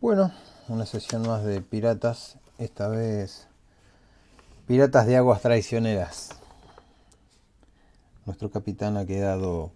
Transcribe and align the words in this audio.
Bueno, 0.00 0.32
una 0.68 0.86
sesión 0.86 1.28
más 1.28 1.44
de 1.44 1.60
piratas, 1.60 2.38
esta 2.56 2.88
vez 2.88 3.48
piratas 4.66 5.06
de 5.06 5.18
aguas 5.18 5.42
traicioneras. 5.42 6.30
Nuestro 8.24 8.50
capitán 8.50 8.96
ha 8.96 9.04
quedado 9.04 9.72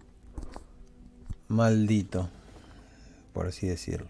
maldito, 1.47 2.27
por 3.33 3.45
así 3.45 3.67
decirlo. 3.67 4.07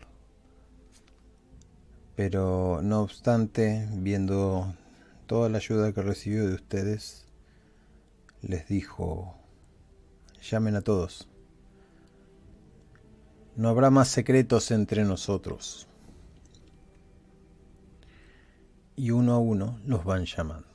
Pero 2.16 2.80
no 2.82 3.02
obstante, 3.02 3.86
viendo 3.91 4.73
toda 5.26 5.50
la 5.50 5.58
ayuda 5.58 5.91
que 5.91 6.02
recibió 6.02 6.48
de 6.48 6.54
ustedes, 6.54 7.26
les 8.41 8.70
dijo, 8.70 9.36
llamen 10.50 10.77
a 10.77 10.82
todos. 10.82 11.27
No 13.58 13.68
habrá 13.68 13.90
más 13.90 14.08
secretos 14.08 14.72
entre 14.72 15.04
nosotros. 15.04 15.90
Y 18.95 19.12
uno 19.12 19.34
a 19.34 19.40
uno 19.40 19.80
los 19.85 20.04
van 20.05 20.26
llamando. 20.26 20.66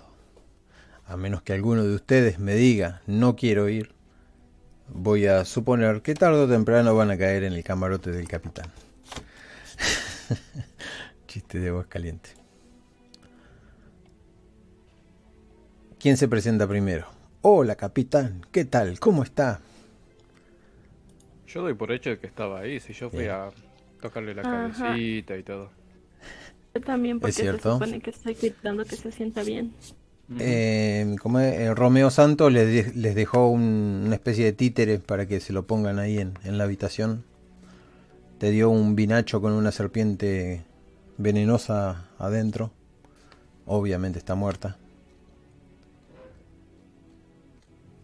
A 1.07 1.17
menos 1.17 1.43
que 1.43 1.53
alguno 1.53 1.83
de 1.85 1.95
ustedes 1.95 2.39
me 2.39 2.55
diga, 2.55 3.03
no 3.07 3.35
quiero 3.35 3.69
ir, 3.69 3.93
voy 4.89 5.27
a 5.27 5.45
suponer 5.45 6.03
que 6.03 6.15
tarde 6.15 6.41
o 6.41 6.49
temprano 6.49 6.95
van 6.95 7.11
a 7.11 7.19
caer 7.19 7.45
en 7.45 7.53
el 7.55 7.65
camarote 7.65 8.13
del 8.13 8.29
capitán. 8.29 8.71
Chiste 11.27 11.59
de 11.59 11.69
aguas 11.69 11.87
caliente. 11.87 12.31
¿Quién 15.99 16.17
se 16.17 16.29
presenta 16.29 16.67
primero? 16.67 17.07
Hola, 17.43 17.77
capitán. 17.77 18.47
¿Qué 18.53 18.65
tal? 18.65 18.99
¿Cómo 19.01 19.23
está? 19.23 19.61
Yo 21.47 21.63
doy 21.63 21.75
por 21.75 21.91
hecho 21.91 22.11
de 22.11 22.19
que 22.19 22.27
estaba 22.27 22.61
ahí, 22.61 22.81
si 22.81 22.93
yo 22.93 23.11
fui 23.11 23.21
Bien. 23.21 23.33
a 23.33 23.51
tocarle 24.01 24.35
la 24.35 24.43
Ajá. 24.43 24.51
cabecita 24.73 25.37
y 25.37 25.43
todo. 25.43 25.71
Yo 26.75 26.81
también 26.81 27.21
porque 27.21 27.33
se 27.33 27.43
cierto. 27.43 27.73
supone 27.75 28.01
que 28.01 28.11
estoy 28.11 28.35
cuidando 28.35 28.85
que 28.85 28.97
se 28.97 29.13
sienta 29.13 29.43
bien. 29.43 29.73
Eh, 30.39 31.17
como 31.21 31.41
eh, 31.41 31.75
Romeo 31.75 32.09
Santos 32.11 32.53
les, 32.53 32.67
de- 32.67 32.93
les 32.95 33.15
dejó 33.17 33.49
un- 33.49 34.05
una 34.07 34.15
especie 34.15 34.45
de 34.45 34.53
títere 34.53 34.99
para 35.01 35.27
que 35.27 35.41
se 35.41 35.53
lo 35.53 35.67
pongan 35.67 35.99
ahí 35.99 36.19
en, 36.19 36.35
en 36.45 36.57
la 36.59 36.65
habitación. 36.65 37.25
Te 38.39 38.51
dio 38.51 38.71
un 38.71 38.97
vinacho 38.97 39.41
con 39.41 39.53
una 39.53 39.73
serpiente 39.73 40.65
venenosa 41.19 42.09
adentro. 42.19 42.71
Obviamente 43.67 44.19
está 44.19 44.35
muerta. 44.35 44.79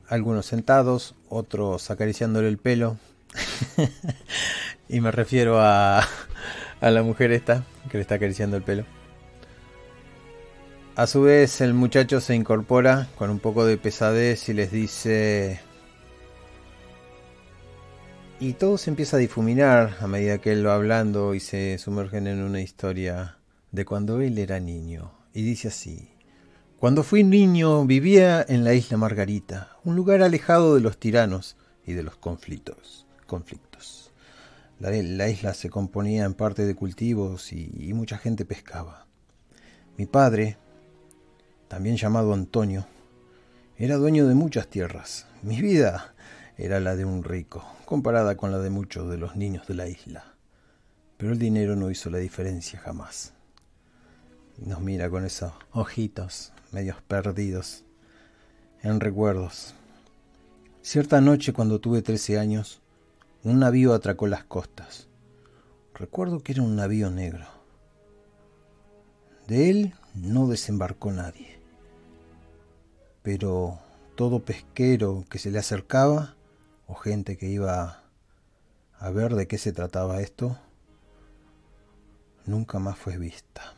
Algunos 0.08 0.46
sentados, 0.46 1.14
otros 1.28 1.90
acariciándole 1.90 2.48
el 2.48 2.58
pelo. 2.58 2.96
y 4.88 5.00
me 5.00 5.10
refiero 5.10 5.60
a, 5.60 6.06
a 6.80 6.90
la 6.90 7.02
mujer 7.02 7.32
esta 7.32 7.64
que 7.90 7.98
le 7.98 8.02
está 8.02 8.16
acariciando 8.16 8.56
el 8.56 8.62
pelo. 8.62 8.84
A 10.96 11.06
su 11.06 11.22
vez 11.22 11.60
el 11.60 11.74
muchacho 11.74 12.20
se 12.20 12.34
incorpora 12.34 13.08
con 13.18 13.28
un 13.28 13.38
poco 13.38 13.66
de 13.66 13.76
pesadez 13.76 14.48
y 14.48 14.54
les 14.54 14.72
dice... 14.72 15.60
Y 18.38 18.54
todo 18.54 18.76
se 18.76 18.90
empieza 18.90 19.16
a 19.16 19.20
difuminar 19.20 19.96
a 20.00 20.06
medida 20.06 20.38
que 20.38 20.52
él 20.52 20.66
va 20.66 20.74
hablando 20.74 21.34
y 21.34 21.40
se 21.40 21.78
sumergen 21.78 22.26
en 22.26 22.42
una 22.42 22.60
historia 22.60 23.38
de 23.72 23.84
cuando 23.84 24.20
él 24.20 24.38
era 24.38 24.60
niño. 24.60 25.12
Y 25.32 25.42
dice 25.42 25.68
así. 25.68 26.10
Cuando 26.78 27.02
fui 27.02 27.24
niño 27.24 27.84
vivía 27.86 28.44
en 28.46 28.62
la 28.62 28.74
isla 28.74 28.98
Margarita, 28.98 29.76
un 29.84 29.96
lugar 29.96 30.22
alejado 30.22 30.74
de 30.74 30.82
los 30.82 30.98
tiranos 30.98 31.56
y 31.86 31.94
de 31.94 32.02
los 32.02 32.16
conflictos. 32.16 33.06
conflictos. 33.26 33.65
La, 34.78 34.90
la 34.90 35.28
isla 35.28 35.54
se 35.54 35.70
componía 35.70 36.24
en 36.24 36.34
parte 36.34 36.66
de 36.66 36.74
cultivos 36.74 37.52
y, 37.52 37.70
y 37.78 37.92
mucha 37.92 38.18
gente 38.18 38.44
pescaba. 38.44 39.06
Mi 39.96 40.06
padre, 40.06 40.58
también 41.68 41.96
llamado 41.96 42.34
Antonio, 42.34 42.86
era 43.78 43.96
dueño 43.96 44.26
de 44.26 44.34
muchas 44.34 44.68
tierras. 44.68 45.26
Mi 45.42 45.60
vida 45.60 46.14
era 46.58 46.80
la 46.80 46.96
de 46.96 47.04
un 47.04 47.24
rico, 47.24 47.64
comparada 47.84 48.36
con 48.36 48.50
la 48.50 48.58
de 48.58 48.70
muchos 48.70 49.10
de 49.10 49.18
los 49.18 49.36
niños 49.36 49.66
de 49.66 49.74
la 49.74 49.88
isla. 49.88 50.34
Pero 51.16 51.32
el 51.32 51.38
dinero 51.38 51.76
no 51.76 51.90
hizo 51.90 52.10
la 52.10 52.18
diferencia 52.18 52.78
jamás. 52.78 53.32
Nos 54.58 54.80
mira 54.80 55.10
con 55.10 55.24
esos 55.24 55.52
ojitos 55.72 56.52
medios 56.72 57.00
perdidos 57.02 57.84
en 58.82 59.00
recuerdos. 59.00 59.74
Cierta 60.82 61.20
noche 61.20 61.52
cuando 61.52 61.80
tuve 61.80 62.02
13 62.02 62.38
años, 62.38 62.80
un 63.46 63.60
navío 63.60 63.94
atracó 63.94 64.26
las 64.26 64.42
costas. 64.42 65.06
Recuerdo 65.94 66.40
que 66.40 66.50
era 66.50 66.62
un 66.62 66.74
navío 66.74 67.10
negro. 67.10 67.46
De 69.46 69.70
él 69.70 69.94
no 70.14 70.48
desembarcó 70.48 71.12
nadie. 71.12 71.60
Pero 73.22 73.78
todo 74.16 74.40
pesquero 74.40 75.24
que 75.30 75.38
se 75.38 75.52
le 75.52 75.60
acercaba, 75.60 76.34
o 76.88 76.96
gente 76.96 77.36
que 77.36 77.46
iba 77.46 78.02
a 78.98 79.10
ver 79.10 79.36
de 79.36 79.46
qué 79.46 79.58
se 79.58 79.72
trataba 79.72 80.20
esto, 80.22 80.58
nunca 82.46 82.80
más 82.80 82.98
fue 82.98 83.16
vista. 83.16 83.74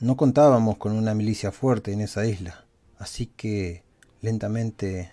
No 0.00 0.16
contábamos 0.16 0.76
con 0.76 0.90
una 0.90 1.14
milicia 1.14 1.52
fuerte 1.52 1.92
en 1.92 2.00
esa 2.00 2.26
isla, 2.26 2.64
así 2.98 3.26
que 3.26 3.84
lentamente 4.22 5.12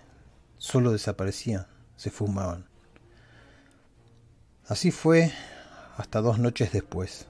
solo 0.58 0.90
desaparecían, 0.90 1.68
se 1.96 2.10
fumaban. 2.10 2.66
Así 4.68 4.90
fue 4.90 5.32
hasta 5.96 6.20
dos 6.20 6.38
noches 6.38 6.72
después. 6.72 7.26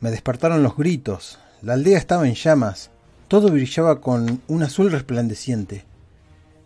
Me 0.00 0.10
despertaron 0.10 0.62
los 0.62 0.76
gritos. 0.76 1.38
La 1.62 1.74
aldea 1.74 1.98
estaba 1.98 2.26
en 2.26 2.34
llamas. 2.34 2.90
Todo 3.28 3.50
brillaba 3.50 4.00
con 4.00 4.42
un 4.48 4.62
azul 4.62 4.90
resplandeciente. 4.90 5.84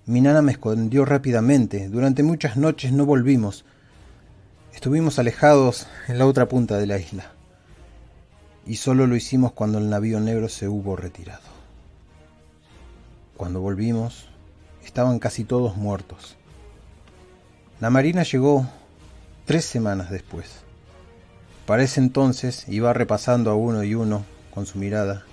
Mi 0.07 0.21
nana 0.21 0.43
me 0.43 0.53
escondió 0.53 1.05
rápidamente. 1.05 1.89
Durante 1.89 2.23
muchas 2.23 2.57
noches 2.57 2.93
no 2.93 3.07
volvimos. 3.07 3.65
Estuvimos 4.75 5.19
alejados 5.19 5.87
en 6.09 6.19
la 6.19 6.27
otra 6.27 6.49
punta 6.49 6.77
de 6.79 6.87
la 6.87 6.99
isla. 6.99 7.33
Y 8.67 8.77
solo 8.77 9.07
lo 9.07 9.17
hicimos 9.17 9.53
cuando 9.53 9.79
el 9.79 9.89
navío 9.89 10.21
negro 10.21 10.49
se 10.49 10.69
hubo 10.69 10.97
retirado. 10.97 11.55
Cuando 13.37 13.61
volvimos, 13.61 14.29
estaban 14.85 15.19
casi 15.19 15.45
todos 15.45 15.77
muertos. 15.77 16.34
La 17.85 17.91
marina 17.91 18.23
llegó 18.23 18.67
tres 19.45 19.67
semanas 19.67 20.09
después. 20.11 20.63
Para 21.67 21.83
ese 21.83 22.01
entonces 22.01 22.67
iba 22.67 22.95
repasando 22.95 23.51
a 23.51 23.57
uno 23.57 23.85
y 23.85 23.95
uno 23.95 24.25
con 24.55 24.65
su 24.65 24.79
mirada. 24.79 25.27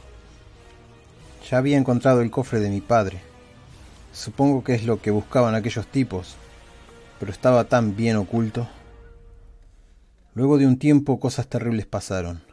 Ya 1.49 1.59
había 1.59 1.77
encontrado 1.77 2.19
el 2.19 2.29
cofre 2.29 2.59
de 2.59 2.69
mi 2.69 2.81
padre. 2.81 3.21
Supongo 4.11 4.65
que 4.65 4.75
es 4.75 4.83
lo 4.83 5.01
que 5.01 5.11
buscaban 5.11 5.55
aquellos 5.55 5.87
tipos, 5.87 6.35
pero 7.21 7.31
estaba 7.31 7.69
tan 7.69 7.95
bien 7.95 8.17
oculto. 8.17 8.67
Luego 10.33 10.57
de 10.57 10.67
un 10.67 10.77
tiempo 10.77 11.21
cosas 11.21 11.47
terribles 11.47 11.85
pasaron. 11.85 12.43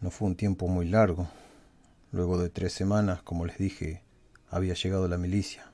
No 0.00 0.12
fue 0.12 0.28
un 0.28 0.36
tiempo 0.36 0.68
muy 0.68 0.86
largo. 0.86 1.28
Luego 2.12 2.38
de 2.40 2.48
tres 2.48 2.72
semanas, 2.72 3.22
como 3.22 3.44
les 3.44 3.58
dije, 3.58 4.04
había 4.48 4.74
llegado 4.74 5.08
la 5.08 5.18
milicia. 5.18 5.72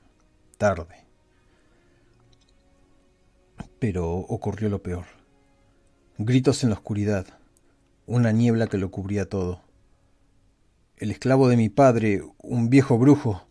Tarde. 0.56 1.01
Pero 3.82 4.12
ocurrió 4.12 4.68
lo 4.68 4.80
peor. 4.80 5.06
Gritos 6.16 6.62
en 6.62 6.70
la 6.70 6.76
oscuridad, 6.76 7.26
una 8.06 8.30
niebla 8.30 8.68
que 8.68 8.78
lo 8.78 8.92
cubría 8.92 9.28
todo. 9.28 9.60
El 10.98 11.10
esclavo 11.10 11.48
de 11.48 11.56
mi 11.56 11.68
padre, 11.68 12.22
un 12.38 12.70
viejo 12.70 12.96
brujo, 12.96 13.44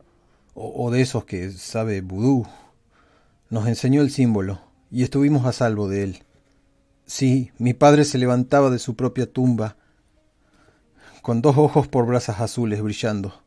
o, 0.54 0.90
de 0.90 1.02
esos 1.02 1.26
que 1.26 1.52
sabe 1.52 2.00
vudú, 2.00 2.48
nos 3.50 3.68
enseñó 3.68 4.02
el 4.02 4.10
símbolo 4.10 4.62
y 4.90 5.04
estuvimos 5.04 5.46
a 5.46 5.52
salvo 5.52 5.90
de 5.90 6.04
él. 6.04 6.24
Sí, 7.06 7.52
mi 7.58 7.74
padre 7.74 8.06
se 8.06 8.18
levantaba 8.18 8.70
de 8.70 8.80
su 8.80 8.96
propia 8.96 9.30
tumba, 9.30 9.76
con 11.22 11.42
dos 11.42 11.58
ojos 11.58 11.90
por 11.90 12.06
brasas 12.06 12.40
azules 12.40 12.82
brillando. 12.82 13.44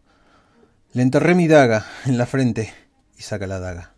Le 0.93 1.01
enterré 1.01 1.35
mi 1.35 1.49
daga 1.49 1.87
en 2.05 2.19
la 2.19 2.27
frente 2.27 2.75
y 3.17 3.23
saca 3.23 3.47
la 3.47 3.59
daga. 3.59 3.94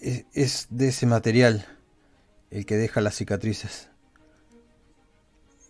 Es, 0.00 0.66
de 0.70 0.88
ese 0.88 1.06
material 1.06 1.66
el 2.50 2.66
que 2.66 2.76
deja 2.76 3.00
las 3.00 3.16
cicatrices. 3.16 3.88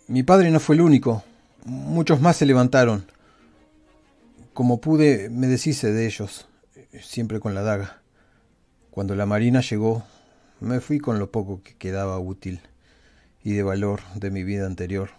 Mi 0.06 0.22
padre 0.22 0.50
no 0.50 0.60
fue 0.60 0.76
el 0.76 0.82
único. 0.82 1.24
Muchos 1.64 2.20
más 2.20 2.36
se 2.36 2.46
levantaron. 2.46 3.06
Como 4.54 4.80
pude, 4.80 5.30
me 5.30 5.46
deshice 5.46 5.92
de 5.92 6.06
ellos, 6.06 6.48
siempre 7.00 7.40
con 7.40 7.54
la 7.54 7.62
daga. 7.62 8.02
Cuando 8.90 9.14
la 9.14 9.26
marina 9.26 9.60
llegó, 9.60 10.04
me 10.60 10.80
fui 10.80 10.98
con 10.98 11.18
lo 11.18 11.30
poco 11.30 11.62
que 11.62 11.74
quedaba 11.76 12.18
útil 12.18 12.60
y 13.42 13.52
de 13.54 13.62
valor 13.62 14.00
de 14.14 14.30
mi 14.30 14.44
vida 14.44 14.66
anterior, 14.66 15.10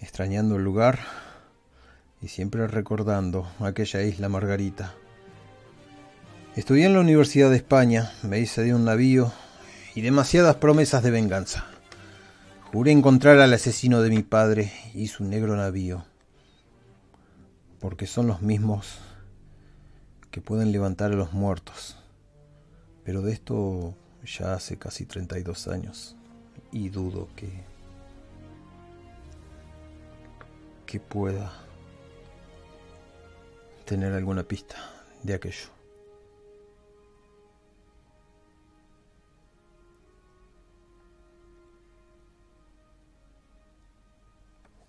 extrañando 0.00 0.56
el 0.56 0.64
lugar 0.64 1.00
y 2.22 2.28
siempre 2.28 2.66
recordando 2.66 3.46
aquella 3.60 4.02
isla 4.02 4.28
Margarita. 4.28 4.94
Estudié 6.56 6.86
en 6.86 6.94
la 6.94 7.00
Universidad 7.00 7.50
de 7.50 7.56
España, 7.56 8.10
me 8.22 8.40
hice 8.40 8.62
de 8.62 8.74
un 8.74 8.86
navío 8.86 9.30
y 9.94 10.00
demasiadas 10.00 10.56
promesas 10.56 11.02
de 11.02 11.10
venganza. 11.10 11.66
Juré 12.72 12.92
encontrar 12.92 13.38
al 13.40 13.52
asesino 13.52 14.00
de 14.00 14.08
mi 14.08 14.22
padre 14.22 14.72
y 14.94 15.08
su 15.08 15.22
negro 15.24 15.54
navío, 15.54 16.06
porque 17.78 18.06
son 18.06 18.26
los 18.26 18.40
mismos 18.40 18.96
que 20.30 20.40
pueden 20.40 20.72
levantar 20.72 21.12
a 21.12 21.16
los 21.16 21.34
muertos. 21.34 21.98
Pero 23.04 23.20
de 23.20 23.34
esto 23.34 23.94
ya 24.24 24.54
hace 24.54 24.78
casi 24.78 25.04
32 25.04 25.68
años 25.68 26.16
y 26.72 26.88
dudo 26.88 27.28
que 27.36 27.50
que 30.86 31.00
pueda 31.00 31.52
tener 33.84 34.14
alguna 34.14 34.42
pista 34.42 34.76
de 35.22 35.34
aquello. 35.34 35.75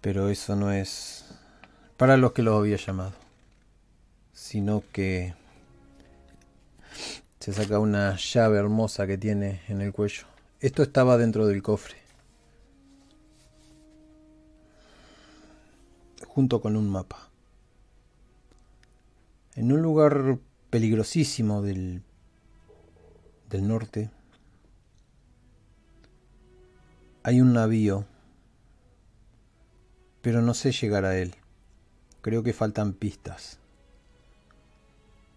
Pero 0.07 0.29
eso 0.29 0.55
no 0.55 0.71
es 0.71 1.25
para 1.97 2.15
los 2.15 2.31
que 2.31 2.41
los 2.41 2.57
había 2.57 2.77
llamado, 2.77 3.11
sino 4.31 4.81
que 4.93 5.33
se 7.41 7.51
saca 7.51 7.77
una 7.79 8.15
llave 8.15 8.57
hermosa 8.57 9.05
que 9.05 9.17
tiene 9.17 9.63
en 9.67 9.81
el 9.81 9.91
cuello. 9.91 10.25
Esto 10.61 10.81
estaba 10.81 11.17
dentro 11.17 11.45
del 11.45 11.61
cofre, 11.61 11.97
junto 16.25 16.61
con 16.61 16.77
un 16.77 16.87
mapa. 16.89 17.27
En 19.55 19.73
un 19.73 19.81
lugar 19.81 20.37
peligrosísimo 20.69 21.61
del, 21.61 22.01
del 23.49 23.67
norte 23.67 24.09
hay 27.23 27.41
un 27.41 27.51
navío 27.51 28.05
pero 30.27 30.41
no 30.41 30.53
sé 30.53 30.73
llegar 30.73 31.05
a 31.05 31.17
él. 31.17 31.35
Creo 32.19 32.43
que 32.43 32.51
faltan 32.51 32.91
pistas. 32.91 33.59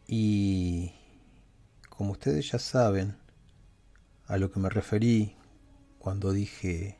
Y 0.08 0.90
como 1.88 2.10
ustedes 2.10 2.50
ya 2.50 2.58
saben 2.58 3.16
a 4.26 4.36
lo 4.36 4.50
que 4.50 4.58
me 4.58 4.68
referí 4.68 5.36
cuando 6.00 6.32
dije 6.32 6.98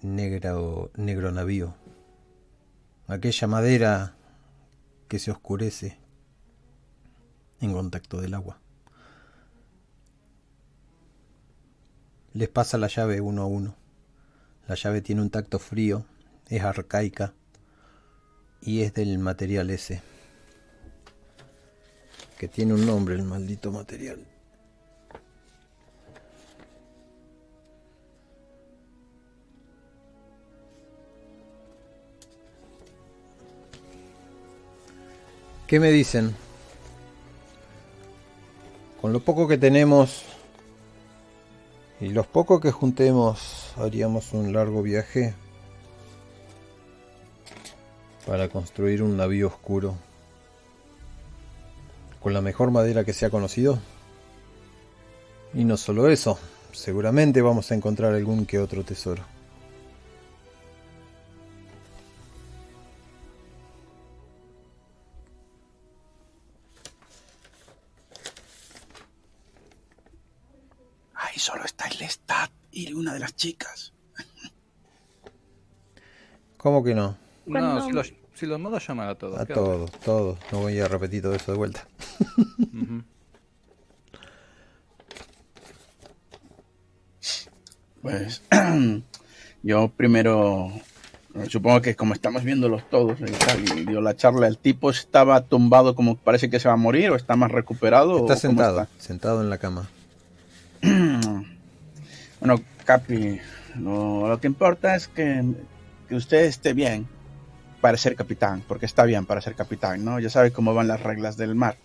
negro, 0.00 0.90
negro 0.94 1.30
navío, 1.30 1.74
aquella 3.06 3.46
madera 3.46 4.14
que 5.08 5.18
se 5.18 5.30
oscurece 5.30 5.98
en 7.60 7.74
contacto 7.74 8.18
del 8.18 8.32
agua. 8.32 8.58
Les 12.32 12.48
pasa 12.48 12.78
la 12.78 12.88
llave 12.88 13.20
uno 13.20 13.42
a 13.42 13.46
uno. 13.46 13.74
La 14.68 14.74
llave 14.74 15.02
tiene 15.02 15.20
un 15.20 15.28
tacto 15.28 15.58
frío 15.58 16.06
es 16.50 16.62
arcaica 16.64 17.32
y 18.60 18.82
es 18.82 18.92
del 18.92 19.18
material 19.18 19.70
ese. 19.70 20.02
Que 22.38 22.48
tiene 22.48 22.74
un 22.74 22.84
nombre 22.84 23.14
el 23.14 23.22
maldito 23.22 23.70
material. 23.70 24.26
¿Qué 35.66 35.78
me 35.78 35.92
dicen? 35.92 36.34
Con 39.00 39.12
lo 39.12 39.20
poco 39.20 39.46
que 39.46 39.56
tenemos 39.56 40.24
y 42.00 42.08
los 42.08 42.26
pocos 42.26 42.60
que 42.60 42.72
juntemos 42.72 43.72
haríamos 43.76 44.32
un 44.32 44.52
largo 44.52 44.82
viaje 44.82 45.34
para 48.30 48.48
construir 48.48 49.02
un 49.02 49.16
navío 49.16 49.48
oscuro 49.48 49.96
con 52.20 52.32
la 52.32 52.40
mejor 52.40 52.70
madera 52.70 53.02
que 53.02 53.12
se 53.12 53.26
ha 53.26 53.30
conocido. 53.30 53.80
Y 55.52 55.64
no 55.64 55.76
solo 55.76 56.08
eso, 56.08 56.38
seguramente 56.70 57.42
vamos 57.42 57.72
a 57.72 57.74
encontrar 57.74 58.14
algún 58.14 58.46
que 58.46 58.60
otro 58.60 58.84
tesoro. 58.84 59.24
Ahí 71.14 71.36
solo 71.36 71.64
está 71.64 71.88
el 71.88 71.98
Lestat 71.98 72.52
y 72.70 72.92
una 72.92 73.12
de 73.12 73.18
las 73.18 73.34
chicas. 73.34 73.92
¿Cómo 76.58 76.84
que 76.84 76.94
no? 76.94 77.18
No, 77.46 77.84
si 77.84 77.90
los, 77.90 78.19
si 78.40 78.46
los 78.46 78.58
modos 78.58 78.86
llaman 78.86 79.10
a 79.10 79.14
todos. 79.16 79.38
A 79.38 79.44
todos, 79.44 79.90
todos. 80.00 80.38
No 80.50 80.60
voy 80.60 80.80
a 80.80 80.88
repetir 80.88 81.20
todo 81.20 81.34
eso 81.34 81.52
de 81.52 81.58
vuelta. 81.58 81.86
Pues 88.00 88.42
yo 89.62 89.88
primero, 89.94 90.72
supongo 91.48 91.82
que 91.82 91.94
como 91.94 92.14
estamos 92.14 92.42
viéndolos 92.42 92.88
todos 92.88 93.18
y 93.20 93.84
dio 93.84 94.00
la 94.00 94.16
charla, 94.16 94.46
el 94.46 94.56
tipo 94.56 94.88
estaba 94.88 95.42
tumbado 95.42 95.94
como 95.94 96.16
parece 96.16 96.48
que 96.48 96.58
se 96.58 96.68
va 96.68 96.74
a 96.74 96.78
morir 96.78 97.10
o 97.10 97.16
está 97.16 97.36
más 97.36 97.52
recuperado. 97.52 98.20
Está 98.20 98.36
sentado, 98.36 98.88
sentado 98.96 99.42
en 99.42 99.50
la 99.50 99.58
cama. 99.58 99.90
bueno, 100.80 102.58
Capi, 102.86 103.38
lo, 103.78 104.38
que 104.40 104.46
importa 104.46 104.96
es 104.96 105.08
que, 105.08 105.44
que 106.08 106.14
usted 106.14 106.46
esté 106.46 106.72
bien 106.72 107.06
para 107.80 107.96
ser 107.96 108.14
capitán, 108.14 108.62
porque 108.66 108.86
está 108.86 109.04
bien 109.04 109.26
para 109.26 109.40
ser 109.40 109.54
capitán, 109.54 110.04
¿no? 110.04 110.20
Ya 110.20 110.30
sabe 110.30 110.52
cómo 110.52 110.74
van 110.74 110.88
las 110.88 111.02
reglas 111.02 111.36
del 111.36 111.54
mar. 111.54 111.76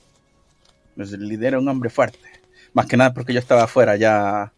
Pues 0.96 1.12
lidera 1.12 1.60
un 1.60 1.68
hombre 1.68 1.90
fuerte. 1.90 2.20
Más 2.74 2.86
que 2.86 2.98
nada 2.98 3.14
porque 3.14 3.34
yo 3.34 3.40
estaba 3.40 3.64
afuera 3.64 3.96
ya 3.96 4.52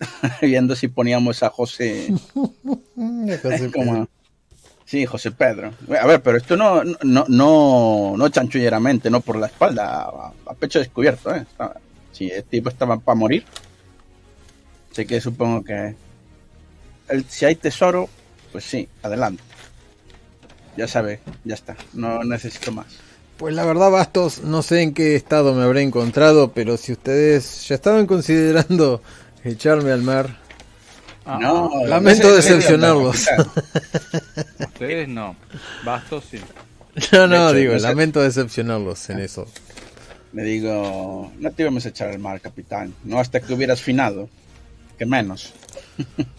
viendo 0.42 0.74
si 0.74 0.88
poníamos 0.88 1.42
a 1.42 1.50
José. 1.50 2.12
José 3.42 3.70
como, 3.74 4.08
sí, 4.84 5.06
José 5.06 5.30
Pedro. 5.30 5.72
A 6.00 6.06
ver, 6.06 6.20
pero 6.22 6.36
esto 6.36 6.56
no, 6.56 6.82
no, 6.84 7.24
no, 7.28 8.14
no 8.16 8.28
chanchulleramente, 8.28 9.10
no 9.10 9.20
por 9.20 9.36
la 9.36 9.46
espalda, 9.46 10.10
a, 10.46 10.54
pecho 10.58 10.78
descubierto, 10.80 11.34
¿eh? 11.34 11.46
Si 12.12 12.30
el 12.30 12.44
tipo 12.44 12.68
estaba 12.68 12.98
para 12.98 13.14
morir. 13.14 13.44
Así 14.90 15.04
que 15.04 15.20
supongo 15.20 15.62
que 15.62 15.94
el, 17.08 17.24
si 17.28 17.44
hay 17.44 17.54
tesoro, 17.56 18.08
pues 18.50 18.64
sí, 18.64 18.88
adelante 19.02 19.42
ya 20.76 20.88
sabe, 20.88 21.20
ya 21.44 21.54
está, 21.54 21.76
no 21.92 22.22
necesito 22.24 22.72
más. 22.72 22.86
Pues 23.36 23.54
la 23.54 23.64
verdad, 23.66 23.90
Bastos, 23.90 24.42
no 24.42 24.62
sé 24.62 24.80
en 24.82 24.94
qué 24.94 25.14
estado 25.14 25.54
me 25.54 25.62
habré 25.62 25.82
encontrado, 25.82 26.52
pero 26.52 26.78
si 26.78 26.92
ustedes 26.92 27.68
ya 27.68 27.74
estaban 27.74 28.06
considerando 28.06 29.02
echarme 29.44 29.92
al 29.92 30.02
mar, 30.02 30.38
ah, 31.26 31.38
no, 31.40 31.84
lamento 31.86 32.34
decepcionarlos. 32.34 33.26
Ustedes 34.58 35.08
no, 35.08 35.36
Bastos 35.84 36.24
sí. 36.30 36.38
No, 37.12 37.26
no, 37.26 37.52
digo, 37.52 37.74
lamento 37.74 38.22
decepcionarlos 38.22 39.10
en 39.10 39.18
eso. 39.20 39.46
Le 40.32 40.42
digo, 40.42 41.30
no 41.38 41.50
te 41.50 41.62
íbamos 41.62 41.84
a 41.84 41.90
echar 41.90 42.08
al 42.08 42.18
mar, 42.18 42.40
capitán, 42.40 42.94
no 43.04 43.20
hasta 43.20 43.40
que 43.40 43.52
hubieras 43.52 43.82
finado, 43.82 44.30
que 44.98 45.04
menos. 45.04 45.52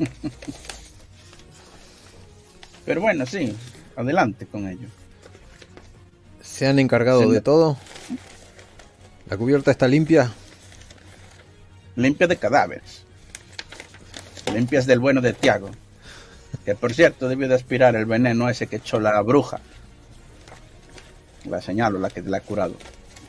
Pero 2.85 3.01
bueno, 3.01 3.25
sí, 3.25 3.53
adelante 3.97 4.45
con 4.45 4.67
ello. 4.67 4.87
¿Se 6.41 6.67
han 6.67 6.79
encargado 6.79 7.29
de 7.29 7.41
todo? 7.41 7.77
¿La 9.29 9.35
cubierta 9.35 9.71
está 9.71 9.87
limpia? 9.87 10.31
Limpia 11.95 12.27
de 12.27 12.37
cadáveres. 12.37 13.03
Limpias 14.53 14.85
del 14.85 14.99
bueno 14.99 15.19
de 15.19 15.33
Tiago. 15.33 15.69
Que 16.63 16.75
por 16.75 16.93
cierto 16.93 17.27
debió 17.27 17.49
de 17.49 17.55
aspirar 17.55 17.95
el 17.95 18.05
veneno 18.05 18.49
ese 18.49 18.67
que 18.67 18.77
echó 18.77 18.99
la 18.99 19.19
bruja. 19.21 19.59
La 21.45 21.61
señalo, 21.61 21.99
la 21.99 22.09
que 22.09 22.21
la 22.21 22.37
ha 22.37 22.41
curado. 22.41 22.75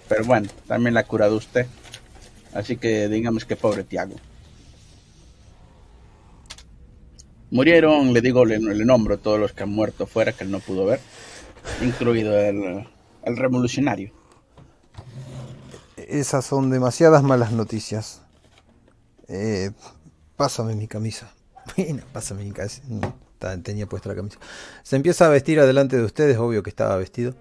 Pero 0.08 0.24
bueno, 0.24 0.48
también 0.66 0.94
la 0.94 1.00
ha 1.00 1.04
curado 1.04 1.36
usted. 1.36 1.66
Así 2.54 2.76
que 2.76 3.08
digamos 3.08 3.44
que 3.44 3.56
pobre 3.56 3.84
Tiago. 3.84 4.16
Murieron, 7.50 8.12
le 8.12 8.20
digo, 8.20 8.44
le, 8.44 8.58
le, 8.58 8.84
nombro 8.84 9.18
todos 9.18 9.38
los 9.38 9.52
que 9.52 9.62
han 9.62 9.70
muerto 9.70 10.06
fuera 10.06 10.32
que 10.32 10.44
él 10.44 10.50
no 10.50 10.60
pudo 10.60 10.84
ver, 10.84 11.00
incluido 11.82 12.38
el, 12.38 12.86
el 13.22 13.36
revolucionario. 13.36 14.12
Esas 15.96 16.44
son 16.44 16.70
demasiadas 16.70 17.22
malas 17.22 17.52
noticias. 17.52 18.22
Eh, 19.28 19.70
pásame 20.36 20.74
mi 20.74 20.88
camisa. 20.88 21.32
Bueno, 21.76 22.02
pásame 22.14 22.44
mi 22.44 22.52
camisa. 22.52 22.82
Tenía 23.62 23.86
puesta 23.86 24.08
la 24.08 24.14
camisa. 24.14 24.38
Se 24.82 24.96
empieza 24.96 25.26
a 25.26 25.28
vestir 25.28 25.60
adelante 25.60 25.98
de 25.98 26.02
ustedes, 26.02 26.38
obvio 26.38 26.62
que 26.62 26.70
estaba 26.70 26.96
vestido. 26.96 27.34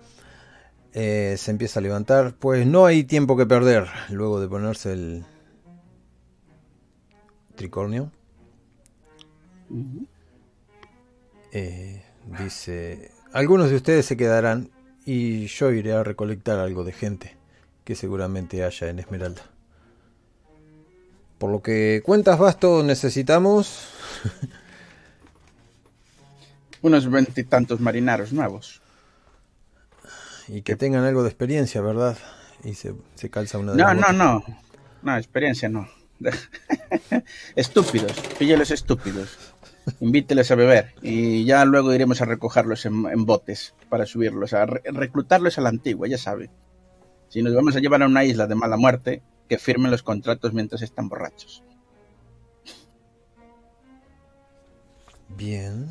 Eh, 0.93 1.35
se 1.37 1.51
empieza 1.51 1.79
a 1.79 1.83
levantar. 1.83 2.35
Pues 2.37 2.67
no 2.67 2.85
hay 2.85 3.05
tiempo 3.05 3.37
que 3.37 3.45
perder 3.45 3.87
luego 4.09 4.41
de 4.41 4.49
ponerse 4.49 4.91
el, 4.91 5.25
tricornio. 7.55 8.11
Eh, 11.51 12.03
dice, 12.39 13.11
algunos 13.33 13.69
de 13.69 13.75
ustedes 13.75 14.05
se 14.05 14.17
quedarán 14.17 14.69
y 15.05 15.47
yo 15.47 15.71
iré 15.71 15.93
a 15.93 16.03
recolectar 16.03 16.59
algo 16.59 16.83
de 16.83 16.91
gente 16.91 17.37
que 17.83 17.95
seguramente 17.95 18.63
haya 18.63 18.89
en 18.89 18.99
Esmeralda. 18.99 19.43
Por 21.37 21.51
lo 21.51 21.61
que 21.61 22.01
cuentas, 22.03 22.39
Basto, 22.39 22.83
necesitamos... 22.83 23.89
Unos 26.81 27.09
veintitantos 27.09 27.79
marineros 27.79 28.33
nuevos. 28.33 28.81
Y 30.47 30.61
que 30.61 30.75
tengan 30.75 31.03
algo 31.03 31.23
de 31.23 31.29
experiencia, 31.29 31.81
¿verdad? 31.81 32.17
Y 32.63 32.73
se, 32.73 32.95
calza 33.29 33.57
una 33.57 33.73
de 33.73 33.77
No, 33.77 33.93
no, 33.93 34.11
no. 34.11 34.43
No, 35.01 35.17
experiencia 35.17 35.69
no. 35.69 35.87
estúpidos. 37.55 38.13
Píllelos 38.37 38.71
estúpidos. 38.71 39.37
Invíteles 39.99 40.51
a 40.51 40.55
beber. 40.55 40.93
Y 41.01 41.45
ya 41.45 41.65
luego 41.65 41.93
iremos 41.93 42.21
a 42.21 42.25
recogerlos 42.25 42.85
en, 42.85 43.25
botes 43.25 43.73
para 43.89 44.05
subirlos. 44.05 44.53
A 44.53 44.65
reclutarlos 44.65 45.57
a 45.57 45.61
la 45.61 45.69
antigua, 45.69 46.07
ya 46.07 46.17
sabe. 46.17 46.49
Si 47.29 47.41
nos 47.41 47.53
vamos 47.53 47.75
a 47.75 47.79
llevar 47.79 48.03
a 48.03 48.07
una 48.07 48.23
isla 48.23 48.47
de 48.47 48.55
mala 48.55 48.77
muerte, 48.77 49.21
que 49.47 49.57
firmen 49.57 49.91
los 49.91 50.03
contratos 50.03 50.53
mientras 50.53 50.81
están 50.81 51.09
borrachos. 51.09 51.63
Bien. 55.29 55.89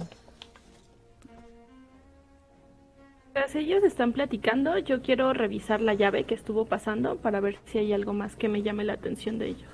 Mientras 3.35 3.55
ellos 3.55 3.85
están 3.85 4.12
platicando, 4.12 4.79
yo 4.79 5.03
quiero 5.03 5.33
revisar 5.35 5.83
la 5.83 5.93
llave 5.93 6.25
que 6.25 6.35
estuvo 6.35 6.65
pasando 6.65 7.17
para 7.17 7.41
ver 7.41 7.59
si 7.67 7.79
hay 7.79 7.93
algo 7.93 8.15
más 8.15 8.35
que 8.35 8.49
me 8.49 8.62
llame 8.62 8.85
la 8.85 8.95
atención 8.95 9.38
de 9.38 9.49
ellos. 9.49 9.69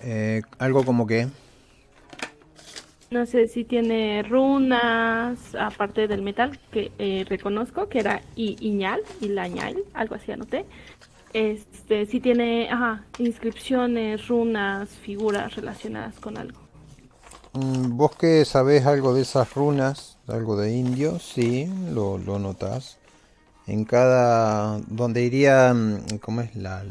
Eh, 0.00 0.42
¿Algo 0.58 0.84
como 0.84 1.06
qué? 1.06 1.28
No 3.10 3.24
sé 3.24 3.48
si 3.48 3.64
tiene 3.64 4.22
runas, 4.22 5.38
aparte 5.58 6.08
del 6.08 6.22
metal 6.22 6.58
que 6.70 6.92
eh, 6.98 7.24
reconozco, 7.28 7.88
que 7.88 8.00
era 8.00 8.20
Iñal, 8.36 9.00
Ilañal, 9.20 9.76
algo 9.94 10.14
así 10.14 10.30
anoté. 10.30 10.66
Este, 11.32 12.06
si 12.06 12.20
tiene 12.20 12.68
inscripciones, 13.18 14.28
runas, 14.28 14.90
figuras 14.90 15.54
relacionadas 15.54 16.18
con 16.20 16.36
algo. 16.36 16.60
Mm, 17.54 17.96
¿Vos 17.96 18.14
que 18.16 18.44
sabés 18.44 18.84
algo 18.84 19.14
de 19.14 19.22
esas 19.22 19.54
runas? 19.54 20.18
algo 20.28 20.56
de 20.58 20.76
indio, 20.76 21.18
sí, 21.18 21.70
lo, 21.90 22.18
lo 22.18 22.38
notas. 22.38 22.98
En 23.66 23.84
cada, 23.84 24.78
donde 24.88 25.22
irían, 25.22 26.04
¿cómo 26.20 26.42
es? 26.42 26.54
La, 26.54 26.84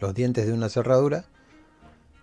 los 0.00 0.14
dientes 0.14 0.46
de 0.46 0.52
una 0.52 0.68
cerradura, 0.68 1.24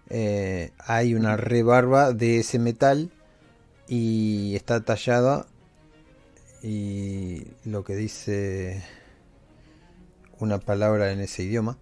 eh, 0.10 0.72
hay 0.79 1.13
una 1.13 1.38
rebarba 1.38 2.13
de 2.13 2.39
ese 2.39 2.60
metal 2.60 3.12
y 3.91 4.55
está 4.55 4.79
tallada 4.79 5.45
y 6.63 7.43
lo 7.65 7.83
que 7.83 7.93
dice 7.93 8.81
una 10.39 10.60
palabra 10.60 11.12
en 11.12 11.19
ese 11.19 11.43
idioma. 11.43 11.77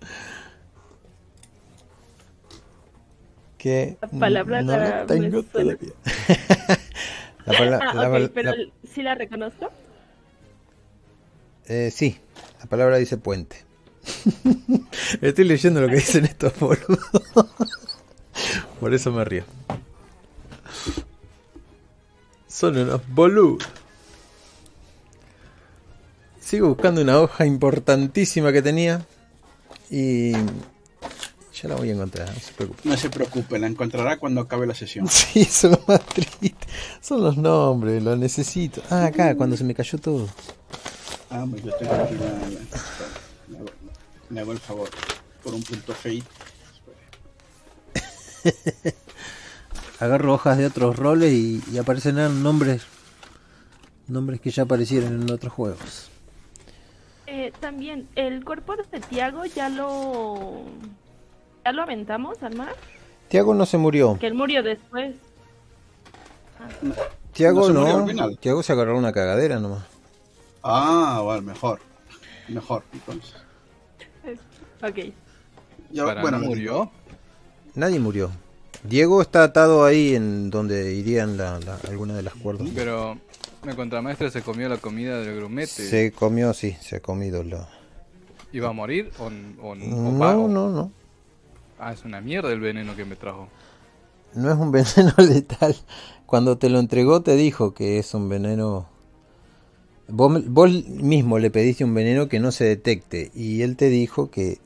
que 3.58 3.98
palabra 4.18 4.62
no 4.62 4.74
la 4.74 5.04
tengo 5.04 5.42
todavía. 5.42 5.92
La 7.44 7.80
ah, 7.82 8.28
pero 8.32 8.52
¿sí 8.88 9.02
la 9.02 9.16
reconozco? 9.16 9.68
Eh, 11.66 11.90
sí, 11.92 12.16
la 12.60 12.66
palabra 12.66 12.98
dice 12.98 13.18
puente. 13.18 13.64
Estoy 15.20 15.44
leyendo 15.44 15.80
lo 15.80 15.88
que 15.88 15.96
dicen 15.96 16.24
estos 16.24 16.56
boludos. 16.60 17.10
Por 18.78 18.94
eso 18.94 19.10
me 19.10 19.24
río. 19.24 19.42
Son 22.48 22.76
unos 22.76 23.00
boludos. 23.08 23.68
Sigo 26.40 26.68
buscando 26.68 27.00
una 27.00 27.18
hoja 27.18 27.46
importantísima 27.46 28.52
que 28.52 28.60
tenía. 28.60 29.06
Y 29.90 30.32
ya 30.32 31.68
la 31.68 31.76
voy 31.76 31.90
a 31.90 31.92
encontrar, 31.92 32.28
no 32.28 32.40
se 32.40 32.52
preocupe. 32.52 32.88
No 32.88 32.96
se 32.96 33.10
preocupe, 33.10 33.58
la 33.58 33.66
encontrará 33.66 34.18
cuando 34.18 34.40
acabe 34.40 34.66
la 34.66 34.74
sesión. 34.74 35.06
Sí, 35.10 35.44
son 35.44 35.72
los 35.72 35.88
más 35.88 36.00
tristes. 36.06 36.68
Son 37.00 37.22
los 37.22 37.36
nombres, 37.36 38.02
lo 38.02 38.16
necesito. 38.16 38.82
Ah, 38.90 39.06
acá, 39.06 39.36
cuando 39.36 39.56
se 39.56 39.64
me 39.64 39.74
cayó 39.74 39.98
todo. 39.98 40.28
Ah, 41.30 41.46
pues 41.48 41.62
yo 41.62 41.72
tengo 41.76 41.92
aquí 41.94 42.14
la... 42.14 43.58
Me 44.28 44.40
hago 44.40 44.52
el 44.52 44.58
favor. 44.58 44.90
Por 45.42 45.54
un 45.54 45.62
punto 45.62 45.92
fate. 45.94 46.22
Agarro 50.02 50.34
hojas 50.34 50.58
de 50.58 50.66
otros 50.66 50.96
roles 50.96 51.32
y, 51.32 51.62
y 51.70 51.78
aparecen 51.78 52.16
nombres 52.42 52.84
nombres 54.08 54.40
que 54.40 54.50
ya 54.50 54.64
aparecieron 54.64 55.22
en 55.22 55.30
otros 55.30 55.52
juegos. 55.52 56.10
Eh, 57.28 57.52
también, 57.60 58.08
el 58.16 58.44
cuerpo 58.44 58.74
de 58.74 58.98
Tiago 58.98 59.44
ya 59.44 59.68
lo 59.68 60.64
¿Ya 61.64 61.70
lo 61.70 61.82
aventamos 61.82 62.42
al 62.42 62.56
mar? 62.56 62.74
Tiago 63.28 63.54
no 63.54 63.64
se 63.64 63.78
murió. 63.78 64.18
Que 64.18 64.26
él 64.26 64.34
murió 64.34 64.64
después. 64.64 65.14
Tiago 67.32 67.70
no. 67.70 68.36
Tiago 68.40 68.64
se 68.64 68.72
agarró 68.72 68.98
una 68.98 69.12
cagadera 69.12 69.60
nomás. 69.60 69.84
Ah, 70.64 71.20
bueno, 71.22 71.42
mejor. 71.42 71.80
Mejor, 72.48 72.82
entonces. 72.92 73.34
Ok. 74.82 75.14
bueno, 76.20 76.40
murió? 76.40 76.90
Nadie 77.76 78.00
murió. 78.00 78.32
Diego 78.84 79.22
está 79.22 79.44
atado 79.44 79.84
ahí 79.84 80.14
en 80.14 80.50
donde 80.50 80.94
irían 80.94 81.36
la, 81.36 81.56
alguna 81.88 82.14
de 82.14 82.22
las 82.22 82.34
cuerdas. 82.34 82.68
Pero 82.74 83.16
mi 83.64 83.74
contramaestre 83.74 84.30
se 84.30 84.42
comió 84.42 84.68
la 84.68 84.78
comida 84.78 85.20
del 85.20 85.36
grumete. 85.36 85.88
Se 85.88 86.12
comió, 86.12 86.52
sí, 86.52 86.76
se 86.80 86.96
ha 86.96 87.00
comido 87.00 87.44
la... 87.44 87.68
¿Iba 88.52 88.68
a 88.68 88.72
morir 88.72 89.10
o, 89.18 89.26
o, 89.26 89.74
no, 89.74 90.48
no, 90.48 90.68
no. 90.68 90.92
Ah, 91.78 91.92
es 91.92 92.04
una 92.04 92.20
mierda 92.20 92.52
el 92.52 92.60
veneno 92.60 92.94
que 92.96 93.04
me 93.04 93.16
trajo. 93.16 93.48
No 94.34 94.50
es 94.52 94.58
un 94.58 94.72
veneno 94.72 95.14
letal. 95.16 95.76
Cuando 96.26 96.58
te 96.58 96.68
lo 96.68 96.78
entregó 96.80 97.22
te 97.22 97.36
dijo 97.36 97.74
que 97.74 97.98
es 97.98 98.14
un 98.14 98.28
veneno... 98.28 98.88
Vos, 100.08 100.42
mismo 100.88 101.38
le 101.38 101.50
pediste 101.50 101.84
un 101.84 101.94
veneno 101.94 102.28
que 102.28 102.40
no 102.40 102.50
se 102.50 102.64
detecte 102.64 103.30
y 103.34 103.62
él 103.62 103.76
te 103.76 103.88
dijo 103.88 104.30
que 104.30 104.58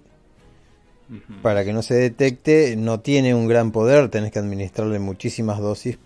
para 1.42 1.64
que 1.64 1.72
no 1.72 1.82
se 1.82 1.94
detecte 1.94 2.76
no 2.76 3.00
tiene 3.00 3.34
un 3.34 3.46
gran 3.46 3.70
poder, 3.70 4.08
tenés 4.10 4.32
que 4.32 4.38
administrarle 4.38 4.98
muchísimas 4.98 5.58
dosis 5.60 5.98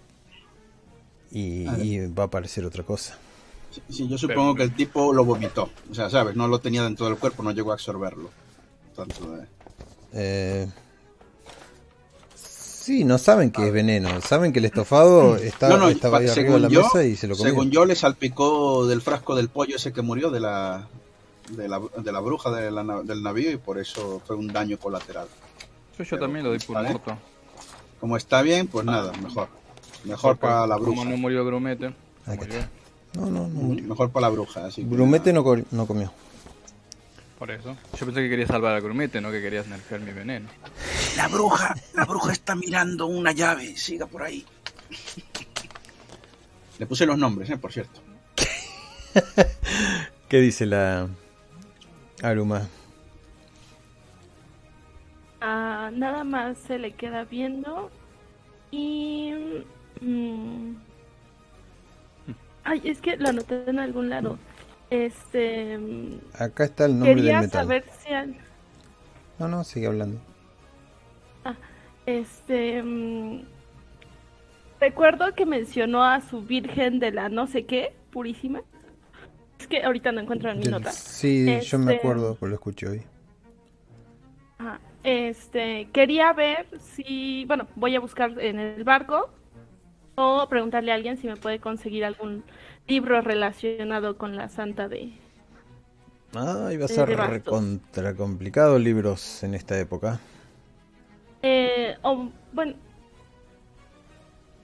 y, 1.30 1.64
va 2.08 2.24
a 2.24 2.26
aparecer 2.26 2.64
otra 2.64 2.82
cosa. 2.82 3.18
Sí, 3.88 4.08
yo 4.08 4.18
supongo 4.18 4.56
que 4.56 4.64
el 4.64 4.74
tipo 4.74 5.12
lo 5.12 5.24
vomitó, 5.24 5.70
o 5.90 5.94
sea, 5.94 6.10
sabes, 6.10 6.34
no 6.34 6.48
lo 6.48 6.58
tenía 6.58 6.82
dentro 6.82 7.06
del 7.06 7.16
cuerpo, 7.16 7.42
no 7.42 7.52
llegó 7.52 7.70
a 7.70 7.74
absorberlo. 7.74 8.30
Tanto 8.96 9.36
de... 9.36 9.46
eh, 10.12 10.68
Sí, 12.90 13.04
no 13.04 13.18
saben 13.18 13.52
que 13.52 13.68
es 13.68 13.72
veneno, 13.72 14.20
saben 14.20 14.52
que 14.52 14.58
el 14.58 14.64
estofado 14.64 15.36
estaba 15.36 16.18
ahí 16.18 16.28
arriba 16.28 16.54
de 16.54 16.60
la 16.60 16.68
mesa 16.68 17.04
y 17.04 17.14
se 17.14 17.28
lo 17.28 17.36
comieron. 17.36 17.60
Según 17.60 17.70
yo, 17.70 17.84
le 17.84 17.94
salpicó 17.94 18.86
del 18.86 19.00
frasco 19.00 19.36
del 19.36 19.48
pollo 19.48 19.76
ese 19.76 19.92
que 19.92 20.02
murió 20.02 20.30
de 20.30 20.40
la, 20.40 20.88
de 21.50 21.68
la, 21.68 21.80
de 21.80 22.12
la 22.12 22.20
bruja 22.20 22.50
del 22.50 23.22
navío 23.22 23.50
y 23.50 23.56
por 23.56 23.78
eso 23.78 24.22
fue 24.26 24.36
un 24.36 24.48
daño 24.48 24.78
colateral. 24.78 25.28
Yo, 25.98 26.18
también 26.18 26.44
lo 26.44 26.52
di 26.52 26.58
por 26.58 26.82
muerto. 26.82 27.18
Como 28.00 28.16
está 28.16 28.40
bien, 28.42 28.66
pues 28.66 28.86
nada, 28.86 29.12
mejor. 29.22 29.48
Mejor 30.04 30.38
para 30.38 30.66
la 30.66 30.76
bruja. 30.76 30.96
Como 30.96 31.10
no 31.10 31.16
murió 31.16 31.44
Grumete. 31.44 31.94
No, 33.14 33.26
no, 33.26 33.30
no 33.30 33.48
murió. 33.48 33.84
Mejor 33.84 34.10
para 34.10 34.28
la 34.28 34.30
bruja. 34.30 34.66
Así 34.66 34.82
Grumete 34.82 35.32
no, 35.32 35.44
no 35.70 35.86
comió. 35.86 36.10
Por 37.38 37.50
eso. 37.50 37.76
Yo 37.98 38.06
pensé 38.06 38.22
que 38.22 38.30
querías 38.30 38.48
salvar 38.48 38.74
a 38.74 38.80
Grumete, 38.80 39.20
no 39.20 39.30
que 39.30 39.40
querías 39.40 39.66
nerfear 39.66 40.00
mi 40.00 40.12
veneno. 40.12 40.48
La 41.16 41.28
bruja, 41.28 41.74
la 41.94 42.04
bruja 42.04 42.32
está 42.32 42.54
mirando 42.54 43.06
una 43.06 43.32
llave. 43.32 43.76
Siga 43.76 44.06
por 44.06 44.22
ahí. 44.22 44.44
Le 46.78 46.86
puse 46.86 47.04
los 47.04 47.18
nombres, 47.18 47.50
¿eh? 47.50 47.58
por 47.58 47.72
cierto. 47.72 48.00
¿Qué 50.28 50.40
dice 50.40 50.64
la 50.64 51.08
Aruma? 52.22 52.68
Ah, 55.40 55.90
nada 55.92 56.24
más 56.24 56.58
se 56.58 56.78
le 56.78 56.92
queda 56.92 57.24
viendo 57.24 57.90
y... 58.70 59.32
Mm, 60.00 60.74
ay, 62.64 62.82
es 62.84 63.00
que 63.00 63.16
lo 63.16 63.28
anoté 63.28 63.68
en 63.68 63.78
algún 63.78 64.10
lado. 64.10 64.38
Este. 64.90 65.78
Acá 66.38 66.64
está 66.64 66.86
el 66.86 66.98
nombre 66.98 67.14
quería 67.14 67.34
del 67.34 67.42
metal. 67.42 67.62
saber 67.62 67.84
si. 68.00 68.10
No, 69.38 69.48
no, 69.48 69.64
sigue 69.64 69.86
hablando. 69.86 70.20
Ah, 71.44 71.54
este. 72.06 72.82
Mm, 72.82 73.44
recuerdo 74.80 75.34
que 75.34 75.46
mencionó 75.46 76.04
a 76.04 76.20
su 76.20 76.42
virgen 76.42 76.98
de 76.98 77.12
la 77.12 77.28
no 77.28 77.46
sé 77.46 77.66
qué, 77.66 77.94
purísima. 78.10 78.62
Es 79.60 79.66
que 79.66 79.82
ahorita 79.84 80.10
no 80.10 80.22
encuentro 80.22 80.50
en 80.50 80.58
mi 80.58 80.64
nota. 80.64 80.90
Sí, 80.90 81.60
yo 81.60 81.78
me 81.78 81.92
este, 81.92 81.96
acuerdo, 81.96 82.34
pues 82.34 82.48
lo 82.48 82.54
escuché 82.54 82.88
hoy. 82.88 83.02
Este, 85.02 85.88
quería 85.92 86.32
ver 86.32 86.66
si, 86.80 87.44
bueno, 87.44 87.66
voy 87.76 87.94
a 87.94 88.00
buscar 88.00 88.40
en 88.40 88.58
el 88.58 88.84
barco 88.84 89.30
o 90.14 90.46
preguntarle 90.48 90.92
a 90.92 90.94
alguien 90.94 91.18
si 91.18 91.26
me 91.26 91.36
puede 91.36 91.58
conseguir 91.58 92.06
algún 92.06 92.42
libro 92.86 93.20
relacionado 93.20 94.16
con 94.16 94.34
la 94.34 94.48
santa 94.48 94.88
de... 94.88 95.12
Ah, 96.34 96.70
iba 96.72 96.86
a 96.86 96.88
ser 96.88 97.42
contra 97.42 98.14
complicado 98.14 98.78
libros 98.78 99.42
en 99.42 99.54
esta 99.54 99.78
época. 99.78 100.20
Eh, 101.42 101.96
o, 102.02 102.30
bueno, 102.52 102.74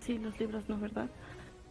sí, 0.01 0.19
los 0.19 0.39
libros 0.41 0.67
no, 0.69 0.79
¿verdad? 0.79 1.09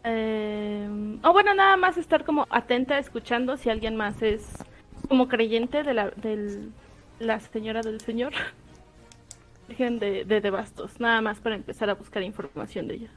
Eh, 0.08 0.88
o 1.24 1.32
bueno, 1.32 1.52
nada 1.52 1.76
más 1.76 1.96
estar 1.96 2.24
como 2.24 2.46
atenta, 2.48 2.96
escuchando 2.98 3.56
si 3.56 3.70
alguien 3.70 3.96
más 3.96 4.22
es 4.22 4.46
como 5.08 5.26
creyente 5.26 5.82
de 5.82 5.94
la, 5.94 6.10
del, 6.10 6.72
la 7.18 7.40
señora 7.40 7.82
del 7.82 8.00
señor. 8.00 8.32
Virgen 9.68 9.98
de, 9.98 10.24
de, 10.24 10.50
Bastos, 10.50 11.00
nada 11.00 11.20
más 11.20 11.40
para 11.40 11.56
empezar 11.56 11.90
a 11.90 11.94
buscar 11.94 12.22
información 12.22 12.86
de 12.86 12.94
ella. 12.94 13.10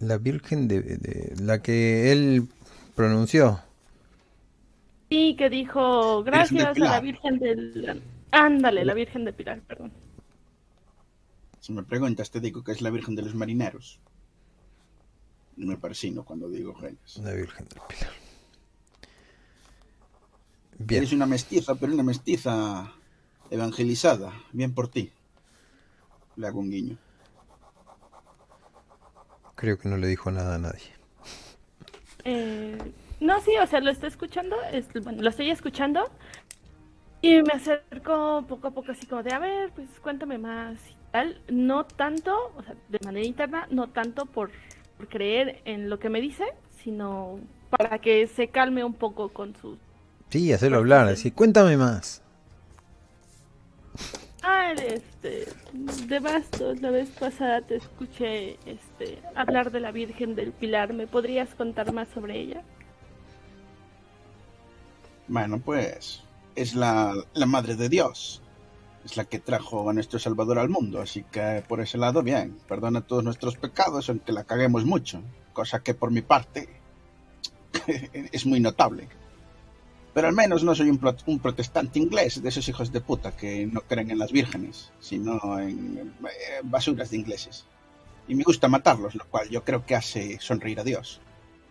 La 0.00 0.18
Virgen 0.18 0.66
de, 0.66 1.34
la 1.40 1.62
que 1.62 2.10
él 2.10 2.48
pronunció. 2.96 3.60
Sí, 5.08 5.36
que 5.38 5.48
dijo 5.50 6.24
gracias 6.24 6.76
a 6.76 6.80
la 6.80 7.00
Virgen 7.00 7.38
del... 7.38 8.02
Ándale, 8.32 8.84
la 8.84 8.94
Virgen 8.94 9.24
de 9.24 9.32
Pilar, 9.32 9.60
perdón. 9.60 9.92
Si 11.60 11.72
me 11.72 11.84
preguntas, 11.84 12.32
te 12.32 12.40
digo 12.40 12.64
que 12.64 12.72
es 12.72 12.82
la 12.82 12.90
Virgen 12.90 13.14
de 13.14 13.22
los 13.22 13.36
Marineros. 13.36 14.00
Me 15.56 15.76
persino 15.76 16.24
cuando 16.24 16.48
digo 16.48 16.74
reyes. 16.74 17.18
La 17.18 17.32
Virgen 17.32 17.66
del 17.68 17.80
Pilar. 17.88 18.12
Bien. 20.78 21.02
Es 21.04 21.12
una 21.12 21.26
mestiza, 21.26 21.74
pero 21.74 21.92
una 21.92 22.02
mestiza 22.02 22.92
evangelizada. 23.50 24.32
Bien 24.52 24.74
por 24.74 24.88
ti. 24.88 25.12
Le 26.36 26.46
hago 26.46 26.60
un 26.60 26.70
guiño. 26.70 26.98
Creo 29.54 29.78
que 29.78 29.88
no 29.88 29.96
le 29.96 30.08
dijo 30.08 30.30
nada 30.30 30.56
a 30.56 30.58
nadie. 30.58 30.90
Eh, 32.24 32.76
no, 33.20 33.40
sí, 33.40 33.52
o 33.62 33.66
sea, 33.66 33.80
lo 33.80 33.90
estoy 33.90 34.08
escuchando. 34.08 34.56
bueno, 35.02 35.22
lo 35.22 35.28
estoy 35.28 35.50
escuchando. 35.50 36.10
Y 37.20 37.40
me 37.42 37.52
acerco 37.52 38.44
poco 38.48 38.66
a 38.66 38.70
poco 38.72 38.90
así 38.90 39.06
como 39.06 39.22
de, 39.22 39.32
a 39.32 39.38
ver, 39.38 39.70
pues 39.70 39.88
cuéntame 40.02 40.38
más 40.38 40.76
y 40.90 40.96
tal. 41.12 41.40
No 41.48 41.84
tanto, 41.84 42.52
o 42.56 42.62
sea, 42.64 42.74
de 42.88 42.98
manera 43.04 43.24
interna, 43.24 43.68
no 43.70 43.90
tanto 43.90 44.26
por, 44.26 44.50
por 45.02 45.08
creer 45.08 45.60
en 45.64 45.90
lo 45.90 45.98
que 45.98 46.08
me 46.08 46.20
dice, 46.20 46.44
sino 46.84 47.40
para 47.70 47.98
que 47.98 48.28
se 48.28 48.48
calme 48.48 48.84
un 48.84 48.94
poco 48.94 49.30
con 49.30 49.56
su... 49.56 49.76
Sí, 50.30 50.52
hacerlo 50.52 50.78
hablar, 50.78 51.08
decir, 51.08 51.32
cuéntame 51.34 51.76
más. 51.76 52.22
Ah, 54.44 54.72
este, 54.72 55.48
de 56.06 56.20
Bastos, 56.20 56.80
la 56.80 56.90
vez 56.90 57.08
pasada 57.10 57.62
te 57.62 57.76
escuché 57.76 58.58
este, 58.64 59.18
hablar 59.34 59.72
de 59.72 59.80
la 59.80 59.90
Virgen 59.90 60.36
del 60.36 60.52
Pilar. 60.52 60.92
¿Me 60.92 61.08
podrías 61.08 61.52
contar 61.56 61.92
más 61.92 62.08
sobre 62.14 62.38
ella? 62.38 62.62
Bueno, 65.26 65.58
pues 65.58 66.22
es 66.54 66.74
la, 66.74 67.14
la 67.34 67.46
Madre 67.46 67.74
de 67.74 67.88
Dios. 67.88 68.41
Es 69.04 69.16
la 69.16 69.24
que 69.24 69.40
trajo 69.40 69.88
a 69.90 69.92
nuestro 69.92 70.18
Salvador 70.18 70.58
al 70.58 70.68
mundo, 70.68 71.00
así 71.00 71.24
que 71.24 71.64
por 71.66 71.80
ese 71.80 71.98
lado 71.98 72.22
bien. 72.22 72.58
Perdona 72.68 73.00
todos 73.00 73.24
nuestros 73.24 73.56
pecados, 73.56 74.08
aunque 74.08 74.32
la 74.32 74.44
caguemos 74.44 74.84
mucho, 74.84 75.22
cosa 75.52 75.82
que 75.82 75.94
por 75.94 76.10
mi 76.10 76.22
parte 76.22 76.68
es 78.32 78.46
muy 78.46 78.60
notable. 78.60 79.08
Pero 80.14 80.28
al 80.28 80.34
menos 80.34 80.62
no 80.62 80.74
soy 80.74 80.90
un, 80.90 81.38
protestante 81.38 81.98
inglés 81.98 82.42
de 82.42 82.48
esos 82.50 82.68
hijos 82.68 82.92
de 82.92 83.00
puta 83.00 83.34
que 83.34 83.66
no 83.66 83.80
creen 83.80 84.10
en 84.10 84.18
las 84.18 84.30
vírgenes, 84.30 84.92
sino 85.00 85.58
en 85.58 86.14
eh, 86.24 86.60
basuras 86.62 87.10
de 87.10 87.16
ingleses. 87.16 87.64
Y 88.28 88.34
me 88.34 88.44
gusta 88.44 88.68
matarlos, 88.68 89.14
lo 89.14 89.24
cual 89.26 89.48
yo 89.48 89.64
creo 89.64 89.86
que 89.86 89.94
hace 89.94 90.38
sonreír 90.38 90.80
a 90.80 90.84
Dios. 90.84 91.20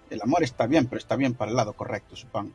El 0.09 0.21
amor 0.21 0.43
está 0.43 0.65
bien, 0.65 0.87
pero 0.87 0.97
está 0.97 1.15
bien 1.15 1.35
para 1.35 1.51
el 1.51 1.57
lado 1.57 1.73
correcto, 1.73 2.15
supongo. 2.15 2.51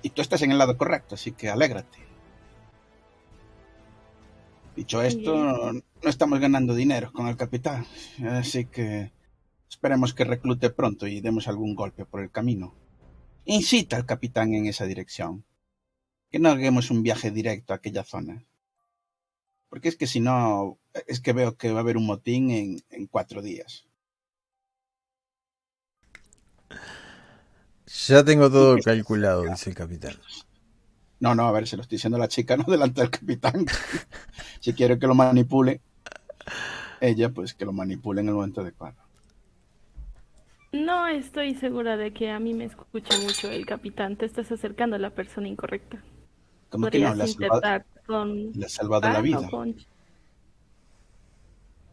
Y 0.00 0.10
tú 0.10 0.22
estás 0.22 0.42
en 0.42 0.52
el 0.52 0.58
lado 0.58 0.78
correcto, 0.78 1.16
así 1.16 1.32
que 1.32 1.50
alégrate. 1.50 2.07
Dicho 4.78 5.02
esto, 5.02 5.72
no 5.72 5.82
estamos 6.08 6.38
ganando 6.38 6.74
dinero 6.74 7.12
con 7.12 7.26
el 7.26 7.36
capital, 7.36 7.84
así 8.30 8.66
que 8.66 9.12
esperemos 9.68 10.14
que 10.14 10.24
reclute 10.24 10.70
pronto 10.70 11.06
y 11.06 11.20
demos 11.20 11.48
algún 11.48 11.74
golpe 11.74 12.04
por 12.04 12.20
el 12.22 12.30
camino 12.30 12.74
incita 13.48 13.96
al 13.96 14.06
capitán 14.06 14.54
en 14.54 14.66
esa 14.66 14.84
dirección. 14.84 15.44
Que 16.30 16.38
no 16.38 16.50
hagamos 16.50 16.90
un 16.90 17.02
viaje 17.02 17.30
directo 17.30 17.72
a 17.72 17.76
aquella 17.76 18.04
zona. 18.04 18.44
Porque 19.70 19.88
es 19.88 19.96
que 19.96 20.06
si 20.06 20.20
no, 20.20 20.78
es 21.06 21.20
que 21.20 21.32
veo 21.32 21.56
que 21.56 21.72
va 21.72 21.78
a 21.78 21.82
haber 21.82 21.96
un 21.96 22.06
motín 22.06 22.50
en, 22.50 23.06
cuatro 23.06 23.42
días. 23.42 23.86
Ya 28.06 28.22
tengo 28.22 28.50
todo 28.50 28.76
calculado, 28.78 29.44
dice 29.44 29.70
el 29.70 29.76
capitán. 29.76 30.14
No, 31.20 31.34
no, 31.34 31.48
a 31.48 31.52
ver, 31.52 31.66
se 31.66 31.76
lo 31.76 31.82
estoy 31.82 31.96
diciendo 31.96 32.16
a 32.16 32.20
la 32.20 32.28
chica, 32.28 32.56
no 32.56 32.64
delante 32.64 33.00
del 33.00 33.10
capitán. 33.10 33.66
si 34.60 34.72
quiere 34.72 34.98
que 34.98 35.06
lo 35.06 35.14
manipule, 35.14 35.80
ella, 37.00 37.30
pues 37.30 37.54
que 37.54 37.64
lo 37.64 37.72
manipule 37.72 38.20
en 38.20 38.28
el 38.28 38.34
momento 38.34 38.60
adecuado. 38.60 38.96
No 40.72 41.06
estoy 41.06 41.54
segura 41.54 41.96
de 41.96 42.12
que 42.12 42.30
a 42.30 42.38
mí 42.38 42.52
me 42.52 42.64
escuche 42.64 43.18
mucho 43.22 43.50
el 43.50 43.64
capitán. 43.64 44.16
Te 44.16 44.26
estás 44.26 44.52
acercando 44.52 44.96
a 44.96 44.98
la 44.98 45.10
persona 45.10 45.48
incorrecta. 45.48 46.02
¿Cómo 46.68 46.88
que 46.90 46.98
no? 46.98 47.14
¿Le 47.14 47.24
ha 47.24 47.84
con... 48.06 48.52
salvado 48.68 49.08
la 49.08 49.20
vida? 49.22 49.48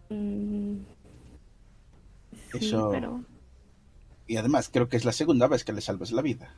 Mm, 0.09 0.77
eso... 2.53 3.23
Y 4.27 4.37
además 4.37 4.69
creo 4.71 4.89
que 4.89 4.97
es 4.97 5.05
la 5.05 5.11
segunda 5.11 5.47
vez 5.47 5.63
que 5.63 5.71
le 5.71 5.81
salvas 5.81 6.11
la 6.11 6.21
vida. 6.21 6.53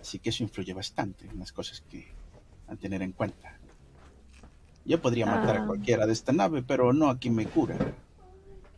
Así 0.00 0.18
que 0.18 0.30
eso 0.30 0.42
influye 0.42 0.72
bastante 0.72 1.26
en 1.26 1.38
las 1.38 1.52
cosas 1.52 1.82
que 1.88 2.08
a 2.68 2.76
tener 2.76 3.02
en 3.02 3.12
cuenta. 3.12 3.58
Yo 4.84 5.00
podría 5.00 5.26
matar 5.26 5.58
a 5.58 5.62
ah. 5.62 5.66
cualquiera 5.66 6.06
de 6.06 6.12
esta 6.12 6.32
nave, 6.32 6.62
pero 6.62 6.92
no 6.92 7.10
a 7.10 7.18
quien 7.18 7.34
me 7.34 7.46
cura. 7.46 7.76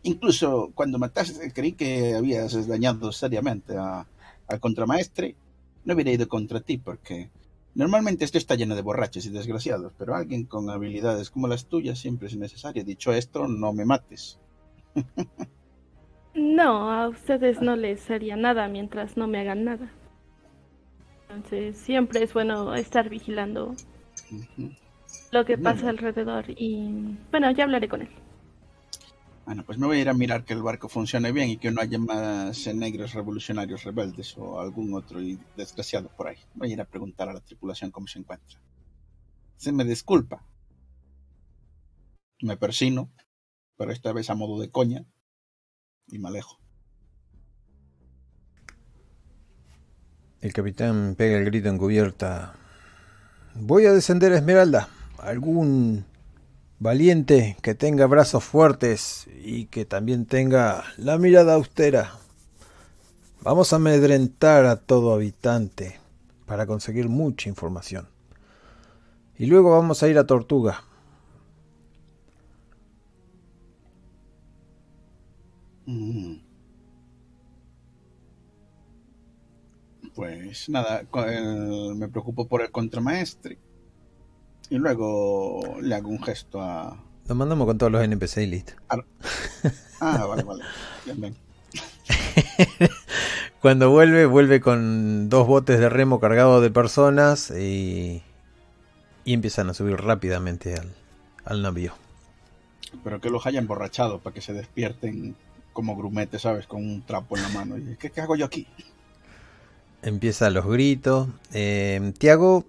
Incluso 0.02 0.72
cuando 0.74 0.98
mataste, 0.98 1.52
creí 1.52 1.72
que 1.72 2.14
habías 2.14 2.66
dañado 2.66 3.12
seriamente 3.12 3.76
a, 3.76 4.06
al 4.48 4.60
contramaestre. 4.60 5.36
No 5.84 5.94
hubiera 5.94 6.10
ido 6.10 6.28
contra 6.28 6.60
ti 6.60 6.78
porque 6.78 7.30
normalmente 7.74 8.24
esto 8.24 8.38
está 8.38 8.54
lleno 8.54 8.74
de 8.74 8.82
borrachos 8.82 9.26
y 9.26 9.30
desgraciados, 9.30 9.92
pero 9.98 10.14
alguien 10.14 10.44
con 10.44 10.70
habilidades 10.70 11.30
como 11.30 11.48
las 11.48 11.66
tuyas 11.66 11.98
siempre 11.98 12.28
es 12.28 12.36
necesario. 12.36 12.84
Dicho 12.84 13.12
esto, 13.12 13.46
no 13.46 13.72
me 13.72 13.84
mates. 13.84 14.38
no, 16.34 16.90
a 16.90 17.08
ustedes 17.08 17.60
no 17.60 17.76
les 17.76 18.10
haría 18.10 18.36
nada 18.36 18.68
mientras 18.68 19.16
no 19.16 19.26
me 19.28 19.40
hagan 19.40 19.64
nada. 19.64 19.90
Entonces 21.34 21.78
siempre 21.78 22.22
es 22.22 22.34
bueno 22.34 22.74
estar 22.74 23.08
vigilando 23.08 23.74
lo 25.30 25.44
que 25.46 25.56
pasa 25.56 25.88
alrededor 25.88 26.44
y 26.48 27.16
bueno, 27.30 27.50
ya 27.52 27.64
hablaré 27.64 27.88
con 27.88 28.02
él. 28.02 28.08
Bueno, 29.46 29.64
pues 29.64 29.78
me 29.78 29.86
voy 29.86 29.96
a 29.96 30.00
ir 30.02 30.08
a 30.10 30.14
mirar 30.14 30.44
que 30.44 30.52
el 30.52 30.62
barco 30.62 30.90
funcione 30.90 31.32
bien 31.32 31.48
y 31.48 31.56
que 31.56 31.70
no 31.70 31.80
haya 31.80 31.98
más 31.98 32.66
negros 32.74 33.14
revolucionarios 33.14 33.82
rebeldes 33.82 34.36
o 34.36 34.60
algún 34.60 34.92
otro 34.94 35.20
desgraciado 35.56 36.10
por 36.14 36.28
ahí. 36.28 36.36
Voy 36.54 36.70
a 36.70 36.72
ir 36.74 36.80
a 36.82 36.84
preguntar 36.84 37.30
a 37.30 37.32
la 37.32 37.40
tripulación 37.40 37.90
cómo 37.90 38.06
se 38.06 38.18
encuentra. 38.18 38.60
Se 39.56 39.72
me 39.72 39.84
disculpa. 39.84 40.44
Me 42.42 42.56
persino, 42.58 43.10
pero 43.76 43.90
esta 43.90 44.12
vez 44.12 44.28
a 44.28 44.34
modo 44.34 44.60
de 44.60 44.70
coña, 44.70 45.06
y 46.08 46.18
me 46.18 46.28
alejo. 46.28 46.61
El 50.42 50.52
capitán 50.52 51.14
pega 51.16 51.38
el 51.38 51.46
grito 51.46 51.70
en 51.70 51.78
cubierta. 51.78 52.52
Voy 53.54 53.86
a 53.86 53.92
descender 53.92 54.32
a 54.32 54.36
Esmeralda. 54.36 54.88
¿Algún 55.18 56.04
valiente, 56.82 57.56
que 57.62 57.76
tenga 57.76 58.06
brazos 58.06 58.42
fuertes 58.42 59.28
y 59.40 59.66
que 59.66 59.84
también 59.84 60.26
tenga 60.26 60.82
la 60.96 61.16
mirada 61.16 61.54
austera. 61.54 62.14
Vamos 63.40 63.72
a 63.72 63.76
amedrentar 63.76 64.66
a 64.66 64.76
todo 64.76 65.14
habitante 65.14 66.00
para 66.44 66.66
conseguir 66.66 67.08
mucha 67.08 67.48
información. 67.48 68.08
Y 69.38 69.46
luego 69.46 69.70
vamos 69.70 70.02
a 70.02 70.08
ir 70.08 70.18
a 70.18 70.26
Tortuga. 70.26 70.82
Mm. 75.86 76.41
Pues 80.22 80.68
nada, 80.68 81.02
me 81.96 82.06
preocupo 82.06 82.46
por 82.46 82.62
el 82.62 82.70
contramaestre 82.70 83.58
y 84.70 84.76
luego 84.76 85.78
le 85.80 85.96
hago 85.96 86.10
un 86.10 86.22
gesto 86.22 86.62
a. 86.62 86.96
Lo 87.26 87.34
mandamos 87.34 87.66
con 87.66 87.76
todos 87.76 87.90
los 87.90 88.04
NPC 88.04 88.36
y 88.36 88.46
listo. 88.46 88.74
Ah, 90.00 90.24
vale, 90.24 90.44
vale. 90.44 90.62
Bien, 91.16 91.34
Cuando 93.60 93.90
vuelve, 93.90 94.24
vuelve 94.26 94.60
con 94.60 95.28
dos 95.28 95.48
botes 95.48 95.80
de 95.80 95.88
remo 95.88 96.20
cargados 96.20 96.62
de 96.62 96.70
personas 96.70 97.50
y, 97.50 98.22
y 99.24 99.32
empiezan 99.32 99.70
a 99.70 99.74
subir 99.74 99.96
rápidamente 99.96 100.76
al, 100.76 100.94
al 101.44 101.62
navío. 101.62 101.94
Pero 103.02 103.20
que 103.20 103.28
los 103.28 103.44
haya 103.44 103.58
emborrachado 103.58 104.20
para 104.20 104.34
que 104.34 104.40
se 104.40 104.52
despierten 104.52 105.34
como 105.72 105.96
grumetes, 105.96 106.42
¿sabes? 106.42 106.68
Con 106.68 106.84
un 106.84 107.02
trapo 107.02 107.36
en 107.36 107.42
la 107.42 107.48
mano. 107.48 107.76
Y, 107.76 107.96
¿qué, 107.96 108.10
qué 108.10 108.20
hago 108.20 108.36
yo 108.36 108.46
aquí? 108.46 108.68
Empiezan 110.02 110.54
los 110.54 110.66
gritos. 110.66 111.28
Eh, 111.52 112.12
Tiago 112.18 112.66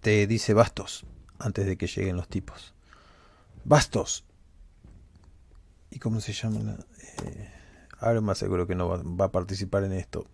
te 0.00 0.28
dice 0.28 0.54
Bastos 0.54 1.04
antes 1.38 1.66
de 1.66 1.76
que 1.76 1.88
lleguen 1.88 2.16
los 2.16 2.28
tipos. 2.28 2.74
Bastos. 3.64 4.24
¿Y 5.90 5.98
cómo 5.98 6.20
se 6.20 6.32
llama? 6.32 6.76
Eh, 7.24 7.50
ahora 7.98 8.20
más 8.20 8.38
seguro 8.38 8.68
que 8.68 8.76
no 8.76 8.88
va, 8.88 9.02
va, 9.02 9.24
a 9.26 9.32
participar 9.32 9.82
en 9.82 9.92
esto. 9.92 10.26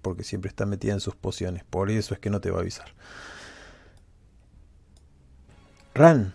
Porque 0.00 0.24
siempre 0.24 0.48
está 0.48 0.64
metida 0.64 0.94
en 0.94 1.00
sus 1.00 1.14
pociones. 1.14 1.62
Por 1.64 1.90
eso 1.90 2.14
es 2.14 2.20
que 2.20 2.30
no 2.30 2.40
te 2.40 2.50
va 2.50 2.58
a 2.58 2.62
avisar. 2.62 2.94
Ran. 5.94 6.34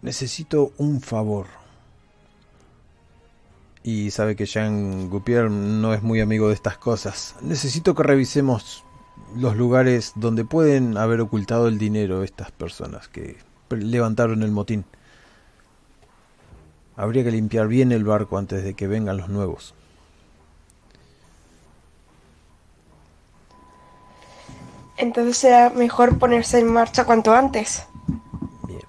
Necesito 0.00 0.72
un 0.78 1.00
favor. 1.00 1.61
Y 3.84 4.10
sabe 4.10 4.36
que 4.36 4.46
Jean 4.46 5.10
Gupier 5.10 5.50
no 5.50 5.92
es 5.92 6.02
muy 6.02 6.20
amigo 6.20 6.48
de 6.48 6.54
estas 6.54 6.78
cosas. 6.78 7.34
Necesito 7.40 7.94
que 7.94 8.04
revisemos 8.04 8.84
los 9.36 9.56
lugares 9.56 10.12
donde 10.14 10.44
pueden 10.44 10.96
haber 10.96 11.20
ocultado 11.20 11.68
el 11.68 11.78
dinero 11.78 12.22
estas 12.22 12.50
personas 12.50 13.08
que 13.08 13.36
levantaron 13.70 14.42
el 14.42 14.50
motín. 14.50 14.84
Habría 16.96 17.24
que 17.24 17.30
limpiar 17.30 17.68
bien 17.68 17.90
el 17.90 18.04
barco 18.04 18.38
antes 18.38 18.62
de 18.62 18.74
que 18.74 18.86
vengan 18.86 19.16
los 19.16 19.28
nuevos. 19.28 19.74
Entonces 24.98 25.36
será 25.36 25.70
mejor 25.70 26.18
ponerse 26.18 26.60
en 26.60 26.68
marcha 26.68 27.04
cuanto 27.04 27.32
antes. 27.32 27.86
Bien. 28.68 28.82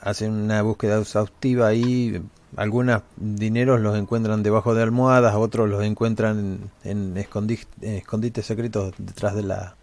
Hacen 0.00 0.32
una 0.32 0.62
búsqueda 0.62 0.98
exhaustiva 0.98 1.68
ahí. 1.68 2.20
Algunos 2.56 3.02
dineros 3.16 3.80
los 3.80 3.96
encuentran 3.96 4.42
debajo 4.42 4.74
de 4.74 4.82
almohadas, 4.82 5.34
otros 5.36 5.68
los 5.68 5.84
encuentran 5.84 6.70
en, 6.84 7.16
escondi 7.16 7.60
en 7.80 7.94
escondites 7.94 8.44
secretos 8.44 8.92
detrás 8.98 9.34
de 9.34 9.42
la 9.44 9.76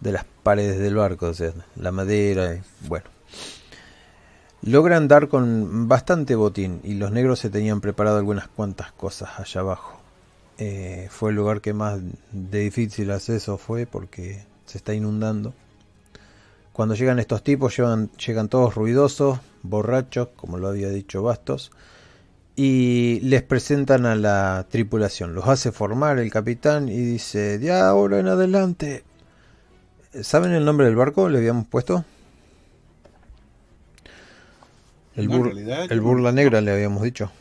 de 0.00 0.12
las 0.12 0.24
paredes 0.42 0.78
del 0.78 0.94
barco, 0.94 1.26
o 1.26 1.34
sea, 1.34 1.52
la 1.76 1.92
madera, 1.92 2.54
y, 2.54 2.62
bueno. 2.86 3.06
Logran 4.62 5.06
dar 5.08 5.28
con 5.28 5.88
bastante 5.88 6.34
botín 6.34 6.80
y 6.82 6.94
los 6.94 7.12
negros 7.12 7.38
se 7.38 7.50
tenían 7.50 7.80
preparado 7.80 8.18
algunas 8.18 8.48
cuantas 8.48 8.92
cosas 8.92 9.38
allá 9.38 9.60
abajo. 9.60 10.00
Eh, 10.58 11.08
fue 11.10 11.30
el 11.30 11.36
lugar 11.36 11.60
que 11.60 11.74
más 11.74 12.00
de 12.32 12.60
difícil 12.60 13.10
acceso 13.10 13.58
fue 13.58 13.86
porque 13.86 14.44
se 14.64 14.78
está 14.78 14.94
inundando. 14.94 15.54
Cuando 16.76 16.94
llegan 16.94 17.18
estos 17.18 17.42
tipos 17.42 17.74
llegan, 17.74 18.10
llegan 18.18 18.50
todos 18.50 18.74
ruidosos, 18.74 19.38
borrachos, 19.62 20.28
como 20.36 20.58
lo 20.58 20.68
había 20.68 20.90
dicho 20.90 21.22
Bastos, 21.22 21.70
y 22.54 23.18
les 23.22 23.42
presentan 23.42 24.04
a 24.04 24.14
la 24.14 24.66
tripulación. 24.68 25.34
Los 25.34 25.48
hace 25.48 25.72
formar 25.72 26.18
el 26.18 26.30
capitán 26.30 26.90
y 26.90 26.98
dice, 26.98 27.56
de 27.56 27.72
ahora 27.72 28.18
en 28.18 28.28
adelante 28.28 29.04
¿Saben 30.22 30.52
el 30.52 30.66
nombre 30.66 30.84
del 30.84 30.96
barco? 30.96 31.30
¿Le 31.30 31.38
habíamos 31.38 31.66
puesto? 31.66 32.04
El, 35.14 35.30
bur 35.30 35.52
el 35.56 36.00
Burla 36.02 36.30
Negra 36.30 36.60
le 36.60 36.72
habíamos 36.72 37.02
dicho. 37.02 37.32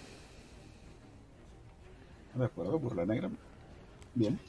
De 2.36 2.45
acuerdo, 2.45 2.80
Burla 2.80 3.06
Negra. 3.06 3.30
Bien. 4.13 4.39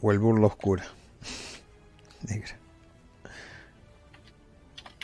O 0.00 0.10
el 0.10 0.18
Burla 0.18 0.46
Oscura. 0.46 0.84
Negra. 2.26 2.59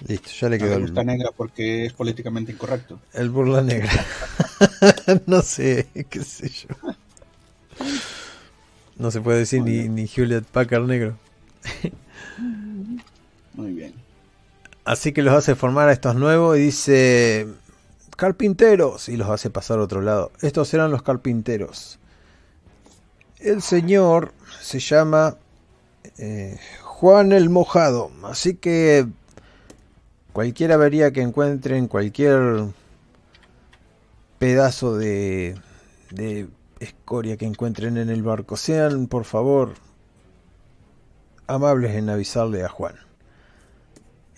Listo, 0.07 0.31
ya 0.39 0.49
le 0.49 0.59
quedó. 0.59 0.77
Me 0.77 0.83
gusta 0.83 1.01
el... 1.01 1.07
negra 1.07 1.31
porque 1.37 1.87
es 1.87 1.93
políticamente 1.93 2.53
incorrecto. 2.53 3.01
El 3.13 3.31
Burla 3.31 3.63
Negra. 3.63 3.93
no 5.27 5.41
sé, 5.43 5.89
qué 6.11 6.23
sé 6.23 6.51
yo. 6.51 6.69
No 8.97 9.11
se 9.11 9.21
puede 9.21 9.39
decir 9.41 9.63
ni, 9.63 9.89
ni 9.89 10.07
Hewlett 10.07 10.45
Packard 10.45 10.85
negro. 10.85 11.19
Muy 13.55 13.73
bien. 13.73 13.95
Así 14.85 15.13
que 15.13 15.23
los 15.23 15.35
hace 15.35 15.55
formar 15.55 15.89
a 15.89 15.93
estos 15.93 16.15
nuevos 16.15 16.57
y 16.57 16.61
dice 16.61 17.49
carpinteros 18.17 19.09
y 19.09 19.17
los 19.17 19.29
hace 19.29 19.51
pasar 19.51 19.79
a 19.79 19.83
otro 19.83 20.01
lado. 20.01 20.31
Estos 20.43 20.73
eran 20.75 20.91
los 20.91 21.03
carpinteros. 21.03 21.99
El 23.39 23.63
señor 23.63 24.33
se 24.61 24.79
llama 24.79 25.37
eh, 26.19 26.59
Juan 26.83 27.33
el 27.33 27.51
Mojado. 27.51 28.11
Así 28.25 28.55
que 28.55 29.07
cualquier 30.37 30.71
avería 30.73 31.15
que 31.15 31.23
encuentren, 31.23 31.89
cualquier 31.89 32.67
pedazo 34.39 34.95
de, 34.95 35.57
de 36.11 36.47
escoria 36.79 37.39
que 37.39 37.47
encuentren 37.47 37.97
en 37.97 38.11
el 38.11 38.23
barco, 38.23 38.59
sean 38.59 39.07
por 39.07 39.25
favor 39.25 39.73
amables 41.47 41.95
en 41.95 42.11
avisarle 42.11 42.63
a 42.65 42.69
Juan. 42.69 42.97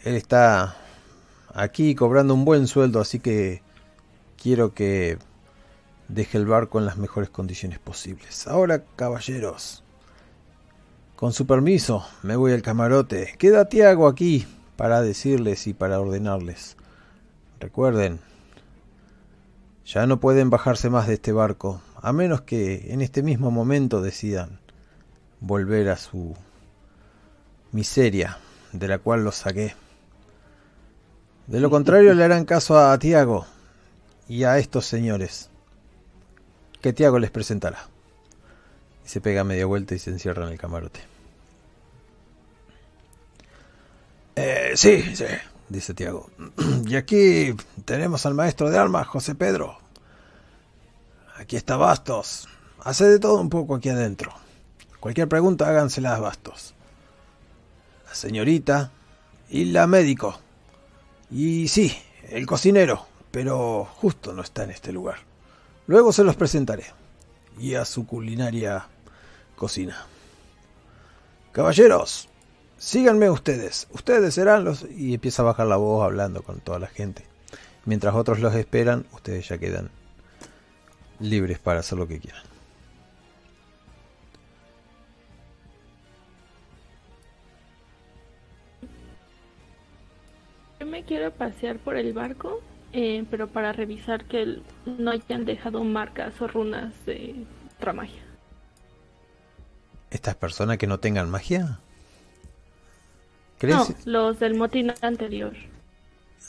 Él 0.05 0.15
está 0.15 0.77
aquí 1.53 1.97
cobrando 1.97 2.33
un 2.33 2.45
buen 2.45 2.69
sueldo, 2.69 3.01
así 3.01 3.19
que 3.19 3.63
quiero 4.41 4.75
que 4.75 5.19
deje 6.07 6.39
el 6.39 6.47
barco 6.47 6.79
en 6.79 6.87
las 6.87 6.97
mejores 6.97 7.29
condiciones 7.29 7.81
posibles. 7.81 8.47
Ahora, 8.47 8.85
caballeros, 8.95 9.83
con 11.17 11.33
su 11.33 11.45
permiso, 11.45 12.07
me 12.23 12.37
voy 12.37 12.53
al 12.53 12.63
camarote. 12.63 13.35
Queda 13.37 13.69
Tiago 13.69 14.07
aquí 14.07 14.47
para 14.79 15.03
decirles 15.03 15.67
y 15.67 15.75
para 15.75 16.01
ordenarles. 16.01 16.77
Recuerden, 17.59 18.21
ya 19.85 20.07
no 20.07 20.21
pueden 20.21 20.51
bajarse 20.51 20.89
más 20.89 21.09
de 21.09 21.15
este 21.15 21.33
barco, 21.33 21.83
a 22.01 22.13
menos 22.13 22.43
que 22.43 22.93
en 22.93 23.01
este 23.01 23.25
mismo 23.25 23.51
momento 23.51 24.01
decidan 24.01 24.61
volver 25.41 25.89
a 25.89 25.97
su 25.97 26.37
miseria 27.73 28.39
de 28.71 28.87
la 28.87 28.99
cual 29.01 29.25
los 29.25 29.35
saqué. 29.35 29.75
De 31.49 31.59
lo 31.59 31.71
contrario 31.71 32.15
le 32.15 32.23
harán 32.23 32.45
caso 32.45 32.79
a 32.79 32.97
Tiago 33.01 33.47
y 34.29 34.45
a 34.45 34.59
estos 34.59 34.87
señores, 34.87 35.51
que 36.81 36.93
Tiago 36.93 37.19
les 37.19 37.33
presentará. 37.33 37.89
Y 39.05 39.09
se 39.09 39.21
pega 39.21 39.43
media 39.43 39.67
vuelta 39.67 39.97
y 39.97 39.99
se 39.99 40.11
encierra 40.11 40.47
en 40.47 40.53
el 40.53 40.59
camarote. 40.59 41.18
Eh, 44.41 44.73
sí, 44.77 45.17
sí, 45.17 45.25
dice 45.69 45.95
Tiago. 45.95 46.31
Y 46.87 46.97
aquí 46.97 47.55
tenemos 47.85 48.25
al 48.25 48.35
maestro 48.35 48.71
de 48.71 48.79
armas, 48.79 49.07
José 49.07 49.35
Pedro. 49.35 49.79
Aquí 51.37 51.57
está 51.57 51.77
Bastos. 51.77 52.49
Hace 52.81 53.05
de 53.05 53.19
todo 53.19 53.41
un 53.41 53.51
poco 53.51 53.75
aquí 53.75 53.89
adentro. 53.89 54.33
Cualquier 55.01 55.29
pregunta 55.29 55.69
hágansela 55.69 56.19
Bastos 56.19 56.75
la 58.09 58.15
señorita 58.15 58.91
y 59.51 59.67
la 59.67 59.87
médico. 59.87 60.39
Y 61.31 61.69
sí, 61.69 61.95
el 62.29 62.47
cocinero, 62.47 63.07
pero 63.31 63.85
justo 63.85 64.33
no 64.33 64.43
está 64.43 64.65
en 64.65 64.71
este 64.71 64.93
lugar. 64.93 65.19
Luego 65.87 66.13
se 66.13 66.25
los 66.25 66.37
presentaré. 66.37 66.87
Y 67.59 67.75
a 67.75 67.85
su 67.85 68.07
culinaria 68.07 68.87
cocina. 69.57 70.07
Caballeros, 71.53 72.29
síganme 72.79 73.29
ustedes. 73.29 73.89
Ustedes 73.91 74.35
serán 74.35 74.65
los... 74.65 74.87
Y 74.91 75.15
empieza 75.15 75.43
a 75.43 75.47
bajar 75.47 75.67
la 75.67 75.77
voz 75.77 76.05
hablando 76.05 76.43
con 76.43 76.61
toda 76.61 76.79
la 76.79 76.87
gente. 76.87 77.25
Mientras 77.85 78.15
otros 78.15 78.41
los 78.41 78.55
esperan, 78.55 79.07
ustedes 79.13 79.49
ya 79.49 79.59
quedan 79.59 79.91
libres 81.21 81.59
para 81.59 81.81
hacer 81.81 81.99
lo 81.99 82.07
que 82.07 82.21
quieran. 82.21 82.43
Yo 90.81 90.87
me 90.87 91.05
quiero 91.05 91.33
pasear 91.33 91.79
por 91.79 91.97
el 91.97 92.13
barco, 92.13 92.61
eh, 92.93 93.25
pero 93.31 93.49
para 93.49 93.73
revisar 93.73 94.25
que 94.27 94.61
no 94.87 95.11
hayan 95.11 95.45
dejado 95.45 95.83
marcas 95.83 96.41
o 96.41 96.47
runas 96.47 96.95
de 97.05 97.47
otra 97.77 97.93
magia. 97.93 98.23
¿Estas 100.11 100.37
personas 100.37 100.79
que 100.79 100.87
no 100.87 101.01
tengan 101.01 101.29
magia? 101.29 101.81
¿Crees? 103.59 103.77
No, 103.77 103.95
los 104.05 104.39
del 104.39 104.55
motín 104.55 104.93
anterior. 105.01 105.53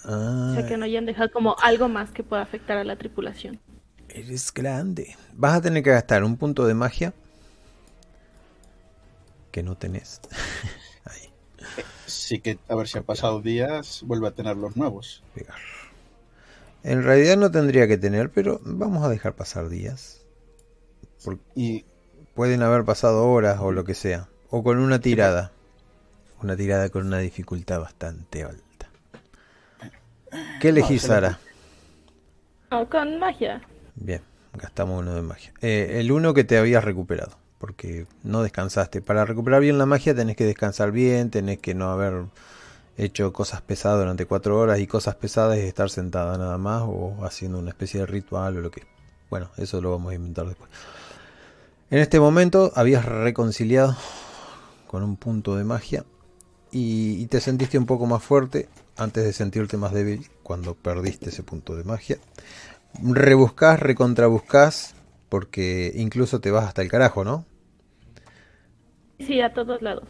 Ah, 0.05 0.49
O 0.51 0.55
sea, 0.55 0.67
que 0.67 0.77
no 0.77 0.85
hayan 0.85 1.05
dejado 1.05 1.31
como 1.31 1.55
algo 1.61 1.89
más 1.89 2.11
que 2.11 2.23
pueda 2.23 2.41
afectar 2.41 2.77
a 2.77 2.83
la 2.83 2.95
tripulación. 2.95 3.59
eres 4.09 4.53
grande. 4.53 5.15
Vas 5.33 5.55
a 5.55 5.61
tener 5.61 5.83
que 5.83 5.91
gastar 5.91 6.23
un 6.23 6.37
punto 6.37 6.65
de 6.65 6.73
magia 6.73 7.13
que 9.51 9.63
no 9.63 9.75
tenés. 9.75 10.21
Ahí. 11.05 11.29
Sí 12.05 12.39
que 12.39 12.59
a 12.67 12.75
ver 12.75 12.87
si 12.87 12.97
han 12.97 13.03
pasado 13.03 13.41
días, 13.41 14.01
vuelve 14.05 14.27
a 14.27 14.31
tener 14.31 14.57
los 14.57 14.75
nuevos. 14.77 15.23
En 16.83 17.03
realidad 17.03 17.37
no 17.37 17.51
tendría 17.51 17.87
que 17.87 17.97
tener, 17.97 18.29
pero 18.31 18.61
vamos 18.63 19.03
a 19.03 19.09
dejar 19.09 19.35
pasar 19.35 19.69
días. 19.69 20.21
Porque 21.23 21.41
Y 21.55 21.85
pueden 22.35 22.63
haber 22.63 22.85
pasado 22.85 23.27
horas 23.27 23.59
o 23.59 23.71
lo 23.71 23.83
que 23.83 23.95
sea. 23.95 24.29
O 24.49 24.63
con 24.63 24.79
una 24.79 24.99
tirada. 24.99 25.51
Una 26.41 26.55
tirada 26.55 26.89
con 26.89 27.05
una 27.05 27.19
dificultad 27.19 27.79
bastante 27.79 28.43
alta. 28.43 28.89
¿Qué 30.59 30.69
elegís, 30.69 31.03
Sara? 31.03 31.39
Oh, 32.71 32.85
con 32.87 33.19
magia. 33.19 33.61
Bien, 33.95 34.21
gastamos 34.53 35.01
uno 35.01 35.15
de 35.15 35.21
magia. 35.21 35.51
Eh, 35.61 35.97
el 35.99 36.11
uno 36.11 36.33
que 36.33 36.43
te 36.43 36.57
habías 36.57 36.83
recuperado, 36.83 37.37
porque 37.57 38.05
no 38.23 38.43
descansaste. 38.43 39.01
Para 39.01 39.25
recuperar 39.25 39.61
bien 39.61 39.77
la 39.77 39.85
magia 39.85 40.15
tenés 40.15 40.35
que 40.35 40.45
descansar 40.45 40.91
bien, 40.91 41.31
tenés 41.31 41.59
que 41.59 41.73
no 41.73 41.89
haber 41.89 42.25
hecho 42.97 43.31
cosas 43.33 43.61
pesadas 43.61 43.99
durante 43.99 44.25
cuatro 44.25 44.59
horas 44.59 44.79
y 44.79 44.87
cosas 44.87 45.15
pesadas 45.15 45.57
es 45.57 45.65
estar 45.65 45.89
sentada 45.89 46.37
nada 46.37 46.57
más 46.57 46.83
o 46.85 47.25
haciendo 47.25 47.57
una 47.57 47.69
especie 47.69 48.01
de 48.01 48.05
ritual 48.05 48.57
o 48.57 48.61
lo 48.61 48.71
que... 48.71 48.83
Bueno, 49.29 49.49
eso 49.57 49.79
lo 49.81 49.91
vamos 49.91 50.11
a 50.11 50.15
inventar 50.15 50.45
después. 50.47 50.69
En 51.91 51.99
este 51.99 52.19
momento 52.19 52.71
habías 52.75 53.05
reconciliado 53.05 53.95
con 54.87 55.01
un 55.01 55.17
punto 55.17 55.55
de 55.55 55.63
magia 55.63 56.03
y, 56.71 57.21
y 57.21 57.25
te 57.27 57.39
sentiste 57.39 57.77
un 57.77 57.85
poco 57.85 58.05
más 58.05 58.23
fuerte 58.23 58.69
antes 58.97 59.23
de 59.23 59.33
sentirte 59.33 59.77
más 59.77 59.93
débil 59.93 60.29
cuando 60.43 60.75
perdiste 60.75 61.29
ese 61.29 61.43
punto 61.43 61.75
de 61.75 61.83
magia. 61.83 62.17
Rebuscás, 63.01 63.79
recontrabuscás, 63.79 64.95
porque 65.29 65.91
incluso 65.95 66.41
te 66.41 66.51
vas 66.51 66.65
hasta 66.65 66.81
el 66.81 66.89
carajo, 66.89 67.23
¿no? 67.23 67.45
Sí, 69.19 69.41
a 69.41 69.53
todos 69.53 69.81
lados. 69.81 70.07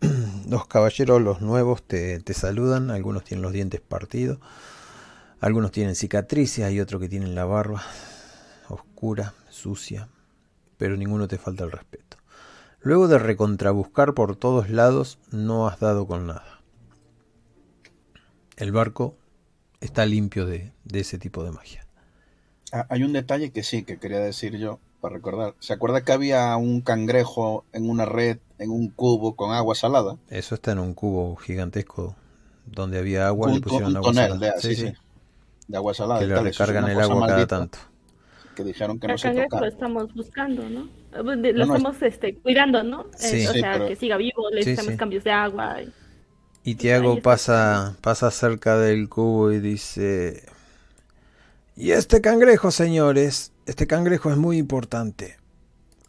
Los 0.48 0.66
caballeros, 0.66 1.20
los 1.20 1.40
nuevos, 1.40 1.82
te, 1.82 2.20
te 2.20 2.34
saludan. 2.34 2.90
Algunos 2.90 3.24
tienen 3.24 3.42
los 3.42 3.52
dientes 3.52 3.80
partidos. 3.80 4.38
Algunos 5.40 5.72
tienen 5.72 5.94
cicatrices. 5.94 6.64
Hay 6.64 6.80
otros 6.80 7.00
que 7.00 7.08
tienen 7.08 7.34
la 7.34 7.44
barba 7.44 7.82
oscura, 8.68 9.34
sucia. 9.48 10.08
Pero 10.76 10.96
ninguno 10.96 11.26
te 11.26 11.38
falta 11.38 11.64
el 11.64 11.72
respeto. 11.72 12.18
Luego 12.84 13.08
de 13.08 13.18
recontrabuscar 13.18 14.14
por 14.14 14.36
todos 14.36 14.70
lados, 14.70 15.18
no 15.32 15.66
has 15.66 15.80
dado 15.80 16.06
con 16.06 16.26
nada. 16.28 16.60
El 18.56 18.72
barco 18.72 19.16
está 19.80 20.06
limpio 20.06 20.46
de, 20.46 20.72
de 20.84 21.00
ese 21.00 21.18
tipo 21.18 21.42
de 21.44 21.50
magia. 21.50 21.86
Ah, 22.72 22.86
hay 22.90 23.02
un 23.04 23.12
detalle 23.12 23.52
que 23.52 23.62
sí, 23.62 23.84
que 23.84 23.98
quería 23.98 24.18
decir 24.20 24.56
yo, 24.58 24.80
para 25.00 25.14
recordar. 25.16 25.54
¿Se 25.60 25.72
acuerda 25.72 26.02
que 26.04 26.12
había 26.12 26.56
un 26.56 26.82
cangrejo 26.82 27.64
en 27.72 27.88
una 27.88 28.04
red, 28.04 28.38
en 28.58 28.70
un 28.70 28.90
cubo 28.90 29.34
con 29.34 29.52
agua 29.52 29.74
salada? 29.74 30.18
Eso 30.28 30.54
está 30.54 30.72
en 30.72 30.78
un 30.80 30.94
cubo 30.94 31.36
gigantesco 31.36 32.16
donde 32.66 32.98
había 32.98 33.26
agua, 33.26 33.48
un, 33.48 33.54
le 33.54 33.60
pusieron 33.60 33.92
un 33.92 33.96
agua 33.96 34.12
tonel 34.12 34.14
salada. 34.14 34.38
de, 34.38 34.52
sí, 34.56 34.76
sí, 34.76 34.92
de 35.68 35.76
agua 35.76 35.94
salada. 35.94 36.20
Que 36.20 36.24
y 36.24 36.28
le 36.28 36.38
recargan 36.40 36.88
el 36.88 37.00
agua 37.00 37.22
cada 37.22 37.36
maldita 37.36 37.46
tanto. 37.46 37.78
Que 38.54 38.64
dijeron 38.64 38.98
que 39.00 39.08
no 39.08 39.14
El 39.14 39.18
se 39.18 39.28
cangrejo 39.28 39.60
lo 39.60 39.68
tocara. 39.68 39.68
estamos 39.68 40.14
buscando, 40.14 40.68
¿no? 40.70 40.90
De- 41.22 41.52
Lo 41.52 41.66
No, 41.66 41.66
no, 41.66 41.76
estamos 41.76 42.02
este, 42.02 42.34
cuidando, 42.36 42.82
¿no? 42.82 43.02
Eh, 43.02 43.06
o 43.14 43.18
Sí, 43.18 43.46
sea, 43.46 43.72
pero- 43.74 43.88
que 43.88 43.96
siga 43.96 44.16
vivo, 44.16 44.50
le 44.50 44.62
Sí, 44.64 44.72
hacemos 44.72 44.92
sí. 44.92 44.96
cambios 44.96 45.24
de 45.24 45.30
agua. 45.30 45.82
y- 45.82 45.92
Y 46.64 46.74
Tiago 46.76 47.20
pasa, 47.20 47.96
pasa 48.00 48.30
cerca 48.30 48.78
del 48.78 49.08
cubo 49.08 49.52
y 49.52 49.60
dice, 49.60 50.44
y 51.76 51.90
este 51.92 52.20
cangrejo, 52.20 52.70
señores, 52.70 53.52
este 53.66 53.86
cangrejo 53.86 54.30
es 54.30 54.36
muy 54.38 54.56
importante. 54.58 55.36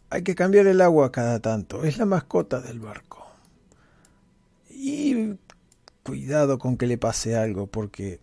Hay 0.08 0.22
que 0.22 0.34
cambiar 0.34 0.66
el 0.66 0.80
agua 0.80 1.12
cada 1.12 1.40
tanto, 1.40 1.84
es 1.84 1.98
la 1.98 2.06
mascota 2.06 2.60
del 2.60 2.80
barco. 2.80 3.26
Y 4.70 5.34
cuidado 6.02 6.58
con 6.58 6.76
que 6.76 6.86
le 6.86 6.98
pase 6.98 7.36
algo, 7.36 7.66
porque 7.66 8.20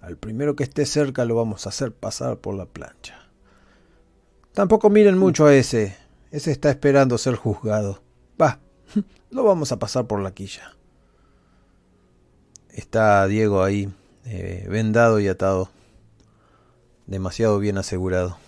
al 0.00 0.16
primero 0.16 0.54
que 0.56 0.64
esté 0.64 0.84
cerca 0.86 1.24
lo 1.24 1.34
vamos 1.34 1.66
a 1.66 1.70
hacer 1.70 1.92
pasar 1.92 2.38
por 2.38 2.54
la 2.54 2.66
plancha. 2.66 3.18
Tampoco 4.52 4.90
miren 4.90 5.16
mucho 5.16 5.46
a 5.46 5.54
ese, 5.54 5.96
ese 6.32 6.50
está 6.50 6.70
esperando 6.70 7.18
ser 7.18 7.36
juzgado. 7.36 8.02
Va, 8.40 8.58
lo 9.30 9.44
vamos 9.44 9.70
a 9.70 9.78
pasar 9.78 10.06
por 10.06 10.20
la 10.20 10.32
quilla. 10.32 10.74
Está 12.70 13.26
Diego 13.28 13.62
ahí, 13.62 13.92
eh, 14.24 14.66
vendado 14.68 15.20
y 15.20 15.28
atado. 15.28 15.68
Demasiado 17.06 17.58
bien 17.58 17.76
asegurado. 17.76 18.38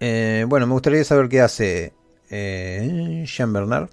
Eh, 0.00 0.46
bueno, 0.48 0.66
me 0.66 0.72
gustaría 0.72 1.04
saber 1.04 1.28
qué 1.28 1.42
hace 1.42 1.92
eh, 2.30 3.24
Jean 3.26 3.52
Bernard. 3.52 3.90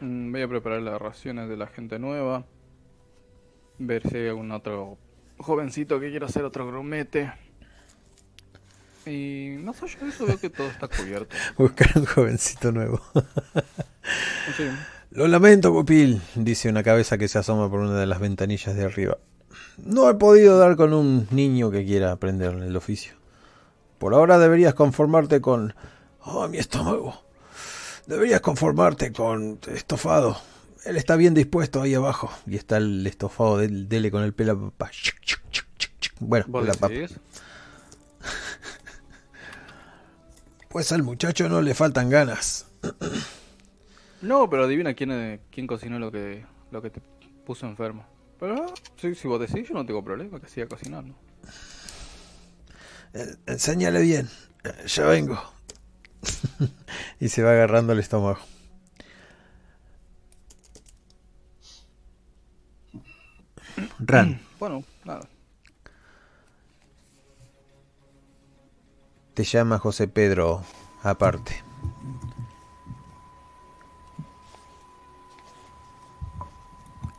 Mm, 0.00 0.30
Voy 0.30 0.42
a 0.42 0.48
preparar 0.48 0.82
las 0.82 1.00
raciones 1.00 1.48
de 1.48 1.56
la 1.56 1.66
gente 1.66 1.98
nueva. 1.98 2.44
Ver 3.84 4.08
si 4.08 4.16
hay 4.16 4.28
algún 4.28 4.52
otro 4.52 4.96
jovencito 5.38 5.98
que 5.98 6.10
quiera 6.10 6.26
hacer 6.26 6.44
otro 6.44 6.66
grumete. 6.68 7.32
Y 9.04 9.56
no 9.58 9.72
sé, 9.72 9.86
yo 9.88 10.06
eso 10.06 10.24
veo 10.24 10.38
que 10.38 10.50
todo 10.50 10.68
está 10.68 10.86
cubierto. 10.86 11.34
Buscar 11.58 11.90
un 11.96 12.06
jovencito 12.06 12.72
nuevo. 12.72 13.00
Sí, 14.56 14.64
Lo 15.12 15.28
lamento, 15.28 15.72
Pupil, 15.72 16.20
dice 16.34 16.68
una 16.68 16.82
cabeza 16.82 17.16
que 17.16 17.28
se 17.28 17.38
asoma 17.38 17.70
por 17.70 17.78
una 17.78 18.00
de 18.00 18.06
las 18.06 18.18
ventanillas 18.18 18.74
de 18.74 18.84
arriba. 18.84 19.18
No 19.78 20.10
he 20.10 20.14
podido 20.14 20.58
dar 20.58 20.74
con 20.74 20.92
un 20.92 21.28
niño 21.30 21.70
que 21.70 21.84
quiera 21.84 22.10
aprender 22.10 22.52
el 22.52 22.76
oficio. 22.76 23.14
Por 23.98 24.14
ahora 24.14 24.38
deberías 24.38 24.74
conformarte 24.74 25.40
con... 25.40 25.74
Oh, 26.24 26.48
mi 26.48 26.58
estómago. 26.58 27.22
Deberías 28.06 28.40
conformarte 28.40 29.12
con 29.12 29.60
estofado. 29.72 30.36
Él 30.84 30.96
está 30.96 31.16
bien 31.16 31.34
dispuesto 31.34 31.80
ahí 31.82 31.94
abajo. 31.94 32.30
Y 32.46 32.56
está 32.56 32.76
el 32.78 33.06
estofado 33.06 33.58
del 33.58 33.88
dele 33.88 34.10
con 34.10 34.22
el 34.24 34.32
pela 34.34 34.54
papá. 34.54 34.90
Bueno, 36.20 36.44
¿Vos 36.48 36.62
pela 36.62 36.74
papa. 36.74 36.88
decís? 36.92 37.18
Pues 40.68 40.90
al 40.90 41.02
muchacho 41.02 41.48
no 41.50 41.60
le 41.60 41.74
faltan 41.74 42.08
ganas. 42.10 42.66
No, 44.22 44.48
pero 44.48 44.62
adivina 44.66 44.94
quién, 44.94 45.10
eh, 45.10 45.40
quién 45.50 45.66
cocinó 45.66 45.98
lo 45.98 46.12
que, 46.12 46.44
lo 46.70 46.80
que 46.80 46.90
te 46.90 47.00
puso 47.44 47.66
enfermo. 47.66 48.06
Pero 48.38 48.72
sí, 48.96 49.16
si 49.16 49.26
vos 49.26 49.40
decís, 49.40 49.68
yo 49.68 49.74
no 49.74 49.84
tengo 49.84 50.04
problema 50.04 50.38
que 50.38 50.46
siga 50.48 50.68
cocinando. 50.68 51.12
Eh, 53.14 53.34
Enséñale 53.46 54.00
bien. 54.00 54.30
Eh, 54.62 54.86
Ya 54.86 55.06
vengo. 55.06 55.42
y 57.20 57.30
se 57.30 57.42
va 57.42 57.50
agarrando 57.50 57.94
el 57.94 57.98
estómago. 57.98 58.38
Ran, 63.98 64.40
Bueno, 64.58 64.84
nada. 65.04 65.28
te 69.34 69.44
llama 69.44 69.78
José 69.78 70.08
Pedro 70.08 70.62
aparte. 71.02 71.62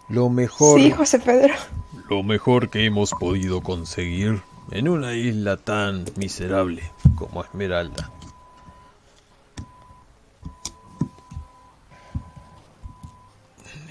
Lo 0.10 0.30
mejor, 0.30 0.80
Sí, 0.80 0.92
José 0.92 1.20
Pedro. 1.20 1.54
lo 2.10 2.24
mejor 2.24 2.70
que 2.70 2.86
hemos 2.86 3.12
podido 3.12 3.62
conseguir 3.62 4.42
en 4.72 4.88
una 4.90 5.14
isla 5.16 5.58
tan 5.58 6.06
miserable 6.18 6.92
como 7.16 7.44
Esmeralda. 7.44 8.12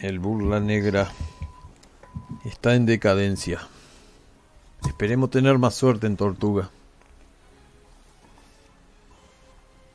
El 0.00 0.18
burla 0.18 0.60
negra 0.60 1.10
está 2.44 2.74
en 2.74 2.86
decadencia. 2.86 3.60
Esperemos 4.86 5.30
tener 5.30 5.58
más 5.58 5.74
suerte 5.74 6.06
en 6.06 6.16
Tortuga. 6.16 6.70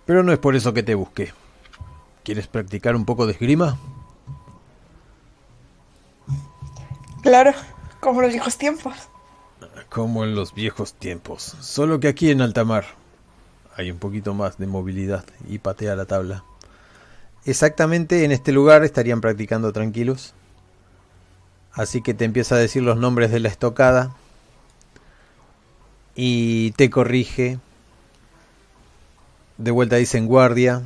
Pero 0.06 0.24
no 0.24 0.32
es 0.32 0.40
por 0.40 0.56
eso 0.56 0.74
que 0.74 0.84
te 0.84 0.96
busqué. 0.96 1.34
¿Quieres 2.24 2.48
practicar 2.48 2.96
un 2.96 3.06
poco 3.06 3.26
de 3.26 3.34
esgrima? 3.34 3.78
Claro, 7.22 7.52
como 8.00 8.22
los 8.22 8.32
viejos 8.32 8.58
tiempos. 8.58 8.96
Como 9.90 10.24
en 10.24 10.36
los 10.36 10.54
viejos 10.54 10.94
tiempos. 10.94 11.56
Solo 11.60 12.00
que 12.00 12.08
aquí 12.08 12.32
en 12.32 12.42
alta 12.42 12.64
mar 12.64 12.86
hay 13.76 13.92
un 13.92 14.00
poquito 14.00 14.34
más 14.34 14.58
de 14.58 14.68
movilidad 14.68 15.26
y 15.48 15.60
patea 15.60 15.96
la 15.96 16.06
tabla. 16.06 16.44
Exactamente 17.46 18.24
en 18.24 18.32
este 18.32 18.52
lugar 18.52 18.84
estarían 18.84 19.22
practicando 19.22 19.72
tranquilos. 19.74 20.34
Así 21.78 22.02
que 22.02 22.14
te 22.14 22.26
empieza 22.26 22.56
a 22.56 22.58
decir 22.58 22.84
los 22.84 22.98
nombres 22.98 23.32
de 23.32 23.40
la 23.40 23.48
estocada. 23.48 24.14
Y 26.16 26.72
te 26.72 26.90
corrige. 26.90 27.60
De 29.58 29.72
vuelta 29.72 29.96
dicen 29.98 30.26
guardia. 30.26 30.82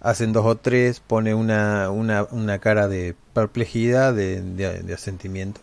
Hacen 0.00 0.32
dos 0.32 0.46
o 0.46 0.56
tres. 0.56 1.00
Pone 1.00 1.34
una, 1.34 1.90
una, 1.90 2.24
una 2.30 2.58
cara 2.60 2.88
de 2.88 3.16
perplejidad, 3.34 4.14
de, 4.14 4.40
de- 4.40 4.82
de 4.82 4.94
asentimiento. 4.94 5.60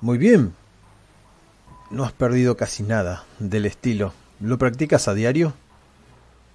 Muy 0.00 0.16
bien. 0.16 0.54
No 1.90 2.04
has 2.04 2.12
perdido 2.12 2.56
casi 2.56 2.82
nada 2.82 3.24
del 3.38 3.66
estilo. 3.66 4.14
¿Lo 4.40 4.56
practicas 4.56 5.08
a 5.08 5.14
diario? 5.14 5.52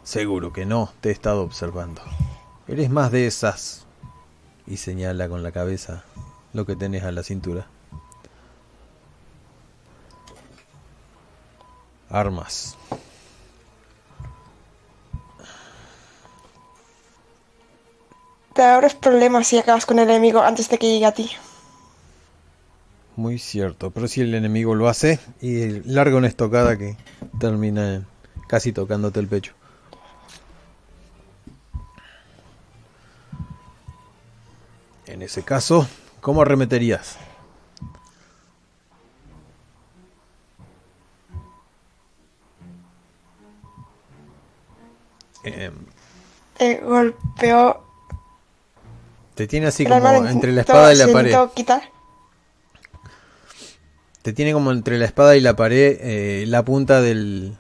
Seguro 0.04 0.54
que 0.54 0.66
no, 0.66 0.92
te 1.02 1.10
he 1.10 1.12
estado 1.12 1.42
observando. 1.42 2.02
Eres 2.68 2.90
más 2.90 3.12
de 3.12 3.28
esas. 3.28 3.85
Y 4.68 4.78
señala 4.78 5.30
con 5.30 5.44
la 5.44 5.52
cabeza 5.52 6.04
lo 6.54 6.66
que 6.66 6.76
tenés 6.76 7.04
a 7.04 7.12
la 7.12 7.24
cintura. 7.24 7.68
armas. 12.10 12.78
Te 18.54 18.64
ahorras 18.64 18.96
problemas 18.96 19.48
si 19.48 19.58
acabas 19.58 19.86
con 19.86 20.00
el 20.00 20.10
enemigo 20.10 20.42
antes 20.42 20.70
de 20.70 20.78
que 20.78 20.88
llegue 20.88 21.06
a 21.06 21.14
ti. 21.14 21.30
Muy 23.18 23.38
cierto, 23.38 23.92
pero 23.92 24.08
si 24.08 24.22
el 24.22 24.34
enemigo 24.34 24.76
lo 24.76 24.88
hace 24.88 25.20
y 25.42 25.82
larga 25.82 26.18
una 26.18 26.28
estocada 26.28 26.78
que 26.78 26.98
termina 27.40 28.06
casi 28.48 28.72
tocándote 28.72 29.20
el 29.20 29.28
pecho. 29.28 29.54
En 35.08 35.22
ese 35.22 35.44
caso, 35.44 35.88
¿cómo 36.22 36.42
arremeterías? 36.42 37.18
Em, 45.44 45.74
Eh, 46.58 46.82
golpeó 46.84 47.84
te 49.36 49.48
tiene 49.48 49.68
así 49.68 49.86
como 49.86 50.08
entre 50.26 50.54
la 50.54 50.62
espada 50.62 50.94
y 50.94 50.96
la 50.96 51.08
pared. 51.10 51.36
quitar. 51.54 51.82
Te 54.22 54.32
tiene 54.32 54.54
como 54.54 54.72
entre 54.72 54.98
la 54.98 55.06
espada 55.06 55.36
y 55.36 55.42
la 55.42 55.56
pared. 55.58 55.98
eh, 56.00 56.46
la 56.48 56.64
punta 56.64 57.02
del, 57.02 57.58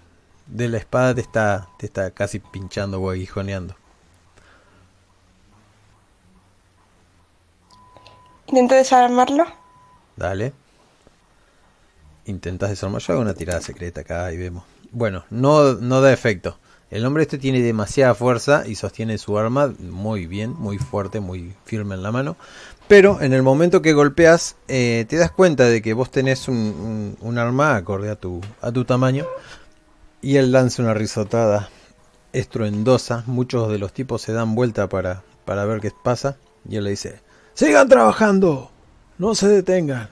de 0.47 0.69
la 0.69 0.77
espada 0.77 1.13
te 1.13 1.21
está, 1.21 1.67
te 1.77 1.85
está 1.85 2.11
casi 2.11 2.39
pinchando 2.39 3.01
o 3.01 3.09
aguijoneando. 3.09 3.75
Intentó 8.55 8.75
desarmarlo. 8.75 9.43
Dale. 10.15 10.53
Intentas 12.25 12.69
desarmar. 12.69 13.01
Yo 13.01 13.11
hago 13.11 13.21
una 13.21 13.33
tirada 13.33 13.59
secreta 13.59 13.99
acá 13.99 14.31
y 14.31 14.37
vemos. 14.37 14.63
Bueno, 14.91 15.25
no, 15.29 15.73
no 15.73 15.99
da 15.99 16.13
efecto. 16.13 16.57
El 16.89 17.05
hombre 17.05 17.23
este 17.23 17.37
tiene 17.37 17.59
demasiada 17.61 18.15
fuerza 18.15 18.63
y 18.65 18.75
sostiene 18.75 19.17
su 19.17 19.37
arma 19.37 19.73
muy 19.79 20.25
bien, 20.25 20.53
muy 20.57 20.77
fuerte, 20.77 21.19
muy 21.19 21.53
firme 21.65 21.95
en 21.95 22.01
la 22.03 22.13
mano. 22.13 22.37
Pero 22.87 23.19
en 23.21 23.33
el 23.33 23.43
momento 23.43 23.81
que 23.81 23.91
golpeas, 23.91 24.55
eh, 24.69 25.05
te 25.09 25.17
das 25.17 25.31
cuenta 25.31 25.65
de 25.65 25.81
que 25.81 25.93
vos 25.93 26.09
tenés 26.09 26.47
un, 26.47 26.55
un- 26.55 27.17
un 27.19 27.37
arma 27.37 27.75
acorde 27.75 28.09
a 28.09 28.15
tu, 28.15 28.39
a 28.61 28.71
tu 28.71 28.85
tamaño. 28.85 29.25
Y 30.21 30.37
él 30.37 30.53
lanza 30.53 30.81
una 30.81 30.93
risotada 30.93 31.67
estruendosa. 32.31 33.25
Muchos 33.27 33.69
de 33.69 33.79
los 33.79 33.91
tipos 33.91 34.21
se 34.21 34.31
dan 34.31 34.55
vuelta 34.55 34.87
para, 34.87 35.23
para 35.43 35.65
ver 35.65 35.81
qué 35.81 35.91
pasa. 35.91 36.37
Y 36.69 36.77
él 36.77 36.85
le 36.85 36.91
dice, 36.91 37.19
sigan 37.55 37.89
trabajando, 37.89 38.69
no 39.17 39.33
se 39.33 39.47
detengan. 39.47 40.09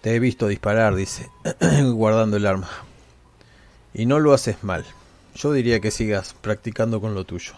Te 0.00 0.14
he 0.14 0.20
visto 0.20 0.48
disparar, 0.48 0.94
dice, 0.94 1.30
guardando 1.92 2.36
el 2.36 2.46
arma. 2.46 2.70
Y 3.92 4.06
no 4.06 4.20
lo 4.20 4.32
haces 4.34 4.62
mal. 4.62 4.84
Yo 5.34 5.52
diría 5.52 5.80
que 5.80 5.90
sigas 5.90 6.34
practicando 6.34 7.00
con 7.00 7.14
lo 7.14 7.24
tuyo. 7.24 7.54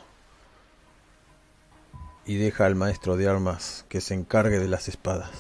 Y 2.25 2.37
deja 2.37 2.67
al 2.67 2.75
maestro 2.75 3.17
de 3.17 3.29
armas 3.29 3.85
que 3.89 4.01
se 4.01 4.15
encargue 4.15 4.59
de 4.59 4.69
las 4.69 4.89
espadas. 4.89 5.31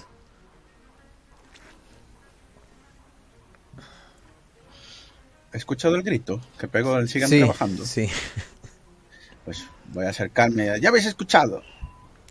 ¿He 5.52 5.56
escuchado 5.56 5.96
el 5.96 6.02
grito 6.02 6.40
que 6.58 6.68
pegó 6.68 6.98
el 6.98 7.08
sigan 7.08 7.30
sí, 7.30 7.38
trabajando? 7.38 7.84
sí. 7.84 8.08
Pues 9.48 9.66
voy 9.94 10.04
a 10.04 10.10
acercarme. 10.10 10.78
Ya 10.78 10.90
habéis 10.90 11.06
escuchado. 11.06 11.62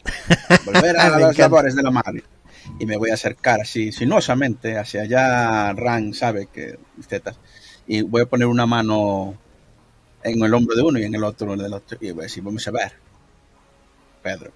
Volver 0.65 0.95
a 0.99 1.07
encanta. 1.07 1.41
labores 1.41 1.75
de 1.75 1.81
la 1.81 1.89
madre. 1.89 2.23
Y 2.79 2.85
me 2.85 2.95
voy 2.95 3.09
a 3.09 3.15
acercar 3.15 3.59
así, 3.59 3.91
sinuosamente, 3.91 4.77
hacia 4.77 5.01
allá. 5.01 5.73
Ran 5.73 6.13
sabe 6.13 6.45
que 6.45 6.77
tetas. 7.07 7.39
Y 7.87 8.03
voy 8.03 8.21
a 8.21 8.27
poner 8.27 8.45
una 8.45 8.67
mano 8.67 9.35
en 10.21 10.43
el 10.43 10.53
hombro 10.53 10.75
de 10.75 10.83
uno 10.83 10.99
y 10.99 11.05
en 11.05 11.15
el 11.15 11.23
otro 11.23 11.55
en 11.55 11.61
el 11.61 11.73
otro. 11.73 11.97
Y 11.99 12.11
voy 12.11 12.21
a 12.21 12.23
decir, 12.25 12.43
vamos 12.43 12.67
a 12.67 12.71
ver. 12.71 12.93
Pedro. 14.21 14.51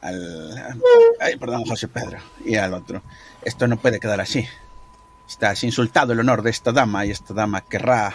Al, 0.00 0.80
ay, 1.20 1.36
perdón, 1.36 1.66
José 1.66 1.86
Pedro. 1.88 2.16
Y 2.46 2.56
al 2.56 2.72
otro. 2.72 3.02
Esto 3.42 3.68
no 3.68 3.76
puede 3.76 4.00
quedar 4.00 4.22
así. 4.22 4.46
Estás 5.28 5.64
insultado 5.64 6.14
el 6.14 6.20
honor 6.20 6.40
de 6.40 6.48
esta 6.48 6.72
dama 6.72 7.04
y 7.04 7.10
esta 7.10 7.34
dama 7.34 7.60
querrá 7.60 8.14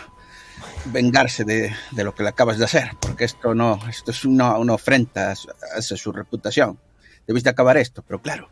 vengarse 0.86 1.44
de, 1.46 1.74
de 1.92 2.04
lo 2.04 2.14
que 2.16 2.24
le 2.24 2.30
acabas 2.30 2.58
de 2.58 2.66
hacer, 2.66 2.92
porque 3.00 3.26
esto 3.26 3.54
no, 3.56 3.80
esto 3.90 4.12
es 4.12 4.26
una, 4.26 4.58
una 4.58 4.74
ofrenda 4.74 5.32
a 5.32 5.82
su, 5.82 6.12
reputación. 6.12 6.80
Debiste 7.28 7.50
acabar 7.50 7.78
esto, 7.78 8.04
pero 8.08 8.22
claro. 8.22 8.50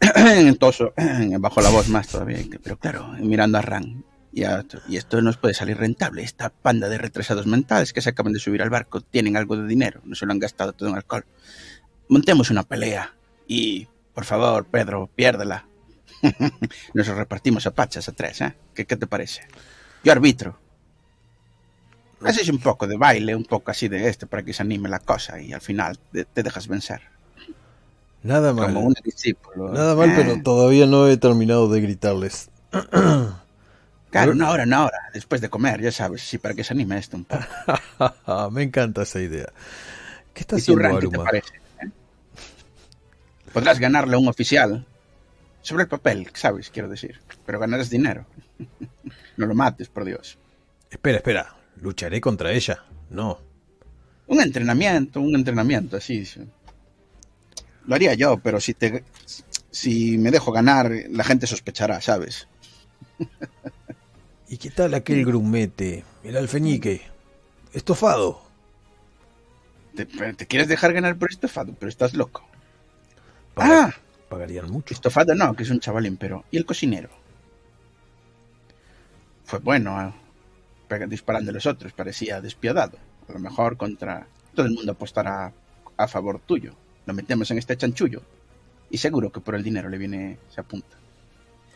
Entonces, 0.16 0.88
bajo 1.38 1.60
la 1.60 1.70
voz 1.70 1.88
más 1.88 2.08
todavía, 2.08 2.38
pero 2.62 2.78
claro, 2.78 3.08
mirando 3.18 3.58
a 3.58 3.62
Ran. 3.62 4.04
Y, 4.32 4.42
a- 4.44 4.64
y 4.88 4.96
esto 4.96 5.22
no 5.22 5.30
os 5.30 5.36
puede 5.36 5.54
salir 5.54 5.76
rentable. 5.76 6.22
Esta 6.22 6.50
panda 6.50 6.88
de 6.88 6.98
retrasados 6.98 7.46
mentales 7.46 7.92
que 7.92 8.00
se 8.00 8.10
acaban 8.10 8.32
de 8.32 8.40
subir 8.40 8.62
al 8.62 8.70
barco 8.70 9.00
tienen 9.00 9.36
algo 9.36 9.56
de 9.56 9.66
dinero, 9.66 10.00
no 10.04 10.14
se 10.16 10.26
lo 10.26 10.32
han 10.32 10.40
gastado 10.40 10.72
todo 10.72 10.88
en 10.88 10.96
alcohol. 10.96 11.24
Montemos 12.08 12.50
una 12.50 12.64
pelea 12.64 13.14
y, 13.46 13.86
por 14.12 14.24
favor, 14.24 14.66
Pedro, 14.66 15.08
piérdela. 15.14 15.66
Nos 16.94 17.06
repartimos 17.08 17.66
a 17.66 17.70
pachas 17.74 18.08
a 18.08 18.12
tres, 18.12 18.40
¿eh? 18.40 18.54
¿Qué, 18.74 18.86
qué 18.86 18.96
te 18.96 19.06
parece? 19.06 19.42
Yo 20.04 20.12
arbitro. 20.12 20.56
Haces 22.24 22.48
un 22.48 22.58
poco 22.58 22.88
de 22.88 22.96
baile, 22.96 23.36
un 23.36 23.44
poco 23.44 23.70
así 23.70 23.86
de 23.86 24.08
este 24.08 24.26
para 24.26 24.42
que 24.42 24.52
se 24.52 24.62
anime 24.62 24.88
la 24.88 24.98
cosa 24.98 25.40
y 25.40 25.52
al 25.52 25.60
final 25.60 25.98
te, 26.10 26.24
te 26.24 26.42
dejas 26.42 26.66
vencer. 26.66 27.02
Nada 28.22 28.52
mal. 28.52 28.66
Como 28.66 28.80
un 28.80 28.94
discípulo. 29.04 29.68
Nada 29.72 29.94
mal, 29.94 30.10
Eh, 30.10 30.14
pero 30.16 30.42
todavía 30.42 30.86
no 30.86 31.08
he 31.08 31.16
terminado 31.16 31.68
de 31.68 31.80
gritarles. 31.80 32.48
Claro, 34.10 34.32
una 34.32 34.50
hora, 34.50 34.62
una 34.64 34.84
hora, 34.84 34.98
después 35.12 35.40
de 35.40 35.50
comer, 35.50 35.80
ya 35.82 35.90
sabes, 35.92 36.22
sí, 36.22 36.38
para 36.38 36.54
que 36.54 36.62
se 36.64 36.72
anime 36.72 36.98
esto 36.98 37.16
un 37.16 37.24
poco. 37.24 37.44
Me 38.52 38.62
encanta 38.62 39.02
esa 39.02 39.20
idea. 39.20 39.52
¿Qué 40.34 40.42
está 40.42 40.56
¿Y 40.56 40.62
tu 40.62 40.74
haciendo 40.74 40.98
te 40.98 41.18
parece? 41.20 41.54
eh? 41.80 41.90
Podrás 43.52 43.78
ganarle 43.78 44.16
a 44.16 44.18
un 44.18 44.28
oficial 44.28 44.84
sobre 45.62 45.84
el 45.84 45.88
papel, 45.88 46.30
¿sabes? 46.34 46.70
Quiero 46.70 46.88
decir. 46.88 47.20
Pero 47.46 47.58
ganarás 47.60 47.90
dinero. 47.90 48.26
no 49.36 49.46
lo 49.46 49.54
mates, 49.54 49.88
por 49.88 50.04
Dios. 50.04 50.38
Espera, 50.90 51.18
espera. 51.18 51.56
¿Lucharé 51.80 52.20
contra 52.20 52.52
ella? 52.52 52.84
No. 53.10 53.38
Un 54.26 54.40
entrenamiento, 54.40 55.20
un 55.20 55.34
entrenamiento, 55.34 55.96
así. 55.96 56.24
sí. 56.24 56.40
Lo 57.86 57.94
haría 57.94 58.14
yo, 58.14 58.38
pero 58.38 58.60
si 58.60 58.72
te 58.74 59.04
si 59.70 60.16
me 60.18 60.30
dejo 60.30 60.52
ganar, 60.52 60.90
la 61.10 61.24
gente 61.24 61.46
sospechará, 61.46 62.00
¿sabes? 62.00 62.48
¿Y 64.48 64.56
qué 64.58 64.70
tal 64.70 64.94
aquel 64.94 65.24
grumete? 65.24 66.04
El 66.22 66.36
alfeñique. 66.36 67.02
Estofado. 67.72 68.40
Te, 69.96 70.06
te 70.06 70.46
quieres 70.46 70.68
dejar 70.68 70.92
ganar 70.92 71.16
por 71.16 71.30
estofado, 71.30 71.74
pero 71.78 71.88
estás 71.88 72.14
loco. 72.14 72.46
Paga- 73.54 73.86
Ah, 73.88 73.94
Pagarían 74.28 74.70
mucho. 74.70 74.94
estofado 74.94 75.34
no, 75.34 75.54
que 75.54 75.62
es 75.64 75.70
un 75.70 75.80
chavalín, 75.80 76.16
pero 76.16 76.44
¿y 76.50 76.56
el 76.56 76.64
cocinero? 76.66 77.10
Fue 79.54 79.62
bueno, 79.62 79.96
ah, 79.96 80.12
disparando 81.06 81.52
a 81.52 81.54
los 81.54 81.64
otros, 81.64 81.92
parecía 81.92 82.40
despiadado. 82.40 82.98
A 83.28 83.32
lo 83.34 83.38
mejor 83.38 83.76
contra 83.76 84.26
todo 84.52 84.66
el 84.66 84.72
mundo 84.72 84.90
apostará 84.90 85.52
a 85.96 86.08
favor 86.08 86.40
tuyo. 86.40 86.74
Lo 87.06 87.14
metemos 87.14 87.48
en 87.52 87.58
este 87.58 87.76
chanchullo 87.76 88.20
y 88.90 88.98
seguro 88.98 89.30
que 89.30 89.38
por 89.38 89.54
el 89.54 89.62
dinero 89.62 89.88
le 89.88 89.96
viene, 89.96 90.38
se 90.52 90.60
apunta. 90.60 90.96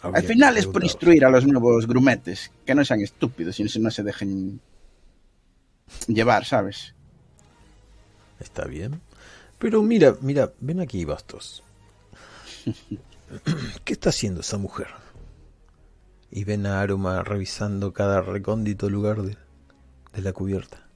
Habría 0.03 0.19
Al 0.19 0.27
final 0.27 0.57
es 0.57 0.67
por 0.67 0.83
instruir 0.83 1.25
a 1.25 1.31
los 1.31 1.47
nuevos 1.47 1.87
grumetes, 1.87 2.51
que 2.67 2.75
no 2.75 2.85
sean 2.85 3.01
estúpidos 3.01 3.61
y 3.61 3.79
no 3.79 3.91
se 3.93 4.03
dejen 4.03 4.61
llevar, 6.09 6.47
¿sabes? 6.47 6.97
Está 8.41 8.65
bien. 8.65 9.01
Pero 9.57 9.85
mira, 9.85 10.17
mira, 10.21 10.51
ven 10.59 10.81
aquí, 10.81 11.05
Bastos. 11.05 11.63
¿Qué 13.85 13.93
está 13.93 14.09
haciendo 14.09 14.41
esa 14.41 14.59
mujer? 14.59 14.89
Y 16.31 16.45
ven 16.45 16.67
a 16.67 16.81
Aruma 16.81 17.23
revisando 17.23 17.93
cada 17.93 18.21
recóndito 18.23 18.89
lugar 18.91 19.23
de, 19.23 19.37
de 20.15 20.23
la 20.23 20.33
cubierta. 20.33 20.87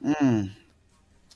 Mm, 0.00 0.46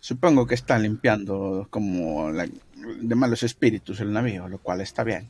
Supongo 0.00 0.46
que 0.46 0.54
está 0.54 0.78
limpiando 0.78 1.66
como 1.70 2.30
la- 2.30 2.46
de 2.46 3.14
malos 3.14 3.42
espíritus 3.42 4.00
el 4.00 4.12
navío, 4.12 4.48
lo 4.48 4.58
cual 4.58 4.80
está 4.80 5.04
bien. 5.04 5.28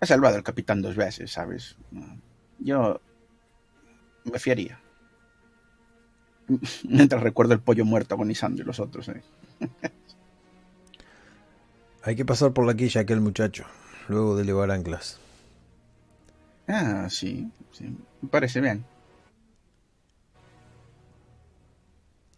Ha 0.00 0.06
salvado 0.06 0.36
al 0.36 0.42
capitán 0.42 0.80
dos 0.82 0.96
veces, 0.96 1.30
¿sabes? 1.32 1.76
Yo 2.58 3.00
me 4.24 4.38
fiaría. 4.38 4.80
Mientras 6.88 7.22
recuerdo 7.22 7.54
el 7.54 7.60
pollo 7.60 7.84
muerto 7.84 8.14
agonizando 8.14 8.62
y 8.62 8.64
los 8.64 8.80
otros. 8.80 9.08
¿eh? 9.08 9.22
Hay 12.02 12.16
que 12.16 12.24
pasar 12.24 12.52
por 12.52 12.66
la 12.66 12.74
quilla 12.74 13.02
aquel 13.02 13.20
muchacho, 13.20 13.64
luego 14.08 14.36
de 14.36 14.42
elevar 14.42 14.70
anclas. 14.70 15.18
Ah, 16.66 17.08
sí, 17.08 17.50
sí, 17.72 17.96
me 18.20 18.28
parece 18.28 18.60
bien. 18.60 18.84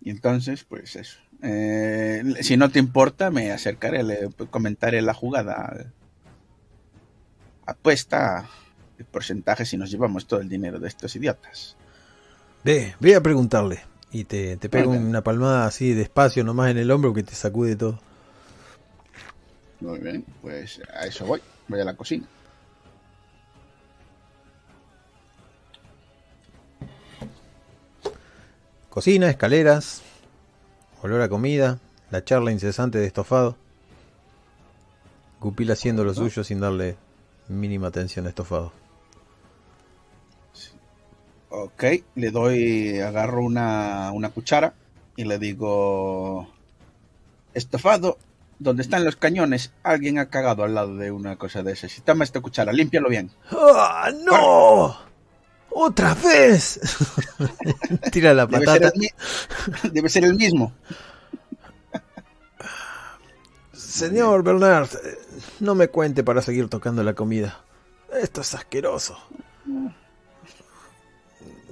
Y 0.00 0.10
entonces, 0.10 0.64
pues 0.64 0.96
eso. 0.96 1.18
Eh, 1.42 2.22
si 2.40 2.56
no 2.56 2.70
te 2.70 2.78
importa, 2.78 3.30
me 3.30 3.50
acercaré, 3.52 4.02
le 4.02 4.30
comentaré 4.50 5.02
la 5.02 5.14
jugada. 5.14 5.92
Apuesta 7.66 8.48
el 8.98 9.04
porcentaje 9.04 9.64
si 9.64 9.76
nos 9.76 9.90
llevamos 9.90 10.26
todo 10.26 10.40
el 10.40 10.48
dinero 10.48 10.78
de 10.78 10.88
estos 10.88 11.14
idiotas. 11.16 11.76
Ve, 12.64 12.94
ve 13.00 13.14
a 13.14 13.22
preguntarle. 13.22 13.80
Y 14.12 14.24
te, 14.24 14.56
te 14.56 14.68
Vale. 14.68 14.88
una 14.88 15.22
palmada 15.22 15.66
así 15.66 15.94
despacio 15.94 16.42
nomás 16.44 16.70
en 16.70 16.78
el 16.78 16.90
hombro 16.90 17.14
que 17.14 17.22
te 17.22 17.34
sacude 17.34 17.76
todo. 17.76 18.00
Muy 19.80 19.98
bien, 20.00 20.24
pues 20.42 20.80
a 20.92 21.06
eso 21.06 21.24
voy. 21.26 21.40
Voy 21.70 21.80
a 21.80 21.84
la 21.84 21.94
cocina. 21.94 22.26
Cocina, 28.88 29.30
escaleras, 29.30 30.02
olor 31.00 31.22
a 31.22 31.28
comida, 31.28 31.78
la 32.10 32.24
charla 32.24 32.50
incesante 32.50 32.98
de 32.98 33.06
estofado. 33.06 33.56
Gupil 35.38 35.70
haciendo 35.70 36.02
lo 36.02 36.12
suyo 36.12 36.42
sin 36.42 36.58
darle 36.58 36.96
mínima 37.46 37.86
atención 37.86 38.26
a 38.26 38.30
estofado. 38.30 38.72
Ok, 41.50 41.84
le 42.16 42.30
doy, 42.32 42.98
agarro 42.98 43.44
una, 43.44 44.10
una 44.12 44.30
cuchara 44.30 44.74
y 45.14 45.22
le 45.22 45.38
digo, 45.38 46.48
estofado, 47.54 48.18
donde 48.60 48.82
están 48.82 49.04
los 49.04 49.16
cañones, 49.16 49.72
alguien 49.82 50.18
ha 50.18 50.26
cagado 50.28 50.62
al 50.62 50.74
lado 50.74 50.94
de 50.96 51.10
una 51.10 51.36
cosa 51.36 51.62
de 51.62 51.72
esas. 51.72 51.96
Y 51.96 52.02
toma 52.02 52.24
esta 52.24 52.40
cuchara, 52.40 52.72
límpialo 52.72 53.08
bien. 53.08 53.30
¡Ah, 53.50 54.10
no! 54.24 54.96
¡Otra 55.70 56.14
vez! 56.14 56.78
Tira 58.12 58.34
la 58.34 58.46
Debe 58.46 58.66
ser, 58.66 58.82
patata. 58.82 58.92
el, 59.82 59.92
debe 59.92 60.08
ser 60.10 60.24
el 60.24 60.34
mismo. 60.34 60.72
Señor 63.72 64.42
Bernard, 64.42 64.90
eh, 65.04 65.18
no 65.60 65.74
me 65.74 65.88
cuente 65.88 66.22
para 66.22 66.42
seguir 66.42 66.68
tocando 66.68 67.02
la 67.02 67.14
comida. 67.14 67.64
Esto 68.20 68.42
es 68.42 68.54
asqueroso. 68.54 69.18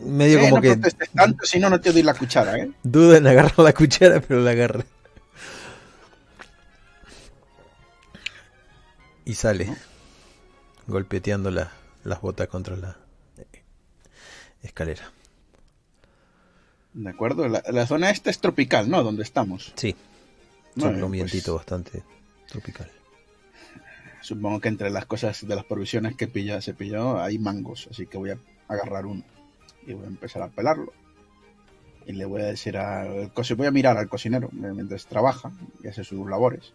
Medio 0.00 0.38
Eh, 0.38 0.42
como 0.42 0.56
no 0.56 0.62
que 0.62 0.76
tanto, 1.14 1.44
si 1.44 1.58
no, 1.58 1.68
no 1.68 1.80
te 1.80 1.92
doy 1.92 2.02
la 2.02 2.14
cuchara, 2.14 2.56
¿eh? 2.56 2.70
duda 2.82 3.18
en 3.18 3.26
agarrar 3.26 3.58
la 3.58 3.74
cuchara, 3.74 4.20
pero 4.20 4.40
la 4.40 4.52
agarré. 4.52 4.84
Y 9.28 9.34
sale, 9.34 9.68
golpeteando 10.86 11.50
la- 11.50 11.70
las 12.04 12.20
botas 12.22 12.48
contra 12.48 12.76
la 12.76 12.96
eh, 13.36 13.44
escalera. 14.62 15.12
De 16.94 17.10
acuerdo, 17.10 17.46
la, 17.46 17.62
la 17.70 17.86
zona 17.86 18.10
esta 18.10 18.30
es 18.30 18.38
tropical, 18.40 18.88
¿no? 18.88 19.02
Donde 19.02 19.22
estamos. 19.22 19.72
Sí, 19.76 19.94
sopla 20.74 20.90
bien, 20.92 21.04
un 21.04 21.10
pues, 21.10 21.12
vientito 21.12 21.54
bastante 21.56 22.02
tropical. 22.48 22.90
Supongo 24.22 24.60
que 24.60 24.68
entre 24.68 24.90
las 24.90 25.04
cosas 25.06 25.46
de 25.46 25.54
las 25.54 25.64
provisiones 25.64 26.16
que 26.16 26.26
pilla, 26.26 26.60
se 26.60 26.72
pilló 26.74 27.20
hay 27.20 27.38
mangos, 27.38 27.88
así 27.90 28.06
que 28.06 28.16
voy 28.18 28.30
a 28.30 28.38
agarrar 28.66 29.06
uno 29.06 29.22
y 29.86 29.92
voy 29.92 30.04
a 30.04 30.08
empezar 30.08 30.42
a 30.42 30.48
pelarlo. 30.48 30.92
Y 32.06 32.12
le 32.12 32.24
voy 32.24 32.40
a 32.40 32.46
decir 32.46 32.78
al 32.78 33.30
cocinero, 33.34 33.58
voy 33.58 33.66
a 33.66 33.70
mirar 33.70 33.98
al 33.98 34.08
cocinero 34.08 34.48
mientras 34.52 35.06
trabaja 35.06 35.52
y 35.84 35.88
hace 35.88 36.02
sus 36.02 36.26
labores. 36.28 36.72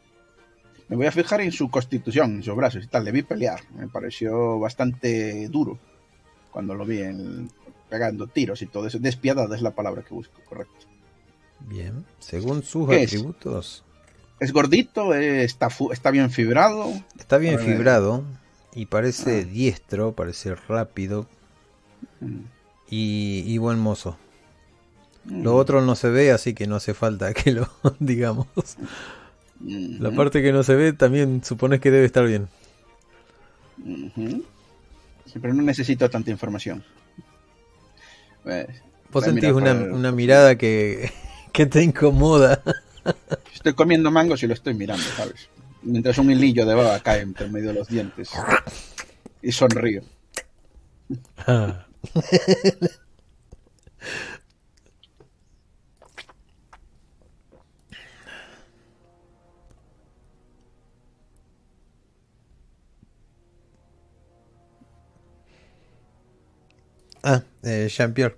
Me 0.90 0.96
voy 0.96 1.06
a 1.08 1.12
fijar 1.12 1.42
en 1.42 1.52
su 1.52 1.70
constitución, 1.70 2.36
en 2.36 2.44
sus 2.44 2.56
brazos 2.56 2.84
y 2.84 2.88
tal. 2.88 3.04
Le 3.06 3.12
vi 3.12 3.24
pelear, 3.24 3.62
me 3.76 3.88
pareció 3.88 4.60
bastante 4.60 5.48
duro 5.50 5.78
cuando 6.52 6.76
lo 6.76 6.86
vi 6.86 7.00
en- 7.02 7.50
pegando 7.90 8.28
tiros 8.28 8.62
y 8.62 8.68
todo 8.68 8.88
eso. 8.88 9.00
Despiadada 9.00 9.56
es 9.56 9.62
la 9.62 9.72
palabra 9.72 10.04
que 10.04 10.14
busco, 10.14 10.40
correcto. 10.48 10.86
Bien, 11.62 12.06
según 12.20 12.64
sus 12.64 12.90
atributos, 12.90 13.84
Es 14.40 14.52
gordito, 14.52 15.14
eh, 15.14 15.44
está, 15.44 15.70
bien 16.12 16.30
fibrado. 16.30 16.92
está 17.18 17.38
bien 17.38 17.56
ver. 17.56 17.66
fibrado 17.66 18.24
y 18.74 18.88
parece 18.88 19.46
diestro, 19.46 20.12
parece 20.14 20.56
rápido 20.56 21.28
Mm. 22.20 22.40
y, 22.90 23.44
y 23.48 23.58
buen 23.60 23.80
mozo. 23.80 24.18
Mm. 25.26 25.44
Lo 25.44 25.56
otro 25.56 25.82
no 25.82 25.96
se 25.96 26.10
ve, 26.10 26.32
así 26.32 26.54
que 26.54 26.68
no 26.68 26.76
hace 26.76 26.94
falta 26.94 27.34
que 27.34 27.52
lo 27.54 27.70
digamos. 28.00 28.48
La 30.00 30.12
parte 30.12 30.42
que 30.42 30.52
no 30.52 30.64
se 30.64 30.76
ve 30.76 30.94
también 30.94 31.44
supones 31.44 31.80
que 31.80 31.92
debe 31.92 32.06
estar 32.06 32.26
bien. 32.26 32.48
Sí, 35.26 35.40
pero 35.42 35.54
no 35.54 35.64
necesito 35.64 36.10
tanta 36.10 36.32
información. 36.32 36.84
Eh, 38.46 38.68
Vos 39.12 39.24
a 39.24 39.28
sentís 39.28 39.52
una, 39.52 39.72
el- 39.72 39.92
una 39.94 40.12
mirada 40.12 40.58
que, 40.58 41.12
que 41.54 41.66
te 41.66 41.82
incomoda. 41.84 42.62
Estoy 43.54 43.74
comiendo 43.74 44.12
mangos 44.12 44.44
y 44.44 44.48
lo 44.48 44.54
estoy 44.54 44.74
mirando, 44.74 45.04
¿sabes? 45.16 45.50
Mientras 45.82 46.18
un 46.18 46.32
hilillo 46.32 46.66
de 46.66 46.76
baba 46.76 47.00
cae 47.00 47.22
entre 47.22 47.48
medio 47.50 47.70
de 47.70 47.74
los 47.76 47.88
dientes. 47.88 48.30
Y 49.42 49.52
sonrío. 49.52 50.04
Ah, 51.46 51.86
eh, 67.64 67.88
Jean-Pierre. 67.90 68.38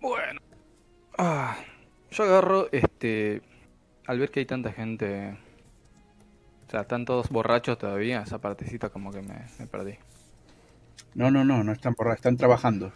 Bueno. 0.00 0.40
Ah, 1.18 1.56
yo 2.10 2.24
agarro, 2.24 2.68
este, 2.72 3.42
al 4.06 4.18
ver 4.18 4.30
que 4.30 4.40
hay 4.40 4.46
tanta 4.46 4.72
gente, 4.72 5.36
o 6.66 6.70
sea, 6.70 6.82
están 6.82 7.04
todos 7.04 7.28
borrachos 7.30 7.78
todavía, 7.78 8.22
esa 8.22 8.38
partecita 8.38 8.90
como 8.90 9.10
que 9.10 9.22
me, 9.22 9.46
me 9.58 9.66
perdí. 9.66 9.96
No, 11.14 11.30
no, 11.30 11.44
no, 11.44 11.64
no 11.64 11.72
están 11.72 11.94
por 11.94 12.12
están 12.12 12.36
trabajando. 12.36 12.92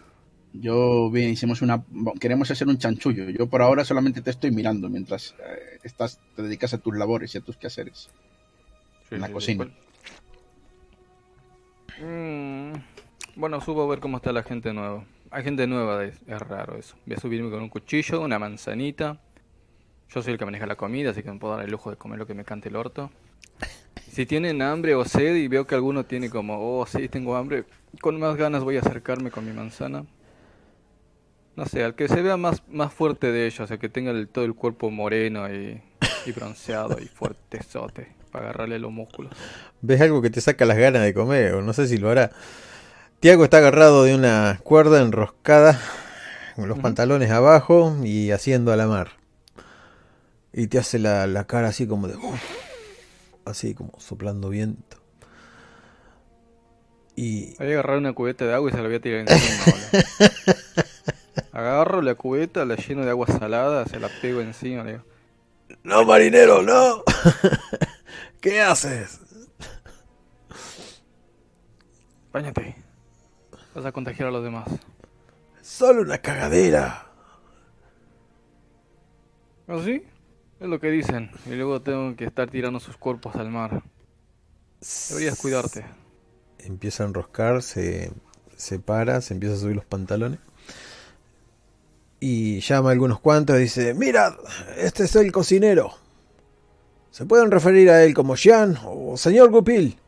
Yo 0.53 1.09
bien, 1.09 1.31
hicimos 1.31 1.61
una 1.63 1.83
queremos 2.19 2.49
hacer 2.51 2.67
un 2.67 2.77
chanchullo. 2.77 3.29
Yo 3.29 3.47
por 3.47 3.61
ahora 3.61 3.83
solamente 3.83 4.21
te 4.21 4.29
estoy 4.29 4.51
mirando 4.51 4.87
mientras 4.89 5.35
eh, 5.39 5.79
estás 5.83 6.19
te 6.35 6.43
dedicas 6.43 6.73
a 6.73 6.77
tus 6.77 6.95
labores 6.95 7.33
y 7.33 7.39
a 7.39 7.41
tus 7.41 7.57
quehaceres. 7.57 8.09
Sí, 9.09 9.15
En 9.15 9.21
la 9.21 9.27
sí, 9.27 9.33
cocina. 9.33 9.65
pues. 9.65 9.77
Mm, 12.01 12.73
bueno, 13.35 13.61
subo 13.61 13.83
a 13.83 13.87
ver 13.87 13.99
cómo 13.99 14.17
está 14.17 14.31
la 14.31 14.43
gente 14.43 14.73
nueva. 14.73 15.05
Hay 15.31 15.43
gente 15.43 15.65
nueva, 15.65 16.03
es, 16.05 16.19
es 16.27 16.39
raro 16.39 16.77
eso. 16.77 16.95
Voy 17.07 17.15
a 17.15 17.19
subirme 17.19 17.49
con 17.49 17.61
un 17.61 17.69
cuchillo, 17.69 18.21
una 18.21 18.37
manzanita. 18.37 19.19
Yo 20.09 20.21
soy 20.21 20.33
el 20.33 20.39
que 20.39 20.45
maneja 20.45 20.67
la 20.67 20.75
comida, 20.75 21.09
así 21.09 21.23
que 21.23 21.31
me 21.31 21.39
puedo 21.39 21.55
dar 21.55 21.65
el 21.65 21.71
lujo 21.71 21.89
de 21.89 21.97
comer 21.97 22.19
lo 22.19 22.27
que 22.27 22.35
me 22.35 22.45
cante 22.45 22.69
el 22.69 22.75
orto. 22.75 23.09
Si 24.11 24.27
tienen 24.27 24.61
hambre 24.61 24.93
o 24.93 25.03
sed 25.05 25.35
y 25.35 25.47
veo 25.47 25.65
que 25.65 25.73
alguno 25.73 26.05
tiene 26.05 26.29
como, 26.29 26.79
oh, 26.79 26.85
sí, 26.85 27.07
tengo 27.09 27.35
hambre, 27.35 27.63
con 27.99 28.19
más 28.19 28.35
ganas 28.35 28.63
voy 28.63 28.77
a 28.77 28.81
acercarme 28.81 29.31
con 29.31 29.43
mi 29.43 29.51
manzana. 29.53 30.05
No 31.55 31.65
sé, 31.65 31.83
al 31.83 31.93
que 31.95 32.07
se 32.07 32.21
vea 32.21 32.35
más, 32.37 32.63
más 32.67 32.91
fuerte 32.93 33.31
de 33.31 33.45
ellos, 33.45 33.69
el 33.69 33.77
que 33.79 33.89
tenga 33.89 34.11
el- 34.11 34.27
todo 34.27 34.43
el 34.45 34.55
cuerpo 34.55 34.89
moreno 34.89 35.47
y, 35.53 35.81
y 36.25 36.31
bronceado 36.31 36.97
y 36.99 37.05
fuertezote, 37.05 38.15
para 38.31 38.45
agarrarle 38.45 38.79
los 38.79 38.91
músculos. 38.91 39.31
¿Ves 39.81 40.01
algo 40.01 40.21
que 40.21 40.29
te 40.31 40.41
saca 40.41 40.65
las 40.65 40.77
ganas 40.77 41.03
de 41.03 41.13
comer? 41.13 41.53
O 41.53 41.61
no 41.61 41.73
sé 41.73 41.87
si 41.87 41.97
lo 41.97 42.09
hará. 42.09 42.31
Tiago 43.19 43.43
está 43.43 43.57
agarrado 43.57 44.03
de 44.03 44.15
una 44.15 44.59
cuerda 44.63 45.01
enroscada, 45.01 45.79
con 46.55 46.67
los 46.67 46.79
pantalones 46.79 47.29
abajo 47.31 47.95
y 48.03 48.31
haciendo 48.31 48.73
a 48.73 48.75
la 48.75 48.87
mar. 48.87 49.11
Y 50.53 50.67
te 50.67 50.77
hace 50.79 50.99
la, 50.99 51.25
la 51.27 51.45
cara 51.45 51.67
así 51.69 51.87
como 51.87 52.07
de... 52.07 52.15
"Uf", 52.15 52.41
así 53.45 53.73
como 53.75 53.91
soplando 53.99 54.49
viento. 54.49 54.97
Y 57.15 57.55
Voy 57.57 57.67
a 57.67 57.71
agarrar 57.73 57.97
una 57.99 58.13
cubeta 58.13 58.45
de 58.45 58.53
agua 58.55 58.69
y 58.69 58.73
se 58.73 58.77
la 58.79 58.87
voy 58.87 58.95
a 58.95 58.99
tirar 59.01 59.19
encima. 59.19 59.41
Agarro 61.53 62.01
la 62.01 62.15
cubeta, 62.15 62.65
la 62.65 62.75
lleno 62.75 63.05
de 63.05 63.11
agua 63.11 63.27
salada, 63.27 63.85
se 63.85 63.99
la 63.99 64.09
pego 64.21 64.41
encima. 64.41 64.83
Le 64.83 64.93
digo, 64.93 65.03
No, 65.83 66.03
marinero, 66.03 66.63
no. 66.63 67.03
¿Qué 68.41 68.59
haces? 68.59 69.19
Báñate. 72.33 72.75
Vas 73.75 73.85
a 73.85 73.91
contagiar 73.91 74.29
a 74.29 74.31
los 74.31 74.43
demás. 74.43 74.67
Solo 75.61 76.01
una 76.01 76.17
cagadera. 76.17 77.07
¿Así? 79.67 80.03
Es 80.59 80.67
lo 80.67 80.79
que 80.79 80.89
dicen. 80.89 81.29
Y 81.45 81.51
luego 81.51 81.83
tengo 81.83 82.15
que 82.15 82.25
estar 82.25 82.49
tirando 82.49 82.79
sus 82.79 82.97
cuerpos 82.97 83.35
al 83.35 83.51
mar. 83.51 83.83
Deberías 85.09 85.37
cuidarte. 85.39 85.85
Empieza 86.57 87.03
a 87.03 87.07
enroscar, 87.07 87.61
se, 87.61 88.11
se 88.55 88.79
para, 88.79 89.21
se 89.21 89.35
empieza 89.35 89.55
a 89.55 89.59
subir 89.59 89.75
los 89.75 89.85
pantalones. 89.85 90.39
Y 92.25 92.61
llama 92.61 92.87
a 92.87 92.91
algunos 92.93 93.19
cuantos 93.19 93.57
y 93.57 93.63
dice, 93.63 93.93
mirad, 93.93 94.35
este 94.77 95.03
es 95.03 95.15
el 95.17 95.33
cocinero. 95.33 95.93
Se 97.11 97.25
pueden 97.25 97.51
referir 97.51 97.89
a 97.89 98.01
él 98.05 98.13
como 98.13 98.37
Jean 98.37 98.79
o 98.85 99.17
señor 99.17 99.51
Gupil. 99.51 99.99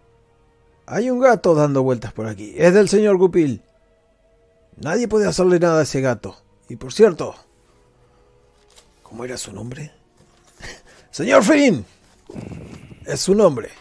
Hay 0.86 1.09
un 1.09 1.20
gato 1.20 1.53
dando 1.55 1.84
vueltas 1.84 2.13
por 2.13 2.28
aquí. 2.28 2.53
Es 2.55 2.74
del 2.74 2.88
señor 2.88 3.18
Gupil. 3.18 3.61
Nadie 4.78 5.09
puede 5.09 5.28
hacerle 5.28 5.59
nada 5.59 5.82
a 5.82 5.84
ese 5.84 5.99
gato. 5.99 6.38
Y 6.70 6.78
por 6.78 6.93
cierto, 6.93 7.36
¿cómo 9.03 9.26
era 9.26 9.36
su 9.36 9.51
nombre? 9.51 9.91
Señor 11.11 11.43
Finn. 11.43 11.86
Es 13.03 13.20
su 13.20 13.36
nombre. 13.36 13.72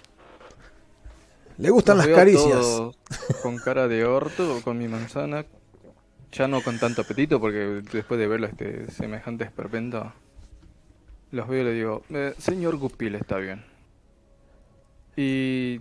Le 1.59 1.71
gustan 1.71 1.99
las 1.99 2.09
caricias. 2.09 2.67
con 3.45 3.59
cara 3.59 3.87
de 3.87 4.05
orto, 4.05 4.61
con 4.65 4.77
mi 4.77 4.89
manzana. 4.89 5.47
Ya 6.35 6.49
no 6.49 6.63
con 6.63 6.81
tanto 6.81 7.03
apetito, 7.03 7.41
porque 7.41 7.83
después 7.93 8.19
de 8.19 8.27
verlo 8.27 8.49
este 8.49 8.91
semejante 8.91 9.45
esperpento, 9.45 10.13
los 11.31 11.47
veo 11.47 11.63
y 11.63 11.65
le 11.65 11.73
digo, 11.73 12.03
"Eh, 12.11 12.35
señor 12.39 12.77
Gupil 12.77 13.15
está 13.15 13.39
bien. 13.39 13.65
Y... 15.17 15.81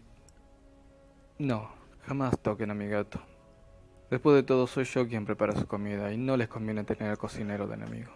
No, 1.40 1.72
jamás 2.06 2.38
toquen 2.40 2.70
a 2.70 2.76
mi 2.76 2.88
gato. 2.88 3.20
Después 4.12 4.36
de 4.36 4.44
todo 4.44 4.68
soy 4.68 4.84
yo 4.86 5.08
quien 5.08 5.26
prepara 5.26 5.56
su 5.56 5.66
comida 5.66 6.14
y 6.14 6.18
no 6.18 6.38
les 6.38 6.48
conviene 6.48 6.84
tener 6.84 7.10
al 7.10 7.18
cocinero 7.18 7.66
de 7.66 7.74
enemigo. 7.74 8.12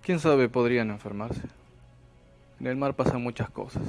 Quién 0.00 0.20
sabe, 0.20 0.48
podrían 0.48 0.88
enfermarse. 0.90 1.42
En 2.60 2.66
el 2.66 2.76
mar 2.76 2.94
pasan 2.94 3.22
muchas 3.22 3.50
cosas. 3.50 3.82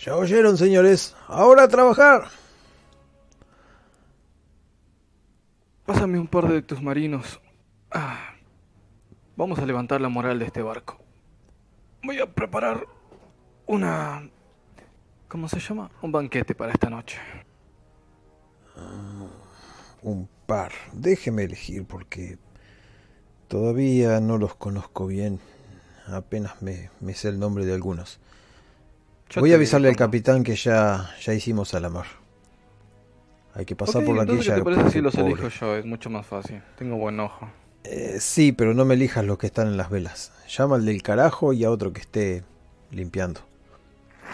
Ya 0.00 0.14
oyeron, 0.14 0.56
señores. 0.56 1.16
Ahora 1.26 1.64
a 1.64 1.68
trabajar. 1.68 2.28
Pásame 5.88 6.18
un 6.18 6.26
par 6.26 6.46
de 6.46 6.60
tus 6.60 6.82
marinos. 6.82 7.40
Ah, 7.90 8.34
vamos 9.36 9.58
a 9.58 9.64
levantar 9.64 10.02
la 10.02 10.10
moral 10.10 10.38
de 10.38 10.44
este 10.44 10.60
barco. 10.60 10.98
Voy 12.02 12.20
a 12.20 12.26
preparar 12.26 12.86
una... 13.66 14.28
¿Cómo 15.28 15.48
se 15.48 15.60
llama? 15.60 15.90
Un 16.02 16.12
banquete 16.12 16.54
para 16.54 16.72
esta 16.72 16.90
noche. 16.90 17.16
Un 20.02 20.28
par. 20.44 20.72
Déjeme 20.92 21.44
elegir 21.44 21.86
porque 21.86 22.36
todavía 23.48 24.20
no 24.20 24.36
los 24.36 24.56
conozco 24.56 25.06
bien. 25.06 25.40
Apenas 26.06 26.60
me, 26.60 26.90
me 27.00 27.14
sé 27.14 27.30
el 27.30 27.38
nombre 27.38 27.64
de 27.64 27.72
algunos. 27.72 28.20
Yo 29.30 29.40
Voy 29.40 29.52
a 29.52 29.54
avisarle 29.54 29.88
al 29.88 29.96
capitán 29.96 30.44
que 30.44 30.54
ya, 30.54 31.08
ya 31.18 31.32
hicimos 31.32 31.72
a 31.72 31.80
la 31.80 31.88
mar. 31.88 32.27
Hay 33.54 33.64
que 33.64 33.74
pasar 33.74 34.04
por 34.04 34.16
la 34.16 34.24
quilla. 34.26 34.54
¿qué 34.54 34.60
te 34.60 34.64
parece 34.64 34.90
si 34.90 35.00
los 35.00 35.14
pobre. 35.16 35.32
elijo 35.32 35.48
yo? 35.48 35.76
Es 35.76 35.84
mucho 35.84 36.10
más 36.10 36.26
fácil. 36.26 36.62
Tengo 36.78 36.96
buen 36.96 37.18
ojo. 37.20 37.48
Eh, 37.84 38.18
sí, 38.20 38.52
pero 38.52 38.74
no 38.74 38.84
me 38.84 38.94
elijas 38.94 39.24
los 39.24 39.38
que 39.38 39.46
están 39.46 39.66
en 39.68 39.76
las 39.76 39.90
velas. 39.90 40.32
Llama 40.48 40.76
al 40.76 40.84
del 40.84 41.02
carajo 41.02 41.52
y 41.52 41.64
a 41.64 41.70
otro 41.70 41.92
que 41.92 42.00
esté 42.00 42.44
limpiando. 42.90 43.40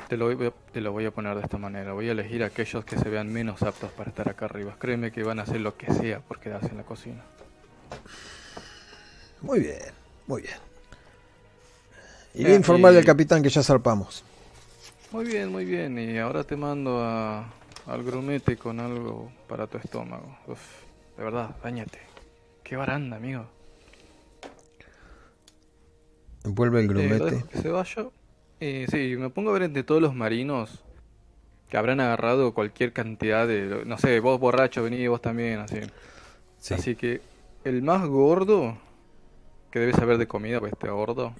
Te 0.08 0.16
lo, 0.16 0.34
voy, 0.34 0.52
te 0.72 0.80
lo 0.80 0.92
voy 0.92 1.06
a 1.06 1.10
poner 1.10 1.34
de 1.36 1.42
esta 1.42 1.56
manera. 1.56 1.92
Voy 1.92 2.08
a 2.08 2.12
elegir 2.12 2.42
a 2.42 2.46
aquellos 2.46 2.84
que 2.84 2.98
se 2.98 3.08
vean 3.08 3.32
menos 3.32 3.62
aptos 3.62 3.90
para 3.92 4.10
estar 4.10 4.28
acá 4.28 4.44
arriba. 4.46 4.76
Créeme 4.78 5.10
que 5.12 5.22
van 5.22 5.38
a 5.38 5.42
hacer 5.42 5.60
lo 5.60 5.76
que 5.76 5.92
sea 5.94 6.20
por 6.20 6.40
quedarse 6.40 6.68
en 6.68 6.76
la 6.76 6.82
cocina. 6.82 7.22
Muy 9.40 9.60
bien, 9.60 9.78
muy 10.26 10.42
bien. 10.42 10.54
Eh, 12.34 12.40
Iré 12.42 12.52
a 12.52 12.56
informarle 12.56 12.98
y- 12.98 13.00
al 13.00 13.06
capitán 13.06 13.42
que 13.42 13.48
ya 13.48 13.62
zarpamos. 13.62 14.24
Muy 15.12 15.24
bien, 15.26 15.50
muy 15.52 15.64
bien. 15.64 15.98
Y 15.98 16.18
ahora 16.18 16.42
te 16.44 16.56
mando 16.56 17.00
a, 17.02 17.44
al 17.86 18.02
grumete 18.02 18.56
con 18.56 18.80
algo 18.80 19.30
para 19.48 19.66
tu 19.66 19.78
estómago. 19.78 20.36
Uf, 20.46 20.60
de 21.16 21.24
verdad, 21.24 21.54
dañate. 21.62 21.98
Qué 22.62 22.76
baranda, 22.76 23.16
amigo. 23.16 23.46
Vuelve 26.44 26.80
el 26.80 26.84
Eh, 26.86 26.88
grumete. 26.88 27.24
dejo 27.36 27.48
que 27.48 27.58
se 27.58 27.68
vaya. 27.70 28.06
Y 28.60 28.86
sí, 28.88 29.16
me 29.18 29.30
pongo 29.30 29.50
a 29.50 29.54
ver 29.54 29.62
entre 29.62 29.82
todos 29.82 30.00
los 30.00 30.14
marinos 30.14 30.82
que 31.68 31.76
habrán 31.76 32.00
agarrado 32.00 32.54
cualquier 32.54 32.92
cantidad 32.92 33.46
de... 33.46 33.84
No 33.84 33.98
sé, 33.98 34.20
vos 34.20 34.38
borracho, 34.38 34.82
vení, 34.82 35.06
vos 35.08 35.20
también, 35.20 35.58
así. 35.58 35.80
Sí. 36.58 36.74
Así 36.74 36.96
que 36.96 37.20
el 37.64 37.82
más 37.82 38.06
gordo, 38.06 38.78
que 39.70 39.78
debe 39.80 39.92
saber 39.92 40.18
de 40.18 40.26
comida, 40.28 40.60
pues 40.60 40.72
este 40.72 40.88
gordo, 40.88 41.34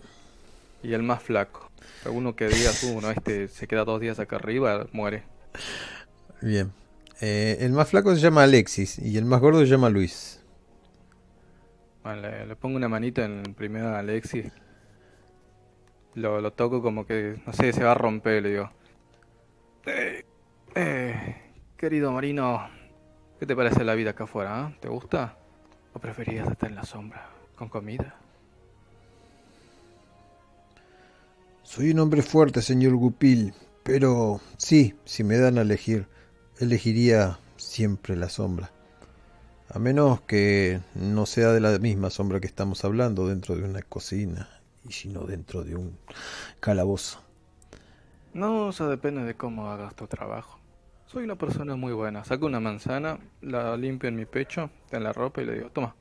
y 0.82 0.92
el 0.92 1.02
más 1.02 1.22
flaco. 1.22 1.70
Alguno 2.04 2.34
que 2.34 2.48
diga 2.48 2.70
tú, 2.80 3.00
no, 3.00 3.10
este 3.10 3.48
se 3.48 3.66
queda 3.66 3.84
dos 3.84 4.00
días 4.00 4.18
acá 4.18 4.36
arriba, 4.36 4.86
muere. 4.92 5.22
Bien. 6.40 6.72
Eh, 7.20 7.58
el 7.60 7.72
más 7.72 7.88
flaco 7.88 8.14
se 8.14 8.20
llama 8.20 8.42
Alexis 8.42 8.98
y 8.98 9.16
el 9.16 9.24
más 9.24 9.40
gordo 9.40 9.60
se 9.60 9.66
llama 9.66 9.88
Luis. 9.88 10.42
Bueno, 12.02 12.22
le, 12.22 12.46
le 12.46 12.56
pongo 12.56 12.76
una 12.76 12.88
manita 12.88 13.24
en 13.24 13.40
el 13.40 13.54
primero 13.54 13.88
a 13.88 14.00
Alexis. 14.00 14.52
Lo, 16.14 16.40
lo 16.40 16.52
toco 16.52 16.82
como 16.82 17.06
que, 17.06 17.40
no 17.46 17.52
sé, 17.52 17.72
se 17.72 17.82
va 17.82 17.92
a 17.92 17.94
romper, 17.94 18.42
le 18.42 18.50
digo. 18.50 18.70
Eh, 19.86 20.24
eh, 20.74 21.36
querido 21.76 22.12
Marino, 22.12 22.68
¿qué 23.38 23.46
te 23.46 23.56
parece 23.56 23.84
la 23.84 23.94
vida 23.94 24.10
acá 24.10 24.24
afuera? 24.24 24.64
ah? 24.66 24.72
¿Te 24.80 24.88
gusta? 24.88 25.36
¿O 25.92 25.98
preferías 25.98 26.48
estar 26.50 26.68
en 26.68 26.76
la 26.76 26.84
sombra, 26.84 27.28
con 27.56 27.68
comida? 27.68 28.16
Soy 31.62 31.90
un 31.90 31.98
hombre 32.00 32.22
fuerte, 32.22 32.62
señor 32.62 32.94
Gupil, 32.94 33.54
pero 33.82 34.40
sí, 34.56 34.94
si 35.04 35.24
me 35.24 35.38
dan 35.38 35.58
a 35.58 35.62
elegir, 35.62 36.06
elegiría 36.58 37.38
siempre 37.56 38.16
la 38.16 38.28
sombra. 38.28 38.70
A 39.68 39.78
menos 39.78 40.20
que 40.20 40.80
no 40.94 41.26
sea 41.26 41.52
de 41.52 41.60
la 41.60 41.78
misma 41.78 42.10
sombra 42.10 42.40
que 42.40 42.46
estamos 42.46 42.84
hablando 42.84 43.26
dentro 43.26 43.56
de 43.56 43.64
una 43.64 43.82
cocina, 43.82 44.48
y 44.88 44.92
sino 44.92 45.24
dentro 45.24 45.64
de 45.64 45.74
un 45.74 45.98
calabozo. 46.60 47.20
No, 48.34 48.70
eso 48.70 48.88
depende 48.88 49.22
de 49.24 49.34
cómo 49.34 49.70
hagas 49.70 49.94
tu 49.94 50.06
trabajo. 50.06 50.58
Soy 51.06 51.24
una 51.24 51.36
persona 51.36 51.76
muy 51.76 51.92
buena. 51.92 52.24
Saco 52.24 52.46
una 52.46 52.60
manzana, 52.60 53.18
la 53.40 53.76
limpio 53.76 54.08
en 54.08 54.16
mi 54.16 54.26
pecho, 54.26 54.70
en 54.90 55.04
la 55.04 55.12
ropa 55.12 55.42
y 55.42 55.46
le 55.46 55.54
digo, 55.54 55.70
toma. 55.70 55.94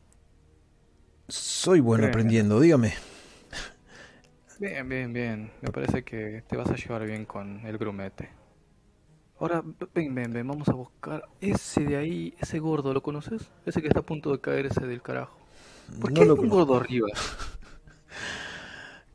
Soy 1.27 1.79
bueno 1.79 2.07
aprendiendo, 2.07 2.59
dígame. 2.59 2.93
Bien, 4.59 4.87
bien, 4.87 5.13
bien. 5.13 5.51
Me 5.61 5.71
parece 5.71 6.03
que 6.03 6.43
te 6.47 6.57
vas 6.57 6.69
a 6.69 6.75
llevar 6.75 7.05
bien 7.05 7.25
con 7.25 7.65
el 7.65 7.77
grumete. 7.77 8.29
Ahora, 9.39 9.63
ven, 9.93 10.15
ven, 10.15 10.31
ven, 10.33 10.47
vamos 10.47 10.67
a 10.69 10.73
buscar 10.73 11.23
ese 11.41 11.81
de 11.81 11.97
ahí, 11.97 12.33
ese 12.39 12.59
gordo, 12.59 12.93
¿lo 12.93 13.01
conoces? 13.03 13.41
Ese 13.65 13.81
que 13.81 13.87
está 13.87 13.99
a 13.99 14.03
punto 14.05 14.31
de 14.31 14.39
caer, 14.39 14.67
ese 14.67 14.85
del 14.85 15.01
carajo. 15.01 15.37
¿Por 15.99 16.11
No 16.11 16.13
qué 16.13 16.21
hay 16.23 16.27
lo 16.27 16.33
un 16.35 16.37
conozco. 16.37 16.47
gordo 16.47 16.75
arriba? 16.77 17.07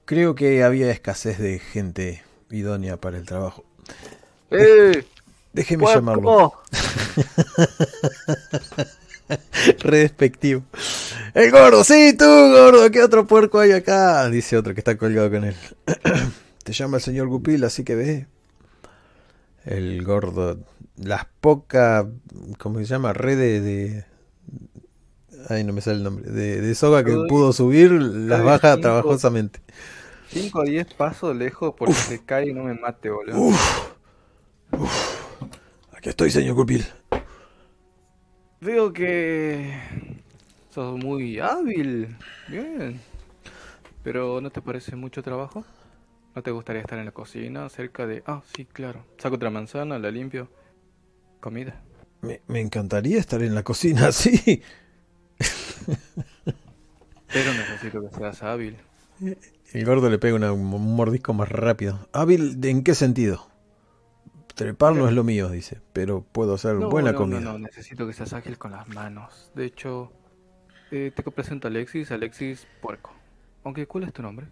Creo 0.05 0.35
que 0.35 0.63
había 0.65 0.91
escasez 0.91 1.39
de 1.39 1.59
gente 1.59 2.23
idónea 2.51 2.97
para 2.97 3.19
el 3.19 3.25
trabajo. 3.27 3.65
¡Eh! 4.51 5.05
Déjeme 5.53 5.85
llamarlo. 5.87 6.55
Re 9.81 9.99
despectivo. 9.99 10.63
El 11.35 11.51
gordo, 11.51 11.85
sí, 11.85 12.15
tú, 12.19 12.25
gordo, 12.25 12.91
¿qué 12.91 13.03
otro 13.03 13.27
puerco 13.27 13.59
hay 13.61 13.73
acá? 13.73 14.29
Dice 14.31 14.57
otro 14.57 14.73
que 14.75 14.81
está 14.81 14.97
colgado 14.97 15.31
con 15.31 15.45
él. 15.45 15.55
Te 16.65 16.73
llama 16.73 16.97
el 16.99 17.03
señor 17.03 17.29
Gupil, 17.29 17.65
así 17.65 17.85
que 17.85 17.95
ve. 17.95 18.27
El 19.69 20.03
gordo, 20.03 20.59
las 20.97 21.27
pocas, 21.43 22.07
¿cómo 22.57 22.79
se 22.79 22.87
llama? 22.87 23.13
Redes 23.13 23.63
de... 23.63 24.07
Ay, 25.51 25.63
no 25.63 25.75
me 25.75 25.83
sale 25.83 25.99
el 25.99 26.05
nombre. 26.05 26.31
De, 26.31 26.63
de 26.63 26.75
soga 26.75 27.05
que 27.05 27.15
pudo 27.29 27.53
subir, 27.53 27.93
las 27.93 28.43
baja 28.43 28.71
cinco. 28.73 28.81
trabajosamente. 28.81 29.61
5 30.31 30.59
o 30.59 30.63
10 30.65 30.95
pasos 30.95 31.37
lejos 31.37 31.75
porque 31.77 31.95
se 31.95 32.25
cae 32.25 32.49
y 32.49 32.55
no 32.55 32.65
me 32.65 32.75
mate, 32.75 33.11
boludo. 33.11 33.39
Uf. 33.39 33.93
Uf. 34.73 35.21
Aquí 35.93 36.09
estoy, 36.09 36.31
señor 36.31 36.55
Gupil. 36.55 36.87
Veo 38.61 38.93
que 38.93 39.73
sos 40.71 40.99
muy 40.99 41.41
hábil. 41.41 42.17
Bien. 42.49 43.01
Pero 44.03 44.41
¿no 44.41 44.51
te 44.51 44.63
parece 44.63 44.97
mucho 44.97 45.23
trabajo? 45.23 45.65
¿No 46.39 46.43
te 46.45 46.53
gustaría 46.53 46.83
estar 46.83 47.01
en 47.01 47.05
la 47.05 47.11
cocina 47.11 47.69
cerca 47.69 48.07
de... 48.07 48.23
Ah, 48.25 48.43
sí, 48.47 48.65
claro. 48.65 49.05
Saco 49.19 49.35
otra 49.35 49.51
manzana, 49.51 49.99
la 49.99 50.13
limpio. 50.13 50.49
Comida. 51.41 51.83
Me, 52.21 52.41
me 52.49 52.61
encantaría 52.61 53.19
estar 53.19 53.43
en 53.43 53.55
la 53.55 53.63
cocina, 53.63 54.11
sí. 54.13 54.63
Pero 57.33 57.55
necesito 57.55 58.03
que 58.03 58.11
seas 58.11 58.43
hábil. 58.43 58.77
El 59.73 59.85
gordo 59.87 60.11
le 60.11 60.19
pega 60.19 60.35
una- 60.37 60.53
un 60.53 60.97
mordisco 60.97 61.33
más 61.33 61.49
rápido. 61.49 62.09
¿Hábil 62.13 62.59
en 62.65 62.83
qué 62.83 62.95
sentido? 62.95 63.47
Trepar 64.57 64.95
no 64.95 65.09
es 65.09 65.15
lo 65.15 65.25
mío, 65.25 65.49
dice, 65.49 65.81
pero 65.95 66.23
puedo 66.23 66.55
hacer 66.55 66.77
No, 66.77 66.89
buena 66.91 67.11
no, 67.11 67.15
comida. 67.15 67.41
no, 67.41 67.41
no, 67.41 67.59
necesito 67.59 68.07
que 68.07 68.13
seas 68.15 68.33
ágil 68.33 68.57
con 68.59 68.71
las 68.73 68.89
manos. 68.89 69.51
De 69.55 69.65
hecho, 69.67 70.13
eh, 70.91 71.13
te 71.15 71.23
presento 71.25 71.69
a 71.69 71.71
Alexis, 71.71 72.11
Alexis 72.13 72.69
Puerco. 72.81 73.15
Aunque, 73.65 73.87
¿cuál 73.89 74.05
es 74.05 74.13
tu 74.15 74.23
nombre? 74.23 74.49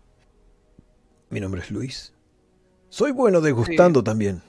Mi 1.31 1.41
nombre 1.41 1.61
es 1.61 1.70
Luis. 1.70 2.12
Soy 2.89 3.12
bueno 3.12 3.41
degustando 3.41 4.03
también. 4.05 4.43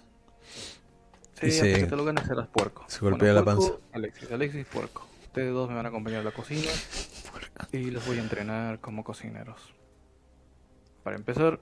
Sí, 1.39 1.47
Y 1.47 1.51
se- 1.51 1.73
que 1.73 1.83
te 1.85 1.95
lo 1.95 2.05
ganes 2.05 2.25
serás 2.25 2.47
puerco. 2.47 2.83
se 2.87 2.99
golpea 2.99 3.33
la 3.33 3.43
Puerco, 3.43 3.79
Alexis, 3.93 4.31
Alexis 4.31 4.65
Puerco. 4.65 5.07
Ustedes 5.25 5.53
dos 5.53 5.69
me 5.69 5.75
van 5.75 5.85
a 5.85 5.89
acompañar 5.89 6.21
a 6.21 6.23
la 6.23 6.31
cocina 6.31 6.69
y 7.71 7.91
los 7.91 8.05
voy 8.07 8.17
a 8.17 8.21
entrenar 8.21 8.79
como 8.79 9.03
cocineros. 9.03 9.73
Para 11.03 11.15
empezar, 11.15 11.59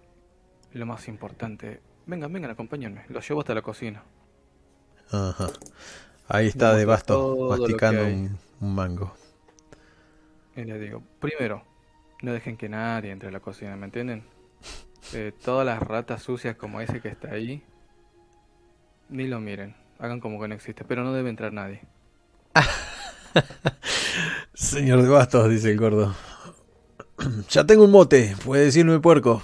lo 0.73 0.85
más 0.85 1.07
importante, 1.07 1.81
vengan, 2.05 2.31
vengan, 2.31 2.51
acompáñenme. 2.51 3.03
Los 3.09 3.27
llevo 3.27 3.41
hasta 3.41 3.53
la 3.53 3.61
cocina. 3.61 4.03
Ajá. 5.11 5.49
Ahí 6.27 6.47
está 6.47 6.73
de 6.75 6.85
basto 6.85 7.49
masticando 7.49 8.03
un, 8.05 8.37
un 8.61 8.75
mango. 8.75 9.13
Y 10.55 10.63
les 10.63 10.79
digo, 10.79 11.03
primero, 11.19 11.63
no 12.21 12.31
dejen 12.31 12.55
que 12.57 12.69
nadie 12.69 13.11
entre 13.11 13.27
a 13.29 13.31
la 13.31 13.41
cocina, 13.41 13.75
¿me 13.75 13.85
entienden? 13.85 14.23
Eh, 15.13 15.31
todas 15.43 15.65
las 15.65 15.79
ratas 15.79 16.23
sucias 16.23 16.55
como 16.55 16.81
ese 16.81 16.99
que 16.99 17.09
está 17.09 17.31
ahí, 17.31 17.63
ni 19.09 19.27
lo 19.27 19.39
miren, 19.39 19.75
hagan 19.99 20.19
como 20.19 20.41
que 20.41 20.47
no 20.47 20.55
existe, 20.55 20.83
pero 20.83 21.03
no 21.03 21.13
debe 21.13 21.29
entrar 21.29 21.53
nadie. 21.53 21.81
Señor 24.53 25.03
de 25.03 25.09
bastos, 25.09 25.49
dice 25.49 25.71
el 25.71 25.79
gordo. 25.79 26.15
Ya 27.49 27.65
tengo 27.65 27.85
un 27.85 27.91
mote, 27.91 28.35
puede 28.43 28.65
decirme 28.65 28.99
puerco. 28.99 29.41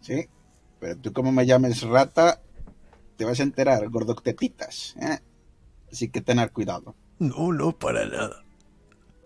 Sí, 0.00 0.28
pero 0.80 0.96
tú 0.96 1.12
como 1.12 1.30
me 1.30 1.46
llames 1.46 1.82
rata, 1.82 2.40
te 3.16 3.24
vas 3.24 3.38
a 3.38 3.44
enterar, 3.44 3.88
gordoctetitas. 3.88 4.96
¿eh? 5.00 5.20
Así 5.92 6.08
que 6.08 6.20
tener 6.20 6.50
cuidado. 6.50 6.96
No, 7.20 7.52
no, 7.52 7.78
para 7.78 8.04
nada. 8.06 8.44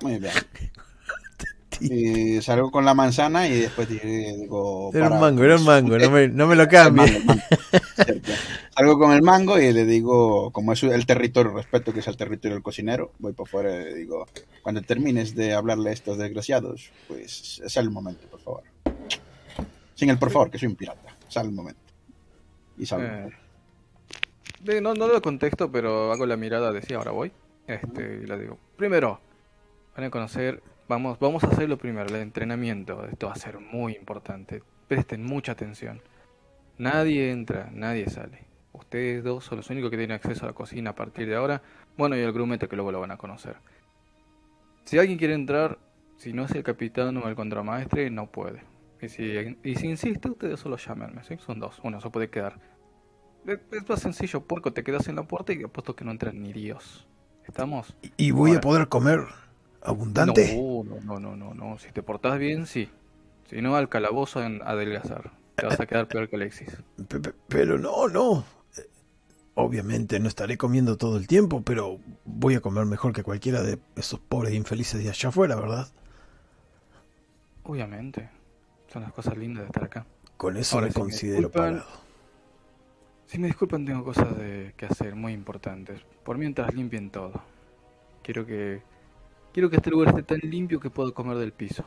Muy 0.02 0.18
bien. 0.18 0.34
Y 2.36 2.40
salgo 2.42 2.70
con 2.70 2.84
la 2.84 2.94
manzana 2.94 3.48
y 3.48 3.60
después 3.60 3.88
digo... 3.88 4.90
Era 4.94 5.10
un 5.10 5.20
mango, 5.20 5.44
era 5.44 5.56
un 5.56 5.64
mango, 5.64 5.98
no 5.98 6.10
me, 6.10 6.28
no 6.28 6.46
me 6.46 6.56
lo 6.56 6.62
El 6.62 6.68
cambie. 6.68 7.02
mango, 7.04 7.18
el 7.18 7.24
mango. 7.26 7.42
Cierto. 8.04 8.32
Salgo 8.74 8.98
con 8.98 9.12
el 9.12 9.22
mango 9.22 9.58
y 9.58 9.72
le 9.72 9.84
digo, 9.84 10.50
como 10.52 10.72
es 10.72 10.82
el 10.82 11.04
territorio, 11.06 11.52
respeto 11.52 11.92
que 11.92 12.00
es 12.00 12.08
el 12.08 12.16
territorio 12.16 12.54
del 12.56 12.62
cocinero, 12.62 13.12
voy 13.18 13.32
por 13.32 13.48
fuera 13.48 13.74
y 13.80 13.84
le 13.84 13.94
digo, 13.94 14.26
cuando 14.62 14.82
termines 14.82 15.34
de 15.34 15.52
hablarle 15.54 15.90
a 15.90 15.92
estos 15.92 16.18
desgraciados, 16.18 16.90
pues 17.08 17.60
sale 17.66 17.84
el 17.86 17.90
momento, 17.92 18.26
por 18.28 18.40
favor. 18.40 18.62
Sin 19.94 20.10
el 20.10 20.18
por 20.18 20.30
favor, 20.30 20.50
que 20.50 20.58
soy 20.58 20.68
un 20.68 20.76
pirata. 20.76 21.16
Sale 21.28 21.48
el 21.48 21.54
momento. 21.54 21.80
Y 22.78 22.84
salgo. 22.86 23.06
Eh, 23.06 23.30
de- 24.60 24.80
no, 24.80 24.94
no 24.94 25.06
lo 25.08 25.22
contexto, 25.22 25.70
pero 25.70 26.12
hago 26.12 26.26
la 26.26 26.36
mirada 26.36 26.72
de 26.72 26.82
sí, 26.82 26.92
ahora 26.94 27.10
voy. 27.12 27.32
Este, 27.66 28.20
y 28.22 28.26
les 28.26 28.40
digo, 28.40 28.58
primero, 28.76 29.20
van 29.96 30.04
a 30.06 30.10
conocer, 30.10 30.62
vamos, 30.88 31.18
vamos 31.18 31.44
a 31.44 31.48
hacer 31.48 31.68
lo 31.68 31.78
primero, 31.78 32.06
el 32.06 32.22
entrenamiento. 32.22 33.04
Esto 33.06 33.26
va 33.26 33.32
a 33.32 33.36
ser 33.36 33.58
muy 33.58 33.94
importante. 33.94 34.62
Presten 34.88 35.24
mucha 35.24 35.52
atención. 35.52 36.00
Nadie 36.78 37.30
entra, 37.30 37.70
nadie 37.72 38.08
sale. 38.08 38.44
Ustedes 38.72 39.24
dos 39.24 39.44
son 39.44 39.58
los 39.58 39.70
únicos 39.70 39.90
que 39.90 39.96
tienen 39.96 40.14
acceso 40.16 40.44
a 40.44 40.48
la 40.48 40.54
cocina 40.54 40.90
a 40.90 40.94
partir 40.94 41.26
de 41.26 41.36
ahora. 41.36 41.62
Bueno, 41.96 42.16
y 42.16 42.20
el 42.20 42.32
grumete 42.32 42.68
que 42.68 42.76
luego 42.76 42.92
lo 42.92 43.00
van 43.00 43.10
a 43.10 43.16
conocer. 43.16 43.56
Si 44.84 44.98
alguien 44.98 45.18
quiere 45.18 45.34
entrar, 45.34 45.78
si 46.16 46.32
no 46.32 46.44
es 46.44 46.50
el 46.52 46.62
capitán 46.62 47.16
o 47.16 47.28
el 47.28 47.34
contramaestre, 47.34 48.10
no 48.10 48.30
puede. 48.30 48.62
Y 49.00 49.08
si, 49.08 49.56
y 49.62 49.74
si 49.76 49.86
insiste, 49.88 50.28
ustedes 50.30 50.60
solo 50.60 50.76
llámenme, 50.76 51.24
¿sí? 51.24 51.36
Son 51.38 51.58
dos, 51.58 51.80
uno 51.82 52.00
se 52.00 52.10
puede 52.10 52.30
quedar. 52.30 52.58
Es 53.46 53.60
es 53.72 53.88
más 53.88 54.00
sencillo, 54.00 54.42
puerco, 54.42 54.72
te 54.72 54.82
quedas 54.84 55.08
en 55.08 55.16
la 55.16 55.22
puerta 55.22 55.52
y 55.52 55.62
apuesto 55.62 55.96
que 55.96 56.04
no 56.04 56.10
entran 56.10 56.40
ni 56.40 56.52
Dios. 56.52 57.06
¿Estamos? 57.46 57.96
¿Y 58.16 58.30
voy 58.32 58.50
Ahora. 58.50 58.58
a 58.58 58.60
poder 58.60 58.88
comer 58.88 59.20
abundante? 59.86 60.54
No, 60.56 60.84
no, 60.84 61.20
no, 61.20 61.36
no, 61.36 61.54
no. 61.54 61.78
Si 61.78 61.90
te 61.92 62.02
portás 62.02 62.38
bien, 62.38 62.66
sí. 62.66 62.88
Si 63.48 63.62
no, 63.62 63.76
al 63.76 63.88
calabozo 63.88 64.42
en 64.42 64.60
adelgazar. 64.62 65.32
Te 65.56 65.66
vas 65.66 65.80
a 65.80 65.86
quedar 65.86 66.08
peor 66.08 66.28
que 66.28 66.36
Alexis. 66.36 66.76
Pe- 67.08 67.20
pe- 67.20 67.34
Pero 67.48 67.78
no, 67.78 68.08
no. 68.08 68.44
Obviamente 69.54 70.20
no 70.20 70.28
estaré 70.28 70.58
comiendo 70.58 70.98
todo 70.98 71.16
el 71.16 71.26
tiempo, 71.26 71.62
pero 71.62 71.98
voy 72.26 72.54
a 72.56 72.60
comer 72.60 72.84
mejor 72.84 73.14
que 73.14 73.22
cualquiera 73.22 73.62
de 73.62 73.78
esos 73.96 74.20
pobres 74.20 74.52
infelices 74.52 75.02
de 75.02 75.08
allá 75.08 75.30
afuera, 75.30 75.56
¿verdad? 75.56 75.88
Obviamente. 77.64 78.28
Son 78.92 79.02
las 79.02 79.12
cosas 79.12 79.36
lindas 79.36 79.62
de 79.62 79.66
estar 79.66 79.84
acá. 79.84 80.06
Con 80.36 80.56
eso 80.56 80.76
Ahora, 80.76 80.88
me 80.88 80.92
si 80.92 80.98
me 80.98 81.02
considero 81.04 81.48
disculpan, 81.48 81.74
pagado. 81.74 81.90
Si 83.26 83.38
me 83.38 83.46
disculpan, 83.48 83.84
tengo 83.84 84.04
cosas 84.04 84.36
de, 84.36 84.74
que 84.76 84.86
hacer 84.86 85.14
muy 85.16 85.32
importantes. 85.32 86.00
Por 86.24 86.38
mientras 86.38 86.74
limpien 86.74 87.10
todo. 87.10 87.32
Quiero 88.22 88.46
que. 88.46 88.82
Quiero 89.56 89.70
que 89.70 89.76
este 89.76 89.88
lugar 89.88 90.08
esté 90.08 90.22
tan 90.22 90.50
limpio 90.50 90.78
que 90.78 90.90
puedo 90.90 91.14
comer 91.14 91.38
del 91.38 91.50
piso. 91.50 91.82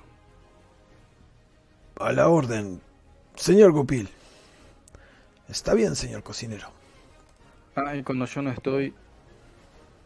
A 1.99 2.11
la 2.11 2.28
orden, 2.28 2.82
señor 3.36 3.74
Gupil. 3.74 4.09
Está 5.47 5.76
bien, 5.76 5.95
señor 5.95 6.24
cocinero. 6.24 6.67
Ah, 7.76 7.95
y 7.95 8.01
cuando 8.01 8.26
yo 8.26 8.41
no 8.41 8.49
estoy. 8.49 8.95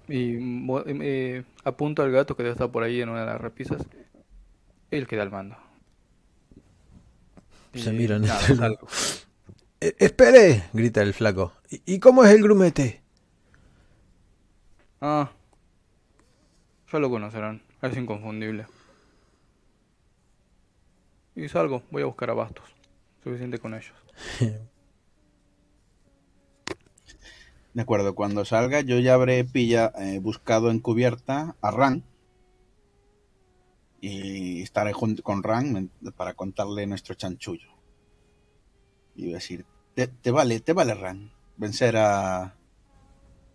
Y 0.09 0.33
mo- 0.33 0.83
eh, 0.85 1.45
apunto 1.63 2.01
al 2.03 2.11
gato 2.11 2.35
que 2.35 2.43
debe 2.43 2.51
estar 2.51 2.69
por 2.69 2.83
ahí 2.83 2.99
en 2.99 3.07
una 3.07 3.21
de 3.21 3.27
las 3.27 3.39
repisas. 3.39 3.81
Él 4.91 5.07
queda 5.07 5.21
al 5.21 5.31
mando. 5.31 5.55
Se 7.73 7.93
Y 7.93 7.93
miran 7.93 8.25
nada, 8.25 8.41
entre 8.41 8.57
salgo. 8.57 8.87
"Eh, 9.79 9.95
espere, 9.99 10.65
grita 10.73 11.01
el 11.01 11.13
flaco. 11.13 11.53
¿Y, 11.69 11.81
y 11.95 11.99
cómo 11.99 12.25
es 12.25 12.31
el 12.31 12.43
grumete? 12.43 13.01
Ah, 14.99 15.31
ya 16.93 16.99
lo 16.99 17.09
conocerán. 17.09 17.61
Es 17.81 17.97
inconfundible. 17.97 18.67
Y 21.35 21.49
salgo, 21.49 21.81
voy 21.89 22.03
a 22.03 22.05
buscar 22.05 22.29
a 22.29 22.35
Bastos. 22.35 22.69
Suficiente 23.23 23.57
con 23.57 23.73
ellos. 23.73 23.95
De 27.73 27.81
acuerdo, 27.81 28.13
cuando 28.13 28.45
salga 28.45 28.81
yo 28.81 28.99
ya 28.99 29.15
habré 29.15 29.43
pilla, 29.43 29.91
eh, 29.97 30.19
buscado 30.19 30.69
en 30.69 30.79
cubierta 30.79 31.55
a 31.59 31.71
Ran. 31.71 32.03
Y 33.99 34.61
estaré 34.61 34.93
junto 34.93 35.23
con 35.23 35.41
Ran 35.41 35.89
para 36.15 36.35
contarle 36.35 36.85
nuestro 36.85 37.15
chanchullo. 37.15 37.69
Y 39.15 39.31
decir, 39.31 39.65
te, 39.95 40.05
te 40.05 40.29
vale, 40.29 40.59
te 40.59 40.73
vale 40.73 40.93
Ran, 40.93 41.31
vencer 41.57 41.97
a... 41.97 42.53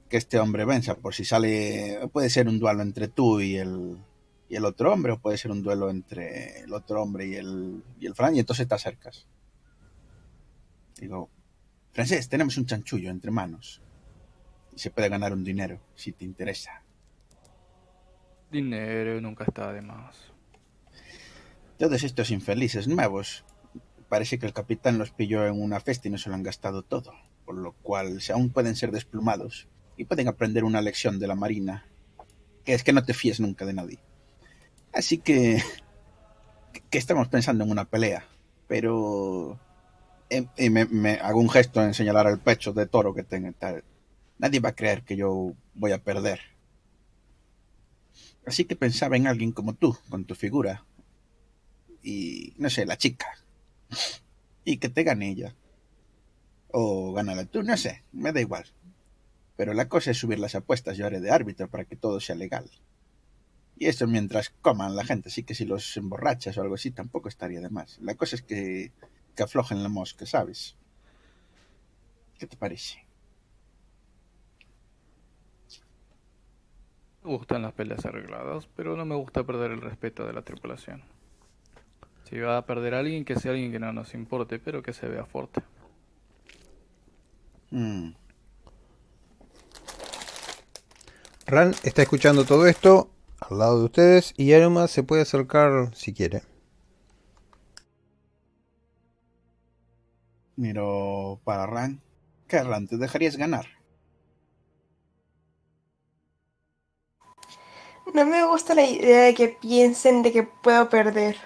Que 0.09 0.16
este 0.16 0.38
hombre 0.38 0.64
venza, 0.64 0.96
por 0.96 1.14
si 1.14 1.24
sale... 1.24 2.00
Puede 2.12 2.30
ser 2.30 2.48
un 2.48 2.59
duelo 2.59 2.82
entre 2.82 3.09
tú 3.09 3.40
y 3.40 3.56
el, 3.56 3.98
y 4.48 4.56
el 4.56 4.64
otro 4.64 4.92
hombre, 4.92 5.12
o 5.12 5.20
puede 5.20 5.36
ser 5.36 5.50
un 5.50 5.62
duelo 5.62 5.90
entre 5.90 6.61
el 6.61 6.72
otro 6.72 7.02
hombre 7.02 7.26
y 7.26 7.34
el, 7.34 7.82
y 8.00 8.06
el 8.06 8.14
Fran, 8.14 8.34
y 8.34 8.40
entonces 8.40 8.66
te 8.66 8.74
acercas. 8.74 9.26
Digo, 10.98 11.30
Francés, 11.92 12.28
tenemos 12.28 12.56
un 12.56 12.66
chanchullo 12.66 13.11
entre 13.11 13.30
manos 13.30 13.82
y 14.74 14.78
se 14.78 14.90
puede 14.90 15.09
ganar 15.09 15.32
un 15.32 15.44
dinero 15.44 15.80
si 15.94 16.12
te 16.12 16.24
interesa. 16.24 16.82
Dinero 18.50 19.20
nunca 19.20 19.44
está 19.44 19.72
de 19.72 19.82
más. 19.82 20.16
Todos 21.78 22.02
estos 22.02 22.30
infelices 22.30 22.88
nuevos, 22.88 23.44
parece 24.09 24.38
que 24.38 24.46
el 24.46 24.52
capitán 24.52 24.98
los 24.98 25.11
pilló 25.11 25.46
en 25.46 25.61
una 25.61 25.80
fiesta 25.80 26.09
y 26.09 26.11
no 26.11 26.18
se 26.18 26.30
lo 26.30 26.34
han 26.34 26.42
gastado 26.42 26.82
todo, 26.82 27.12
por 27.44 27.56
lo 27.56 27.72
cual 27.72 28.20
si 28.20 28.32
aún 28.32 28.50
pueden 28.50 28.74
ser 28.74 28.90
desplumados 28.90 29.68
y 29.99 30.07
pueden 30.07 30.28
aprender 30.28 30.64
una 30.64 30.82
lección 30.82 31.18
de 31.20 31.26
la 31.28 31.36
marina, 31.36 31.86
que 32.64 32.74
es 32.74 32.84
que 32.84 32.94
no 32.94 33.05
te 33.05 33.14
fíes 33.14 33.40
nunca 33.40 33.66
de 33.66 33.74
nadie. 33.74 34.01
Así 34.92 35.18
que, 35.18 35.62
que 36.90 36.99
estamos 36.99 37.28
pensando 37.28 37.64
en 37.64 37.70
una 37.70 37.84
pelea, 37.84 38.24
pero... 38.66 39.59
eh, 40.30 40.46
Y 40.59 40.70
me, 40.70 40.86
me 40.86 41.14
hago 41.14 41.40
un 41.40 41.51
gesto 41.51 41.82
en 41.82 41.94
señalar 41.94 42.26
el 42.28 42.38
pecho 42.40 42.72
de 42.72 42.86
toro 42.86 43.14
que 43.14 43.24
tengo 43.24 43.53
tal. 43.55 43.84
Nadie 44.38 44.61
va 44.61 44.70
a 44.70 44.76
creer 44.76 45.03
que 45.05 45.16
yo 45.16 45.55
voy 45.74 45.92
a 45.92 46.03
perder. 46.05 46.40
Así 48.46 48.64
que 48.64 48.74
pensaba 48.74 49.16
en 49.16 49.28
alguien 49.28 49.53
como 49.53 49.74
tú, 49.74 49.96
con 50.11 50.24
tu 50.24 50.34
figura. 50.34 50.84
Y, 52.03 52.55
no 52.59 52.70
sé, 52.70 52.86
la 52.86 52.96
chica. 52.96 53.26
Y 54.64 54.76
que 54.78 54.88
te 54.88 55.03
gane 55.03 55.30
ella. 55.30 55.55
O 56.70 57.12
gánala 57.12 57.44
tú, 57.44 57.62
no 57.62 57.76
sé, 57.76 58.03
me 58.12 58.32
da 58.32 58.40
igual. 58.40 58.64
Pero 59.59 59.74
la 59.74 59.88
cosa 59.88 60.12
es 60.12 60.18
subir 60.18 60.38
las 60.38 60.54
apuestas, 60.54 60.96
yo 60.96 61.04
haré 61.04 61.18
de 61.18 61.32
árbitro 61.32 61.66
para 61.66 61.84
que 61.84 61.96
todo 61.96 62.20
sea 62.20 62.36
legal. 62.36 62.70
Y 63.76 63.86
esto 63.86 64.06
mientras 64.06 64.50
coman 64.50 64.94
la 64.94 65.04
gente, 65.04 65.30
así 65.30 65.42
que 65.42 65.56
si 65.56 65.64
los 65.64 65.96
emborrachas 65.96 66.56
o 66.56 66.62
algo 66.62 66.76
así 66.76 66.92
tampoco 66.92 67.28
estaría 67.28 67.61
de 67.61 67.68
más. 67.68 67.98
La 68.00 68.14
cosa 68.14 68.36
es 68.36 68.42
que, 68.42 68.92
que 69.34 69.42
aflojen 69.42 69.82
la 69.82 69.88
mosca, 69.88 70.26
¿sabes? 70.26 70.76
¿Qué 72.38 72.46
te 72.46 72.56
parece? 72.56 73.04
Me 77.24 77.36
gustan 77.36 77.62
las 77.62 77.72
peleas 77.72 78.06
arregladas, 78.06 78.68
pero 78.76 78.96
no 78.96 79.04
me 79.04 79.16
gusta 79.16 79.42
perder 79.42 79.72
el 79.72 79.80
respeto 79.80 80.24
de 80.24 80.34
la 80.34 80.42
tripulación. 80.42 81.02
Si 82.30 82.38
va 82.38 82.59
a 82.59 82.64
perder 82.64 82.94
a 82.94 83.00
alguien, 83.00 83.24
que 83.24 83.34
sea 83.34 83.50
alguien 83.50 83.72
que 83.72 83.80
no 83.80 83.92
nos 83.92 84.14
importe, 84.14 84.61
pero 84.61 84.84
que 84.84 84.92
se 84.92 85.09
vea 85.09 85.24
fuerte. 85.24 85.62
Mm, 87.72 88.11
Ran 91.49 91.74
está 91.82 92.03
escuchando 92.03 92.44
todo 92.44 92.66
esto 92.66 93.11
al 93.40 93.59
lado 93.59 93.78
de 93.78 93.84
ustedes 93.86 94.34
y 94.36 94.53
Aruma 94.53 94.86
se 94.86 95.03
puede 95.03 95.22
acercar 95.22 95.94
si 95.94 96.12
quiere. 96.12 96.42
Miro 100.57 101.40
para 101.44 101.64
Ran. 101.64 102.03
¿Qué 102.49 102.62
Ran? 102.62 102.86
¿Te 102.86 102.99
dejarías 102.99 103.36
ganar? 103.38 103.64
No 108.12 108.26
me 108.26 108.44
gusta 108.44 108.74
la 108.74 108.84
idea 108.84 109.22
de 109.22 109.32
que 109.32 109.49
piensen 109.49 110.22
de 110.22 110.32
que 110.32 110.42
puedo 110.42 110.90
perder. 110.90 111.38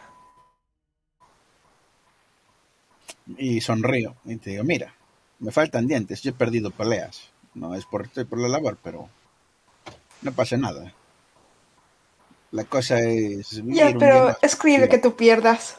Y 3.39 3.61
sonrío 3.61 4.17
y 4.25 4.35
te 4.39 4.51
digo, 4.51 4.65
mira, 4.65 4.97
Me 5.39 5.53
faltan 5.53 5.87
dientes, 5.87 6.23
yo 6.23 6.31
he 6.31 6.35
perdido 6.35 6.73
peleas. 6.73 7.31
No 7.55 7.77
es 7.77 7.85
por, 7.85 8.07
estoy 8.07 8.25
por 8.25 8.41
la 8.41 8.49
labor, 8.49 8.79
pero 8.83 9.09
no 10.23 10.33
pasa 10.33 10.57
nada. 10.57 10.95
La 12.53 12.65
cosa 12.67 13.01
es... 13.01 13.61
Ya, 13.67 13.97
pero 13.99 14.39
escribe 14.43 14.87
Sí. 14.87 14.89
que 14.89 14.99
tú 14.99 15.17
pierdas. 15.17 15.79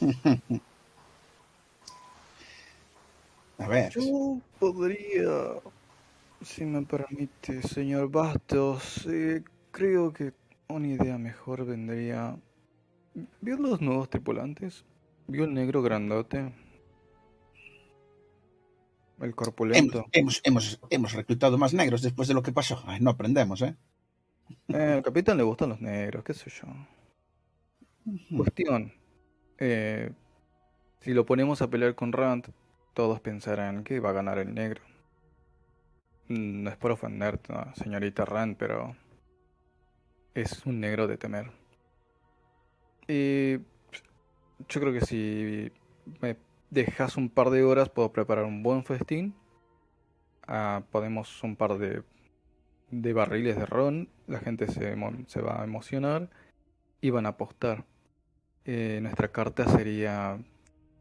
A 3.58 3.66
ver, 3.66 3.94
Yo 3.94 4.40
podría, 4.58 5.60
si 6.42 6.64
me 6.64 6.82
permite, 6.82 7.62
señor 7.62 8.10
Bastos, 8.10 9.06
eh, 9.08 9.42
creo 9.70 10.12
que 10.12 10.34
una 10.68 10.88
idea 10.88 11.18
mejor 11.18 11.64
vendría... 11.66 12.36
¿Vio 13.40 13.56
los 13.58 13.80
nuevos 13.82 14.10
tripulantes? 14.10 14.84
¿Vio 15.26 15.44
el 15.44 15.54
negro 15.54 15.82
grandote? 15.82 16.52
El 19.22 19.34
corpulento. 19.34 20.04
hemos, 20.12 20.40
hemos, 20.44 20.80
hemos 20.90 21.12
reclutado 21.14 21.56
más 21.58 21.72
negros 21.74 22.02
después 22.02 22.28
de 22.28 22.34
lo 22.34 22.42
que 22.42 22.52
pasó. 22.52 22.82
Ay, 22.86 23.00
no 23.00 23.10
aprendemos, 23.10 23.62
¿eh? 23.62 23.76
Eh, 24.68 24.94
al 24.96 25.02
capitán 25.02 25.36
le 25.38 25.44
gustan 25.44 25.70
los 25.70 25.80
negros, 25.80 26.24
qué 26.24 26.34
sé 26.34 26.50
yo. 26.50 26.68
Cuestión. 28.36 28.92
eh, 29.58 30.12
si 31.00 31.14
lo 31.14 31.26
ponemos 31.26 31.62
a 31.62 31.70
pelear 31.70 31.94
con 31.94 32.12
Rand, 32.12 32.52
todos 32.94 33.20
pensarán 33.20 33.84
que 33.84 34.00
va 34.00 34.10
a 34.10 34.12
ganar 34.12 34.38
el 34.38 34.54
negro. 34.54 34.82
Mm, 36.28 36.62
No 36.64 36.70
es 36.70 36.76
por 36.76 36.90
ofenderte, 36.92 37.52
¿no, 37.52 37.74
señorita 37.76 38.24
Rand, 38.24 38.56
pero 38.56 38.96
es 40.34 40.64
un 40.66 40.80
negro 40.80 41.06
de 41.06 41.18
temer. 41.18 41.50
Y 43.08 43.58
yo 44.68 44.80
creo 44.80 44.92
que 44.92 45.00
si 45.02 45.70
me 46.20 46.36
dejas 46.72 47.16
un 47.16 47.30
par 47.30 47.50
de 47.50 47.62
horas 47.64 47.88
puedo 47.90 48.12
preparar 48.12 48.46
un 48.46 48.64
buen 48.64 48.84
festín. 48.84 49.36
Ah, 50.46 50.84
podemos 50.90 51.42
un 51.42 51.56
par 51.56 51.78
de, 51.78 52.02
de 52.90 53.12
barriles 53.14 53.56
de 53.56 53.66
ron. 53.66 54.08
La 54.28 54.40
gente 54.40 54.68
se, 54.68 54.94
emo- 54.96 55.26
se 55.28 55.42
va 55.42 55.60
a 55.62 55.64
emocionar 55.64 56.30
y 57.00 57.10
van 57.10 57.26
a 57.26 57.30
apostar. 57.30 57.86
Eh, 58.66 59.00
nuestra 59.02 59.32
carta 59.32 59.68
sería 59.68 60.38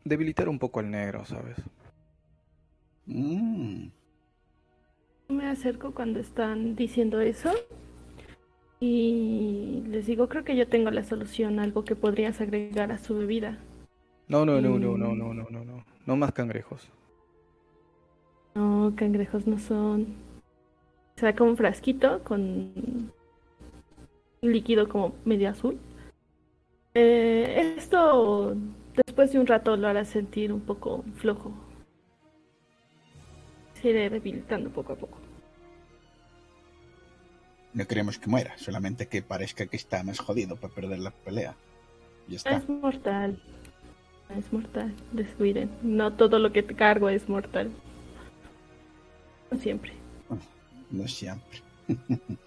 debilitar 0.05 0.49
un 0.49 0.59
poco 0.59 0.79
al 0.81 0.91
negro, 0.91 1.25
¿sabes? 1.25 1.57
Mm. 3.07 3.91
Me 5.29 5.47
acerco 5.47 5.95
cuando 5.95 6.19
están 6.19 6.75
diciendo 6.75 7.21
eso 7.21 7.49
y 8.81 9.81
les 9.87 10.07
digo, 10.07 10.27
creo 10.27 10.43
que 10.43 10.57
yo 10.57 10.67
tengo 10.67 10.91
la 10.91 11.05
solución, 11.05 11.59
algo 11.59 11.85
que 11.85 11.95
podrías 11.95 12.41
agregar 12.41 12.91
a 12.91 12.97
su 12.97 13.15
bebida. 13.17 13.57
No, 14.31 14.45
no, 14.45 14.61
no, 14.61 14.79
no, 14.79 14.97
no, 14.97 15.09
Mm. 15.13 15.17
no, 15.17 15.33
no, 15.33 15.47
no, 15.49 15.65
no. 15.65 15.85
No 16.05 16.15
más 16.15 16.31
cangrejos. 16.31 16.87
No, 18.55 18.93
cangrejos 18.95 19.45
no 19.45 19.59
son. 19.59 20.07
Saca 21.17 21.43
un 21.43 21.57
frasquito 21.57 22.23
con 22.23 22.39
un 22.39 23.11
líquido 24.41 24.87
como 24.87 25.13
medio 25.25 25.49
azul. 25.49 25.77
Eh, 26.93 27.73
esto 27.77 28.55
después 29.05 29.33
de 29.33 29.39
un 29.39 29.47
rato 29.47 29.75
lo 29.75 29.87
hará 29.89 30.05
sentir 30.05 30.53
un 30.53 30.61
poco 30.61 31.03
flojo. 31.15 31.51
Se 33.73 33.89
irá 33.89 34.09
debilitando 34.09 34.69
poco 34.69 34.93
a 34.93 34.95
poco. 34.95 35.17
No 37.73 37.85
queremos 37.85 38.17
que 38.17 38.29
muera, 38.29 38.57
solamente 38.57 39.07
que 39.07 39.21
parezca 39.21 39.65
que 39.65 39.75
está 39.77 40.03
más 40.03 40.19
jodido 40.19 40.55
para 40.55 40.73
perder 40.73 40.99
la 40.99 41.11
pelea. 41.11 41.53
Ya 42.29 42.37
está. 42.37 42.57
Es 42.57 42.69
mortal. 42.69 43.41
Es 44.35 44.51
mortal. 44.51 44.95
Descuiden. 45.11 45.77
No 45.83 46.15
todo 46.15 46.39
lo 46.39 46.51
que 46.51 46.63
te 46.63 46.75
cargo 46.75 47.09
es 47.09 47.29
mortal. 47.29 47.71
No 49.51 49.57
siempre. 49.57 50.01
No 50.89 51.07
siempre. 51.07 51.63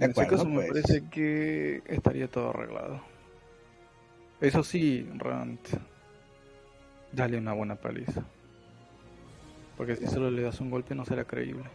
En 0.00 0.06
De 0.06 0.10
ese 0.10 0.24
acuerdo, 0.24 0.26
caso 0.26 0.48
me 0.48 0.62
pues. 0.62 0.66
parece 0.66 1.08
que 1.10 1.82
estaría 1.86 2.30
todo 2.30 2.50
arreglado. 2.50 3.02
Eso 4.40 4.62
sí, 4.64 5.08
Rand, 5.16 5.60
dale 7.12 7.36
una 7.38 7.52
buena 7.52 7.76
paliza. 7.76 8.30
Porque 9.76 9.96
si 9.96 10.06
solo 10.06 10.30
le 10.30 10.42
das 10.42 10.60
un 10.60 10.70
golpe 10.70 10.94
no 10.94 11.06
será 11.06 11.24
creíble. 11.24 11.70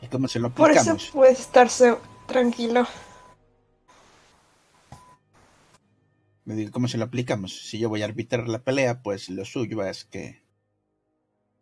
¿Y 0.00 0.08
cómo 0.08 0.28
se 0.28 0.38
lo 0.38 0.50
Por 0.54 0.72
eso 0.72 0.96
aplicamos? 0.96 1.10
puedes 1.12 1.40
estarse 1.40 1.96
tranquilo. 2.26 2.86
Me 6.46 6.54
digo, 6.54 6.70
¿cómo 6.72 6.88
se 6.88 6.96
lo 6.96 7.04
aplicamos? 7.04 7.66
Si 7.68 7.78
yo 7.78 7.90
voy 7.90 8.00
a 8.00 8.06
arbitrar 8.06 8.48
la 8.48 8.64
pelea, 8.64 9.02
pues 9.02 9.28
lo 9.28 9.44
suyo 9.44 9.82
es 9.84 10.06
que, 10.06 10.40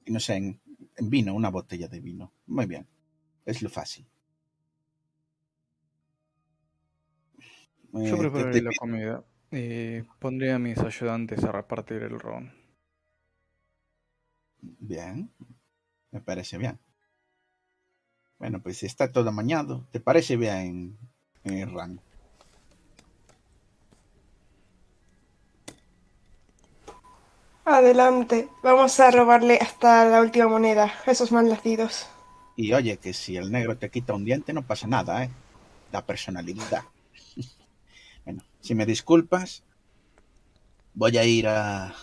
no 0.06 0.20
sé, 0.20 0.34
en, 0.36 0.60
en 0.96 1.10
vino, 1.10 1.34
una 1.34 1.50
botella 1.50 1.88
de 1.88 1.98
vino. 2.00 2.32
Muy 2.46 2.66
bien. 2.66 2.86
Es 3.46 3.62
lo 3.62 3.70
fácil. 3.70 4.06
Eh, 7.94 8.10
Yo 8.10 8.30
te- 8.32 8.44
te 8.44 8.62
la 8.62 8.72
comida 8.74 9.24
y 9.50 10.02
pondré 10.20 10.52
a 10.52 10.58
mis 10.58 10.78
ayudantes 10.78 11.42
a 11.44 11.52
repartir 11.52 12.02
el 12.02 12.20
ron. 12.20 12.52
Bien. 14.80 15.30
Me 16.12 16.20
parece 16.22 16.58
bien. 16.58 16.80
Bueno, 18.38 18.62
pues 18.62 18.82
está 18.82 19.10
todo 19.10 19.30
amañado, 19.30 19.86
¿te 19.90 19.98
parece 19.98 20.36
bien, 20.36 20.98
eh, 21.44 21.64
Ran? 21.64 21.98
Adelante. 27.64 28.48
Vamos 28.62 28.98
a 28.98 29.10
robarle 29.10 29.58
hasta 29.60 30.04
la 30.06 30.20
última 30.20 30.48
moneda. 30.48 30.92
Esos 31.06 31.30
mal 31.30 31.48
nacidos. 31.48 32.06
Y 32.56 32.72
oye, 32.72 32.96
que 32.98 33.12
si 33.12 33.36
el 33.36 33.52
negro 33.52 33.76
te 33.76 33.90
quita 33.90 34.14
un 34.14 34.24
diente, 34.24 34.52
no 34.52 34.62
pasa 34.62 34.86
nada, 34.86 35.24
¿eh? 35.24 35.30
La 35.92 36.04
personalidad. 36.04 36.82
bueno, 38.24 38.42
si 38.60 38.74
me 38.74 38.84
disculpas, 38.84 39.62
voy 40.94 41.16
a 41.18 41.24
ir 41.24 41.46
a, 41.46 41.94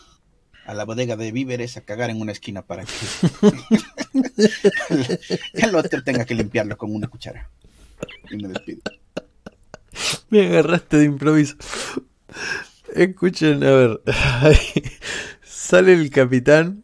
a 0.65 0.73
la 0.73 0.85
bodega 0.85 1.15
de 1.17 1.31
víveres 1.31 1.75
a 1.77 1.81
cagar 1.81 2.09
en 2.09 2.21
una 2.21 2.31
esquina 2.31 2.61
para 2.61 2.85
que 2.85 2.93
el 5.53 5.75
otro 5.75 6.03
tenga 6.03 6.25
que 6.25 6.35
limpiarlo 6.35 6.77
con 6.77 6.95
una 6.95 7.07
cuchara. 7.07 7.49
Y 8.29 8.37
me 8.37 8.47
despido. 8.47 8.81
Me 10.29 10.47
agarraste 10.47 10.97
de 10.97 11.05
improviso. 11.05 11.55
Escuchen, 12.95 13.63
a 13.63 13.71
ver. 13.71 14.01
Sale 15.69 15.93
el 15.93 16.09
capitán. 16.09 16.81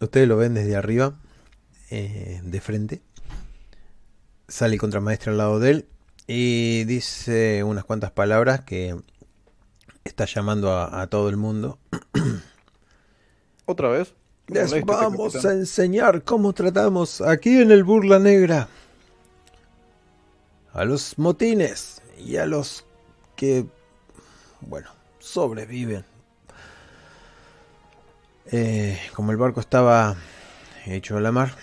Ustedes 0.00 0.26
lo 0.26 0.38
ven 0.38 0.54
desde 0.54 0.74
arriba. 0.74 1.20
eh, 1.90 2.40
de 2.42 2.60
frente. 2.62 3.02
Sale 4.48 4.72
el 4.72 4.80
contramaestre 4.80 5.32
al 5.32 5.36
lado 5.36 5.60
de 5.60 5.70
él. 5.70 5.88
Y 6.26 6.84
dice 6.84 7.62
unas 7.62 7.84
cuantas 7.84 8.10
palabras 8.10 8.62
que 8.62 8.96
está 10.04 10.24
llamando 10.24 10.72
a, 10.72 11.02
a 11.02 11.08
todo 11.08 11.28
el 11.28 11.36
mundo. 11.36 11.78
¿Otra 13.66 13.90
vez? 13.90 14.14
Les 14.46 14.82
vamos 14.82 15.44
a 15.44 15.52
enseñar 15.52 16.24
cómo 16.24 16.54
tratamos 16.54 17.20
aquí 17.20 17.58
en 17.60 17.70
el 17.70 17.84
Burla 17.84 18.18
Negra 18.18 18.66
a 20.72 20.86
los 20.86 21.18
motines 21.18 22.00
y 22.18 22.36
a 22.36 22.46
los 22.46 22.86
que, 23.36 23.66
bueno, 24.62 24.88
sobreviven. 25.18 26.11
Eh, 28.50 28.98
como 29.14 29.30
el 29.30 29.36
barco 29.36 29.60
estaba 29.60 30.16
hecho 30.86 31.16
a 31.16 31.20
la 31.20 31.32
mar, 31.32 31.54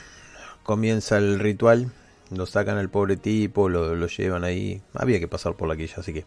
comienza 0.64 1.18
el 1.18 1.40
ritual. 1.40 1.92
Lo 2.32 2.46
sacan 2.46 2.78
al 2.78 2.90
pobre 2.90 3.18
tipo, 3.18 3.70
lo, 3.70 3.96
lo 3.96 4.08
llevan 4.08 4.44
ahí. 4.44 4.82
Había 4.94 5.20
que 5.20 5.28
pasar 5.28 5.56
por 5.56 5.68
la 5.68 5.76
quilla, 5.76 5.96
así 5.98 6.14
que. 6.14 6.26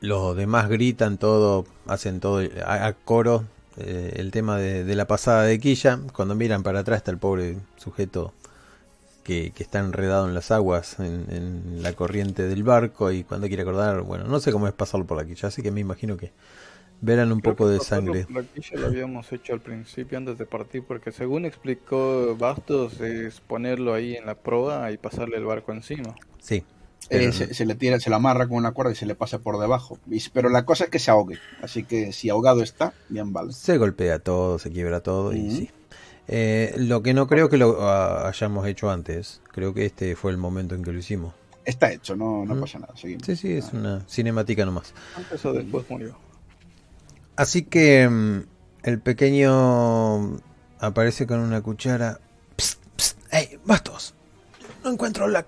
Los 0.00 0.36
demás 0.36 0.68
gritan 0.68 1.18
todo, 1.18 1.66
hacen 1.86 2.20
todo 2.20 2.40
a, 2.64 2.92
coro 3.04 3.44
eh, 3.76 4.14
el 4.16 4.30
tema 4.30 4.56
de, 4.56 4.94
la 4.94 5.06
pasada 5.06 5.42
de 5.44 5.58
quilla. 5.58 5.98
Cuando 6.14 6.34
miran 6.34 6.62
para 6.62 6.80
atrás 6.80 6.98
está 6.98 7.10
el 7.10 7.18
pobre 7.18 7.56
sujeto 7.76 8.32
que, 9.24 9.52
que 9.52 9.62
está 9.62 9.78
enredado 9.80 10.26
en 10.26 10.34
las 10.34 10.50
aguas, 10.50 10.98
en, 11.00 11.26
en 11.30 11.82
la 11.82 11.92
corriente 11.94 12.44
del 12.44 12.62
barco. 12.62 13.12
Y 13.12 13.24
cuando 13.24 13.46
quiere 13.48 13.62
acordar, 13.62 14.02
bueno, 14.02 14.24
no 14.24 14.40
sé 14.40 14.52
cómo 14.52 14.66
es 14.68 14.72
pasarlo 14.72 15.06
por 15.06 15.18
la 15.18 15.26
quilla, 15.26 15.48
así 15.48 15.62
que 15.62 15.70
me 15.70 15.80
imagino 15.80 16.16
que 16.16 16.32
verán 17.00 17.32
un 17.32 17.40
Creo 17.40 17.54
poco 17.54 17.68
de 17.68 17.80
sangre. 17.80 18.26
aquí 18.36 18.60
ya 18.70 18.78
lo 18.78 18.86
habíamos 18.86 19.32
hecho 19.32 19.52
al 19.52 19.60
principio 19.60 20.18
antes 20.18 20.38
de 20.38 20.46
partir, 20.46 20.82
porque 20.86 21.12
según 21.12 21.44
explicó 21.46 22.36
Bastos, 22.36 23.00
es 23.00 23.40
ponerlo 23.40 23.94
ahí 23.94 24.14
en 24.16 24.26
la 24.26 24.34
proa 24.34 24.90
y 24.92 24.98
pasarle 24.98 25.36
el 25.38 25.44
barco 25.44 25.72
encima. 25.72 26.14
Sí. 26.40 26.64
Eh, 27.08 27.32
se, 27.32 27.54
se 27.54 27.64
le 27.66 27.74
tira, 27.74 27.98
se 27.98 28.10
le 28.10 28.16
amarra 28.16 28.46
con 28.46 28.58
una 28.58 28.72
cuerda 28.72 28.92
y 28.92 28.94
se 28.94 29.06
le 29.06 29.14
pasa 29.14 29.38
por 29.38 29.58
debajo. 29.58 29.98
Y- 30.08 30.22
pero 30.30 30.48
la 30.48 30.64
cosa 30.64 30.84
es 30.84 30.90
que 30.90 30.98
se 30.98 31.10
ahogue. 31.10 31.38
Así 31.62 31.82
que 31.84 32.12
si 32.12 32.28
ahogado 32.28 32.62
está, 32.62 32.92
bien 33.08 33.32
vale. 33.32 33.52
Se 33.52 33.78
golpea 33.78 34.18
todo, 34.20 34.58
se 34.58 34.70
quiebra 34.70 35.00
todo 35.00 35.32
y 35.32 35.46
Ujú. 35.48 35.56
sí. 35.56 35.70
Eh, 36.28 36.74
lo 36.76 37.02
que 37.02 37.12
no 37.14 37.26
creo 37.26 37.48
que 37.48 37.56
lo 37.56 37.78
ah, 37.82 38.28
hayamos 38.28 38.66
hecho 38.68 38.90
antes. 38.90 39.40
Creo 39.50 39.74
que 39.74 39.86
este 39.86 40.14
fue 40.14 40.30
el 40.30 40.36
momento 40.36 40.74
en 40.76 40.84
que 40.84 40.92
lo 40.92 40.98
hicimos. 40.98 41.34
está 41.64 41.90
hecho, 41.92 42.14
no, 42.16 42.44
no 42.44 42.54
Mm. 42.56 42.60
pasa 42.60 42.78
nada. 42.78 42.96
Seguimos. 42.96 43.24
Sí, 43.26 43.34
sí, 43.36 43.52
es 43.52 43.72
una 43.72 44.00
cinemática 44.08 44.64
nomás. 44.64 44.92
Antes 45.16 45.44
o 45.44 45.52
después 45.52 45.84
murió. 45.88 46.16
Así 47.40 47.62
que 47.62 48.06
mm, 48.06 48.42
el 48.82 49.00
pequeño 49.00 50.36
aparece 50.78 51.26
con 51.26 51.40
una 51.40 51.62
cuchara. 51.62 52.20
Psst, 52.58 52.78
psst, 52.98 53.16
¡Ey, 53.32 53.58
bastos! 53.64 54.12
No 54.84 54.90
encuentro 54.90 55.26
la. 55.26 55.46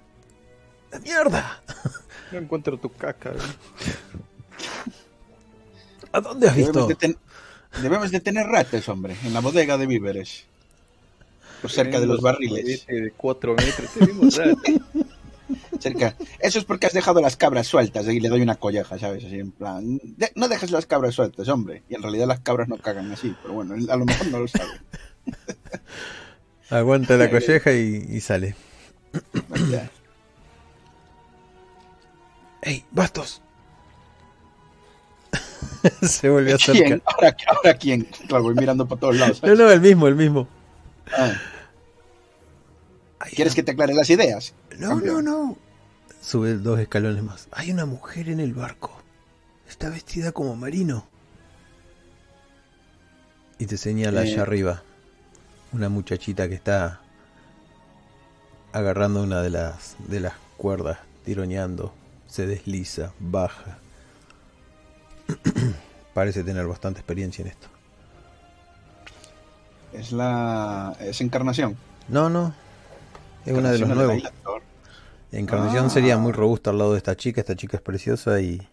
¡La 0.90 0.98
mierda! 1.00 1.62
No 2.32 2.38
encuentro 2.38 2.78
tu 2.78 2.90
caca. 2.90 3.32
¿eh? 3.32 3.92
¿A 6.12 6.20
dónde 6.22 6.48
has 6.48 6.56
visto? 6.56 6.72
Debemos 6.72 6.88
de, 6.88 6.94
ten- 6.94 7.18
debemos 7.82 8.10
de 8.10 8.20
tener 8.20 8.46
ratas, 8.46 8.88
hombre, 8.88 9.14
en 9.22 9.34
la 9.34 9.40
bodega 9.40 9.76
de 9.76 9.86
víveres. 9.86 10.46
Por 11.60 11.70
cerca 11.70 12.00
de 12.00 12.06
los 12.06 12.22
barriles. 12.22 12.86
De 12.86 13.12
4 13.14 13.54
metros. 13.54 13.90
tenemos 13.92 14.34
rato. 14.38 14.56
Cerca. 15.80 16.16
Eso 16.40 16.58
es 16.58 16.64
porque 16.64 16.86
has 16.86 16.92
dejado 16.92 17.20
las 17.20 17.36
cabras 17.36 17.66
sueltas 17.66 18.06
y 18.08 18.20
le 18.20 18.28
doy 18.28 18.42
una 18.42 18.54
colleja, 18.56 18.98
¿sabes? 18.98 19.24
Así 19.24 19.38
en 19.40 19.50
plan. 19.52 19.98
"De- 20.16 20.32
no 20.34 20.48
dejes 20.48 20.70
las 20.70 20.86
cabras 20.86 21.14
sueltas, 21.14 21.48
hombre. 21.48 21.82
Y 21.88 21.94
en 21.94 22.02
realidad 22.02 22.26
las 22.26 22.40
cabras 22.40 22.68
no 22.68 22.76
cagan 22.78 23.10
así, 23.12 23.34
pero 23.42 23.54
bueno, 23.54 23.74
a 23.74 23.96
lo 23.96 24.04
mejor 24.04 24.26
no 24.28 24.38
lo 24.40 24.48
sabe. 24.48 24.70
Aguanta 26.70 27.16
la 27.16 27.30
colleja 27.30 27.72
y, 27.72 28.06
y 28.08 28.20
sale. 28.20 28.54
¡Ey, 32.62 32.84
bastos! 32.92 33.42
Se 36.02 36.28
vuelve 36.30 36.52
a 36.52 36.56
¿Quién? 36.56 36.76
acercar. 36.76 37.02
¿Ahora, 37.06 37.36
ahora 37.48 37.74
quién? 37.74 38.02
Claro, 38.28 38.44
voy 38.44 38.54
mirando 38.54 38.86
por 38.86 38.98
todos 38.98 39.16
lados. 39.16 39.42
No, 39.42 39.48
¿sabes? 39.48 39.58
no, 39.58 39.70
el 39.70 39.80
mismo, 39.80 40.06
el 40.06 40.14
mismo. 40.14 40.46
Ah, 41.16 41.32
Hay 43.22 43.30
¿Quieres 43.32 43.52
una- 43.52 43.56
que 43.56 43.62
te 43.62 43.70
aclare 43.72 43.94
las 43.94 44.10
ideas? 44.10 44.52
No, 44.78 45.00
no, 45.00 45.22
no. 45.22 45.56
Sube 46.20 46.54
dos 46.54 46.78
escalones 46.80 47.22
más. 47.22 47.48
Hay 47.52 47.70
una 47.70 47.86
mujer 47.86 48.28
en 48.28 48.40
el 48.40 48.52
barco. 48.54 48.92
Está 49.68 49.88
vestida 49.90 50.32
como 50.32 50.54
marino. 50.56 51.06
Y 53.58 53.66
te 53.66 53.76
señala 53.76 54.24
Eh. 54.24 54.32
allá 54.32 54.42
arriba. 54.42 54.82
Una 55.72 55.88
muchachita 55.88 56.48
que 56.48 56.54
está 56.54 57.00
agarrando 58.72 59.22
una 59.22 59.40
de 59.42 59.50
las 59.50 59.96
de 60.08 60.20
las 60.20 60.34
cuerdas, 60.56 60.98
tironeando, 61.24 61.94
se 62.26 62.46
desliza, 62.46 63.12
baja. 63.20 63.78
Parece 66.14 66.42
tener 66.44 66.66
bastante 66.66 67.00
experiencia 67.00 67.42
en 67.42 67.48
esto. 67.48 67.68
Es 69.92 70.12
la. 70.12 70.96
Es 71.00 71.20
encarnación. 71.20 71.76
No, 72.08 72.28
no. 72.28 72.54
Es 73.46 73.52
una 73.52 73.72
de 73.72 73.78
los 73.78 73.88
nuevos. 73.88 74.22
Encarnación 75.32 75.86
Ah. 75.86 75.90
sería 75.90 76.18
muy 76.18 76.32
robusta 76.32 76.70
al 76.70 76.78
lado 76.78 76.92
de 76.92 76.98
esta 76.98 77.16
chica. 77.16 77.40
Esta 77.40 77.56
chica 77.56 77.76
es 77.76 77.82
preciosa 77.82 78.40
y. 78.40 78.66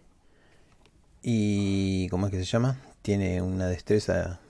Y. 1.22 2.08
¿Cómo 2.08 2.26
es 2.26 2.32
que 2.32 2.38
se 2.38 2.44
llama? 2.44 2.78
Tiene 3.02 3.40
una 3.42 3.66
destreza 3.66 4.40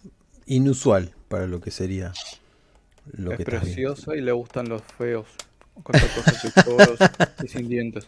inusual 0.47 1.15
para 1.29 1.47
lo 1.47 1.61
que 1.61 1.71
sería. 1.71 2.13
Lo 3.13 3.33
es 3.33 3.39
que 3.39 3.45
preciosa 3.45 4.15
y 4.17 4.21
le 4.21 4.33
gustan 4.33 4.69
los 4.69 4.83
feos. 4.83 5.27
Con 5.83 5.95
y 7.43 7.49
sin 7.49 7.69
dientes. 7.69 8.07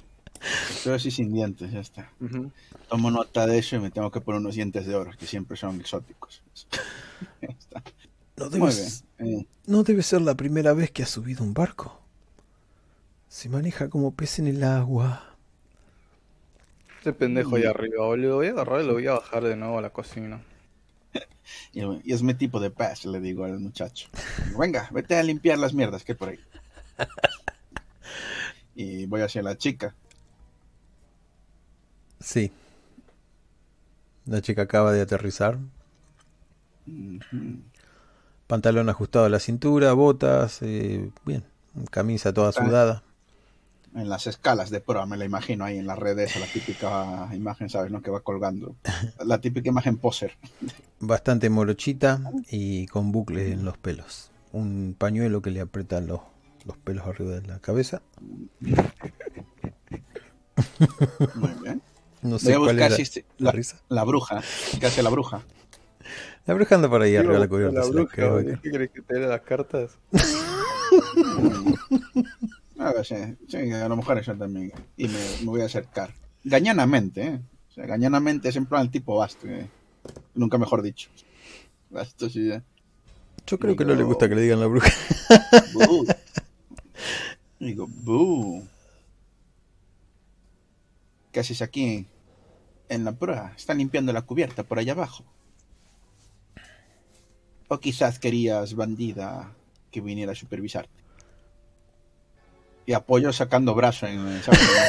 Pero 0.82 0.96
así 0.96 1.10
sin 1.12 1.32
dientes, 1.32 1.70
ya 1.70 1.80
está. 1.80 2.10
Ujú. 2.20 2.50
Tomo 2.88 3.10
nota 3.10 3.46
de 3.46 3.58
eso 3.58 3.76
y 3.76 3.78
me 3.78 3.90
tengo 3.90 4.10
que 4.10 4.20
poner 4.20 4.40
unos 4.40 4.56
dientes 4.56 4.84
de 4.86 4.94
oro, 4.96 5.12
que 5.16 5.26
siempre 5.26 5.56
son 5.56 5.80
exóticos. 5.80 6.42
Ya 7.40 7.48
está. 7.48 7.82
No 8.36 8.50
Muy 8.50 8.72
debe, 8.72 8.88
bien. 9.20 9.40
Eh, 9.40 9.46
no 9.66 9.84
debe 9.84 10.02
ser 10.02 10.20
la 10.22 10.34
primera 10.34 10.72
vez 10.72 10.90
que 10.90 11.04
ha 11.04 11.06
subido 11.06 11.44
un 11.44 11.54
barco. 11.54 12.01
Se 13.32 13.48
maneja 13.48 13.88
como 13.88 14.14
pez 14.14 14.40
en 14.40 14.46
el 14.46 14.62
agua. 14.62 15.24
Ese 17.00 17.14
pendejo 17.14 17.56
ahí 17.56 17.64
arriba, 17.64 18.04
boludo. 18.04 18.28
Lo 18.28 18.36
voy 18.36 18.48
a 18.48 18.50
agarrar 18.50 18.82
y 18.82 18.86
lo 18.86 18.92
voy 18.92 19.06
a 19.06 19.12
bajar 19.12 19.42
de 19.44 19.56
nuevo 19.56 19.78
a 19.78 19.80
la 19.80 19.88
cocina. 19.88 20.42
y, 21.72 21.80
y 21.80 22.12
es 22.12 22.22
mi 22.22 22.34
tipo 22.34 22.60
de 22.60 22.70
pez, 22.70 23.06
le 23.06 23.20
digo 23.20 23.46
al 23.46 23.58
muchacho. 23.58 24.10
Venga, 24.58 24.86
vete 24.92 25.16
a 25.16 25.22
limpiar 25.22 25.58
las 25.58 25.72
mierdas 25.72 26.04
que 26.04 26.12
hay 26.12 26.18
por 26.18 26.28
ahí. 26.28 26.40
Y 28.74 29.06
voy 29.06 29.22
hacia 29.22 29.42
la 29.42 29.56
chica. 29.56 29.94
Sí. 32.20 32.52
La 34.26 34.42
chica 34.42 34.62
acaba 34.62 34.92
de 34.92 35.00
aterrizar. 35.00 35.58
Pantalón 38.46 38.90
ajustado 38.90 39.24
a 39.24 39.30
la 39.30 39.40
cintura, 39.40 39.94
botas, 39.94 40.60
eh, 40.60 41.10
bien. 41.24 41.44
Camisa 41.90 42.34
toda 42.34 42.52
sudada. 42.52 43.02
En 43.94 44.08
las 44.08 44.26
escalas 44.26 44.70
de 44.70 44.80
proa, 44.80 45.04
me 45.06 45.16
la 45.18 45.24
imagino 45.26 45.64
ahí 45.64 45.76
en 45.78 45.86
las 45.86 45.98
redes, 45.98 46.34
la 46.40 46.46
típica 46.46 47.28
imagen, 47.34 47.68
¿sabes? 47.68 47.90
¿no? 47.92 48.00
Que 48.00 48.10
va 48.10 48.20
colgando. 48.20 48.74
La 49.26 49.38
típica 49.40 49.68
imagen 49.68 49.98
poser. 49.98 50.32
bastante 50.98 51.50
morochita 51.50 52.20
y 52.50 52.86
con 52.86 53.12
bucles 53.12 53.52
en 53.52 53.64
los 53.66 53.76
pelos. 53.76 54.30
Un 54.52 54.94
pañuelo 54.98 55.42
que 55.42 55.50
le 55.50 55.60
aprietan 55.60 56.06
los, 56.06 56.20
los 56.64 56.76
pelos 56.78 57.06
arriba 57.06 57.32
de 57.40 57.46
la 57.46 57.58
cabeza. 57.58 58.00
Muy 61.34 61.50
bien. 61.62 61.82
No 62.22 62.38
Voy 62.38 62.52
a 62.52 62.56
cuál 62.56 62.68
buscar 62.76 62.86
era 62.86 62.94
si 62.96 63.02
este- 63.02 63.24
la 63.38 63.46
la, 63.46 63.50
risa. 63.52 63.80
la 63.88 64.04
bruja. 64.04 64.42
¿Qué 64.78 64.86
hace 64.86 65.02
la 65.02 65.10
bruja? 65.10 65.42
La 66.46 66.54
bruja 66.54 66.74
anda 66.76 66.88
por 66.88 67.02
ahí 67.02 67.14
arriba 67.16 67.34
de 67.34 67.38
la 67.40 67.48
cubierta. 67.48 67.80
la 67.80 67.86
bruja. 67.86 68.58
¿Qué 68.62 68.70
crees 68.70 68.90
que 68.90 69.00
te 69.02 69.14
dé 69.18 69.26
las 69.26 69.40
cartas? 69.42 69.98
A 72.78 72.92
ver, 72.92 73.04
sí, 73.04 73.16
sí, 73.48 73.70
a 73.72 73.88
lo 73.88 73.96
mejor 73.96 74.18
eso 74.18 74.34
también. 74.34 74.72
Y 74.96 75.06
me, 75.08 75.18
me 75.40 75.46
voy 75.46 75.60
a 75.62 75.66
acercar. 75.66 76.12
Gañanamente, 76.44 77.22
¿eh? 77.26 77.40
O 77.70 77.72
sea, 77.72 77.86
gañanamente 77.86 78.48
es 78.48 78.56
en 78.56 78.66
plan 78.66 78.82
el 78.82 78.90
tipo 78.90 79.16
Basto. 79.16 79.46
que- 79.46 79.66
Nunca 80.34 80.58
mejor 80.58 80.82
dicho. 80.82 81.10
Basto, 81.90 82.28
sí, 82.28 82.50
¿eh? 82.50 82.62
Yo 83.46 83.58
creo 83.58 83.76
que 83.76 83.84
no 83.84 83.94
le 83.94 84.02
gusta 84.02 84.28
que 84.28 84.34
le 84.34 84.42
digan 84.42 84.60
la 84.60 84.66
bruja. 84.66 84.90
Bú. 85.74 86.06
Digo, 87.60 87.86
"Bú". 87.88 88.66
¿Qué 91.32 91.40
haces 91.40 91.62
aquí 91.62 92.06
en 92.88 93.04
la 93.04 93.12
proa? 93.12 93.52
Están 93.56 93.78
limpiando 93.78 94.12
la 94.12 94.22
cubierta 94.22 94.62
por 94.64 94.78
allá 94.78 94.92
abajo. 94.92 95.24
O 97.68 97.78
quizás 97.78 98.18
querías, 98.18 98.74
bandida, 98.74 99.54
que 99.90 100.00
viniera 100.00 100.32
a 100.32 100.34
supervisarte. 100.34 101.01
Y 102.84 102.92
apoyo 102.94 103.32
sacando 103.32 103.74
brazo 103.74 104.06
en, 104.06 104.24
los 104.24 104.48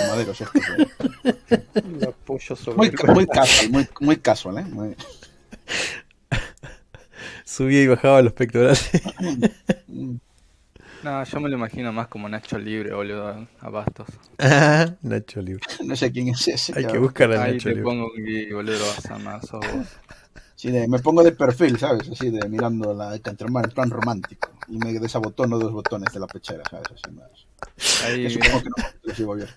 maderos 0.09 0.41
estos, 0.41 0.61
¿eh? 0.79 0.87
El 1.75 2.03
apoyo 2.07 2.55
sobre 2.55 2.77
Muy, 2.77 2.87
el 2.87 3.13
muy 3.13 3.25
casual, 3.27 3.69
muy, 3.69 3.87
muy 3.99 4.17
casual, 4.17 4.57
¿eh? 4.59 4.65
Muy- 4.65 4.95
Subía 7.45 7.83
y 7.83 7.87
bajaba 7.87 8.21
los 8.21 8.33
pectorales. 8.33 8.89
No, 11.03 11.23
yo 11.23 11.39
me 11.41 11.49
lo 11.49 11.55
imagino 11.55 11.91
más 11.91 12.07
como 12.07 12.29
Nacho 12.29 12.57
Libre, 12.57 12.93
boludo, 12.93 13.45
a- 13.59 13.69
Bastos. 13.69 14.07
Ah, 14.39 14.89
Nacho 15.01 15.41
Libre. 15.41 15.61
No 15.83 15.95
sé 15.95 16.11
quién 16.11 16.29
es 16.29 16.47
ese. 16.47 16.73
Hay 16.77 16.87
que 16.87 16.97
buscar 16.97 17.31
a 17.33 17.43
Ahí 17.43 17.53
Nacho 17.53 17.69
te 17.69 17.75
Libre. 17.75 17.83
pongo 17.83 18.09
boludo, 18.53 18.87
vas 18.87 19.05
a 19.11 19.15
amar, 19.15 19.45
sos 19.45 19.59
vos. 19.59 19.87
Sí, 20.55 20.71
de- 20.71 20.87
me 20.87 20.97
pongo 20.99 21.23
de 21.23 21.33
perfil, 21.33 21.77
¿sabes? 21.77 22.09
Así 22.09 22.29
de 22.29 22.47
mirando 22.47 22.93
la 22.93 23.15
en 23.15 23.71
plan 23.73 23.89
romántico. 23.89 24.49
Y 24.69 24.77
me 24.77 24.93
desabotono 24.93 25.59
dos 25.59 25.73
botones 25.73 26.13
de 26.13 26.21
la 26.21 26.27
pechera, 26.27 26.63
¿sabes? 26.69 26.87
Así 26.87 27.13
más. 27.13 27.29
Ahí, 28.05 28.23
Que 28.27 28.29
mira. 28.29 28.45
supongo 28.45 28.63
que 28.63 28.69
no 29.09 29.15
sigo 29.15 29.35
bien. 29.35 29.47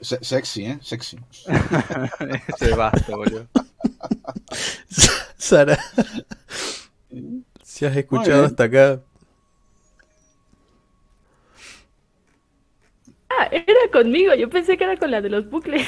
Se- 0.00 0.22
sexy, 0.24 0.64
¿eh? 0.64 0.78
Sexy. 0.82 1.18
Ese 2.48 2.74
Basto, 2.74 3.16
boludo. 3.18 3.46
Sara, 5.36 5.78
si 7.62 7.84
has 7.86 7.96
escuchado 7.96 8.44
hasta 8.46 8.64
acá, 8.64 9.00
Ah, 13.32 13.46
era 13.52 13.64
conmigo. 13.92 14.34
Yo 14.34 14.50
pensé 14.50 14.76
que 14.76 14.82
era 14.84 14.96
con 14.96 15.10
la 15.10 15.20
de 15.22 15.30
los 15.30 15.48
bucles. 15.48 15.86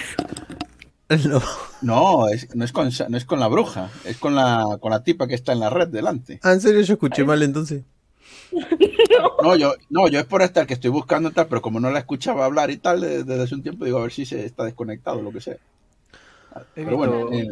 no. 1.29 1.43
No, 1.83 2.29
es, 2.29 2.55
no, 2.55 2.65
es 2.65 2.73
con, 2.73 2.91
no 3.09 3.17
es 3.17 3.25
con 3.25 3.41
la 3.41 3.49
bruja, 3.49 3.91
es 4.05 4.19
con 4.19 4.35
la, 4.35 4.79
con 4.81 4.93
la 4.93 5.03
tipa 5.03 5.27
que 5.27 5.35
está 5.35 5.53
en 5.53 5.61
la 5.61 5.71
red 5.71 5.89
delante. 5.89 6.39
Ah, 6.43 6.53
en 6.53 6.61
serio, 6.61 6.81
yo 6.83 6.95
escuché 6.95 7.25
mal 7.25 7.43
entonces. 7.43 7.83
No, 9.43 9.57
yo, 9.57 9.75
no, 9.91 10.09
yo 10.09 10.21
es 10.21 10.27
por 10.27 10.43
estar 10.43 10.67
que 10.67 10.75
estoy 10.75 10.91
buscando 10.91 11.33
tal, 11.33 11.49
pero 11.49 11.63
como 11.63 11.81
no 11.81 11.91
la 11.91 11.99
escuchaba 11.99 12.45
hablar 12.45 12.71
y 12.71 12.77
tal 12.77 13.01
desde, 13.01 13.43
hace 13.43 13.55
un 13.55 13.63
tiempo, 13.63 13.85
digo 13.85 13.99
a 13.99 14.03
ver 14.03 14.13
si 14.13 14.25
se 14.25 14.45
está 14.45 14.65
desconectado 14.65 15.19
o 15.19 15.23
lo 15.23 15.33
que 15.33 15.41
sea. 15.41 15.57
He 16.77 16.85
Pero 16.85 16.97
bueno, 16.97 17.33
eh, 17.33 17.49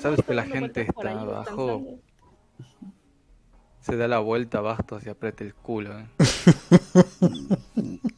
¿Sabes 0.00 0.22
que 0.22 0.34
la 0.34 0.44
gente 0.44 0.82
está 0.82 1.10
abajo? 1.10 1.98
Se 3.80 3.96
da 3.96 4.06
la 4.06 4.18
vuelta 4.18 4.58
a 4.58 4.60
Bastos 4.60 5.06
y 5.06 5.08
aprieta 5.08 5.44
el 5.44 5.54
culo, 5.54 5.98
eh. 5.98 6.06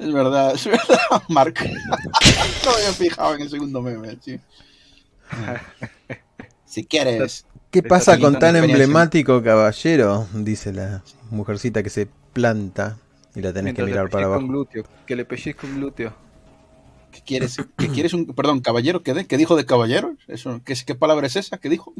Es 0.00 0.12
verdad, 0.12 0.54
es 0.54 0.64
verdad, 0.64 0.98
Mark. 1.28 1.54
no 1.62 2.70
me 2.70 2.76
había 2.76 2.92
fijado 2.92 3.34
en 3.34 3.42
el 3.42 3.50
segundo 3.50 3.82
meme, 3.82 4.16
sí. 4.22 4.40
Si 6.64 6.84
quieres. 6.86 7.44
¿Qué 7.70 7.82
pasa 7.82 8.18
con 8.18 8.38
tan 8.38 8.56
emblemático 8.56 9.42
caballero? 9.42 10.26
Dice 10.34 10.72
la 10.72 11.02
mujercita 11.30 11.82
que 11.82 11.90
se 11.90 12.08
planta 12.32 12.96
y 13.34 13.40
la 13.42 13.52
tenés 13.52 13.74
que 13.74 13.82
le 13.82 13.88
mirar 13.88 14.08
para 14.08 14.26
abajo. 14.26 14.46
glúteo, 14.46 14.84
que 15.06 15.14
le 15.14 15.24
pellizco 15.24 15.66
un 15.66 15.76
glúteo. 15.76 16.12
¿Qué 17.12 17.20
quieres? 17.22 17.56
¿Qué 17.76 17.88
quieres 17.88 18.12
un. 18.14 18.26
Perdón, 18.26 18.60
caballero? 18.60 19.02
¿Qué, 19.02 19.14
de- 19.14 19.26
¿Qué 19.26 19.36
dijo 19.36 19.54
de 19.56 19.66
caballero? 19.66 20.16
Eso, 20.28 20.60
¿qué, 20.64 20.74
¿Qué 20.84 20.94
palabra 20.94 21.26
es 21.26 21.36
esa? 21.36 21.58
¿Qué 21.58 21.68
dijo? 21.68 21.92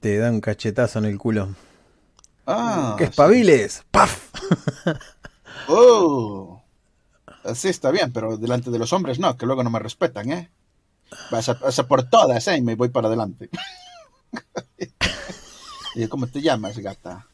Te 0.00 0.16
da 0.18 0.30
un 0.30 0.40
cachetazo 0.40 0.98
en 1.00 1.04
el 1.04 1.18
culo. 1.18 1.54
Ah. 2.46 2.94
¡Que 2.96 3.04
sí. 3.04 3.10
espabiles! 3.10 3.84
¡Paf! 3.90 4.30
Oh. 5.68 6.59
Así 7.44 7.68
está 7.68 7.90
bien, 7.90 8.12
pero 8.12 8.36
delante 8.36 8.70
de 8.70 8.78
los 8.78 8.92
hombres 8.92 9.18
no, 9.18 9.36
que 9.36 9.46
luego 9.46 9.62
no 9.64 9.70
me 9.70 9.78
respetan, 9.78 10.30
¿eh? 10.30 10.50
Vas 11.30 11.48
a, 11.48 11.54
vas 11.54 11.78
a 11.78 11.86
por 11.88 12.02
todas, 12.04 12.46
¿eh? 12.48 12.56
Y 12.58 12.62
me 12.62 12.74
voy 12.76 12.88
para 12.88 13.08
adelante. 13.08 13.50
Y 15.96 16.02
yo, 16.02 16.08
¿Cómo 16.08 16.28
te 16.28 16.40
llamas, 16.40 16.78
gata? 16.78 17.26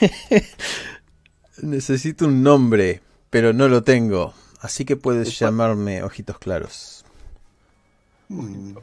Necesito 1.62 2.26
un 2.26 2.44
nombre, 2.44 3.02
pero 3.30 3.52
no 3.52 3.66
lo 3.68 3.82
tengo. 3.82 4.34
Así 4.60 4.84
que 4.84 4.96
puedes 4.96 5.28
Está- 5.28 5.46
llamarme 5.46 6.02
Ojitos 6.04 6.38
Claros. 6.38 7.04
Mm, 8.28 8.74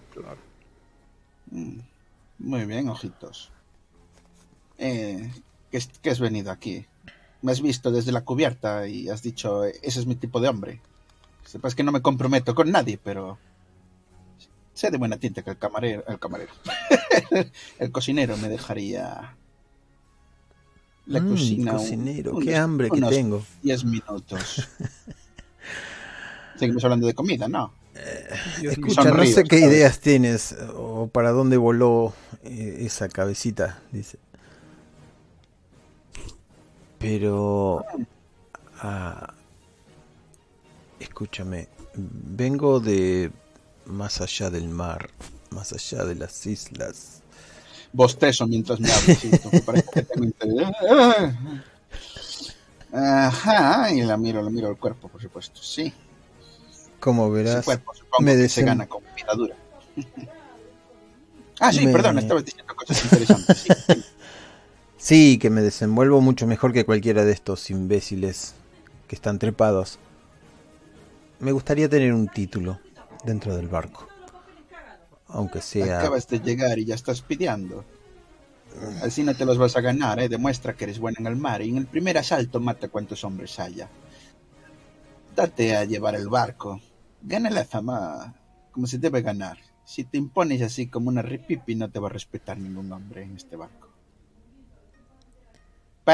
mm. 1.52 1.80
Muy 2.40 2.66
bien, 2.66 2.90
ojitos. 2.90 3.52
Eh, 4.78 5.32
¿qué, 5.72 5.78
es- 5.78 5.90
qué 6.02 6.10
has 6.10 6.20
venido 6.20 6.52
aquí? 6.52 6.86
Me 7.42 7.52
has 7.52 7.62
visto 7.62 7.92
desde 7.92 8.12
la 8.12 8.22
cubierta 8.22 8.88
y 8.88 9.10
has 9.10 9.22
dicho, 9.24 9.66
"Eh, 9.66 9.74
ese 9.82 10.00
es 10.00 10.06
mi 10.06 10.16
tipo 10.16 10.40
de 10.40 10.48
hombre. 10.50 10.80
Sepas 11.46 11.74
que 11.76 11.84
no 11.84 11.92
me 11.92 12.02
comprometo 12.02 12.54
con 12.56 12.72
nadie, 12.72 13.00
pero 13.04 13.38
sé 14.74 14.90
de 14.92 14.98
buena 14.98 15.18
tinta 15.18 15.42
que 15.42 15.50
el 15.52 15.58
camarero, 15.58 16.04
el 16.08 16.20
camarero, 16.20 16.54
el 17.80 17.92
cocinero 17.92 18.38
me 18.38 18.48
dejaría 18.48 19.36
la 21.08 21.20
Mm, 21.20 21.30
cocina 21.30 21.72
un- 21.74 21.78
cocinero, 21.78 22.32
unos- 22.34 22.46
qué 22.46 22.56
hambre 22.56 22.90
que 22.92 23.02
tengo. 23.02 23.44
10 23.64 23.84
minutos. 23.86 24.68
Seguimos 26.56 26.84
hablando 26.84 27.08
de 27.08 27.14
comida, 27.16 27.48
¿no? 27.48 27.74
Mío. 28.62 28.72
Escucha, 28.72 29.04
no 29.12 29.26
sé 29.26 29.44
qué 29.44 29.60
¿sabes? 29.60 29.74
ideas 29.76 30.00
tienes 30.00 30.56
o 30.76 31.08
para 31.08 31.32
dónde 31.32 31.58
voló 31.58 32.14
eh, 32.44 32.78
esa 32.82 33.10
cabecita, 33.10 33.80
dice. 33.92 34.18
Pero... 37.02 37.84
ah, 38.80 39.34
escúchame, 41.00 41.68
vengo 41.96 42.80
de 42.80 43.32
más 43.86 44.22
allá 44.22 44.50
del 44.50 44.70
mar, 44.70 45.10
más 45.50 45.74
allá 45.74 46.06
de 46.06 46.16
las 46.16 46.46
islas. 46.46 47.22
bostezo 47.92 48.48
mientras 48.48 48.80
me 48.80 48.92
hablas. 48.92 49.20
Ajá, 52.94 53.92
y 53.94 54.02
la 54.02 54.18
miro, 54.18 54.42
la 54.42 54.50
miro 54.50 54.70
el 54.70 54.78
cuerpo, 54.78 55.08
por 55.08 55.22
supuesto. 55.22 55.62
Sí, 55.62 55.94
Como 57.00 57.26
ese 57.36 57.44
verás, 57.44 57.66
cuerpo 57.66 57.94
me 58.20 58.36
que 58.36 58.50
se 58.50 58.64
gana 58.64 58.86
con 58.88 59.02
vida 59.16 59.34
dura. 59.36 59.56
Ah, 61.64 61.72
sí, 61.72 61.86
Me- 61.86 61.94
perdón, 61.94 62.18
estabas 62.18 62.44
diciendo 62.44 62.74
cosas 62.76 63.04
interesantes. 63.04 63.60
Sí, 63.60 63.70
sí. 63.88 64.04
Sí, 65.02 65.38
que 65.38 65.50
me 65.50 65.62
desenvuelvo 65.62 66.22
mucho 66.22 66.48
mejor 66.48 66.72
que 66.72 66.86
cualquiera 66.86 67.26
de 67.26 67.34
estos 67.34 67.70
imbéciles 67.70 68.54
que 69.08 69.16
están 69.16 69.40
trepados. 69.40 70.00
Me 71.40 71.52
gustaría 71.52 71.90
tener 71.90 72.14
un 72.14 72.28
título 72.28 72.80
dentro 73.26 73.56
del 73.56 73.68
barco. 73.68 74.08
Aunque 75.28 75.62
sea... 75.62 76.00
Acabas 76.00 76.28
de 76.28 76.40
llegar 76.40 76.78
y 76.80 76.86
ya 76.86 76.96
estás 76.96 77.22
pidiendo. 77.22 77.84
Así 79.02 79.24
no 79.24 79.36
te 79.36 79.46
los 79.46 79.58
vas 79.58 79.76
a 79.76 79.82
ganar, 79.82 80.20
¿eh? 80.20 80.30
Demuestra 80.30 80.74
que 80.74 80.86
eres 80.86 81.00
buena 81.00 81.18
en 81.20 81.28
el 81.28 81.36
mar 81.36 81.62
y 81.62 81.70
en 81.70 81.78
el 81.78 81.88
primer 81.88 82.18
asalto 82.18 82.60
mata 82.60 82.88
cuantos 82.88 83.24
hombres 83.24 83.60
haya. 83.60 83.90
Date 85.36 85.76
a 85.76 85.86
llevar 85.86 86.16
el 86.16 86.28
barco. 86.30 86.80
Gana 87.22 87.50
la 87.50 87.66
fama 87.66 88.36
como 88.72 88.88
se 88.88 88.98
debe 88.98 89.22
ganar. 89.22 89.58
Si 89.84 90.04
te 90.04 90.18
impones 90.18 90.62
así 90.62 90.88
como 90.88 91.10
una 91.10 91.22
ripipi, 91.22 91.76
no 91.76 91.90
te 91.90 92.00
va 92.00 92.08
a 92.08 92.12
respetar 92.14 92.58
ningún 92.58 92.92
hombre 92.92 93.24
en 93.24 93.36
este 93.36 93.56
barco. 93.56 93.81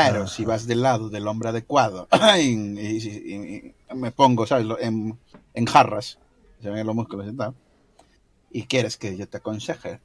Pero 0.05 0.23
Ajá. 0.23 0.27
si 0.27 0.45
vas 0.45 0.67
del 0.67 0.81
lado 0.83 1.09
del 1.09 1.27
hombre 1.27 1.49
adecuado 1.49 2.07
y, 2.39 2.41
y- 2.41 2.97
y- 3.07 3.75
y 3.91 3.95
me 3.95 4.11
pongo, 4.11 4.45
¿sabes? 4.45 4.67
En, 4.81 5.17
en 5.53 5.65
jarras, 5.65 6.19
se 6.61 6.69
ven 6.69 6.85
los 6.85 6.95
músculos 6.95 7.27
y 7.31 7.35
tal, 7.35 7.55
y 8.51 8.63
quieres 8.63 8.97
que 8.97 9.15
yo 9.17 9.27
te 9.27 9.37
aconseje, 9.37 9.99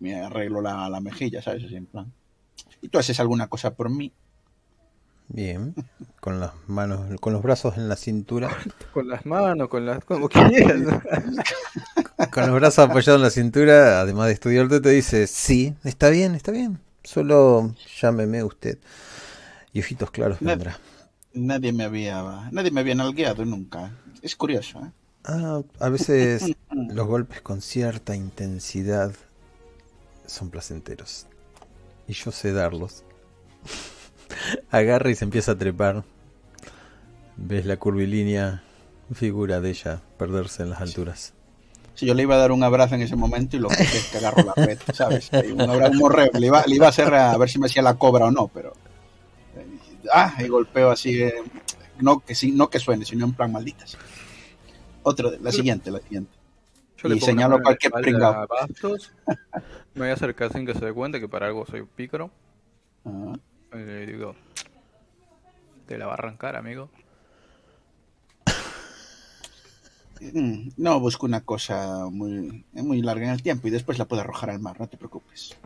me 0.00 0.20
arreglo 0.20 0.60
la, 0.60 0.88
la 0.90 1.00
mejilla, 1.00 1.40
¿sabes? 1.40 1.64
Así 1.64 1.76
en 1.76 1.86
plan. 1.86 2.12
Y 2.80 2.88
tú 2.88 2.98
haces 2.98 3.18
alguna 3.20 3.46
cosa 3.48 3.74
por 3.74 3.88
mí. 3.88 4.12
Bien, 5.28 5.74
con 6.20 6.40
las 6.40 6.52
manos, 6.66 7.08
con 7.20 7.32
los 7.32 7.42
brazos 7.42 7.76
en 7.78 7.88
la 7.88 7.96
cintura, 7.96 8.50
Con 8.92 9.08
las 9.08 9.24
manos, 9.24 9.68
con 9.68 9.86
las. 9.86 10.04
como 10.04 10.28
quieras. 10.28 11.00
con 12.32 12.46
los 12.46 12.54
brazos 12.54 12.90
apoyados 12.90 13.18
en 13.18 13.22
la 13.22 13.30
cintura, 13.30 14.00
además 14.00 14.26
de 14.26 14.32
estudiarte, 14.34 14.80
te 14.80 14.90
dice, 14.90 15.26
sí, 15.26 15.74
está 15.84 16.10
bien, 16.10 16.34
está 16.34 16.52
bien, 16.52 16.80
solo 17.04 17.74
llámeme 18.00 18.42
usted. 18.44 18.78
Y 19.72 19.80
ojitos 19.80 20.10
claros 20.10 20.38
vendrá. 20.40 20.78
Nadie 21.34 21.72
me 21.72 21.84
había, 21.84 22.48
nadie 22.50 22.70
me 22.70 22.80
había 22.80 22.94
nalgueado 22.94 23.44
nunca. 23.44 23.90
Es 24.20 24.36
curioso, 24.36 24.80
¿eh? 24.80 24.90
Ah, 25.24 25.62
a 25.78 25.88
veces 25.88 26.54
los 26.70 27.06
golpes 27.06 27.40
con 27.40 27.62
cierta 27.62 28.14
intensidad 28.14 29.12
son 30.26 30.50
placenteros. 30.50 31.26
Y 32.08 32.12
yo 32.14 32.32
sé 32.32 32.52
darlos. 32.52 33.04
Agarra 34.70 35.10
y 35.10 35.14
se 35.14 35.24
empieza 35.24 35.52
a 35.52 35.58
trepar. 35.58 36.04
Ves 37.36 37.66
la 37.66 37.78
curvilínea 37.78 38.62
figura 39.14 39.60
de 39.60 39.70
ella 39.70 40.00
perderse 40.18 40.62
en 40.62 40.70
las 40.70 40.80
alturas. 40.80 41.34
Si 41.94 42.06
yo 42.06 42.14
le 42.14 42.22
iba 42.22 42.34
a 42.34 42.38
dar 42.38 42.52
un 42.52 42.62
abrazo 42.62 42.94
en 42.94 43.02
ese 43.02 43.16
momento 43.16 43.56
y 43.56 43.60
lo 43.60 43.68
que 43.68 43.74
es 43.98 44.08
que 44.10 44.18
agarro 44.18 44.44
la 44.44 44.54
red, 44.54 44.78
¿sabes? 44.92 45.30
Un 45.54 45.68
abrazo, 45.68 45.92
un 45.92 45.98
morreo. 45.98 46.30
Le 46.32 46.46
iba, 46.46 46.64
le 46.66 46.74
iba 46.74 46.86
a 46.86 46.90
hacer 46.90 47.12
a 47.14 47.36
ver 47.36 47.48
si 47.48 47.58
me 47.58 47.66
hacía 47.66 47.82
la 47.82 47.94
cobra 47.94 48.26
o 48.26 48.30
no, 48.30 48.48
pero. 48.48 48.72
eh, 49.56 49.66
Ah, 50.12 50.34
y 50.40 50.48
golpeo 50.48 50.90
así. 50.90 51.22
eh, 51.22 51.34
no, 52.00 52.20
que 52.20 52.34
no 52.52 52.68
que 52.70 52.78
suene, 52.78 53.04
sino 53.04 53.26
en 53.26 53.34
plan 53.34 53.52
malditas. 53.52 53.98
Otro, 55.04 55.32
la 55.40 55.52
siguiente, 55.52 55.90
la 55.90 56.00
siguiente. 56.00 56.32
Yo 56.96 57.08
le 57.08 57.16
Y 57.16 57.18
una 57.18 57.26
señalo 57.26 57.56
la 57.58 57.62
cualquier 57.62 58.24
a 58.24 58.46
Bastos. 58.46 59.12
Me 59.94 60.00
voy 60.02 60.08
a 60.10 60.14
acercar 60.14 60.52
sin 60.52 60.64
que 60.64 60.74
se 60.74 60.84
dé 60.84 60.92
cuenta 60.92 61.20
que 61.20 61.28
para 61.28 61.46
algo 61.46 61.66
soy 61.66 61.82
pícaro. 61.82 62.30
Ah, 63.04 63.34
Y 63.74 63.76
le 63.78 64.06
digo. 64.06 64.34
Te 65.86 65.98
la 65.98 66.06
va 66.06 66.12
a 66.12 66.14
arrancar, 66.14 66.56
amigo. 66.56 66.88
mm, 68.46 70.11
No 70.76 71.00
busco 71.00 71.26
una 71.26 71.40
cosa 71.40 72.06
muy, 72.10 72.64
muy 72.72 73.02
larga 73.02 73.24
en 73.26 73.32
el 73.32 73.42
tiempo 73.42 73.66
y 73.68 73.70
después 73.70 73.98
la 73.98 74.04
puedo 74.06 74.22
arrojar 74.22 74.50
al 74.50 74.60
mar, 74.60 74.78
no 74.78 74.86
te 74.88 74.96
preocupes. 74.96 75.56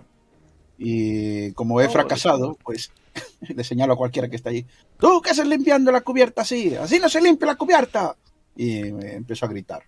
Y 0.79 1.53
como 1.53 1.81
he 1.81 1.85
No, 1.87 1.91
fracasado, 1.93 2.59
pues 2.65 2.91
le 3.41 3.65
señalo 3.65 3.95
a 3.95 3.97
cualquiera 3.97 4.29
que 4.29 4.37
está 4.37 4.51
ahí. 4.51 4.67
¿Tú 4.99 5.21
qué 5.23 5.31
haces 5.31 5.47
limpiando 5.47 5.93
la 5.93 6.01
cubierta 6.01 6.43
así? 6.43 6.75
Así 6.75 6.99
no 6.99 7.09
se 7.09 7.21
limpia 7.21 7.47
la 7.47 7.57
cubierta. 7.57 8.17
Y 8.57 8.85
me 8.93 9.15
empezó 9.15 9.45
a 9.47 9.49
gritar. 9.51 9.83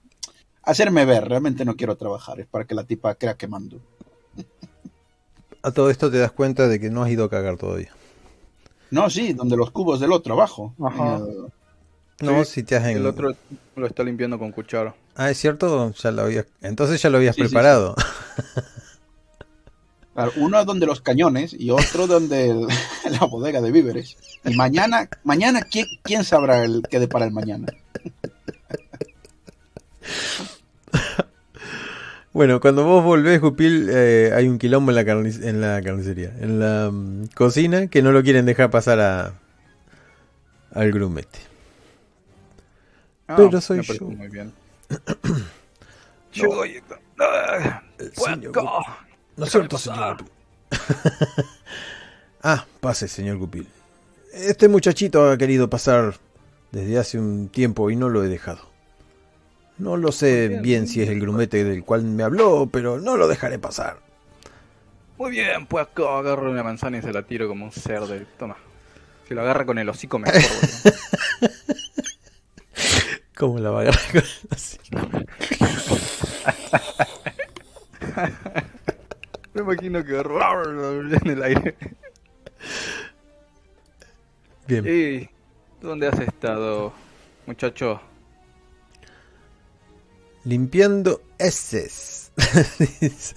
Hacerme 0.62 1.06
ver, 1.06 1.26
realmente 1.26 1.64
no 1.64 1.76
quiero 1.76 1.96
trabajar, 1.96 2.40
es 2.40 2.46
para 2.46 2.66
que 2.66 2.74
la 2.74 2.84
tipa 2.84 3.14
crea 3.14 3.34
que 3.36 3.48
mando. 3.48 3.80
A 5.62 5.70
todo 5.72 5.90
esto 5.90 6.10
te 6.10 6.18
das 6.18 6.30
cuenta 6.32 6.68
de 6.68 6.78
que 6.78 6.88
no 6.90 7.02
has 7.02 7.10
ido 7.10 7.24
a 7.24 7.30
cagar 7.30 7.56
todavía. 7.56 7.92
No, 8.90 9.10
sí, 9.10 9.32
donde 9.32 9.56
los 9.56 9.70
cubos 9.72 9.98
del 10.00 10.12
otro 10.12 10.34
abajo. 10.34 10.72
Ajá. 10.82 11.16
El- 11.16 11.52
No, 12.20 12.44
Sí, 12.44 12.52
si 12.52 12.62
te 12.64 12.76
has 12.76 12.84
en... 12.86 12.96
El 12.98 13.06
otro 13.06 13.34
lo 13.76 13.86
está 13.86 14.02
limpiando 14.02 14.38
con 14.38 14.50
cuchara. 14.52 14.94
Ah, 15.14 15.30
es 15.30 15.38
cierto, 15.38 15.92
ya 15.92 16.10
lo 16.10 16.22
habías... 16.22 16.46
Entonces 16.62 17.00
ya 17.00 17.10
lo 17.10 17.18
habías 17.18 17.36
Sí, 17.36 17.42
sí, 17.42 17.48
preparado. 17.48 17.94
Claro, 20.14 20.32
uno 20.34 20.64
donde 20.64 20.84
los 20.84 21.00
cañones 21.00 21.54
y 21.56 21.70
otro 21.70 22.08
donde 22.08 22.50
el- 22.50 22.66
la 23.10 23.24
bodega 23.26 23.60
de 23.60 23.70
víveres. 23.70 24.16
Y 24.44 24.56
mañana, 24.56 25.08
mañana 25.22 25.60
¿quién, 25.62 25.86
quién 26.02 26.24
sabrá 26.24 26.64
el 26.64 26.82
qué 26.90 26.98
depara 26.98 27.26
el 27.26 27.30
mañana? 27.30 27.68
Bueno, 32.32 32.60
cuando 32.60 32.84
vos 32.84 33.04
volvés, 33.04 33.40
Jupil, 33.40 33.88
eh, 33.90 34.32
hay 34.34 34.48
un 34.48 34.58
quilombo 34.58 34.90
en 34.90 34.96
la, 34.96 35.00
en 35.02 35.60
la 35.60 35.80
carnicería, 35.82 36.32
en 36.40 36.58
la 36.60 36.90
mm, 36.92 37.28
cocina, 37.34 37.86
que 37.86 38.02
no 38.02 38.12
lo 38.12 38.22
quieren 38.22 38.44
dejar 38.44 38.70
pasar 38.70 39.00
a 39.00 39.34
al 40.72 40.92
grumete. 40.92 41.38
Ah, 43.28 43.34
Pero 43.36 43.60
soy 43.60 43.82
yo. 43.82 44.06
Muy 44.06 44.28
bien. 44.28 44.52
Yo. 46.32 46.48
No 47.16 47.24
Déjame 47.98 49.50
cierto, 49.50 49.78
señor 49.78 50.16
Gupil. 50.18 50.32
ah, 52.42 52.66
pase, 52.80 53.08
señor 53.08 53.38
Gupil. 53.38 53.66
Este 54.32 54.68
muchachito 54.68 55.30
ha 55.30 55.38
querido 55.38 55.70
pasar 55.70 56.16
desde 56.70 56.98
hace 56.98 57.18
un 57.18 57.48
tiempo 57.48 57.90
y 57.90 57.96
no 57.96 58.08
lo 58.08 58.22
he 58.24 58.28
dejado. 58.28 58.60
No 59.78 59.96
lo 59.96 60.12
sé 60.12 60.60
bien 60.62 60.86
si 60.86 61.02
es 61.02 61.08
el 61.08 61.20
grumete 61.20 61.64
del 61.64 61.84
cual 61.84 62.02
me 62.02 62.22
habló, 62.24 62.68
pero 62.70 62.98
no 62.98 63.16
lo 63.16 63.28
dejaré 63.28 63.58
pasar. 63.58 63.98
Muy 65.16 65.30
bien, 65.30 65.66
pues 65.66 65.86
agarro 65.96 66.50
una 66.50 66.62
manzana 66.62 66.98
y 66.98 67.02
se 67.02 67.12
la 67.12 67.22
tiro 67.22 67.48
como 67.48 67.64
un 67.64 67.72
cerdo. 67.72 68.14
Toma. 68.38 68.56
Si 69.26 69.34
lo 69.34 69.42
agarra 69.42 69.66
con 69.66 69.78
el 69.78 69.88
hocico 69.88 70.18
mejor. 70.18 70.40
¿Cómo 73.38 73.58
la 73.60 73.70
va 73.70 73.78
a 73.78 73.82
agarrar 73.82 74.10
con 74.10 74.20
el 74.20 74.48
hocico? 74.50 74.98
Me 79.54 79.60
imagino 79.62 80.04
que 80.04 80.18
en 81.22 81.30
el 81.30 81.42
aire. 81.44 81.76
Bien. 84.66 84.84
¿Y 84.86 85.30
dónde 85.80 86.08
has 86.08 86.18
estado, 86.18 86.92
muchacho? 87.46 88.00
Limpiando 90.44 91.22
heces. 91.38 92.32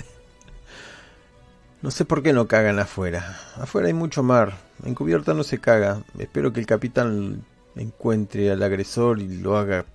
No 1.83 1.89
sé 1.89 2.05
por 2.05 2.21
qué 2.21 2.31
no 2.31 2.47
cagan 2.47 2.77
afuera. 2.77 3.39
Afuera 3.55 3.87
hay 3.87 3.93
mucho 3.95 4.21
mar. 4.21 4.55
En 4.85 4.93
cubierta 4.93 5.33
no 5.33 5.41
se 5.43 5.57
caga. 5.57 6.03
Espero 6.19 6.53
que 6.53 6.59
el 6.59 6.67
capitán 6.67 7.43
encuentre 7.75 8.51
al 8.51 8.63
agresor 8.63 9.19
y 9.19 9.37
lo 9.37 9.57
haga 9.57 9.85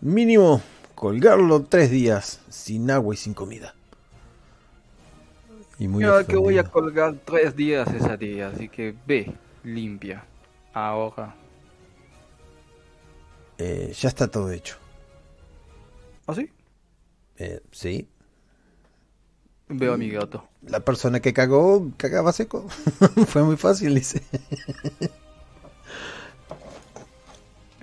mínimo 0.00 0.62
colgarlo 0.94 1.62
tres 1.62 1.90
días 1.90 2.40
sin 2.48 2.90
agua 2.90 3.14
y 3.14 3.16
sin 3.16 3.34
comida. 3.34 3.74
Y 5.78 5.88
muy 5.88 6.02
Yo 6.02 6.26
que 6.26 6.36
voy 6.36 6.58
a 6.58 6.64
colgar 6.64 7.14
tres 7.24 7.54
días 7.54 7.92
esa 7.92 8.16
día, 8.16 8.48
así 8.48 8.68
que 8.68 8.94
ve, 9.06 9.32
limpia. 9.62 10.24
Ahora. 10.72 11.34
Eh, 13.58 13.92
ya 13.98 14.08
está 14.08 14.28
todo 14.28 14.50
hecho. 14.50 14.76
¿Ah, 16.26 16.34
sí? 16.34 16.50
Eh, 17.38 17.60
sí. 17.70 18.08
Veo 19.68 19.94
a 19.94 19.96
mi 19.96 20.10
gato. 20.10 20.48
La 20.62 20.80
persona 20.80 21.20
que 21.20 21.32
cagó, 21.32 21.90
cagaba 21.96 22.32
seco. 22.32 22.68
Fue 23.26 23.42
muy 23.42 23.56
fácil, 23.56 23.94
dice. 23.94 24.22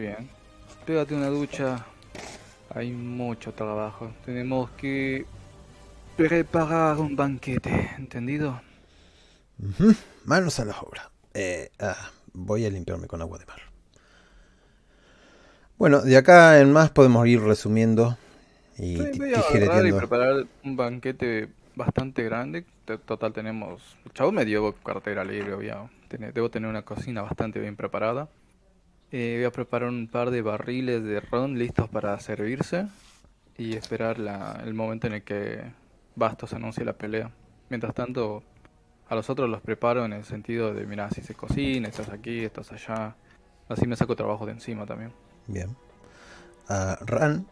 Bien. 0.04 0.28
Pégate 0.86 1.16
una 1.16 1.28
ducha. 1.30 1.86
Hay 2.76 2.92
mucho 2.92 3.54
trabajo. 3.54 4.12
Tenemos 4.26 4.70
que 4.72 5.26
preparar 6.18 6.98
un 7.00 7.16
banquete, 7.16 7.92
¿entendido? 7.98 8.62
Ujú, 9.60 9.96
Manos 10.26 10.60
a 10.60 10.66
la 10.66 10.80
obra. 10.80 11.12
Eh, 11.34 11.70
ah, 11.80 12.12
voy 12.34 12.66
a 12.66 12.70
limpiarme 12.70 13.08
con 13.08 13.22
agua 13.22 13.38
de 13.40 13.46
mar. 13.46 13.62
Bueno, 15.78 16.02
de 16.02 16.16
acá 16.18 16.60
en 16.60 16.72
más 16.72 16.92
podemos 16.92 17.28
ir 17.28 17.42
resumiendo 17.42 18.18
y 18.78 18.98
Sí, 18.98 19.12
voy 19.18 19.34
a 19.34 19.42
y 19.88 19.94
preparar 19.94 20.46
un 20.64 20.76
banquete 20.76 21.50
bastante 21.76 22.24
grande. 22.24 22.66
De- 22.88 22.98
Total 22.98 23.34
tenemos... 23.34 23.98
El 24.06 24.14
chavo 24.14 24.32
me 24.32 24.46
dio 24.46 24.74
cartera 24.84 25.24
libre, 25.24 25.54
obvio. 25.54 25.90
Debo 26.34 26.50
tener 26.52 26.70
una 26.70 26.84
cocina 26.84 27.22
bastante 27.24 27.60
bien 27.60 27.76
preparada. 27.76 28.30
Eh, 29.16 29.36
voy 29.38 29.46
a 29.46 29.52
preparar 29.52 29.90
un 29.90 30.08
par 30.08 30.32
de 30.32 30.42
barriles 30.42 31.04
de 31.04 31.20
ron 31.22 31.58
listos 31.58 31.88
para 31.88 32.20
servirse. 32.20 32.88
Y 33.58 33.76
esperar 33.76 34.18
la- 34.18 34.60
el 34.66 34.74
momento 34.74 35.06
en 35.08 35.14
el 35.14 35.24
que 35.24 35.72
Bastos 36.16 36.54
anuncie 36.54 36.84
la 36.84 36.94
pelea. 36.94 37.32
Mientras 37.70 37.94
tanto, 37.94 38.44
a 39.08 39.16
los 39.16 39.30
otros 39.30 39.50
los 39.50 39.62
preparo 39.62 40.04
en 40.06 40.14
el 40.14 40.24
sentido 40.24 40.74
de, 40.74 40.86
mira, 40.88 41.10
si 41.12 41.22
se 41.22 41.36
cocina, 41.36 41.88
estás 41.88 42.10
aquí, 42.10 42.40
estás 42.40 42.72
allá. 42.72 43.16
Así 43.70 43.86
me 43.88 43.96
saco 43.96 44.16
trabajo 44.16 44.46
de 44.46 44.52
encima 44.54 44.86
también. 44.86 45.12
Bien. 45.48 45.76
A 46.68 46.98
Ran. 47.02 47.46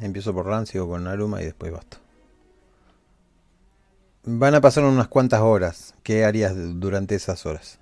Empiezo 0.00 0.32
por 0.34 0.46
Ran, 0.46 0.66
sigo 0.66 0.88
con 0.88 1.04
Naruma 1.04 1.40
y 1.42 1.46
después 1.46 1.72
basta. 1.72 1.98
Van 4.24 4.54
a 4.54 4.60
pasar 4.60 4.84
unas 4.84 5.08
cuantas 5.08 5.40
horas. 5.40 5.94
¿Qué 6.02 6.24
harías 6.24 6.54
du- 6.54 6.74
durante 6.74 7.14
esas 7.14 7.46
horas? 7.46 7.79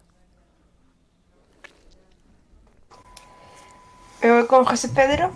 Me 4.23 4.33
voy 4.33 4.47
con 4.47 4.65
José 4.65 4.89
Pedro. 4.89 5.31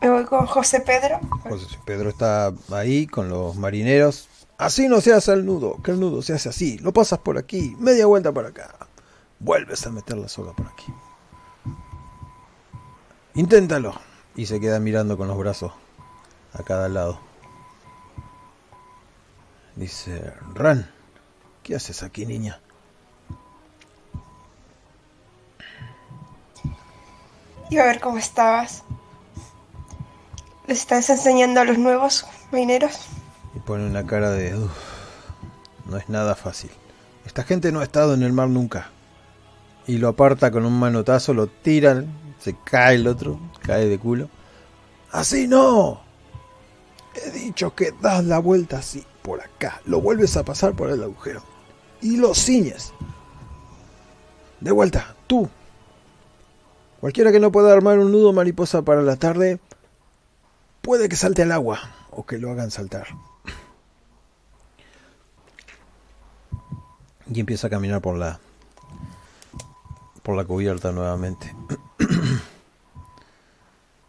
Me 0.00 0.10
voy 0.10 0.24
con 0.24 0.46
José 0.46 0.80
Pedro. 0.80 1.18
José 1.48 1.78
Pedro 1.84 2.10
está 2.10 2.52
ahí 2.70 3.06
con 3.06 3.28
los 3.28 3.56
marineros. 3.56 4.28
Así 4.58 4.86
no 4.86 5.00
se 5.00 5.12
hace 5.12 5.32
el 5.32 5.44
nudo, 5.46 5.80
que 5.82 5.90
el 5.90 6.00
nudo 6.00 6.22
se 6.22 6.34
hace 6.34 6.50
así. 6.50 6.78
Lo 6.78 6.92
pasas 6.92 7.18
por 7.18 7.38
aquí, 7.38 7.74
media 7.78 8.06
vuelta 8.06 8.30
por 8.30 8.46
acá. 8.46 8.74
Vuelves 9.40 9.86
a 9.86 9.90
meter 9.90 10.16
la 10.16 10.28
soga 10.28 10.52
por 10.52 10.66
aquí. 10.66 10.92
Inténtalo. 13.34 13.94
Y 14.36 14.46
se 14.46 14.60
queda 14.60 14.80
mirando 14.80 15.16
con 15.16 15.28
los 15.28 15.38
brazos 15.38 15.72
a 16.52 16.62
cada 16.62 16.88
lado. 16.88 17.20
Dice, 19.76 20.32
Ran, 20.54 20.90
¿qué 21.64 21.74
haces 21.74 22.04
aquí, 22.04 22.24
niña? 22.26 22.60
Iba 27.70 27.82
a 27.82 27.86
ver 27.86 28.00
cómo 28.00 28.18
estabas. 28.18 28.84
¿Les 30.68 30.78
estás 30.78 31.10
enseñando 31.10 31.60
a 31.60 31.64
los 31.64 31.78
nuevos 31.78 32.26
marineros? 32.52 33.00
Y 33.56 33.58
pone 33.60 33.86
una 33.86 34.06
cara 34.06 34.30
de... 34.30 34.54
"Uf, 34.56 34.70
no 35.86 35.96
es 35.96 36.08
nada 36.08 36.36
fácil. 36.36 36.70
Esta 37.26 37.42
gente 37.42 37.72
no 37.72 37.80
ha 37.80 37.84
estado 37.84 38.14
en 38.14 38.22
el 38.22 38.32
mar 38.32 38.48
nunca. 38.48 38.90
Y 39.86 39.96
lo 39.98 40.08
aparta 40.08 40.50
con 40.50 40.64
un 40.66 40.78
manotazo, 40.78 41.34
lo 41.34 41.46
tiran, 41.46 42.06
se 42.38 42.54
cae 42.64 42.96
el 42.96 43.06
otro, 43.06 43.40
cae 43.62 43.86
de 43.86 43.98
culo. 43.98 44.28
¡Así 45.10 45.46
no! 45.48 46.02
He 47.14 47.30
dicho 47.30 47.74
que 47.74 47.92
das 48.00 48.24
la 48.24 48.38
vuelta 48.38 48.78
así, 48.78 49.04
por 49.22 49.40
acá. 49.40 49.80
Lo 49.86 50.00
vuelves 50.00 50.36
a 50.36 50.44
pasar 50.44 50.74
por 50.74 50.90
el 50.90 51.02
agujero. 51.02 51.42
Y 52.04 52.18
lo 52.18 52.34
ciñes. 52.34 52.92
De 54.60 54.70
vuelta, 54.70 55.16
tú. 55.26 55.48
Cualquiera 57.00 57.32
que 57.32 57.40
no 57.40 57.50
pueda 57.50 57.72
armar 57.72 57.98
un 57.98 58.12
nudo 58.12 58.34
mariposa 58.34 58.82
para 58.82 59.00
la 59.00 59.16
tarde, 59.16 59.58
puede 60.82 61.08
que 61.08 61.16
salte 61.16 61.42
al 61.42 61.52
agua 61.52 61.80
o 62.10 62.26
que 62.26 62.36
lo 62.36 62.50
hagan 62.50 62.70
saltar. 62.70 63.06
Y 67.26 67.40
empieza 67.40 67.68
a 67.68 67.70
caminar 67.70 68.02
por 68.02 68.18
la 68.18 68.38
por 70.22 70.36
la 70.36 70.44
cubierta 70.44 70.92
nuevamente. 70.92 71.56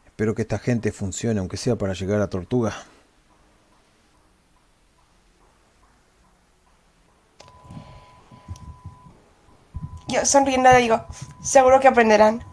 Espero 0.06 0.36
que 0.36 0.42
esta 0.42 0.60
gente 0.60 0.92
funcione, 0.92 1.40
aunque 1.40 1.56
sea 1.56 1.78
para 1.78 1.94
llegar 1.94 2.20
a 2.20 2.30
Tortuga. 2.30 2.76
Yo 10.08 10.26
sonriendo 10.26 10.72
le 10.72 10.78
digo, 10.80 11.04
seguro 11.42 11.80
que 11.80 11.88
aprenderán. 11.88 12.44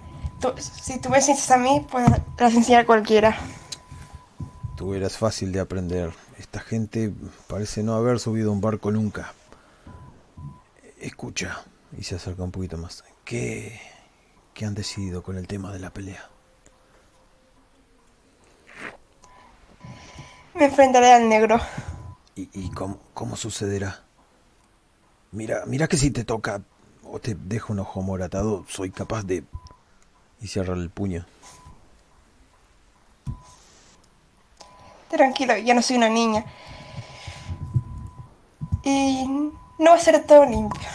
Tú- 0.41 0.55
si 0.59 0.99
tú 0.99 1.09
me 1.11 1.19
enseñas 1.19 1.51
a 1.51 1.57
mí, 1.59 1.87
pues 1.91 2.07
las 2.39 2.55
enseñar 2.55 2.83
a 2.83 2.87
cualquiera. 2.87 3.37
Tú 4.77 4.95
eras 4.95 5.17
fácil 5.19 5.53
de 5.53 5.61
aprender. 5.61 6.13
Esta 6.39 6.61
gente 6.61 7.13
parece 7.47 7.83
no 7.83 7.95
haber 7.95 8.19
subido 8.19 8.51
a 8.51 8.53
un 8.53 8.61
barco 8.61 8.91
nunca. 8.91 9.33
Escucha, 10.99 11.63
y 11.97 12.05
se 12.05 12.17
acerca 12.17 12.43
un 12.43 12.51
poquito 12.53 12.79
más. 12.79 13.05
¿Qué, 13.25 13.81
qué 14.55 14.65
han 14.65 14.75
decidido 14.75 15.23
con 15.23 15.37
el 15.37 15.47
tema 15.47 15.73
de 15.73 15.79
la 15.79 15.91
pelea? 15.91 16.29
Me 20.55 20.67
enfrentaré 20.67 21.13
al 21.13 21.29
negro. 21.29 21.61
¿Y, 22.35 22.49
y 22.53 22.71
cómo, 22.71 22.99
cómo 23.15 23.37
sucederá? 23.37 24.01
Mira, 25.33 25.65
mira 25.67 25.89
que 25.89 25.97
si 25.97 26.11
te 26.11 26.25
toca 26.25 26.63
o 27.13 27.19
te 27.19 27.35
dejo 27.35 27.75
un 27.75 27.81
ojo 27.81 28.01
moratado, 28.01 28.65
soy 28.69 28.91
capaz 28.91 29.23
de... 29.25 29.45
Y 30.41 30.49
cierra 30.49 30.75
el 30.75 30.89
puño. 30.89 31.25
Tranquilo, 35.09 35.57
ya 35.59 35.75
no 35.75 35.83
soy 35.83 35.99
una 35.99 36.09
niña. 36.09 36.45
Y 38.83 39.27
no 39.79 39.91
va 39.91 39.95
a 39.95 40.01
ser 40.01 40.27
todo 40.27 40.47
limpio. 40.47 40.89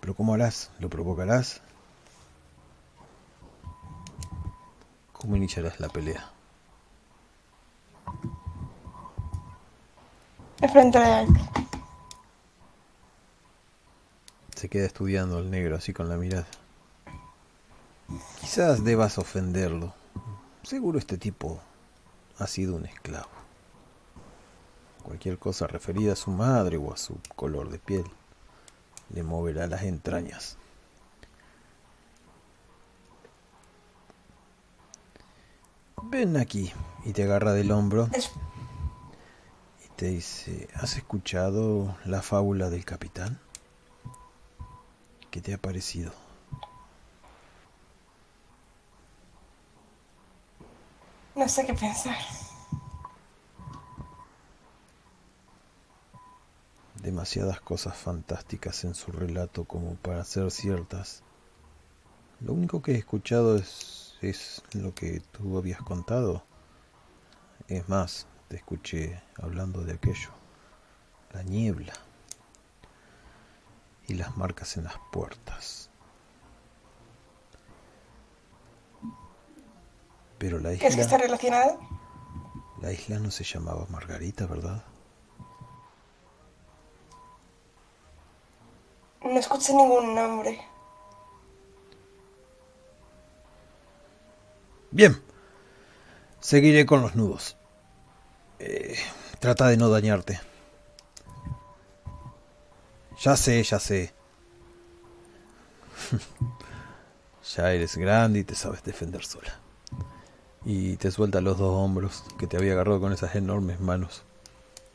¿Pero 0.00 0.14
cómo 0.14 0.34
harás? 0.34 0.70
¿Lo 0.78 0.88
provocarás? 0.88 1.60
¿Cómo 5.12 5.34
iniciarás 5.34 5.80
la 5.80 5.88
pelea? 5.88 6.30
Enfrentaré 10.60 11.06
a 11.06 11.22
él. 11.22 11.28
Se 14.54 14.68
queda 14.68 14.86
estudiando 14.86 15.40
el 15.40 15.50
negro 15.50 15.76
así 15.76 15.92
con 15.92 16.08
la 16.08 16.16
mirada. 16.16 16.46
Quizás 18.40 18.84
debas 18.84 19.18
ofenderlo. 19.18 19.92
Seguro 20.62 20.98
este 20.98 21.18
tipo 21.18 21.60
ha 22.38 22.46
sido 22.46 22.76
un 22.76 22.86
esclavo. 22.86 23.28
Cualquier 25.02 25.38
cosa 25.38 25.66
referida 25.66 26.14
a 26.14 26.16
su 26.16 26.30
madre 26.30 26.76
o 26.76 26.92
a 26.92 26.96
su 26.96 27.18
color 27.36 27.68
de 27.68 27.78
piel. 27.78 28.04
le 29.10 29.22
moverá 29.22 29.66
las 29.66 29.82
entrañas. 29.82 30.56
Ven 36.04 36.36
aquí 36.36 36.72
y 37.04 37.12
te 37.12 37.24
agarra 37.24 37.52
del 37.52 37.70
hombro 37.70 38.08
y 39.84 39.88
te 39.96 40.06
dice, 40.06 40.68
¿has 40.74 40.96
escuchado 40.96 41.96
la 42.04 42.22
fábula 42.22 42.70
del 42.70 42.84
capitán? 42.84 43.40
¿Qué 45.34 45.40
te 45.40 45.52
ha 45.52 45.58
parecido? 45.58 46.12
No 51.34 51.48
sé 51.48 51.66
qué 51.66 51.74
pensar. 51.74 52.14
demasiadas 57.02 57.60
cosas 57.60 57.96
fantásticas 57.96 58.84
en 58.84 58.94
su 58.94 59.10
relato 59.10 59.64
como 59.64 59.96
para 59.96 60.22
ser 60.22 60.52
ciertas. 60.52 61.24
Lo 62.40 62.52
único 62.52 62.80
que 62.80 62.92
he 62.92 62.98
escuchado 62.98 63.56
es, 63.56 64.14
es 64.22 64.62
lo 64.72 64.94
que 64.94 65.20
tú 65.32 65.58
habías 65.58 65.82
contado. 65.82 66.44
Es 67.66 67.88
más, 67.88 68.28
te 68.46 68.54
escuché 68.54 69.20
hablando 69.42 69.82
de 69.82 69.94
aquello. 69.94 70.30
La 71.32 71.42
niebla 71.42 72.03
y 74.08 74.14
las 74.14 74.36
marcas 74.36 74.76
en 74.76 74.84
las 74.84 74.96
puertas. 75.12 75.90
Pero 80.38 80.58
la 80.58 80.70
¿Crees 80.78 80.96
que 80.96 81.00
está 81.02 81.16
isla, 81.16 81.26
relacionado? 81.26 81.78
la 82.80 82.92
isla 82.92 83.18
no 83.18 83.30
se 83.30 83.44
llamaba 83.44 83.86
Margarita, 83.88 84.46
¿verdad? 84.46 84.84
No 89.22 89.38
escuché 89.40 89.72
ningún 89.74 90.14
nombre. 90.14 90.60
Bien. 94.90 95.20
Seguiré 96.40 96.86
con 96.86 97.02
los 97.02 97.14
nudos. 97.16 97.56
Eh, 98.58 98.96
trata 99.40 99.68
de 99.68 99.76
no 99.76 99.88
dañarte. 99.88 100.40
Ya 103.24 103.36
sé, 103.38 103.62
ya 103.62 103.78
sé. 103.78 104.12
ya 107.56 107.72
eres 107.72 107.96
grande 107.96 108.40
y 108.40 108.44
te 108.44 108.54
sabes 108.54 108.82
defender 108.82 109.24
sola. 109.24 109.58
Y 110.66 110.98
te 110.98 111.10
suelta 111.10 111.40
los 111.40 111.56
dos 111.56 111.74
hombros 111.74 112.24
que 112.38 112.46
te 112.46 112.58
había 112.58 112.74
agarrado 112.74 113.00
con 113.00 113.14
esas 113.14 113.34
enormes 113.34 113.80
manos. 113.80 114.24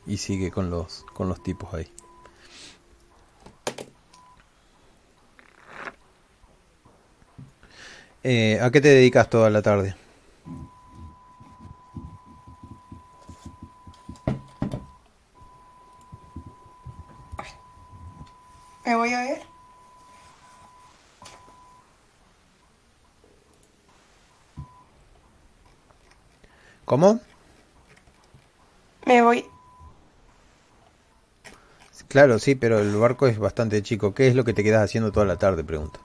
Y 0.06 0.18
sigue 0.18 0.52
con 0.52 0.70
los, 0.70 1.04
con 1.12 1.28
los 1.28 1.42
tipos 1.42 1.74
ahí. 1.74 1.92
Eh, 8.22 8.60
¿A 8.62 8.70
qué 8.70 8.80
te 8.80 8.88
dedicas 8.90 9.28
toda 9.28 9.50
la 9.50 9.60
tarde? 9.60 9.96
¿Me 18.90 18.96
voy 18.96 19.14
a 19.14 19.20
ver? 19.20 19.42
¿Cómo? 26.84 27.20
Me 29.06 29.22
voy. 29.22 29.46
Claro, 32.08 32.40
sí, 32.40 32.56
pero 32.56 32.80
el 32.80 32.96
barco 32.96 33.28
es 33.28 33.38
bastante 33.38 33.80
chico. 33.84 34.12
¿Qué 34.12 34.26
es 34.26 34.34
lo 34.34 34.42
que 34.42 34.54
te 34.54 34.64
quedas 34.64 34.82
haciendo 34.82 35.12
toda 35.12 35.24
la 35.24 35.36
tarde? 35.36 35.62
Pregunto. 35.62 36.00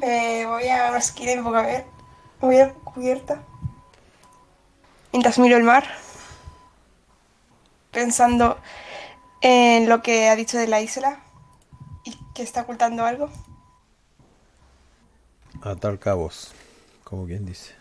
Me 0.00 0.46
voy 0.46 0.68
a 0.68 0.88
una 0.88 0.98
esquina 1.00 1.32
y 1.32 1.36
me 1.36 1.42
pongo 1.42 1.56
a 1.56 1.66
ver. 1.66 1.84
Voy 2.40 2.56
a 2.56 2.68
la 2.68 2.72
cubierta. 2.72 3.42
Mientras 5.12 5.38
miro 5.38 5.58
el 5.58 5.64
mar. 5.64 5.84
Pensando 7.94 8.58
en 9.40 9.88
lo 9.88 10.02
que 10.02 10.28
ha 10.28 10.36
dicho 10.36 10.58
de 10.58 10.66
la 10.66 10.80
isla. 10.80 11.20
Y 12.04 12.18
que 12.34 12.42
está 12.42 12.62
ocultando 12.62 13.06
algo. 13.06 13.30
Atar 15.62 15.98
cabos, 15.98 16.52
como 17.04 17.24
quien 17.24 17.46
dice. 17.46 17.74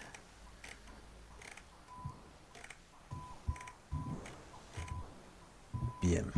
Bien. 6.02 6.32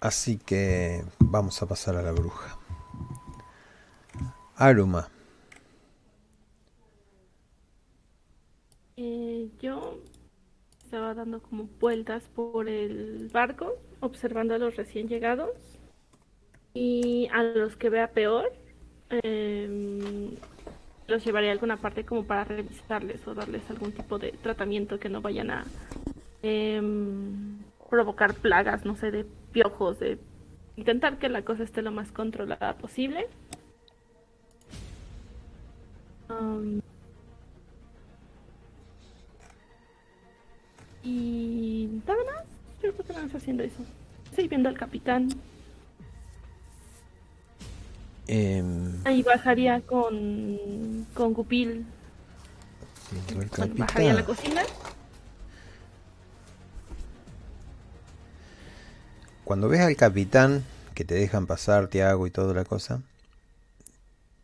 Así 0.00 0.38
que 0.38 1.04
vamos 1.18 1.60
a 1.62 1.66
pasar 1.66 1.96
a 1.96 2.02
la 2.02 2.12
bruja. 2.12 2.56
Aruma, 4.56 5.08
Eh, 8.98 9.50
yo 9.60 9.98
estaba 10.82 11.12
dando 11.12 11.42
como 11.42 11.64
vueltas 11.80 12.22
por 12.34 12.68
el 12.68 13.28
barco, 13.30 13.74
observando 14.00 14.54
a 14.54 14.58
los 14.58 14.76
recién 14.76 15.06
llegados 15.08 15.50
y 16.72 17.28
a 17.32 17.42
los 17.42 17.76
que 17.76 17.90
vea 17.90 18.12
peor, 18.12 18.52
em, 19.10 20.36
los 21.08 21.24
llevaré 21.24 21.50
a 21.50 21.52
alguna 21.52 21.76
parte 21.76 22.06
como 22.06 22.24
para 22.26 22.44
revisarles 22.44 23.26
o 23.28 23.34
darles 23.34 23.68
algún 23.70 23.92
tipo 23.92 24.18
de 24.18 24.32
tratamiento 24.32 24.98
que 24.98 25.08
no 25.10 25.20
vayan 25.20 25.50
a 25.50 25.64
em, 26.42 27.58
provocar 27.90 28.34
plagas, 28.34 28.84
no 28.84 28.96
sé, 28.96 29.10
de 29.10 29.24
piojos, 29.52 29.98
de 29.98 30.18
intentar 30.76 31.18
que 31.18 31.28
la 31.28 31.42
cosa 31.42 31.64
esté 31.64 31.82
lo 31.82 31.92
más 31.92 32.12
controlada 32.12 32.76
posible. 32.78 33.28
Y 41.06 41.88
nada 42.04 42.18
más, 42.24 42.44
yo 42.82 42.92
creo 42.92 43.06
que 43.06 43.12
más 43.12 43.32
haciendo 43.32 43.62
eso. 43.62 43.76
Estoy 44.28 44.48
viendo 44.48 44.68
al 44.68 44.76
capitán. 44.76 45.28
em, 48.26 48.92
Ahí 49.04 49.22
bajaría 49.22 49.80
con, 49.82 51.06
con 51.14 51.32
Bueno, 51.32 51.80
bajaría 53.76 54.10
a 54.10 54.14
la 54.14 54.24
cocina. 54.24 54.62
Cuando 59.44 59.68
ves 59.68 59.82
al 59.82 59.94
capitán, 59.94 60.64
que 60.92 61.04
te 61.04 61.14
dejan 61.14 61.46
pasar, 61.46 61.86
Tiago 61.86 62.26
y 62.26 62.32
toda 62.32 62.52
la 62.52 62.64
cosa, 62.64 63.00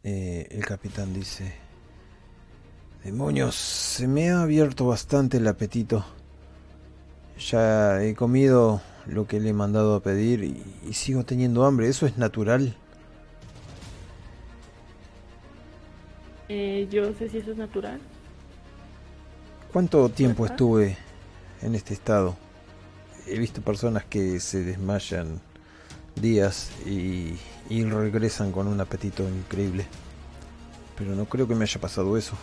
eh, 0.04 0.46
el 0.52 0.64
capitán 0.64 1.12
dice, 1.12 1.56
demonios, 3.02 3.56
se 3.56 4.06
me 4.06 4.30
ha 4.30 4.42
abierto 4.42 4.86
bastante 4.86 5.38
el 5.38 5.48
apetito. 5.48 6.06
Ya 7.38 8.02
he 8.02 8.14
comido 8.14 8.80
lo 9.06 9.26
que 9.26 9.40
le 9.40 9.50
he 9.50 9.52
mandado 9.52 9.94
a 9.96 10.00
pedir 10.00 10.44
y, 10.44 10.62
y 10.88 10.92
sigo 10.94 11.24
teniendo 11.24 11.64
hambre. 11.64 11.88
¿Eso 11.88 12.06
es 12.06 12.16
natural? 12.18 12.76
Eh, 16.48 16.86
yo 16.90 17.12
sé 17.14 17.28
si 17.28 17.38
eso 17.38 17.52
es 17.52 17.56
natural. 17.56 18.00
¿Cuánto 19.72 20.08
tiempo 20.10 20.44
estuve 20.44 20.98
en 21.62 21.74
este 21.74 21.94
estado? 21.94 22.36
He 23.26 23.38
visto 23.38 23.62
personas 23.62 24.04
que 24.04 24.38
se 24.38 24.62
desmayan 24.62 25.40
días 26.14 26.70
y, 26.84 27.36
y 27.70 27.84
regresan 27.84 28.52
con 28.52 28.66
un 28.66 28.80
apetito 28.80 29.26
increíble. 29.28 29.86
Pero 30.98 31.14
no 31.14 31.24
creo 31.24 31.48
que 31.48 31.54
me 31.54 31.64
haya 31.64 31.80
pasado 31.80 32.18
eso. 32.18 32.36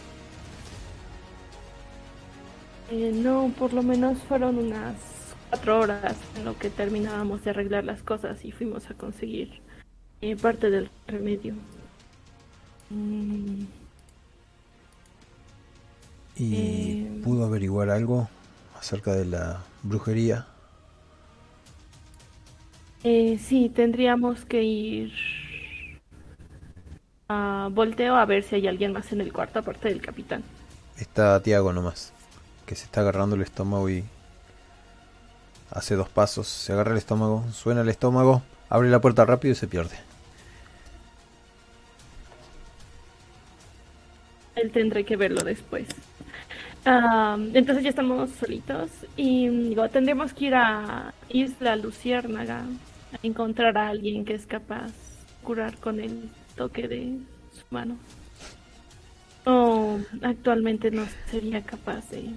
Eh, 2.90 3.11
no, 3.14 3.53
por 3.57 3.74
lo 3.74 3.84
menos 3.84 4.24
fueron 4.24 4.57
unas 4.57 5.36
cuatro 5.49 5.80
horas 5.80 6.18
en 6.36 6.44
lo 6.45 6.57
que 6.57 6.70
terminábamos 6.72 7.44
de 7.44 7.52
arreglar 7.52 7.84
las 7.86 8.03
cosas 8.03 8.44
y 8.45 8.52
fuimos 8.52 8.90
a 8.90 8.95
conseguir 8.95 9.61
eh, 10.22 10.36
parte 10.38 10.70
del 10.70 10.91
remedio. 11.07 11.56
Mm, 12.90 13.66
¿Y 16.36 16.99
Eh. 17.03 17.10
pudo 17.22 17.45
averiguar 17.45 17.90
algo 17.91 18.30
acerca 18.74 19.14
de 19.14 19.26
la 19.26 19.68
brujería? 19.84 20.48
eh, 23.03 23.38
sí, 23.40 23.70
tendríamos 23.70 24.45
que 24.45 24.64
ir 24.64 25.11
a 27.30 27.70
volteo 27.72 28.16
a 28.16 28.26
ver 28.26 28.44
si 28.44 28.56
hay 28.56 28.68
alguien 28.68 28.91
más 28.94 29.11
en 29.14 29.22
el 29.22 29.32
cuarto 29.34 29.60
aparte 29.60 29.88
del 29.90 30.02
capitán. 30.02 30.44
Está 30.98 31.41
Tiago 31.41 31.74
nomás, 31.74 32.14
que 32.70 32.76
se 32.76 32.86
está 32.86 33.02
agarrando 33.02 33.36
el 33.36 33.41
estómago 33.41 33.90
y 33.90 34.04
hace 35.72 35.96
dos 35.96 36.08
pasos, 36.08 36.48
se 36.48 36.72
agarra 36.72 36.91
el 36.91 37.00
estómago, 37.00 37.44
suena 37.52 37.82
el 37.82 37.90
estómago, 37.90 38.44
abre 38.70 38.91
la 38.91 39.02
puerta 39.02 39.26
rápido 39.26 39.54
y 39.54 39.56
se 39.56 39.68
pierde. 39.68 39.96
Él 44.54 44.70
tendré 44.70 45.04
que 45.04 45.16
verlo 45.16 45.41
después. 45.41 45.88
Entonces 46.86 47.84
ya 47.84 47.90
estamos 47.90 48.30
solitos 48.40 48.91
y 49.18 49.48
digo, 49.48 49.90
tendremos 49.90 50.32
que 50.34 50.46
ir 50.46 50.54
a 50.54 51.12
Isla 51.28 51.76
Luciérnaga 51.76 52.60
a 52.60 53.18
encontrar 53.24 53.80
a 53.80 53.90
alguien 53.90 54.26
que 54.26 54.36
es 54.36 54.46
capaz 54.46 54.86
de 54.86 55.44
curar 55.44 55.76
con 55.78 56.00
el 56.00 56.30
toque 56.56 56.88
de 56.88 57.18
su 57.52 57.64
mano. 57.72 57.98
O 59.46 59.98
actualmente 60.22 60.91
no 60.91 61.08
sería 61.32 61.64
capaz 61.64 62.08
de 62.12 62.30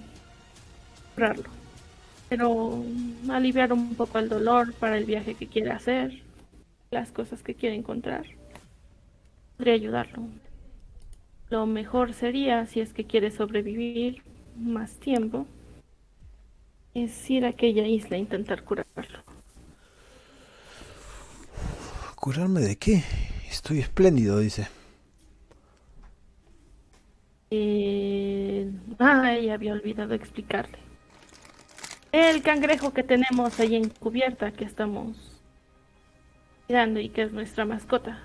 Pero 2.29 2.83
aliviar 3.31 3.73
un 3.73 3.95
poco 3.95 4.19
el 4.19 4.29
dolor 4.29 4.73
para 4.75 4.97
el 4.97 5.05
viaje 5.05 5.35
que 5.35 5.47
quiere 5.47 5.71
hacer, 5.71 6.23
las 6.91 7.11
cosas 7.11 7.43
que 7.43 7.55
quiere 7.55 7.77
encontrar, 7.77 8.25
podría 9.57 9.75
ayudarlo. 9.75 10.25
Lo 11.51 11.67
mejor 11.67 12.15
sería, 12.15 12.67
si 12.67 12.81
es 12.81 12.93
que 12.95 13.05
quiere 13.05 13.31
sobrevivir 13.31 14.23
más 14.57 14.95
tiempo, 14.95 15.47
es 16.95 17.31
ir 17.31 17.45
a 17.45 17.51
aquella 17.51 17.87
isla 17.87 18.17
e 18.17 18.21
intentar 18.21 18.65
curarlo. 18.65 19.19
¿Curarme 22.17 22.61
de 22.61 22.77
qué? 22.77 23.03
Estoy 23.51 23.81
espléndido, 23.81 24.39
dice. 24.39 24.69
Eh... 27.51 28.71
Ah, 28.99 29.35
ella 29.35 29.55
había 29.55 29.73
olvidado 29.73 30.15
explicarle. 30.15 30.79
El 32.13 32.43
cangrejo 32.45 32.93
que 32.93 33.03
tenemos 33.03 33.59
ahí 33.59 33.75
en 33.75 33.89
cubierta, 33.91 34.53
que 34.53 34.65
estamos 34.65 35.17
mirando 36.69 37.01
y 37.01 37.09
que 37.11 37.23
es 37.23 37.33
nuestra 37.33 37.65
mascota. 37.65 38.21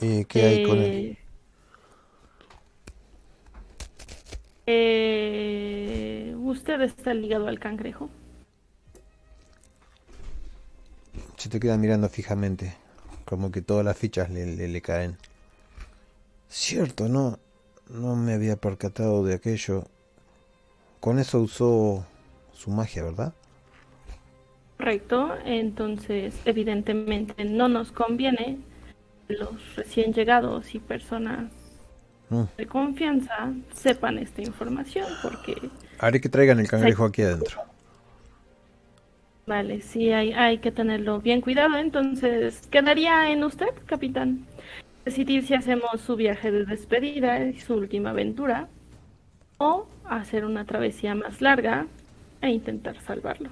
Eh, 0.00 0.24
¿Qué 0.28 0.44
hay 0.44 0.60
con 0.60 0.80
él? 0.80 1.02
Eh, 1.06 1.16
eh, 4.66 6.34
¿Usted 6.38 6.80
está 6.82 7.14
ligado 7.14 7.48
al 7.48 7.58
cangrejo? 7.58 8.10
Se 11.36 11.50
te 11.50 11.60
queda 11.60 11.76
mirando 11.76 12.08
fijamente, 12.08 12.74
como 13.26 13.50
que 13.50 13.60
todas 13.60 13.84
las 13.84 13.98
fichas 13.98 14.30
le, 14.30 14.46
le- 14.46 14.68
le 14.68 14.80
caen. 14.80 15.18
Cierto, 16.48 17.08
no, 17.08 17.38
no 17.88 18.14
me 18.16 18.34
había 18.34 18.56
percatado 18.56 19.24
de 19.24 19.34
aquello. 19.34 19.88
Con 21.02 21.18
eso 21.18 21.40
usó 21.40 22.06
su 22.52 22.70
magia, 22.70 23.02
¿verdad? 23.02 23.32
Correcto, 24.76 25.34
entonces 25.44 26.32
evidentemente 26.44 27.44
no 27.44 27.66
nos 27.68 27.90
conviene 27.90 28.58
los 29.26 29.74
recién 29.74 30.12
llegados 30.12 30.76
y 30.76 30.78
personas 30.78 31.50
Mm. 32.30 32.44
de 32.56 32.66
confianza 32.66 33.52
sepan 33.74 34.16
esta 34.18 34.42
información 34.42 35.06
porque 35.22 35.54
Haré 35.98 36.20
que 36.20 36.28
traigan 36.28 36.60
el 36.60 36.68
cangrejo 36.68 37.04
aquí 37.04 37.22
adentro. 37.22 37.60
vale, 39.44 39.82
sí 39.82 40.12
hay, 40.12 40.32
hay 40.32 40.58
que 40.58 40.70
tenerlo 40.70 41.20
bien 41.20 41.40
cuidado, 41.40 41.76
entonces 41.76 42.66
quedaría 42.70 43.30
en 43.32 43.42
usted, 43.42 43.66
capitán, 43.86 44.46
decidir 45.04 45.44
si 45.44 45.54
hacemos 45.54 46.00
su 46.00 46.14
viaje 46.14 46.52
de 46.52 46.64
despedida 46.64 47.44
y 47.44 47.58
su 47.58 47.74
última 47.74 48.10
aventura 48.10 48.68
o 49.62 49.86
hacer 50.04 50.44
una 50.44 50.64
travesía 50.64 51.14
más 51.14 51.40
larga 51.40 51.86
e 52.40 52.50
intentar 52.50 53.00
salvarlo. 53.00 53.50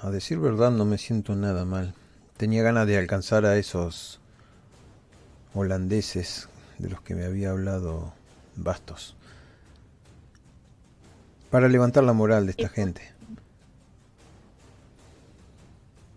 A 0.00 0.10
decir 0.10 0.38
verdad, 0.38 0.70
no 0.70 0.84
me 0.84 0.98
siento 0.98 1.34
nada 1.36 1.64
mal. 1.64 1.94
Tenía 2.36 2.62
ganas 2.62 2.86
de 2.86 2.98
alcanzar 2.98 3.44
a 3.44 3.56
esos 3.56 4.20
holandeses 5.54 6.48
de 6.78 6.90
los 6.90 7.00
que 7.02 7.14
me 7.14 7.24
había 7.24 7.50
hablado 7.50 8.12
Bastos. 8.56 9.16
Para 11.50 11.68
levantar 11.68 12.04
la 12.04 12.12
moral 12.12 12.46
de 12.46 12.52
esta 12.52 12.68
gente. 12.68 13.02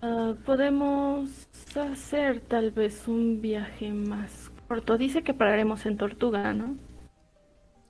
Ah, 0.01 0.34
podemos 0.45 1.30
hacer 1.76 2.39
tal 2.41 2.72
vez 2.72 3.07
un 3.07 3.41
viaje 3.41 3.91
más 3.91 4.49
corto. 4.68 4.97
Dice 4.97 5.22
que 5.23 5.34
pararemos 5.34 5.85
en 5.85 5.97
Tortuga, 5.97 6.53
¿no? 6.53 6.76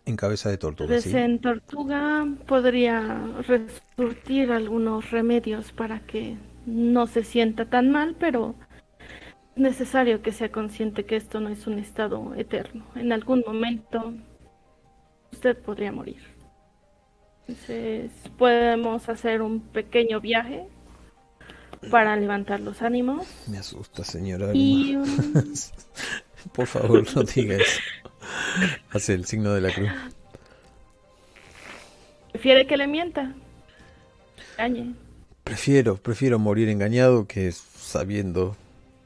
En 0.09 0.15
cabeza 0.15 0.49
de 0.49 0.57
tortuga, 0.57 0.99
¿sí? 0.99 1.15
en 1.15 1.37
Tortuga 1.37 2.27
podría 2.47 3.21
resurtir 3.47 4.51
algunos 4.51 5.11
remedios 5.11 5.71
para 5.71 5.99
que 5.99 6.35
no 6.65 7.05
se 7.05 7.23
sienta 7.23 7.65
tan 7.65 7.91
mal, 7.91 8.15
pero 8.19 8.55
es 9.55 9.61
necesario 9.61 10.23
que 10.23 10.31
sea 10.31 10.51
consciente 10.51 11.05
que 11.05 11.15
esto 11.15 11.39
no 11.39 11.49
es 11.49 11.67
un 11.67 11.77
estado 11.77 12.33
eterno. 12.33 12.85
En 12.95 13.11
algún 13.11 13.43
momento 13.45 14.15
usted 15.31 15.55
podría 15.55 15.91
morir. 15.91 16.23
Entonces 17.47 18.11
podemos 18.35 19.09
hacer 19.09 19.43
un 19.43 19.59
pequeño 19.59 20.21
viaje 20.21 20.65
para 21.91 22.15
levantar 22.15 22.61
los 22.61 22.81
ánimos 22.81 23.27
Me 23.47 23.59
asusta, 23.59 24.03
señora. 24.03 24.49
y 24.55 24.95
um, 24.95 25.05
Por 26.53 26.65
favor, 26.65 27.03
no 27.15 27.21
diga 27.21 27.57
eso. 27.57 27.79
Hace 28.91 29.13
el 29.13 29.25
signo 29.25 29.53
de 29.53 29.61
la 29.61 29.71
cruz. 29.73 29.89
prefiere 32.31 32.67
que 32.67 32.77
le 32.77 32.87
mienta. 32.87 33.33
Engañe. 34.57 34.93
Prefiero, 35.43 35.97
prefiero 35.97 36.37
morir 36.39 36.69
engañado 36.69 37.25
que 37.27 37.51
sabiendo. 37.51 38.55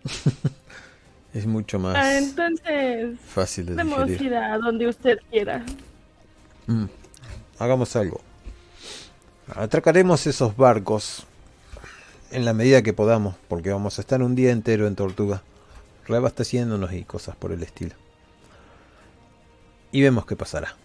es 1.34 1.46
mucho 1.46 1.78
Ah, 1.78 1.80
más 1.80 2.14
entonces 2.16 3.18
fácil 3.26 3.66
de 3.68 3.76
podemos 3.76 4.08
digerir. 4.08 4.32
ir 4.34 4.36
a 4.38 4.58
donde 4.58 4.88
usted 4.88 5.18
quiera. 5.32 5.64
Mm, 6.68 6.86
Hagamos 7.60 7.96
algo. 7.96 8.20
Atracaremos 9.56 10.26
esos 10.28 10.56
barcos 10.58 11.26
en 12.32 12.46
la 12.46 12.54
medida 12.54 12.82
que 12.82 12.94
podamos, 12.94 13.36
porque 13.48 13.70
vamos 13.72 13.98
a 13.98 14.02
estar 14.02 14.22
un 14.24 14.36
día 14.36 14.52
entero 14.52 14.88
en 14.88 14.96
Tortuga, 14.96 15.44
reabasteciéndonos 16.08 16.92
y 16.94 17.04
cosas 17.04 17.36
por 17.36 17.52
el 17.52 17.62
estilo. 17.64 17.94
Y 19.94 20.02
vemos 20.02 20.26
qué 20.26 20.36
pasará. 20.36 20.76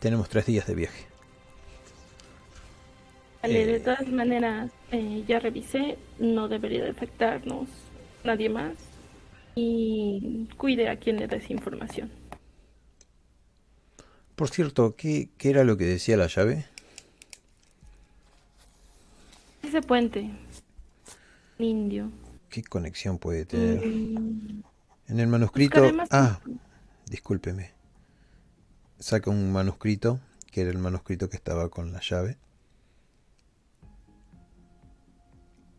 Tenemos 0.00 0.28
tres 0.30 0.46
días 0.46 0.66
de 0.66 0.74
viaje. 0.74 1.06
Vale, 3.42 3.62
Eh. 3.62 3.66
de 3.66 3.80
todas 3.80 4.06
maneras, 4.08 4.70
eh, 4.92 5.24
ya 5.26 5.40
revisé, 5.40 5.98
no 6.20 6.48
debería 6.48 6.84
de 6.84 6.90
afectarnos 6.90 7.68
nadie 8.24 8.48
más. 8.48 8.74
Y 9.56 10.48
cuide 10.56 10.88
a 10.88 10.96
quien 10.96 11.16
le 11.18 11.26
des 11.26 11.50
información. 11.50 12.10
Por 14.36 14.48
cierto, 14.48 14.94
¿qué, 14.96 15.28
qué 15.36 15.50
era 15.50 15.64
lo 15.64 15.76
que 15.76 15.84
decía 15.84 16.16
la 16.16 16.28
llave? 16.28 16.64
Ese 19.62 19.82
puente, 19.82 20.30
indio. 21.58 22.10
¿Qué 22.48 22.62
conexión 22.62 23.18
puede 23.18 23.44
tener? 23.44 23.84
Mm, 23.86 24.62
En 25.08 25.20
el 25.20 25.26
manuscrito... 25.26 25.82
Ah, 26.10 26.40
discúlpeme. 27.06 27.72
Saca 29.02 29.30
un 29.30 29.52
manuscrito, 29.52 30.20
que 30.52 30.60
era 30.60 30.70
el 30.70 30.78
manuscrito 30.78 31.28
que 31.28 31.36
estaba 31.36 31.68
con 31.70 31.92
la 31.92 32.00
llave. 32.00 32.38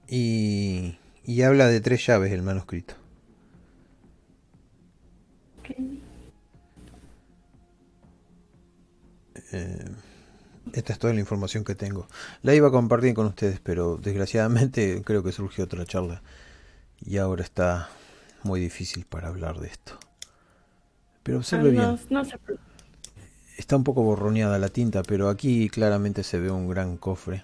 Y, 0.10 0.98
y 1.24 1.42
habla 1.44 1.68
de 1.68 1.80
tres 1.80 2.06
llaves 2.06 2.34
el 2.34 2.42
manuscrito. 2.42 2.96
Eh, 9.54 9.86
esta 10.74 10.92
es 10.92 11.00
toda 11.00 11.14
la 11.14 11.22
información 11.22 11.64
que 11.64 11.76
tengo. 11.76 12.08
La 12.42 12.54
iba 12.54 12.68
a 12.68 12.72
compartir 12.72 13.14
con 13.14 13.28
ustedes, 13.28 13.62
pero 13.62 13.96
desgraciadamente 13.96 15.02
creo 15.06 15.24
que 15.24 15.32
surgió 15.32 15.64
otra 15.64 15.86
charla. 15.86 16.22
Y 17.00 17.18
ahora 17.20 17.44
está 17.44 17.88
muy 18.44 18.60
difícil 18.60 19.06
para 19.06 19.30
hablar 19.30 19.60
de 19.60 19.68
esto. 19.68 19.98
Pero 21.24 21.38
observe 21.38 21.72
bien. 21.72 21.84
No, 21.84 22.00
no 22.10 22.26
se 22.26 22.38
preocupe. 22.38 22.63
Está 23.58 23.76
un 23.76 23.84
poco 23.84 24.02
borroneada 24.02 24.58
la 24.58 24.70
tinta, 24.70 25.04
pero 25.04 25.30
aquí 25.30 25.70
claramente 25.70 26.24
se 26.24 26.40
ve 26.40 26.50
un 26.50 26.68
gran 26.68 26.98
cofre. 26.98 27.44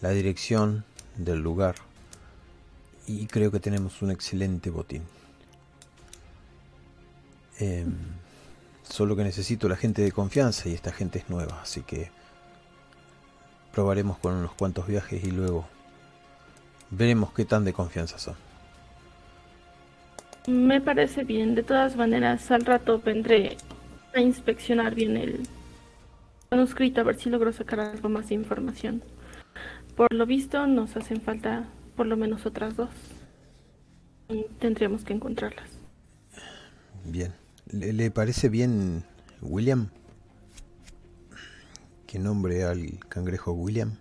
La 0.00 0.10
dirección 0.10 0.84
del 1.16 1.40
lugar. 1.40 1.76
Y 3.06 3.26
creo 3.26 3.52
que 3.52 3.60
tenemos 3.60 4.02
un 4.02 4.10
excelente 4.10 4.70
botín. 4.70 5.02
Em, 7.58 7.94
solo 8.82 9.16
que 9.16 9.24
necesito 9.24 9.68
la 9.68 9.76
gente 9.76 10.02
de 10.02 10.12
confianza 10.12 10.68
y 10.68 10.74
esta 10.74 10.92
gente 10.92 11.20
es 11.20 11.30
nueva, 11.30 11.62
así 11.62 11.82
que 11.82 12.10
probaremos 13.72 14.18
con 14.18 14.34
unos 14.34 14.52
cuantos 14.52 14.86
viajes 14.86 15.24
y 15.24 15.30
luego 15.30 15.66
veremos 16.90 17.32
qué 17.32 17.44
tan 17.44 17.64
de 17.64 17.72
confianza 17.72 18.18
son. 18.18 18.45
Me 20.46 20.80
parece 20.80 21.24
bien. 21.24 21.54
De 21.54 21.62
todas 21.62 21.96
maneras, 21.96 22.50
al 22.50 22.64
rato 22.64 23.00
vendré 23.00 23.56
a 24.14 24.20
inspeccionar 24.20 24.94
bien 24.94 25.16
el 25.16 25.42
manuscrito 26.50 27.00
a 27.00 27.04
ver 27.04 27.16
si 27.16 27.30
logro 27.30 27.52
sacar 27.52 27.80
algo 27.80 28.08
más 28.08 28.28
de 28.28 28.34
información. 28.36 29.02
Por 29.96 30.12
lo 30.12 30.26
visto, 30.26 30.66
nos 30.66 30.96
hacen 30.96 31.20
falta 31.20 31.64
por 31.96 32.06
lo 32.06 32.16
menos 32.16 32.46
otras 32.46 32.76
dos. 32.76 32.90
Tendríamos 34.58 35.04
que 35.04 35.14
encontrarlas. 35.14 35.68
Bien. 37.04 37.32
¿Le, 37.70 37.92
le 37.92 38.10
parece 38.10 38.48
bien 38.48 39.04
William? 39.42 39.88
¿Qué 42.06 42.18
nombre 42.20 42.64
al 42.64 43.00
cangrejo 43.08 43.52
William? 43.52 43.96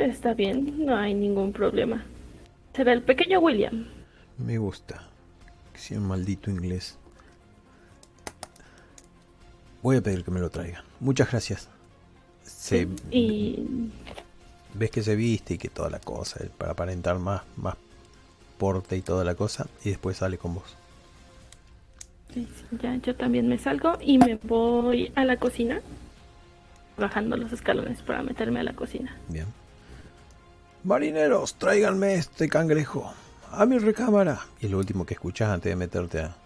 Está 0.00 0.32
bien, 0.32 0.86
no 0.86 0.96
hay 0.96 1.12
ningún 1.12 1.52
problema. 1.52 2.02
Será 2.74 2.94
el 2.94 3.02
pequeño 3.02 3.38
William. 3.40 3.86
Me 4.38 4.56
gusta. 4.56 5.02
Que 5.74 5.78
sea 5.78 5.98
un 5.98 6.08
maldito 6.08 6.50
inglés. 6.50 6.96
Voy 9.82 9.98
a 9.98 10.00
pedir 10.00 10.24
que 10.24 10.30
me 10.30 10.40
lo 10.40 10.48
traigan. 10.48 10.82
Muchas 11.00 11.30
gracias. 11.30 11.68
Se, 12.42 12.88
Y 13.10 13.90
ves 14.72 14.90
que 14.90 15.02
se 15.02 15.16
viste 15.16 15.54
y 15.54 15.58
que 15.58 15.68
toda 15.68 15.90
la 15.90 16.00
cosa, 16.00 16.42
eh, 16.42 16.50
para 16.56 16.72
aparentar 16.72 17.18
más, 17.18 17.42
más 17.56 17.76
porte 18.56 18.96
y 18.96 19.02
toda 19.02 19.22
la 19.22 19.34
cosa, 19.34 19.66
y 19.84 19.90
después 19.90 20.16
sale 20.16 20.38
con 20.38 20.54
vos. 20.54 20.76
ya 22.80 22.96
yo 22.96 23.14
también 23.16 23.48
me 23.48 23.58
salgo 23.58 23.98
y 24.00 24.16
me 24.16 24.36
voy 24.36 25.12
a 25.14 25.26
la 25.26 25.36
cocina. 25.36 25.82
Bajando 26.96 27.36
los 27.36 27.52
escalones 27.52 28.00
para 28.00 28.22
meterme 28.22 28.60
a 28.60 28.62
la 28.62 28.72
cocina. 28.72 29.14
Bien. 29.28 29.46
Marineros, 30.84 31.54
tráiganme 31.54 32.14
este 32.14 32.48
cangrejo. 32.48 33.12
A 33.52 33.66
mi 33.66 33.78
recámara. 33.78 34.40
Y 34.60 34.66
es 34.66 34.72
lo 34.72 34.78
último 34.78 35.04
que 35.04 35.14
escuchas 35.14 35.50
antes 35.50 35.70
de 35.70 35.76
meterte 35.76 36.20
a... 36.20 36.36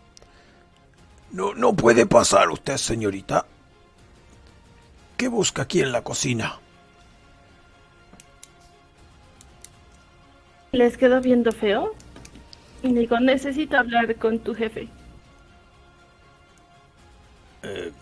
No, 1.32 1.54
no 1.54 1.74
puede 1.74 2.06
pasar 2.06 2.50
usted, 2.50 2.76
señorita. 2.76 3.44
¿Qué 5.16 5.28
busca 5.28 5.62
aquí 5.62 5.80
en 5.80 5.92
la 5.92 6.02
cocina? 6.02 6.58
Les 10.72 10.96
quedo 10.96 11.20
viendo 11.20 11.52
feo. 11.52 11.94
Y 12.82 12.92
digo, 12.92 13.18
necesito 13.20 13.76
hablar 13.76 14.16
con 14.16 14.38
tu 14.40 14.54
jefe. 14.54 14.88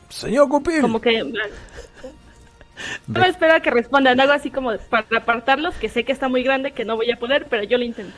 Señor 0.08 0.48
Cupil. 0.48 0.80
Como 0.80 1.00
que... 1.00 1.22
No 3.06 3.20
me 3.20 3.28
espera 3.28 3.60
que 3.60 3.70
respondan 3.70 4.20
algo 4.20 4.32
así 4.32 4.50
como 4.50 4.76
para 4.90 5.06
apartarlos, 5.18 5.74
que 5.76 5.88
sé 5.88 6.04
que 6.04 6.12
está 6.12 6.28
muy 6.28 6.42
grande, 6.42 6.72
que 6.72 6.84
no 6.84 6.96
voy 6.96 7.10
a 7.10 7.18
poder, 7.18 7.46
pero 7.48 7.62
yo 7.64 7.78
lo 7.78 7.84
intento. 7.84 8.14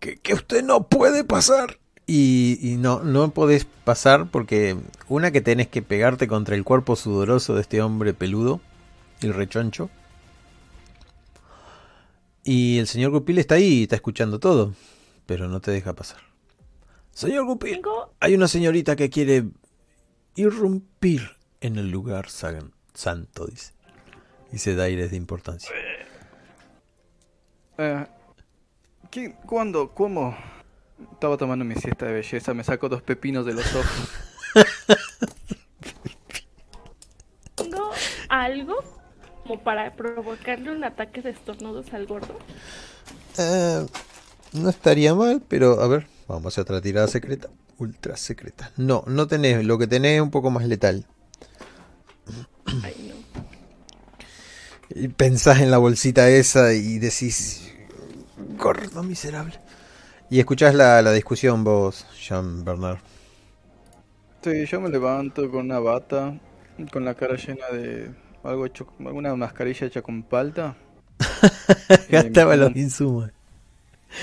que, 0.00 0.16
que 0.16 0.34
usted 0.34 0.62
no 0.62 0.88
puede 0.88 1.24
pasar. 1.24 1.78
Y, 2.10 2.58
y 2.62 2.78
no, 2.78 3.02
no 3.02 3.32
podés 3.32 3.66
pasar 3.66 4.28
porque 4.30 4.78
una 5.08 5.30
que 5.30 5.42
tenés 5.42 5.68
que 5.68 5.82
pegarte 5.82 6.26
contra 6.26 6.54
el 6.56 6.64
cuerpo 6.64 6.96
sudoroso 6.96 7.54
de 7.54 7.60
este 7.60 7.82
hombre 7.82 8.14
peludo 8.14 8.62
y 9.20 9.30
rechoncho. 9.30 9.90
Y 12.44 12.78
el 12.78 12.86
señor 12.86 13.10
Gupil 13.10 13.36
está 13.36 13.56
ahí 13.56 13.80
y 13.80 13.82
está 13.82 13.96
escuchando 13.96 14.38
todo, 14.38 14.72
pero 15.26 15.48
no 15.48 15.60
te 15.60 15.70
deja 15.70 15.92
pasar. 15.92 16.20
Señor 17.12 17.44
Gupil, 17.44 17.82
hay 18.20 18.34
una 18.34 18.48
señorita 18.48 18.96
que 18.96 19.10
quiere 19.10 19.44
irrumpir 20.34 21.37
en 21.60 21.76
el 21.76 21.90
lugar 21.90 22.28
san- 22.30 22.72
santo, 22.94 23.46
dice. 23.46 23.72
Y 24.52 24.58
se 24.58 24.74
da 24.74 24.84
aires 24.84 25.10
de 25.10 25.16
importancia. 25.16 25.70
Eh, 27.78 28.06
¿qué, 29.10 29.34
¿Cuándo? 29.46 29.94
¿Cómo? 29.94 30.36
Estaba 31.12 31.36
tomando 31.36 31.64
mi 31.64 31.74
siesta 31.76 32.06
de 32.06 32.12
belleza, 32.14 32.54
me 32.54 32.64
saco 32.64 32.88
dos 32.88 33.02
pepinos 33.02 33.46
de 33.46 33.54
los 33.54 33.74
ojos. 33.74 34.08
tengo 37.54 37.90
algo 38.28 38.76
como 39.46 39.62
para 39.62 39.94
provocarle 39.94 40.72
un 40.72 40.84
ataque 40.84 41.22
de 41.22 41.30
estornudos 41.30 41.92
al 41.92 42.06
gordo. 42.06 42.38
Eh, 43.38 43.86
no 44.52 44.68
estaría 44.70 45.14
mal, 45.14 45.42
pero 45.46 45.80
a 45.80 45.88
ver, 45.88 46.06
vamos 46.26 46.46
a 46.46 46.48
hacer 46.48 46.62
otra 46.62 46.80
tirada 46.80 47.06
secreta. 47.08 47.48
Ultra 47.78 48.16
secreta. 48.16 48.72
No, 48.76 49.04
no 49.06 49.28
tenés. 49.28 49.64
Lo 49.64 49.78
que 49.78 49.86
tenés 49.86 50.16
es 50.16 50.20
un 50.20 50.32
poco 50.32 50.50
más 50.50 50.66
letal. 50.66 51.06
Ay, 52.82 52.94
no. 53.08 53.16
Y 54.90 55.08
pensás 55.08 55.60
en 55.60 55.70
la 55.70 55.78
bolsita 55.78 56.28
esa 56.28 56.72
y 56.72 56.98
decís. 56.98 57.72
Gordo 58.58 59.02
miserable. 59.02 59.54
Y 60.30 60.40
escuchás 60.40 60.74
la, 60.74 61.02
la 61.02 61.12
discusión 61.12 61.64
vos, 61.64 62.06
Jean 62.20 62.64
Bernard. 62.64 62.98
Sí, 64.42 64.66
yo 64.66 64.80
me 64.80 64.88
levanto 64.88 65.48
con 65.50 65.66
una 65.66 65.78
bata, 65.78 66.40
con 66.92 67.04
la 67.04 67.14
cara 67.14 67.36
llena 67.36 67.66
de 67.72 68.10
algo 68.42 68.66
hecho, 68.66 68.86
alguna 69.00 69.34
mascarilla 69.36 69.86
hecha 69.86 70.02
con 70.02 70.22
palta. 70.24 70.76
Me 72.08 72.30
Gastaba 72.30 72.56
los 72.56 72.74
insumos. 72.76 73.30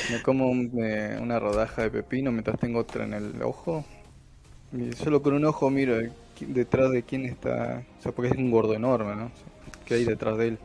Me 0.08 0.22
como 0.22 0.50
un- 0.50 0.72
eh, 0.84 1.18
una 1.22 1.40
rodaja 1.40 1.84
de 1.84 1.92
pepino 1.92 2.32
mientras 2.32 2.60
tengo 2.60 2.80
otra 2.80 3.04
en 3.06 3.14
el 3.14 3.42
ojo. 3.42 3.86
Y 4.74 4.94
solo 4.94 5.22
con 5.24 5.34
un 5.36 5.46
ojo 5.46 5.70
miro 5.72 6.02
qui- 6.02 6.14
detrás 6.42 6.92
de 6.92 7.04
quién 7.04 7.26
está. 7.26 7.84
O 8.00 8.02
sea, 8.02 8.12
porque 8.12 8.32
es 8.32 8.38
un 8.38 8.52
gordo 8.52 8.74
enorme, 8.74 9.16
¿no? 9.16 9.26
O 9.26 9.30
sea, 9.30 9.46
¿Qué 9.86 9.94
hay 9.96 10.06
detrás 10.06 10.38
de 10.38 10.50
él? 10.50 10.60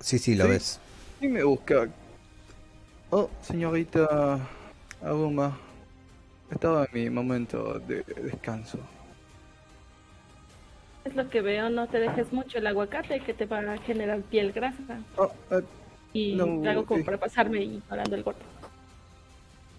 Sí, 0.00 0.18
sí, 0.18 0.36
lo 0.36 0.44
Sí. 0.44 0.50
ves. 0.50 0.80
Y 1.20 1.28
me 1.28 1.42
busca. 1.44 1.88
Oh, 3.10 3.28
señorita 3.42 4.38
Aguma. 5.02 5.58
Estaba 6.50 6.84
en 6.92 7.02
mi 7.04 7.10
momento 7.10 7.78
de 7.80 8.02
descanso. 8.22 8.78
Es 11.04 11.14
lo 11.16 11.28
que 11.30 11.40
veo, 11.40 11.70
no 11.70 11.86
te 11.88 11.98
dejes 12.00 12.32
mucho 12.32 12.58
el 12.58 12.66
aguacate 12.66 13.20
que 13.20 13.32
te 13.34 13.46
va 13.46 13.58
a 13.60 13.78
generar 13.78 14.20
piel 14.22 14.52
grasa. 14.52 15.00
Oh, 15.16 15.30
eh, 15.50 15.62
Y 16.12 16.34
No, 16.36 16.68
hago 16.68 16.84
como 16.86 17.04
para 17.04 17.18
pasarme 17.18 17.62
ignorando 17.62 18.14
el 18.16 18.22
gordo. 18.22 18.40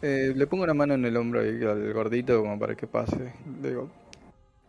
eh, 0.02 0.34
le 0.36 0.48
pongo 0.48 0.64
una 0.64 0.74
mano 0.74 0.94
en 0.94 1.06
el 1.06 1.18
hombro 1.18 1.42
ahí 1.42 1.62
al 1.64 1.92
gordito 1.94 2.40
como 2.42 2.58
para 2.58 2.76
que 2.76 2.88
pase. 2.88 3.34
Le 3.62 3.70
digo, 3.70 3.90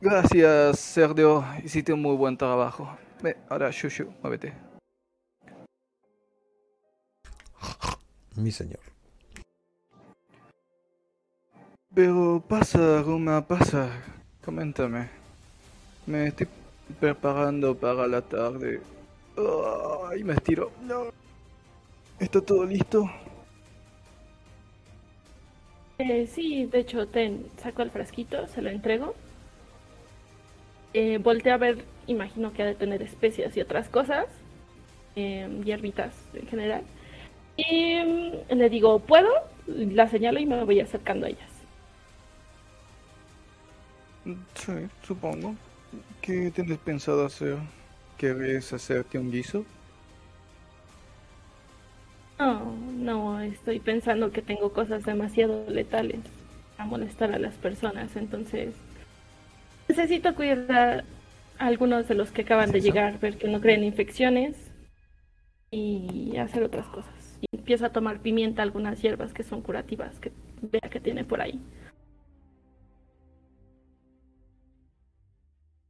gracias, 0.00 0.78
cerdo. 0.78 1.44
Hiciste 1.64 1.92
un 1.92 2.02
muy 2.02 2.16
buen 2.16 2.36
trabajo. 2.36 2.96
Ve, 3.22 3.36
ahora, 3.48 3.70
Shushu, 3.70 4.12
muévete. 4.22 4.52
Mi 8.36 8.50
señor. 8.50 8.80
Pero 11.94 12.42
pasa, 12.48 13.02
Ruma, 13.02 13.46
pasa. 13.46 13.90
Coméntame. 14.44 15.10
Me 16.06 16.28
estoy 16.28 16.48
preparando 16.98 17.76
para 17.76 18.06
la 18.06 18.22
tarde. 18.22 18.80
Ay, 20.10 20.24
me 20.24 20.34
estiro. 20.34 20.70
No. 20.82 21.06
¿Está 22.18 22.40
todo 22.40 22.64
listo? 22.64 23.10
Eh, 25.98 26.26
sí, 26.26 26.66
de 26.66 26.80
hecho, 26.80 27.06
ten, 27.08 27.46
saco 27.62 27.82
el 27.82 27.90
frasquito, 27.90 28.46
se 28.46 28.62
lo 28.62 28.70
entrego. 28.70 29.14
Eh, 30.92 31.20
a 31.52 31.56
ver, 31.56 31.84
imagino 32.06 32.52
que 32.52 32.62
ha 32.62 32.66
de 32.66 32.74
tener 32.74 33.02
especias 33.02 33.56
y 33.56 33.60
otras 33.60 33.88
cosas, 33.88 34.26
eh, 35.16 35.48
hierbitas 35.64 36.14
en 36.34 36.46
general. 36.48 36.84
Y 37.56 37.96
mm, 38.00 38.54
le 38.56 38.70
digo, 38.70 39.00
¿puedo? 39.00 39.30
La 39.66 40.08
señalo 40.08 40.40
y 40.40 40.46
me 40.46 40.64
voy 40.64 40.80
acercando 40.80 41.26
a 41.26 41.30
ellas. 41.30 41.50
Sí, 44.54 44.72
supongo. 45.02 45.56
¿Qué 46.22 46.50
tienes 46.52 46.78
pensado 46.78 47.26
hacer? 47.26 47.58
¿Quieres 48.16 48.72
hacerte 48.72 49.18
un 49.18 49.30
guiso? 49.30 49.66
No, 52.38 52.74
no, 52.76 53.40
estoy 53.40 53.80
pensando 53.80 54.32
que 54.32 54.42
tengo 54.42 54.72
cosas 54.72 55.04
demasiado 55.04 55.68
letales 55.68 56.20
a 56.78 56.86
molestar 56.86 57.32
a 57.32 57.38
las 57.38 57.58
personas, 57.58 58.16
entonces 58.16 58.74
necesito 59.90 60.34
cuidar 60.36 61.04
a 61.58 61.66
algunos 61.66 62.06
de 62.06 62.14
los 62.14 62.30
que 62.30 62.42
acaban 62.42 62.70
de 62.70 62.80
llegar, 62.80 63.18
ver 63.18 63.36
que 63.38 63.48
no 63.48 63.60
creen 63.60 63.82
infecciones 63.82 64.56
y 65.70 66.36
hacer 66.36 66.62
otras 66.62 66.86
cosas. 66.86 67.38
Y 67.40 67.56
empiezo 67.56 67.86
a 67.86 67.92
tomar 67.92 68.20
pimienta, 68.20 68.62
algunas 68.62 69.02
hierbas 69.02 69.32
que 69.32 69.42
son 69.42 69.62
curativas, 69.62 70.18
que 70.20 70.32
vea 70.62 70.88
que 70.88 71.00
tiene 71.00 71.24
por 71.24 71.40
ahí. 71.40 71.60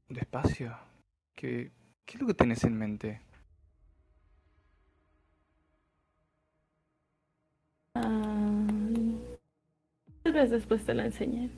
Despacio. 0.09 0.77
¿Qué, 1.35 1.71
qué 2.07 2.17
es 2.17 2.21
lo 2.21 2.27
que 2.27 2.35
tenés 2.35 2.65
en 2.65 2.77
mente? 2.77 3.21
Ah, 7.95 8.67
tal 10.23 10.33
vez 10.33 10.51
después 10.51 10.85
te 10.87 10.95
lo 10.95 11.03
enseñe, 11.03 11.51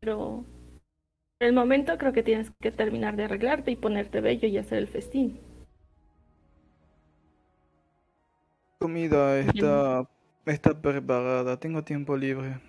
pero 0.00 0.44
por 1.40 1.46
el 1.46 1.54
momento 1.54 1.96
creo 1.96 2.12
que 2.12 2.22
tienes 2.22 2.50
que 2.60 2.70
terminar 2.70 3.16
de 3.16 3.24
arreglarte 3.24 3.70
y 3.70 3.76
ponerte 3.76 4.20
bello 4.20 4.46
y 4.46 4.58
hacer 4.58 4.76
el 4.76 4.88
festín. 4.88 5.40
Comida 8.78 9.38
está, 9.38 10.06
está 10.44 10.78
preparada. 10.78 11.58
Tengo 11.58 11.82
tiempo 11.82 12.14
libre. 12.14 12.60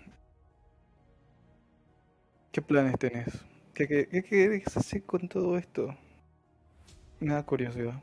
¿Qué 2.54 2.62
planes 2.62 2.98
tenés? 2.98 3.44
¿Qué, 3.74 3.90
qué, 3.90 4.08
qué 4.08 4.24
querés 4.24 4.78
hacer 4.78 5.04
con 5.04 5.28
todo 5.28 5.58
esto? 5.58 5.94
Me 7.20 7.34
da 7.34 7.44
curiosidad. 7.44 8.02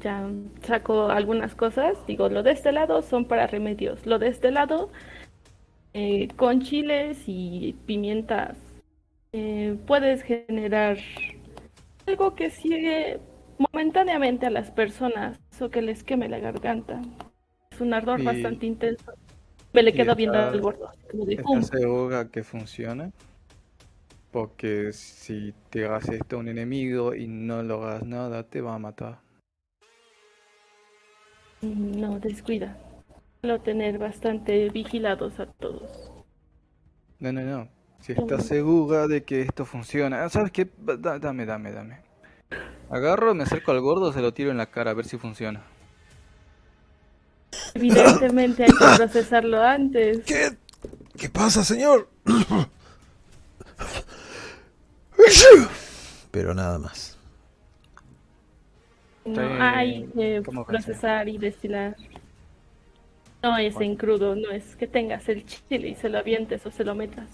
Ya 0.00 0.28
saco 0.62 1.08
algunas 1.08 1.54
cosas, 1.54 1.96
digo, 2.06 2.28
lo 2.28 2.42
de 2.42 2.50
este 2.50 2.70
lado 2.70 3.00
son 3.00 3.24
para 3.24 3.46
remedios, 3.46 4.04
lo 4.04 4.18
de 4.18 4.28
este 4.28 4.50
lado 4.50 4.90
eh, 5.94 6.28
con 6.36 6.60
chiles 6.60 7.22
y 7.26 7.76
pimientas 7.86 8.65
eh, 9.32 9.76
puedes 9.86 10.22
generar 10.22 10.98
algo 12.06 12.34
que 12.34 12.50
sigue 12.50 13.20
momentáneamente 13.58 14.46
a 14.46 14.50
las 14.50 14.70
personas 14.70 15.38
o 15.60 15.68
que 15.70 15.82
les 15.82 16.04
queme 16.04 16.28
la 16.28 16.38
garganta. 16.38 17.00
Es 17.70 17.80
un 17.80 17.92
ardor 17.94 18.20
Y- 18.20 18.24
bastante 18.24 18.66
intenso. 18.66 19.12
Me 19.72 19.82
le 19.82 19.92
quedo 19.92 20.14
viendo 20.14 20.38
al 20.38 20.60
gordo. 20.60 20.90
¿Estás 21.28 21.66
segura 21.68 22.28
que 22.30 22.42
funciona? 22.42 23.10
Porque 24.30 24.92
si 24.92 25.52
te 25.70 25.84
hagas 25.86 26.08
esto 26.08 26.36
a 26.36 26.38
un 26.38 26.48
enemigo 26.48 27.14
y 27.14 27.26
no 27.26 27.62
lo 27.62 27.82
hagas 27.84 28.04
nada, 28.04 28.42
te 28.44 28.60
va 28.60 28.74
a 28.74 28.78
matar. 28.78 29.18
"Mm, 31.62 32.00
No, 32.00 32.18
descuida. 32.20 32.76
Solo 33.42 33.60
tener 33.60 33.98
bastante 33.98 34.68
vigilados 34.70 35.38
a 35.40 35.46
todos. 35.46 36.10
No, 37.18 37.32
no, 37.32 37.42
no. 37.42 37.68
Si 38.00 38.12
estás 38.12 38.46
segura 38.46 39.08
de 39.08 39.24
que 39.24 39.42
esto 39.42 39.64
funciona. 39.64 40.24
Ah, 40.24 40.28
¿Sabes 40.28 40.52
qué? 40.52 40.70
Da- 40.78 41.18
dame, 41.18 41.44
dame, 41.46 41.72
dame. 41.72 41.98
Agarro, 42.90 43.34
me 43.34 43.44
acerco 43.44 43.72
al 43.72 43.80
gordo, 43.80 44.12
se 44.12 44.20
lo 44.22 44.32
tiro 44.34 44.50
en 44.50 44.56
la 44.58 44.66
cara 44.70 44.92
a 44.92 44.94
ver 44.94 45.06
si 45.06 45.18
funciona. 45.18 45.62
Evidentemente 47.74 48.64
hay 48.64 48.70
que 48.72 48.88
procesarlo 48.96 49.62
antes. 49.62 50.24
¿Qué? 50.24 50.56
¿Qué 51.16 51.28
pasa, 51.28 51.64
señor? 51.64 52.08
Pero 56.30 56.54
nada 56.54 56.78
más. 56.78 57.16
No 59.24 59.42
Sí, 59.42 59.48
hay 59.58 60.06
que 60.14 60.42
procesar 60.66 61.28
y 61.28 61.38
destilar. 61.38 61.96
No 63.42 63.56
es 63.56 63.80
en 63.80 63.96
crudo, 63.96 64.34
no 64.34 64.50
es 64.50 64.76
que 64.76 64.86
tengas 64.86 65.28
el 65.28 65.46
chile 65.46 65.88
y 65.88 65.94
se 65.94 66.08
lo 66.08 66.18
avientes 66.18 66.66
o 66.66 66.70
se 66.70 66.84
lo 66.84 66.94
metas. 66.94 67.28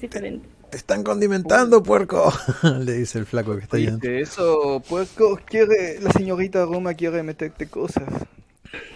Es 0.00 0.08
diferente. 0.08 0.48
Te 0.70 0.78
están 0.78 1.04
condimentando, 1.04 1.82
puerco. 1.82 2.32
Le 2.62 2.94
dice 2.94 3.18
el 3.18 3.26
flaco 3.26 3.54
que 3.54 3.64
está. 3.64 3.76
Oíste, 3.76 4.20
eso, 4.22 4.82
puerco, 4.88 5.38
quiere, 5.44 6.00
la 6.00 6.10
señorita 6.10 6.64
Roma 6.64 6.94
quiere 6.94 7.22
meterte 7.22 7.68
cosas. 7.68 8.04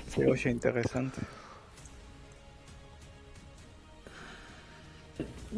Se 0.08 0.24
oye 0.26 0.50
interesante. 0.50 1.20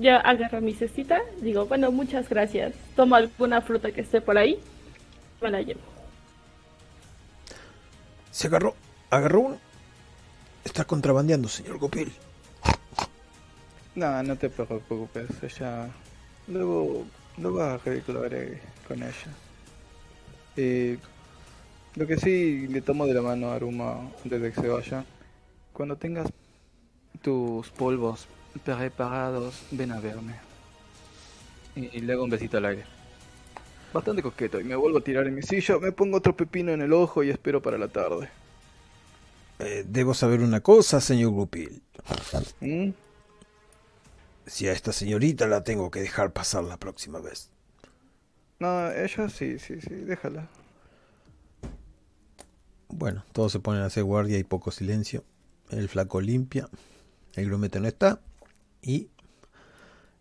Ya 0.01 0.16
agarro 0.16 0.60
mi 0.60 0.74
cestita, 0.74 1.20
digo, 1.40 1.66
bueno, 1.66 1.93
muchas 1.93 2.28
gracias. 2.28 2.74
Tomo 2.97 3.14
alguna 3.14 3.60
fruta 3.60 3.93
que 3.93 4.01
esté 4.01 4.20
por 4.20 4.36
ahí, 4.36 4.59
me 5.40 5.51
la 5.52 5.62
llevo. 5.62 5.81
Se 8.32 8.48
agarró. 8.48 8.74
Agarró 9.10 9.40
uno. 9.43 9.60
Está 10.64 10.85
contrabandeando, 10.85 11.48
señor 11.48 11.78
Gopil. 11.78 12.12
No, 13.97 14.23
no 14.23 14.36
te 14.36 14.51
preocupes, 14.51 15.31
ella 15.43 15.89
luego 16.48 17.06
lo 17.39 17.55
va 17.55 17.70
a 17.70 17.74
arreglar 17.74 18.35
eh, 18.35 18.60
con 18.86 19.02
ella. 19.02 19.32
Eh, 20.55 20.98
lo 21.94 22.06
que 22.06 22.18
sí 22.18 22.68
le 22.68 22.82
tomo 22.82 23.06
de 23.06 23.14
la 23.14 23.23
mano 23.23 23.48
a 23.48 23.55
Aruma 23.55 24.10
antes 24.23 24.43
de 24.43 24.52
que 24.52 24.60
se 24.60 24.68
vaya. 24.68 25.05
Cuando 25.73 25.97
tengas 25.97 26.28
tus 27.23 27.70
polvos 27.70 28.27
preparados, 28.62 29.62
ven 29.70 29.93
a 29.93 30.01
verme. 30.01 30.35
Y, 31.74 31.97
y 31.97 32.01
le 32.02 32.12
hago 32.12 32.24
un 32.24 32.31
besito 32.31 32.59
al 32.59 32.66
aire. 32.66 32.85
Bastante 33.94 34.20
coqueto, 34.23 34.60
y 34.60 34.64
me 34.64 34.77
vuelvo 34.77 34.98
a 34.98 35.01
tirar 35.01 35.27
en 35.27 35.35
mi 35.35 35.43
silla, 35.43 35.78
me 35.78 35.93
pongo 35.93 36.18
otro 36.18 36.36
pepino 36.36 36.70
en 36.70 36.82
el 36.82 36.93
ojo 36.93 37.23
y 37.23 37.31
espero 37.31 37.62
para 37.62 37.78
la 37.78 37.89
tarde. 37.89 38.28
Eh, 39.59 39.85
debo 39.89 40.12
saber 40.12 40.40
una 40.40 40.60
cosa, 40.60 41.01
señor 41.01 41.31
Gopil. 41.31 41.81
¿Mm? 42.60 42.90
Si 44.47 44.68
a 44.68 44.73
esta 44.73 44.93
señorita 44.93 45.47
la 45.47 45.64
tengo 45.64 45.90
que 45.90 46.01
dejar 46.01 46.32
pasar 46.32 46.64
la 46.64 46.78
próxima 46.78 47.20
vez. 47.20 47.51
No, 48.59 48.90
ella 48.90 49.28
sí, 49.28 49.59
sí, 49.59 49.81
sí, 49.81 49.94
déjala. 49.94 50.48
Bueno, 52.89 53.24
todos 53.32 53.52
se 53.52 53.60
ponen 53.60 53.82
a 53.82 53.86
hacer 53.86 54.05
guardia 54.05 54.39
y 54.39 54.44
poco 54.44 54.70
silencio. 54.70 55.24
El 55.70 55.89
flaco 55.89 56.20
limpia. 56.20 56.68
El 57.35 57.47
grumete 57.47 57.81
no 57.81 57.89
está. 57.89 58.20
Y. 58.81 59.10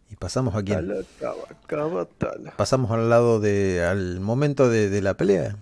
Y 0.10 0.16
pasamos 0.18 0.56
aquí. 0.56 0.74
Pasamos 2.58 2.92
al 2.92 3.10
lado 3.10 3.40
de. 3.40 3.86
al 3.86 4.20
momento 4.20 4.70
de, 4.70 4.90
de 4.90 5.02
la 5.02 5.16
pelea. 5.16 5.56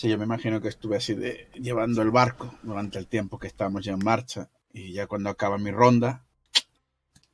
Sí, 0.00 0.08
yo 0.08 0.16
me 0.16 0.24
imagino 0.24 0.62
que 0.62 0.68
estuve 0.68 0.96
así 0.96 1.12
de 1.12 1.50
llevando 1.60 2.00
el 2.00 2.10
barco 2.10 2.54
durante 2.62 2.98
el 2.98 3.06
tiempo 3.06 3.38
que 3.38 3.48
estábamos 3.48 3.84
ya 3.84 3.92
en 3.92 3.98
marcha 4.02 4.48
y 4.72 4.94
ya 4.94 5.06
cuando 5.06 5.28
acaba 5.28 5.58
mi 5.58 5.70
ronda 5.70 6.24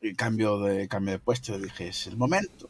y 0.00 0.16
cambio 0.16 0.58
de 0.58 0.88
cambio 0.88 1.12
de 1.12 1.20
puesto 1.20 1.56
dije 1.60 1.86
es 1.86 2.08
el 2.08 2.16
momento. 2.16 2.68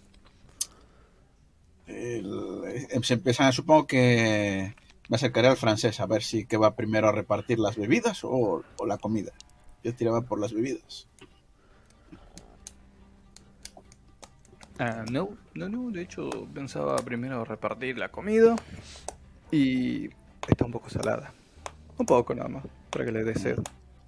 El- 1.86 2.62
eh, 2.90 3.00
se 3.02 3.14
empiezan, 3.14 3.54
supongo 3.54 3.86
que 3.86 4.74
me 5.08 5.16
acercaré 5.16 5.48
al 5.48 5.56
francés 5.56 5.98
a 6.00 6.04
ver 6.04 6.22
si 6.22 6.44
que 6.44 6.58
va 6.58 6.76
primero 6.76 7.08
a 7.08 7.12
repartir 7.12 7.58
las 7.58 7.78
bebidas 7.78 8.22
o, 8.22 8.62
o 8.76 8.86
la 8.86 8.98
comida. 8.98 9.32
Yo 9.82 9.94
tiraba 9.94 10.20
por 10.20 10.38
las 10.38 10.52
bebidas. 10.52 11.08
Ah, 14.78 15.06
no, 15.10 15.30
no, 15.54 15.70
no, 15.70 15.90
de 15.90 16.02
hecho 16.02 16.28
pensaba 16.52 16.96
primero 16.96 17.46
repartir 17.46 17.96
la 17.96 18.10
comida 18.10 18.56
y 19.50 20.10
está 20.48 20.64
un 20.64 20.72
poco 20.72 20.88
salada. 20.90 21.32
Un 21.98 22.06
poco 22.06 22.34
nada 22.34 22.48
más, 22.48 22.64
para 22.90 23.04
que 23.04 23.12
le 23.12 23.24
dé 23.24 23.34
sed. 23.34 23.58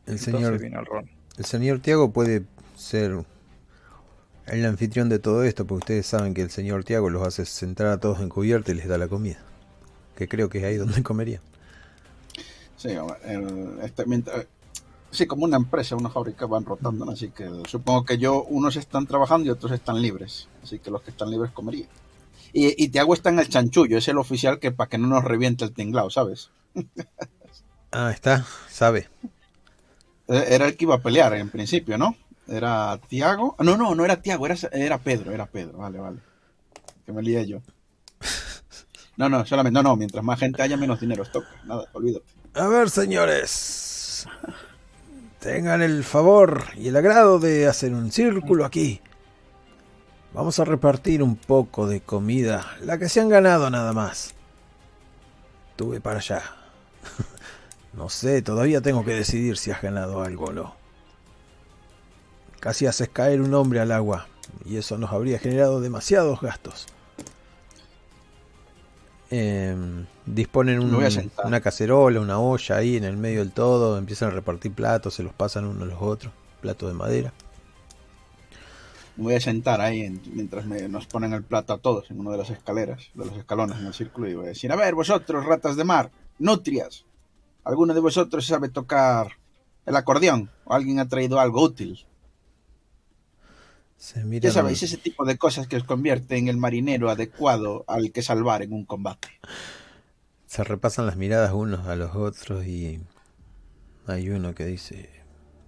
El 0.07 0.17
Entonces 0.19 0.25
señor, 0.25 0.55
el 0.63 0.87
ron. 0.87 1.11
el 1.37 1.45
señor 1.45 1.81
Tiago 1.81 2.11
puede 2.13 2.45
ser 2.77 3.25
el 4.47 4.65
anfitrión 4.67 5.09
de 5.09 5.19
todo 5.19 5.45
esto, 5.45 5.67
porque 5.67 5.79
ustedes 5.85 6.07
saben 6.07 6.35
que 6.35 6.43
el 6.43 6.51
señor 6.51 6.85
Tiago 6.85 7.11
los 7.11 7.27
hace 7.27 7.45
sentar 7.45 7.87
a 7.89 7.99
todos 7.99 8.21
en 8.21 8.29
cubierta 8.29 8.73
y 8.73 8.75
les 8.75 8.89
da 8.89 8.97
la 8.99 9.09
comida. 9.09 9.39
Que 10.17 10.27
creo 10.29 10.49
que 10.49 10.59
es 10.59 10.65
ahí 10.65 10.77
donde 10.77 11.03
comería. 11.03 11.41
Sí, 12.77 12.89
el- 13.25 13.79
este, 13.83 14.07
mientras- 14.07 14.47
sí, 15.11 15.27
como 15.27 15.45
una 15.45 15.57
empresa, 15.57 15.97
una 15.97 16.11
fábrica 16.11 16.47
van 16.47 16.65
rotando, 16.65 17.05
¿no? 17.05 17.13
así 17.13 17.31
que 17.31 17.49
supongo 17.67 18.05
que 18.05 18.19
yo, 18.19 18.45
unos 18.45 18.77
están 18.77 19.07
trabajando 19.07 19.47
y 19.47 19.51
otros 19.51 19.73
están 19.73 20.01
libres, 20.01 20.49
así 20.63 20.79
que 20.79 20.91
los 20.91 21.03
que 21.03 21.11
están 21.11 21.31
libres 21.31 21.51
comerían. 21.53 21.89
Y, 22.53 22.83
y 22.83 22.89
Tiago 22.89 23.15
está 23.15 23.31
en 23.31 23.39
el 23.39 23.49
chanchullo, 23.49 23.99
es 23.99 24.09
el 24.09 24.19
oficial 24.19 24.59
que 24.59 24.73
para 24.73 24.89
que 24.89 24.99
no 24.99 25.07
nos 25.09 25.25
reviente 25.25 25.65
el 25.65 25.73
tinglao, 25.73 26.11
¿sabes? 26.11 26.51
Ah, 27.91 28.11
está, 28.13 28.45
sabe. 28.69 29.09
Eh, 30.29 30.45
Era 30.49 30.67
el 30.67 30.77
que 30.77 30.85
iba 30.85 30.97
a 30.97 31.03
pelear 31.03 31.33
en 31.35 31.49
principio, 31.51 31.97
¿no? 31.97 32.17
Era 32.47 32.99
Tiago. 33.09 33.57
No, 33.61 33.77
no, 33.77 33.95
no 33.95 34.05
era 34.05 34.21
Tiago, 34.21 34.47
era, 34.47 34.57
era 34.73 34.99
Pedro, 34.99 35.33
era 35.33 35.47
Pedro, 35.47 35.79
vale, 35.79 35.99
vale. 35.99 36.19
Que 37.07 37.13
me 37.13 37.23
lié 37.23 37.47
yo. 37.47 37.61
No, 39.17 39.29
no, 39.29 39.45
solamente, 39.45 39.75
no, 39.75 39.83
no, 39.83 39.97
mientras 39.97 40.23
más 40.23 40.39
gente 40.39 40.63
haya, 40.63 40.77
menos 40.77 41.01
dinero 41.01 41.25
toca. 41.25 41.49
Nada, 41.65 41.85
olvídate. 41.93 42.27
A 42.55 42.69
ver, 42.69 42.89
señores. 42.91 44.27
Tengan 45.41 45.83
el 45.83 46.05
favor 46.05 46.65
y 46.77 46.89
el 46.89 46.97
agrado 46.97 47.39
de 47.39 47.67
hacer 47.67 47.95
un 47.95 48.11
círculo 48.13 48.65
aquí. 48.65 49.01
Vamos 50.35 50.59
a 50.59 50.65
repartir 50.65 51.23
un 51.23 51.37
poco 51.37 51.87
de 51.87 52.01
comida, 52.01 52.65
la 52.83 52.99
que 52.99 53.09
se 53.09 53.21
han 53.21 53.29
ganado 53.29 53.71
nada 53.71 53.93
más. 53.93 54.35
Tuve 55.77 56.01
para 56.01 56.19
allá. 56.19 56.43
No 57.95 58.09
sé, 58.11 58.43
todavía 58.43 58.81
tengo 58.81 59.05
que 59.05 59.13
decidir 59.13 59.57
si 59.57 59.73
has 59.73 59.83
ganado 59.83 60.23
algo 60.23 60.45
o 60.47 60.53
no. 60.53 60.75
Casi 62.61 62.87
haces 62.87 63.09
caer 63.09 63.41
un 63.41 63.53
hombre 63.55 63.81
al 63.81 63.91
agua, 63.91 64.29
y 64.65 64.77
eso 64.77 64.99
nos 64.99 65.11
habría 65.11 65.41
generado 65.41 65.81
demasiados 65.81 66.41
gastos. 66.41 66.87
Em, 69.31 70.07
disponen 70.27 70.79
un- 70.79 70.91
una 71.45 71.61
cacerola, 71.61 72.21
una 72.21 72.39
olla 72.39 72.77
ahí 72.77 72.97
en 72.97 73.05
el 73.05 73.17
medio 73.17 73.41
del 73.41 73.51
todo, 73.53 73.99
empiezan 73.99 74.29
a 74.29 74.33
repartir 74.33 74.73
platos, 74.73 75.15
se 75.15 75.23
los 75.25 75.33
pasan 75.33 75.65
unos 75.65 75.83
a 75.83 75.87
los 75.87 76.01
otros, 76.01 76.33
platos 76.61 76.89
de 76.91 76.95
madera. 76.95 77.33
Me 79.19 79.25
voy 79.25 79.35
a 79.35 79.41
sentar 79.41 79.81
ahí 79.81 80.03
en- 80.03 80.23
mientras 80.33 80.65
me- 80.65 80.89
nos 80.89 81.07
ponen 81.07 81.33
el 81.33 81.43
plato 81.43 81.73
a 81.73 81.79
todos 81.79 82.09
en 82.11 82.21
una 82.21 82.31
de 82.31 82.39
las 82.39 82.51
escaleras, 82.51 83.09
de 83.15 83.27
los 83.27 83.37
escalones 83.37 83.77
en 83.79 83.87
el 83.87 83.93
círculo, 83.93 84.29
y 84.29 84.35
voy 84.35 84.47
a 84.47 84.49
decir, 84.51 84.71
a 84.71 84.77
ver, 84.77 84.95
vosotros, 84.95 85.45
ratas 85.45 85.75
de 85.77 85.83
mar, 85.83 86.13
nutrias, 86.39 87.05
¿alguno 87.65 87.95
de 87.95 88.01
vosotros 88.01 88.47
sabe 88.47 88.69
tocar 88.69 89.33
el 89.87 89.97
acordeón? 89.97 90.51
¿O 90.65 90.73
alguien 90.73 91.01
ha 91.01 91.09
traído 91.09 91.41
algo 91.41 91.63
útil? 91.63 92.07
Se 93.97 94.23
Ya 94.41 94.53
sabéis, 94.53 94.85
ese 94.85 94.99
tipo 94.99 95.25
de 95.25 95.37
cosas 95.37 95.67
que 95.67 95.77
os 95.77 95.83
convierte 95.83 96.37
en 96.37 96.47
el 96.47 96.57
marinero 96.57 97.11
adecuado 97.11 97.85
al 97.89 98.13
que 98.13 98.23
salvar 98.23 98.63
en 98.63 98.73
un 98.73 98.85
combate. 98.85 99.29
se 100.47 100.63
repasan 100.63 101.07
las 101.07 101.17
miradas 101.17 101.53
unos 101.53 101.87
a 101.89 101.97
los 101.97 102.15
otros 102.15 102.65
y 102.65 103.01
hay 104.07 104.31
uno 104.31 104.55
que 104.55 104.65
dice, 104.65 105.11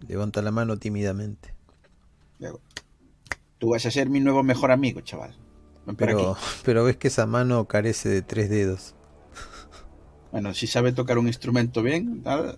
levanta 0.07 0.41
la 0.41 0.53
mano 0.53 0.79
tímidamente. 0.79 1.53
Luego, 2.39 2.61
Tú 3.61 3.71
vas 3.71 3.87
a 3.87 3.93
ser 3.93 4.09
mi 4.11 4.19
nuevo 4.19 4.43
mejor 4.43 4.73
amigo, 4.73 5.01
chaval. 5.03 5.37
Ven 5.87 5.97
Pero, 5.97 6.37
pero 6.65 6.85
ves 6.85 6.97
que 6.97 7.09
esa 7.09 7.27
mano 7.27 7.67
carece 7.69 8.09
de 8.09 8.23
tres 8.23 8.51
dedos. 8.51 8.95
Bueno, 10.33 10.55
si 10.55 10.67
sabe 10.67 10.93
tocar 10.93 11.19
un 11.19 11.29
instrumento 11.29 11.83
bien. 11.85 12.23
A 12.25 12.55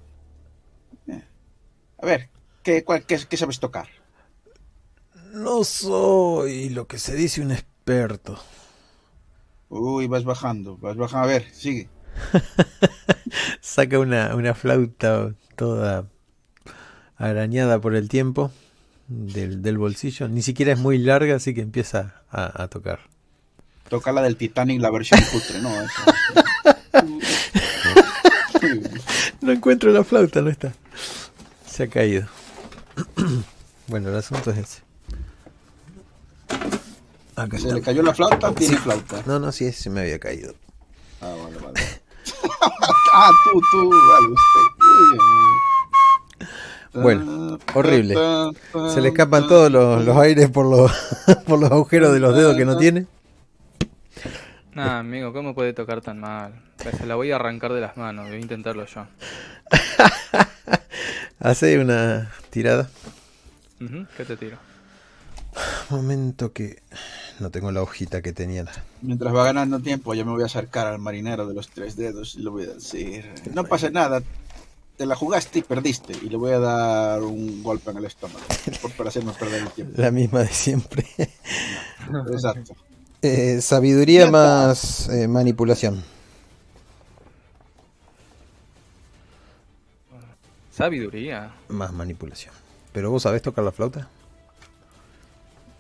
a 2.03 2.07
ver, 2.07 2.31
¿qué, 2.62 2.85
cuál- 2.85 3.07
qué- 3.07 3.27
qué 3.29 3.37
sabes 3.39 3.59
tocar? 3.61 3.89
No 5.33 5.65
soy 5.65 6.69
lo 6.69 6.87
que 6.87 6.99
se 6.99 7.15
dice 7.15 7.41
un 7.41 7.51
experto. 7.53 8.39
Uy, 9.70 10.07
vas 10.07 10.23
bajando, 10.24 10.79
vas 10.79 10.97
bajando. 10.97 11.24
A 11.24 11.27
ver, 11.33 11.51
sigue. 11.53 11.91
Saca 13.61 13.99
una, 13.99 14.35
una 14.35 14.55
flauta 14.55 15.35
toda 15.57 16.07
arañada 17.16 17.81
por 17.81 17.95
el 17.95 18.09
tiempo 18.09 18.51
del, 19.09 19.62
del 19.62 19.79
bolsillo. 19.79 20.29
Ni 20.29 20.43
siquiera 20.43 20.73
es 20.73 20.79
muy 20.79 20.99
larga, 20.99 21.37
así 21.37 21.55
que 21.55 21.61
empieza 21.61 22.23
a, 22.31 22.62
a 22.62 22.69
tocar. 22.69 23.01
Toca 23.89 24.12
la 24.12 24.23
del 24.23 24.37
Titanic, 24.37 24.81
la 24.81 24.91
versión 24.91 25.20
cutre, 25.31 25.61
¿no? 25.61 25.70
No 29.41 29.51
encuentro 29.51 29.91
la 29.91 30.05
flauta, 30.05 30.41
no 30.41 30.51
está. 30.51 30.73
Se 31.66 31.83
ha 31.85 31.89
caído. 31.89 32.29
bueno, 33.89 34.09
el 34.09 34.16
asunto 34.16 34.51
es 34.53 34.59
ese. 34.59 34.83
Acá 37.35 37.59
Se 37.59 37.73
le 37.73 37.81
cayó 37.83 38.03
la 38.03 38.15
flauta, 38.15 38.55
tiene 38.55 38.77
flauta. 38.77 39.23
No, 39.27 39.39
no, 39.41 39.51
sí, 39.51 39.73
se 39.73 39.91
me 39.91 40.03
había 40.03 40.19
caído. 40.19 40.55
Ah, 41.20 41.35
vale, 41.43 41.59
vale. 41.59 41.81
ah, 43.15 43.31
tú, 43.45 43.61
tú, 43.70 43.91
vale, 43.91 44.29
usted. 44.29 45.62
Bueno, 46.94 47.59
horrible. 47.74 48.14
Se 48.93 49.01
le 49.01 49.09
escapan 49.09 49.47
todos 49.47 49.70
los, 49.70 50.05
los 50.05 50.16
aires 50.16 50.51
por 50.51 50.66
los, 50.66 50.93
por 51.47 51.59
los 51.59 51.70
agujeros 51.70 52.12
de 52.12 52.20
los 52.20 52.36
dedos 52.36 52.56
que 52.56 52.64
no 52.64 52.77
tiene. 52.77 53.06
Nah, 54.74 54.98
amigo, 55.01 55.32
¿cómo 55.32 55.55
puede 55.55 55.74
tocar 55.74 56.01
tan 56.01 56.19
mal? 56.19 56.55
Pues 56.82 56.97
Se 56.97 57.06
la 57.06 57.14
voy 57.14 57.31
a 57.31 57.36
arrancar 57.36 57.73
de 57.73 57.81
las 57.81 57.97
manos, 57.97 58.27
voy 58.27 58.36
a 58.36 58.40
intentarlo 58.40 58.86
yo. 58.86 59.06
Hace 61.40 61.78
una 61.78 62.32
tirada. 62.51 62.89
¿Qué 64.16 64.24
te 64.24 64.36
tiro? 64.36 64.56
Momento 65.90 66.52
que 66.52 66.82
no 67.40 67.51
tengo 67.51 67.73
la 67.73 67.82
hojita 67.82 68.23
que 68.23 68.32
tenía. 68.32 68.64
Mientras 69.02 69.35
va 69.35 69.44
ganando 69.44 69.81
tiempo, 69.81 70.14
yo 70.14 70.24
me 70.24 70.32
voy 70.32 70.43
a 70.43 70.47
acercar 70.47 70.86
al 70.86 70.98
marinero 70.98 71.47
de 71.47 71.55
los 71.55 71.69
tres 71.69 71.97
dedos 71.97 72.36
y 72.36 72.43
le 72.43 72.51
voy 72.51 72.64
a 72.64 72.74
decir: 72.74 73.31
No 73.52 73.64
pasa 73.64 73.90
nada, 73.90 74.23
te 75.03 75.07
la 75.07 75.16
jugaste 75.16 75.59
y 75.59 75.62
perdiste. 75.62 76.12
Y 76.12 76.29
le 76.29 76.37
voy 76.37 76.53
a 76.53 76.61
dar 76.61 77.23
un 77.23 77.61
golpe 77.61 77.91
en 77.91 77.97
el 77.97 78.05
estómago 78.05 78.39
por, 78.81 78.93
para 78.93 79.09
hacerme 79.09 79.33
perder 79.33 79.62
el 79.62 79.70
tiempo. 79.70 80.01
La 80.01 80.12
misma 80.12 80.45
de 80.45 80.49
siempre. 80.49 81.05
Exacto. 82.31 82.77
Eh, 83.20 83.61
sabiduría 83.61 84.31
más 84.31 85.09
eh, 85.09 85.27
manipulación. 85.27 86.05
Sabiduría. 90.70 91.51
Más 91.69 91.93
manipulación. 91.93 92.55
¿Pero 92.93 93.11
vos 93.11 93.24
sabés 93.24 93.43
tocar 93.43 93.65
la 93.65 93.73
flauta? 93.73 94.07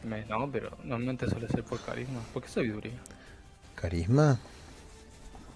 Me- 0.02 0.24
no, 0.26 0.50
pero 0.50 0.70
normalmente 0.82 1.30
suele 1.30 1.46
ser 1.46 1.62
por 1.62 1.80
carisma. 1.80 2.18
¿Por 2.34 2.42
qué 2.42 2.48
sabiduría? 2.48 2.98
¿Carisma? 3.76 4.40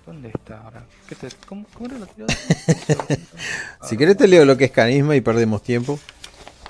¿Dónde 0.07 0.29
está 0.29 0.61
ahora? 0.63 0.85
¿Qué 1.09 1.15
te- 1.17 1.29
cómo, 1.49 1.67
cómo 1.75 1.87
era 1.87 1.99
la 1.99 2.07
tirada? 2.07 2.35
Si 3.89 3.97
querés 3.97 4.17
te 4.17 4.27
leo 4.29 4.45
lo 4.45 4.57
que 4.57 4.65
es 4.67 4.71
carisma 4.71 5.15
y 5.17 5.21
perdemos 5.21 5.63
tiempo. 5.63 5.99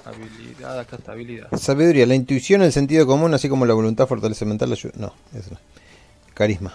habilidad, 0.05 0.79
acá 0.81 0.97
está 0.97 1.13
habilidad. 1.13 1.49
Sabiduría, 1.57 2.07
la 2.07 2.15
intuición, 2.15 2.63
el 2.63 2.73
sentido 2.73 3.07
común, 3.07 3.33
así 3.35 3.49
como 3.49 3.65
la 3.67 3.75
voluntad, 3.75 4.07
fortaleza 4.07 4.45
mental, 4.45 4.73
ayuda. 4.73 4.93
No, 4.97 5.13
eso 5.39 5.51
no. 5.53 5.59
Carisma. 6.35 6.75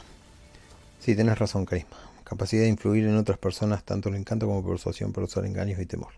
Sí, 0.99 1.15
tenés 1.15 1.37
razón, 1.39 1.65
carisma. 1.65 1.97
Capacidad 2.23 2.63
de 2.63 2.69
influir 2.69 3.05
en 3.05 3.17
otras 3.17 3.37
personas, 3.37 3.83
tanto 3.83 4.09
el 4.09 4.15
encanto 4.15 4.45
como 4.47 4.65
persuasión 4.65 5.11
para 5.11 5.25
usar 5.25 5.45
engaños 5.45 5.79
y 5.79 5.85
temor. 5.85 6.13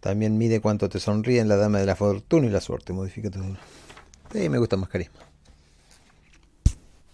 También 0.00 0.38
mide 0.38 0.60
cuánto 0.60 0.88
te 0.88 1.00
sonríen 1.00 1.48
la 1.48 1.56
dama 1.56 1.78
de 1.78 1.86
la 1.86 1.96
fortuna 1.96 2.46
y 2.46 2.50
la 2.50 2.60
suerte. 2.60 2.92
Modifica 2.92 3.30
tu. 3.30 3.40
Sí, 4.32 4.48
me 4.48 4.58
gusta 4.58 4.76
más 4.76 4.88
carisma. 4.88 5.20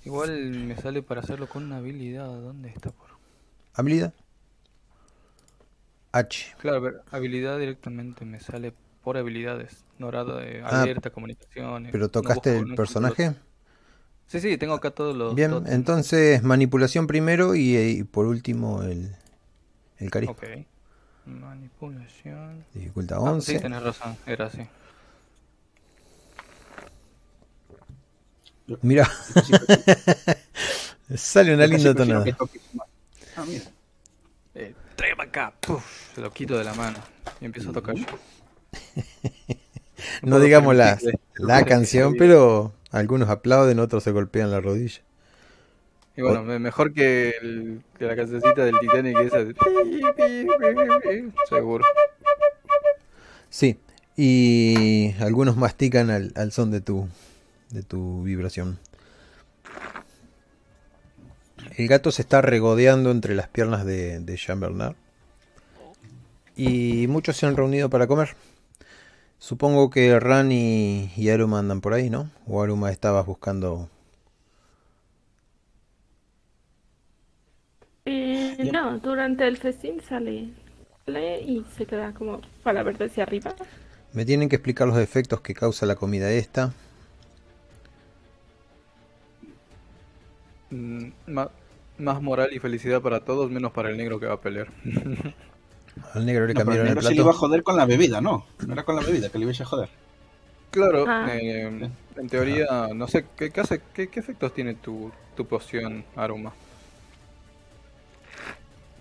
Igual 0.04 0.50
me 0.50 0.76
sale 0.76 1.02
para 1.02 1.20
hacerlo 1.20 1.48
con 1.48 1.64
una 1.64 1.78
habilidad. 1.78 2.26
¿Dónde 2.26 2.68
está? 2.68 2.90
Por... 2.90 3.08
Habilidad. 3.74 4.12
H. 6.12 6.54
Claro, 6.58 6.82
pero 6.82 7.02
habilidad 7.10 7.58
directamente 7.58 8.24
me 8.24 8.38
sale 8.40 8.72
por 9.02 9.16
habilidades. 9.16 9.84
Dorada 9.98 10.40
de 10.40 10.62
Ah, 10.64 10.82
alerta, 10.82 11.10
comunicaciones. 11.10 11.90
¿Pero 11.92 12.04
no 12.04 12.10
tocaste 12.10 12.50
busco- 12.54 12.62
el 12.62 12.68
no 12.70 12.74
personaje? 12.74 13.26
los- 13.26 13.36
Sí, 14.26 14.40
sí, 14.40 14.56
tengo 14.56 14.74
acá 14.74 14.90
todos 14.90 15.14
los. 15.14 15.34
Bien, 15.34 15.64
entonces 15.66 16.42
manipulación 16.42 17.06
primero 17.06 17.54
y, 17.54 17.76
y 17.76 18.04
por 18.04 18.26
último 18.26 18.82
el, 18.82 19.14
el 19.98 20.10
carisma. 20.10 20.32
Ok. 20.32 20.44
Manipulación. 21.26 22.64
Dificultad 22.74 23.18
Ah, 23.18 23.32
11. 23.32 23.52
sí, 23.52 23.58
tenés 23.60 23.82
razón, 23.82 24.16
era 24.26 24.46
así. 24.46 24.62
Mira, 28.82 29.06
sale 31.16 31.54
una 31.54 31.66
linda 31.66 31.94
tonada. 31.94 32.24
Ah, 33.36 33.44
mira. 33.46 33.62
Eh, 34.54 34.74
tráeme 34.96 35.24
acá. 35.24 35.52
Puf, 35.60 35.84
se 36.14 36.20
lo 36.20 36.32
quito 36.32 36.56
de 36.56 36.64
la 36.64 36.74
mano 36.74 36.98
y 37.40 37.44
empiezo 37.44 37.70
a 37.70 37.72
tocar 37.72 37.94
yo. 37.96 38.06
No 40.22 40.38
digamos 40.38 40.74
la, 40.76 40.98
la 41.38 41.64
canción, 41.64 42.14
pero 42.18 42.74
algunos 42.90 43.28
aplauden, 43.30 43.78
otros 43.78 44.04
se 44.04 44.10
golpean 44.10 44.50
la 44.50 44.60
rodilla. 44.60 45.00
Y 46.16 46.22
bueno, 46.22 46.42
me- 46.42 46.58
mejor 46.58 46.92
que, 46.92 47.30
el- 47.40 47.80
que 47.98 48.04
la 48.04 48.14
cancioncita 48.14 48.64
del 48.64 48.78
Titanic 48.80 49.18
esa. 49.20 49.44
de- 49.44 49.54
Seguro. 51.48 51.84
Sí, 53.48 53.78
y 54.16 55.14
algunos 55.20 55.56
mastican 55.56 56.10
al, 56.10 56.32
al 56.36 56.52
son 56.52 56.70
de 56.70 56.80
tu, 56.80 57.08
de 57.74 57.82
tu 57.82 58.22
vibración. 58.22 58.78
El 61.76 61.88
gato 61.88 62.12
se 62.12 62.22
está 62.22 62.40
regodeando 62.40 63.10
entre 63.10 63.34
las 63.34 63.48
piernas 63.48 63.84
de, 63.84 64.20
de 64.20 64.36
Jean 64.36 64.60
Bernard. 64.60 64.94
Y 66.56 67.06
muchos 67.08 67.36
se 67.36 67.46
han 67.46 67.56
reunido 67.56 67.90
para 67.90 68.06
comer. 68.06 68.36
Supongo 69.38 69.90
que 69.90 70.18
Ran 70.20 70.52
y, 70.52 71.12
y 71.16 71.28
Aruma 71.30 71.58
andan 71.58 71.80
por 71.80 71.94
ahí, 71.94 72.10
¿no? 72.10 72.30
O 72.46 72.62
Aruma 72.62 72.92
estabas 72.92 73.26
buscando. 73.26 73.90
Eh, 78.04 78.70
no, 78.72 78.98
durante 79.00 79.46
el 79.48 79.56
festín 79.56 80.00
sale, 80.00 80.50
sale 81.04 81.40
y 81.40 81.64
se 81.76 81.86
queda 81.86 82.12
como 82.12 82.40
para 82.62 82.82
ver 82.84 82.98
desde 82.98 83.22
arriba. 83.22 83.54
Me 84.12 84.24
tienen 84.24 84.48
que 84.48 84.56
explicar 84.56 84.86
los 84.86 84.98
efectos 84.98 85.40
que 85.40 85.54
causa 85.54 85.86
la 85.86 85.96
comida 85.96 86.30
esta. 86.30 86.72
Mm, 90.70 91.08
más 91.98 92.22
moral 92.22 92.50
y 92.52 92.58
felicidad 92.58 93.02
para 93.02 93.24
todos, 93.24 93.50
menos 93.50 93.72
para 93.72 93.90
el 93.90 93.96
negro 93.96 94.18
que 94.20 94.26
va 94.26 94.34
a 94.34 94.40
pelear. 94.40 94.68
Al 96.14 96.24
negro 96.24 96.46
le 96.46 96.54
No, 96.54 96.54
cambiaron 96.54 96.86
el 96.86 96.88
el 96.88 96.94
negro 96.94 97.02
se 97.02 97.14
le 97.14 97.20
iba 97.20 97.30
a 97.30 97.34
joder 97.34 97.62
con 97.62 97.76
la 97.76 97.84
bebida, 97.86 98.20
¿no? 98.20 98.46
No 98.66 98.72
era 98.72 98.84
con 98.84 98.96
la 98.96 99.02
bebida 99.02 99.30
que 99.30 99.38
le 99.38 99.44
ibas 99.44 99.60
a 99.60 99.64
joder. 99.66 99.90
Claro, 100.70 101.06
Ah. 101.06 101.28
eh, 101.28 101.90
en 102.16 102.28
teoría, 102.28 102.88
no 102.94 103.06
sé, 103.08 103.26
¿qué, 103.36 103.50
qué 103.52 103.60
hace, 103.60 103.82
qué, 103.92 104.08
qué 104.10 104.20
efectos 104.20 104.52
tiene 104.54 104.74
tu, 104.74 105.12
tu 105.36 105.46
poción, 105.46 106.04
Aruma? 106.16 106.52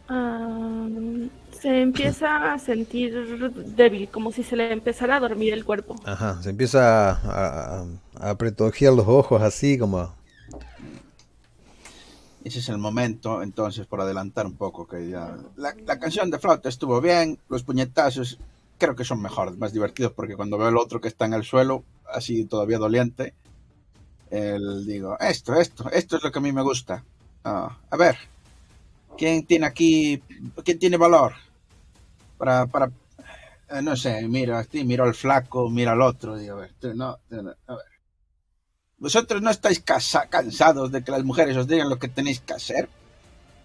Ah, 0.07 0.88
se 1.52 1.81
empieza 1.81 2.53
a 2.53 2.60
sentir 2.60 3.14
débil, 3.76 4.10
como 4.10 4.31
si 4.31 4.44
se 4.44 4.56
le 4.56 4.72
empezara 4.72 5.15
a 5.18 5.19
dormir 5.19 5.53
el 5.53 5.65
cuerpo. 5.65 5.95
Ajá, 6.03 6.41
se 6.41 6.49
empieza 6.49 7.11
a, 7.11 7.81
a, 8.19 8.35
los 8.95 9.07
ojos 9.07 9.41
así 9.41 9.77
como... 9.77 10.14
Ese 12.44 12.60
es 12.60 12.70
el 12.70 12.78
momento, 12.78 13.41
entonces, 13.41 13.86
por 13.88 14.02
adelantar 14.02 14.45
un 14.45 14.56
poco, 14.56 14.86
que 14.86 15.10
ya... 15.10 15.38
La, 15.56 15.74
la 15.86 15.98
canción 15.98 16.30
de 16.30 16.40
flauta 16.40 16.68
estuvo 16.68 16.99
bien, 16.99 17.40
los 17.48 17.64
puñetazos 17.64 18.38
creo 18.78 18.95
que 18.95 19.06
son 19.06 19.22
mejores, 19.22 19.57
más 19.57 19.72
divertidos, 19.72 20.11
porque 20.11 20.36
cuando 20.36 20.57
veo 20.57 20.68
el 20.68 20.78
otro 20.78 20.99
que 20.99 21.07
está 21.07 21.26
en 21.26 21.34
el 21.34 21.45
suelo, 21.45 21.86
así 22.14 22.44
todavía 22.44 22.78
doliente, 22.78 23.34
el, 24.30 24.86
digo, 24.86 25.18
esto, 25.20 25.56
esto, 25.56 25.90
esto 25.90 26.18
es 26.18 26.24
lo 26.24 26.32
que 26.32 26.40
a 26.40 26.41
mí 26.41 26.52
me 26.52 26.64
gusta. 26.64 27.03
Ah, 27.45 27.78
a 27.90 27.98
ver, 27.98 28.18
¿quién 29.18 29.45
tiene 29.45 29.68
aquí, 29.68 30.22
quién 30.65 30.80
tiene 30.80 30.98
valor? 30.98 31.34
Para, 32.38 32.65
para, 32.65 32.91
eh, 33.70 33.82
no 33.82 33.95
sé, 33.95 34.28
mira, 34.28 34.65
sí, 34.70 34.84
miro 34.84 35.06
al 35.06 35.14
flaco, 35.14 35.70
mira 35.70 35.94
al 35.94 36.02
otro, 36.02 36.36
digo, 36.36 36.57
a 36.57 36.60
ver, 36.60 36.95
no, 36.95 37.18
a 37.68 37.76
ver. 37.76 37.93
¿Vosotros 39.03 39.41
no 39.41 39.49
estáis 39.51 39.81
casa- 39.81 40.27
cansados 40.30 40.89
de 40.93 41.03
que 41.03 41.11
las 41.11 41.25
mujeres 41.25 41.57
os 41.57 41.67
digan 41.67 41.89
lo 41.89 41.99
que 41.99 42.07
tenéis 42.07 42.39
que 42.39 42.53
hacer? 42.53 42.88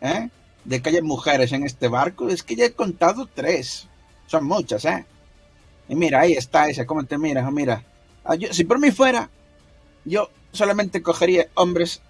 ¿Eh? 0.01 0.31
De 0.65 0.83
que 0.83 0.89
haya 0.89 1.01
mujeres 1.01 1.53
en 1.53 1.63
este 1.65 1.87
barco. 1.87 2.29
Es 2.29 2.43
que 2.43 2.57
ya 2.57 2.65
he 2.65 2.73
contado 2.73 3.29
tres. 3.33 3.87
Son 4.27 4.45
muchas, 4.45 4.85
¿eh? 4.85 5.05
Y 5.89 5.95
mira, 5.95 6.21
ahí 6.23 6.33
está 6.33 6.69
esa. 6.69 6.87
¿Cómo 6.87 7.05
te 7.05 7.19
miras? 7.19 7.51
Mira. 7.53 7.85
Ah, 8.25 8.35
yo- 8.35 8.53
si 8.53 8.65
por 8.65 8.81
mí 8.81 8.91
fuera, 8.91 9.31
yo 10.05 10.29
solamente 10.51 11.03
cogería 11.03 11.47
hombres 11.55 12.03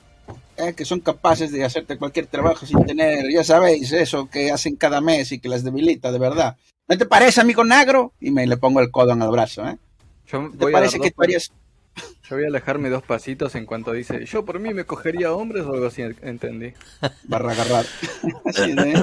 eh, 0.56 0.72
que 0.72 0.86
son 0.86 1.00
capaces 1.00 1.52
de 1.52 1.64
hacerte 1.66 1.98
cualquier 1.98 2.26
trabajo 2.28 2.64
sin 2.64 2.82
tener, 2.86 3.30
ya 3.30 3.44
sabéis, 3.44 3.92
eso 3.92 4.28
que 4.30 4.50
hacen 4.50 4.74
cada 4.76 5.00
mes 5.02 5.32
y 5.32 5.38
que 5.38 5.48
las 5.50 5.64
debilita, 5.64 6.10
de 6.12 6.18
verdad. 6.18 6.56
¿No 6.88 6.96
te 6.96 7.04
parece, 7.04 7.42
amigo 7.42 7.62
negro? 7.62 8.14
Y 8.20 8.30
me 8.30 8.46
le 8.46 8.56
pongo 8.56 8.80
el 8.80 8.90
codo 8.90 9.12
en 9.12 9.20
el 9.22 9.28
brazo, 9.28 9.68
¿eh? 9.68 9.76
Yo 10.26 10.50
¿Te 10.58 10.72
parece 10.72 10.98
que 10.98 11.10
tú 11.10 11.22
harías... 11.22 11.52
Yo 12.28 12.36
voy 12.36 12.44
a 12.44 12.48
alejarme 12.48 12.90
dos 12.90 13.02
pasitos 13.02 13.54
en 13.54 13.64
cuanto 13.64 13.92
dice, 13.92 14.24
yo 14.26 14.44
por 14.44 14.58
mí 14.60 14.74
me 14.74 14.84
cogería 14.84 15.32
hombres 15.32 15.64
o 15.64 15.72
algo 15.72 15.86
así, 15.86 16.02
entendí. 16.02 16.74
barra 17.24 17.52
agarrar. 17.52 17.86
Así 18.44 18.72
de, 18.72 19.02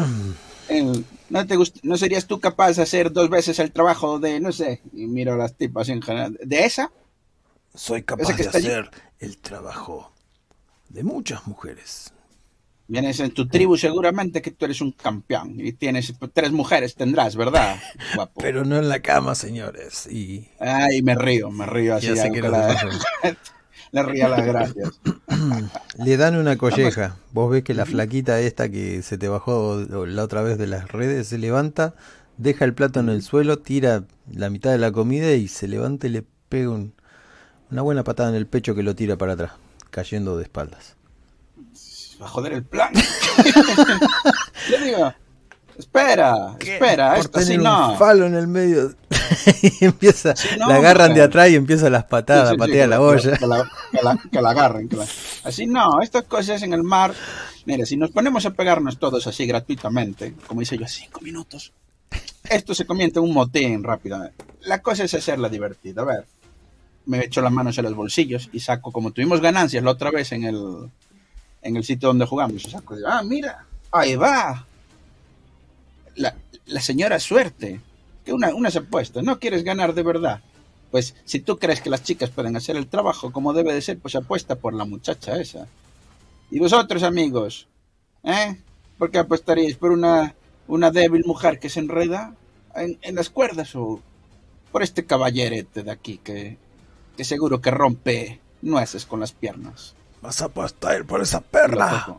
el- 0.69 1.05
¿no, 1.29 1.47
te 1.47 1.55
gust- 1.57 1.79
¿No 1.83 1.97
serías 1.97 2.27
tú 2.27 2.39
capaz 2.39 2.73
de 2.75 2.83
hacer 2.83 3.11
dos 3.11 3.29
veces 3.29 3.57
el 3.59 3.71
trabajo 3.71 4.19
de, 4.19 4.39
no 4.39 4.51
sé, 4.51 4.81
y 4.93 5.07
miro 5.07 5.33
a 5.33 5.37
las 5.37 5.55
tipas 5.55 5.89
en 5.89 6.01
general, 6.01 6.37
de 6.43 6.65
esa? 6.65 6.91
Soy 7.73 8.03
capaz 8.03 8.35
que 8.35 8.43
de 8.43 8.49
allí. 8.49 8.67
hacer 8.67 8.91
el 9.19 9.37
trabajo 9.39 10.11
de 10.89 11.03
muchas 11.03 11.47
mujeres. 11.47 12.13
Vienes 12.87 13.19
en 13.19 13.31
tu 13.31 13.47
tribu 13.47 13.77
seguramente 13.77 14.41
que 14.43 14.51
tú 14.51 14.65
eres 14.65 14.79
un 14.79 14.91
campeón 14.91 15.55
y 15.59 15.73
tienes 15.73 16.13
tres 16.33 16.51
mujeres, 16.51 16.93
tendrás, 16.95 17.35
¿verdad? 17.35 17.77
Guapo. 18.15 18.39
Pero 18.41 18.63
no 18.63 18.77
en 18.77 18.89
la 18.89 18.99
cama, 19.01 19.33
señores. 19.33 20.05
Y 20.05 20.49
Ay, 20.59 21.01
me 21.01 21.15
río, 21.15 21.49
me 21.49 21.65
río 21.65 21.95
así. 21.95 22.07
ya 22.07 22.15
sé 22.15 22.31
que 22.31 22.41
la- 22.43 22.75
le 23.91 24.03
río 24.03 24.27
las 24.29 24.45
gracias. 24.45 25.01
Le 25.97 26.17
dan 26.17 26.35
una 26.35 26.57
colleja. 26.57 27.17
Vos 27.31 27.49
ves 27.51 27.63
que 27.63 27.73
la 27.73 27.85
flaquita 27.85 28.39
esta 28.39 28.69
que 28.69 29.01
se 29.01 29.17
te 29.17 29.27
bajó 29.29 29.77
la 29.87 30.23
otra 30.23 30.41
vez 30.41 30.57
de 30.57 30.67
las 30.67 30.91
redes 30.91 31.27
se 31.27 31.37
levanta, 31.37 31.95
deja 32.37 32.65
el 32.65 32.73
plato 32.73 32.99
en 32.99 33.09
el 33.09 33.21
suelo, 33.21 33.59
tira 33.59 34.03
la 34.31 34.49
mitad 34.49 34.71
de 34.71 34.77
la 34.77 34.91
comida 34.91 35.31
y 35.33 35.47
se 35.47 35.67
levanta 35.67 36.07
y 36.07 36.11
le 36.11 36.23
pega 36.49 36.69
un- 36.69 36.93
una 37.71 37.81
buena 37.81 38.03
patada 38.03 38.29
en 38.29 38.35
el 38.35 38.45
pecho 38.47 38.75
que 38.75 38.83
lo 38.83 38.95
tira 38.95 39.17
para 39.17 39.33
atrás, 39.33 39.53
cayendo 39.89 40.37
de 40.37 40.43
espaldas. 40.43 40.94
Va 42.21 42.25
a 42.25 42.29
joder 42.29 42.53
el 42.53 42.63
plan. 42.63 42.91
Yo 44.69 44.83
digo, 44.83 45.13
espera, 45.77 46.55
espera, 46.59 47.09
Por 47.15 47.19
esto 47.25 47.37
así 47.39 47.47
tener 47.49 47.61
no. 47.63 47.91
un 47.91 47.97
falo 47.97 48.25
en 48.25 48.35
el 48.35 48.47
medio. 48.47 48.93
y 49.61 49.85
empieza, 49.85 50.35
Sí, 50.35 50.47
no, 50.57 50.67
la 50.69 50.75
agarran 50.75 51.13
de 51.13 51.21
atrás 51.21 51.49
y 51.49 51.55
empieza 51.55 51.89
las 51.89 52.05
patadas, 52.05 52.49
Sí, 52.49 52.55
sí, 52.55 52.55
sí, 52.55 52.59
patea 52.67 52.87
la 52.87 52.95
que 52.97 53.01
olla. 53.01 53.37
Que 53.37 53.47
la, 53.47 53.71
que 53.91 54.01
la- 54.03 54.19
que 54.31 54.41
la 54.41 54.49
agarren. 54.49 54.89
que 54.89 54.95
la- 54.95 55.07
Así 55.43 55.65
no, 55.65 56.01
estas 56.01 56.23
cosas 56.23 56.61
en 56.63 56.73
el 56.73 56.83
mar. 56.83 57.13
Mire, 57.65 57.85
si 57.85 57.97
nos 57.97 58.11
ponemos 58.11 58.45
a 58.45 58.51
pegarnos 58.51 58.97
todos 58.99 59.25
así 59.27 59.45
gratuitamente, 59.45 60.35
como 60.47 60.61
hice 60.61 60.77
yo, 60.77 60.87
cinco 60.87 61.19
minutos, 61.21 61.73
esto 62.49 62.75
se 62.75 62.85
convierte 62.85 63.19
en 63.19 63.25
un 63.25 63.33
motín 63.33 63.83
rápidamente. 63.83 64.45
La 64.61 64.81
cosa 64.81 65.03
es 65.03 65.13
hacerla 65.13 65.49
divertida. 65.49 66.03
A 66.03 66.05
ver, 66.05 66.25
me 67.07 67.25
echo 67.25 67.41
las 67.41 67.51
manos 67.51 67.77
en 67.77 67.85
los 67.85 67.95
bolsillos 67.95 68.49
y 68.53 68.59
saco, 68.59 68.91
como 68.91 69.11
tuvimos 69.11 69.41
ganancias 69.41 69.83
la 69.83 69.91
otra 69.91 70.11
vez 70.11 70.31
en 70.31 70.43
el, 70.43 70.89
en 71.65 71.75
el 71.75 71.83
sitio 71.83 72.09
donde 72.09 72.27
jugamos, 72.27 72.63
y 72.63 72.69
saco, 72.69 72.95
ah, 73.07 73.23
mira, 73.23 73.65
ahí 73.91 74.15
va. 74.15 74.67
La, 76.15 76.35
señora 76.79 77.19
suerte. 77.19 77.81
Que 78.23 78.33
una, 78.33 78.53
unas 78.55 78.75
apuestas, 78.75 79.23
¿no 79.23 79.39
quieres 79.39 79.63
ganar 79.63 79.93
de 79.93 80.03
verdad? 80.03 80.41
Pues 80.91 81.15
si 81.25 81.39
tú 81.39 81.57
crees 81.57 81.81
que 81.81 81.89
las 81.89 82.03
chicas 82.03 82.29
pueden 82.29 82.55
hacer 82.55 82.75
el 82.75 82.87
trabajo 82.87 83.31
como 83.31 83.53
debe 83.53 83.73
de 83.73 83.81
ser, 83.81 83.97
pues 83.99 84.15
apuesta 84.15 84.55
por 84.55 84.73
la 84.73 84.85
muchacha 84.85 85.39
esa. 85.39 85.67
Y 86.51 86.59
vosotros, 86.59 87.03
amigos, 87.03 87.67
¿eh? 88.23 88.57
¿Por 88.97 89.11
qué 89.11 89.17
apostaríais 89.17 89.75
por 89.75 89.91
una, 89.91 90.35
una 90.67 90.91
débil 90.91 91.23
mujer 91.25 91.59
que 91.59 91.69
se 91.69 91.79
enreda 91.79 92.35
en, 92.75 92.97
en 93.01 93.15
las 93.15 93.29
cuerdas 93.29 93.75
o 93.75 94.01
por 94.71 94.83
este 94.83 95.05
caballerete 95.05 95.83
de 95.83 95.91
aquí 95.91 96.19
que, 96.23 96.57
que 97.17 97.23
seguro 97.23 97.61
que 97.61 97.71
rompe 97.71 98.39
nueces 98.61 99.05
con 99.05 99.19
las 99.19 99.31
piernas? 99.31 99.95
Vas 100.25 100.41
a 100.41 100.45
apostar 100.45 101.05
por 101.05 101.21
esa 101.21 101.39
perla. 101.39 102.17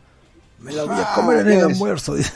Me 0.59 0.71
la 0.71 0.83
voy 0.85 0.95
a 0.95 1.11
Ah, 1.11 1.15
comer 1.15 1.39
en 1.39 1.51
el 1.59 1.65
almuerzo. 1.65 2.15
dice. 2.15 2.31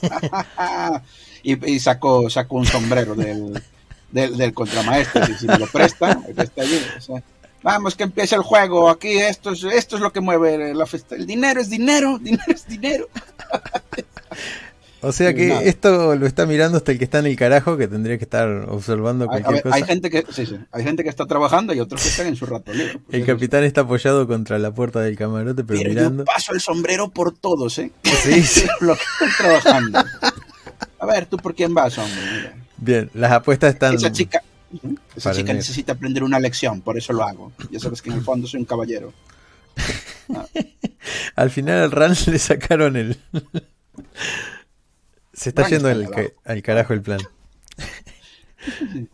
y, 1.42 1.72
y 1.72 1.78
sacó, 1.80 2.28
sacó 2.30 2.56
un 2.56 2.66
sombrero 2.66 3.14
del, 3.14 3.62
del, 4.10 4.36
del 4.36 4.54
contramaestre, 4.54 5.22
y 5.30 5.34
si 5.34 5.46
me 5.46 5.58
lo 5.58 5.66
presta, 5.66 6.18
está 6.36 6.62
allí. 6.62 6.82
o 6.96 7.00
sea, 7.00 7.22
vamos, 7.62 7.94
que 7.94 8.04
empiece 8.04 8.34
el 8.34 8.42
juego, 8.42 8.88
aquí 8.90 9.18
esto 9.18 9.50
es, 9.52 9.62
esto 9.64 9.96
es 9.96 10.02
lo 10.02 10.12
que 10.12 10.20
mueve 10.20 10.74
la 10.74 10.86
fiesta. 10.86 11.14
El 11.16 11.26
dinero 11.26 11.60
es 11.60 11.68
dinero, 11.70 12.18
dinero 12.18 12.44
es 12.48 12.66
dinero. 12.66 13.08
O 15.02 15.12
sea 15.12 15.32
que 15.32 15.48
Nada. 15.48 15.62
esto 15.62 16.14
lo 16.14 16.26
está 16.26 16.44
mirando 16.44 16.76
hasta 16.76 16.92
el 16.92 16.98
que 16.98 17.04
está 17.04 17.20
en 17.20 17.26
el 17.26 17.36
carajo, 17.36 17.76
que 17.78 17.88
tendría 17.88 18.18
que 18.18 18.24
estar 18.24 18.48
observando 18.68 19.24
Hay, 19.24 19.28
cualquier 19.28 19.54
ver, 19.54 19.62
cosa. 19.62 19.74
hay 19.76 19.82
gente 19.84 20.10
que, 20.10 20.26
sí, 20.30 20.44
sí, 20.44 20.56
hay 20.70 20.84
gente 20.84 21.02
que 21.02 21.08
está 21.08 21.26
trabajando 21.26 21.72
y 21.72 21.80
otros 21.80 22.02
que 22.02 22.08
están 22.08 22.26
en 22.26 22.36
su 22.36 22.44
rato 22.44 22.72
libre. 22.72 23.00
El 23.10 23.24
capitán 23.24 23.64
está 23.64 23.80
apoyado 23.82 24.26
contra 24.26 24.58
la 24.58 24.72
puerta 24.72 25.00
del 25.00 25.16
camarote, 25.16 25.64
pero, 25.64 25.78
Pero 25.80 25.90
mirando. 25.90 26.22
yo 26.22 26.26
paso 26.26 26.52
el 26.52 26.60
sombrero 26.60 27.08
por 27.08 27.34
todos, 27.34 27.78
¿eh? 27.78 27.90
Sí, 28.04 28.42
sí. 28.42 28.66
lo 28.80 28.94
que 28.94 29.02
están 29.02 29.30
trabajando. 29.38 30.04
A 30.98 31.06
ver, 31.06 31.24
¿tú 31.26 31.38
por 31.38 31.54
quién 31.54 31.72
vas, 31.72 31.96
hombre? 31.96 32.20
Mira. 32.36 32.54
Bien, 32.76 33.10
las 33.14 33.32
apuestas 33.32 33.72
están. 33.72 33.94
Esa 33.94 34.12
chica, 34.12 34.42
esa 35.16 35.32
chica 35.32 35.54
necesita 35.54 35.92
aprender 35.92 36.22
una 36.24 36.38
lección, 36.38 36.82
por 36.82 36.98
eso 36.98 37.14
lo 37.14 37.22
hago. 37.24 37.52
Ya 37.70 37.78
sabes 37.80 38.02
que 38.02 38.10
en 38.10 38.16
el 38.16 38.22
fondo 38.22 38.46
soy 38.46 38.60
un 38.60 38.66
caballero. 38.66 39.12
Al 41.36 41.50
final 41.50 41.82
al 41.84 41.90
Ran 41.90 42.14
le 42.26 42.38
sacaron 42.38 42.96
el. 42.96 43.16
Se 45.40 45.48
está 45.50 45.68
yendo 45.68 45.88
al, 45.88 46.04
abajo. 46.04 46.12
ca- 46.44 46.52
al 46.52 46.62
carajo 46.62 46.92
el 46.92 47.02
plan. 47.02 47.20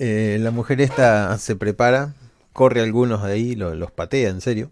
Eh, 0.00 0.38
la 0.40 0.52
mujer 0.52 0.80
esta 0.80 1.36
se 1.38 1.56
prepara, 1.56 2.14
corre 2.52 2.80
algunos 2.82 3.24
de 3.24 3.32
ahí, 3.32 3.56
lo- 3.56 3.74
los 3.74 3.90
patea 3.90 4.30
en 4.30 4.40
serio. 4.40 4.70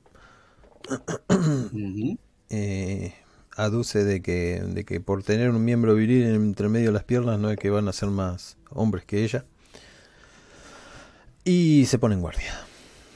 Eh, 2.49 3.13
aduce 3.57 4.05
de 4.05 4.23
que, 4.23 4.63
de 4.65 4.85
que 4.85 5.01
por 5.01 5.25
tener 5.25 5.51
un 5.51 5.65
miembro 5.65 5.95
viril 5.97 6.27
entre 6.27 6.69
medio 6.69 6.87
de 6.89 6.93
las 6.93 7.03
piernas 7.05 7.41
no 7.41 7.51
es 7.51 7.59
que 7.59 7.71
van 7.71 7.89
a 7.89 7.93
ser 7.93 8.09
más 8.11 8.57
hombres 8.71 9.05
que 9.05 9.25
ella. 9.25 9.45
Y 11.45 11.87
se 11.87 11.99
pone 11.99 12.15
en 12.15 12.21
guardia. 12.21 12.53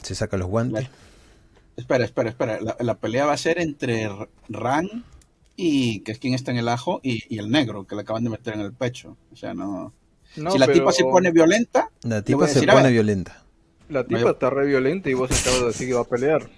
Se 0.02 0.14
saca 0.16 0.36
los 0.36 0.48
guantes. 0.48 0.88
Espera, 1.76 2.04
espera, 2.04 2.30
espera. 2.30 2.60
La, 2.60 2.76
la 2.80 2.94
pelea 2.96 3.26
va 3.26 3.34
a 3.34 3.38
ser 3.38 3.60
entre 3.60 4.08
Ran 4.48 5.04
y 5.62 6.00
que 6.00 6.12
es 6.12 6.18
quien 6.18 6.34
está 6.34 6.50
en 6.50 6.56
el 6.58 6.68
ajo 6.68 7.00
y, 7.02 7.22
y 7.28 7.38
el 7.38 7.50
negro 7.50 7.86
que 7.86 7.94
le 7.94 8.02
acaban 8.02 8.24
de 8.24 8.30
meter 8.30 8.54
en 8.54 8.60
el 8.60 8.72
pecho. 8.72 9.16
O 9.32 9.36
sea, 9.36 9.52
no. 9.54 9.92
No, 10.36 10.50
si 10.52 10.58
la 10.58 10.66
pero 10.66 10.78
tipa 10.78 10.92
se 10.92 11.02
pone 11.04 11.30
violenta, 11.32 11.90
La 12.02 12.16
voy 12.16 12.24
tipa 12.24 12.44
a 12.44 12.48
se 12.48 12.54
decir, 12.54 12.70
a 12.70 12.74
pone 12.74 12.90
violenta. 12.90 13.42
La 13.88 14.04
tipa 14.04 14.20
yo- 14.20 14.30
está 14.30 14.48
re 14.50 14.66
violenta 14.66 15.10
y 15.10 15.14
vos 15.14 15.30
acabas 15.30 15.60
de 15.60 15.66
decir 15.66 15.88
que 15.88 15.94
va 15.94 16.00
a 16.02 16.04
pelear. 16.04 16.48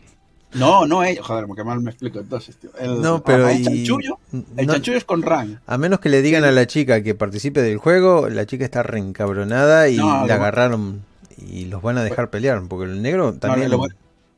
no, 0.54 0.86
no 0.86 1.02
ella. 1.02 1.22
Joder, 1.22 1.46
porque 1.46 1.64
mal 1.64 1.80
me 1.80 1.90
explico 1.90 2.18
entonces, 2.20 2.56
tío. 2.58 2.70
El, 2.78 3.00
No, 3.00 3.22
pero 3.24 3.48
el 3.48 3.60
y- 3.60 3.64
chanchullo, 3.64 4.18
el 4.56 4.66
no- 4.66 4.72
chanchullo 4.74 4.98
es 4.98 5.04
con 5.04 5.22
Ran. 5.22 5.60
A 5.66 5.78
menos 5.78 5.98
que 6.00 6.10
le 6.10 6.20
digan 6.20 6.44
a 6.44 6.50
la 6.52 6.66
chica 6.66 7.02
que 7.02 7.14
participe 7.14 7.62
del 7.62 7.78
juego, 7.78 8.28
la 8.28 8.44
chica 8.46 8.64
está 8.66 8.82
reencabronada 8.82 9.88
y 9.88 9.96
No, 9.96 10.26
la 10.26 10.34
agarraron 10.34 11.02
y 11.38 11.64
los 11.64 11.80
van 11.82 11.96
a 11.98 12.04
dejar 12.04 12.28
pelear, 12.30 12.62
porque 12.68 12.84
el 12.92 13.00
negro 13.02 13.32
también 13.32 13.70
le 13.70 13.76
voy- 13.76 13.88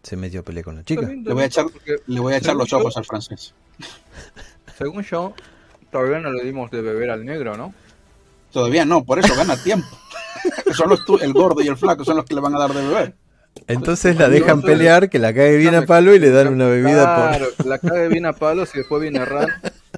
se 0.04 0.16
metió 0.16 0.40
a 0.40 0.42
pelear 0.44 0.64
con 0.64 0.76
la 0.76 0.84
chica. 0.84 1.08
Le 1.08 1.32
voy 1.34 1.42
a 1.42 1.46
echar, 1.46 1.66
le 2.06 2.20
voy 2.20 2.34
a 2.34 2.36
echar 2.36 2.54
los 2.54 2.72
ojos 2.72 2.96
al 2.96 3.04
francés. 3.04 3.52
según 4.78 5.02
yo, 5.02 5.34
todavía 5.90 6.18
no 6.18 6.32
le 6.32 6.44
dimos 6.44 6.70
de 6.70 6.82
beber 6.82 7.10
al 7.10 7.24
negro, 7.24 7.56
¿no? 7.56 7.74
Todavía 8.52 8.84
no, 8.84 9.04
por 9.04 9.18
eso 9.18 9.34
gana 9.34 9.56
tiempo. 9.62 9.88
son 10.72 10.90
los 10.90 11.04
tu- 11.04 11.18
el 11.18 11.32
gordo 11.32 11.60
y 11.62 11.68
el 11.68 11.76
flaco 11.76 12.04
son 12.04 12.16
los 12.16 12.24
que 12.24 12.34
le 12.34 12.40
van 12.40 12.54
a 12.54 12.58
dar 12.58 12.72
de 12.72 12.86
beber. 12.86 13.14
Entonces 13.68 14.16
la 14.18 14.28
dejan 14.28 14.62
pelear, 14.62 15.08
que 15.08 15.18
la 15.18 15.32
cae 15.32 15.56
bien 15.56 15.74
a 15.74 15.82
palo 15.86 16.14
y 16.14 16.18
le 16.18 16.30
dan 16.30 16.48
una 16.48 16.66
bebida 16.66 17.16
por... 17.16 17.28
Claro, 17.28 17.46
la 17.64 17.78
cague 17.78 18.08
bien 18.08 18.26
a 18.26 18.32
palos 18.32 18.70
y 18.74 18.78
después 18.78 19.00
viene 19.00 19.24
Ran. 19.24 19.48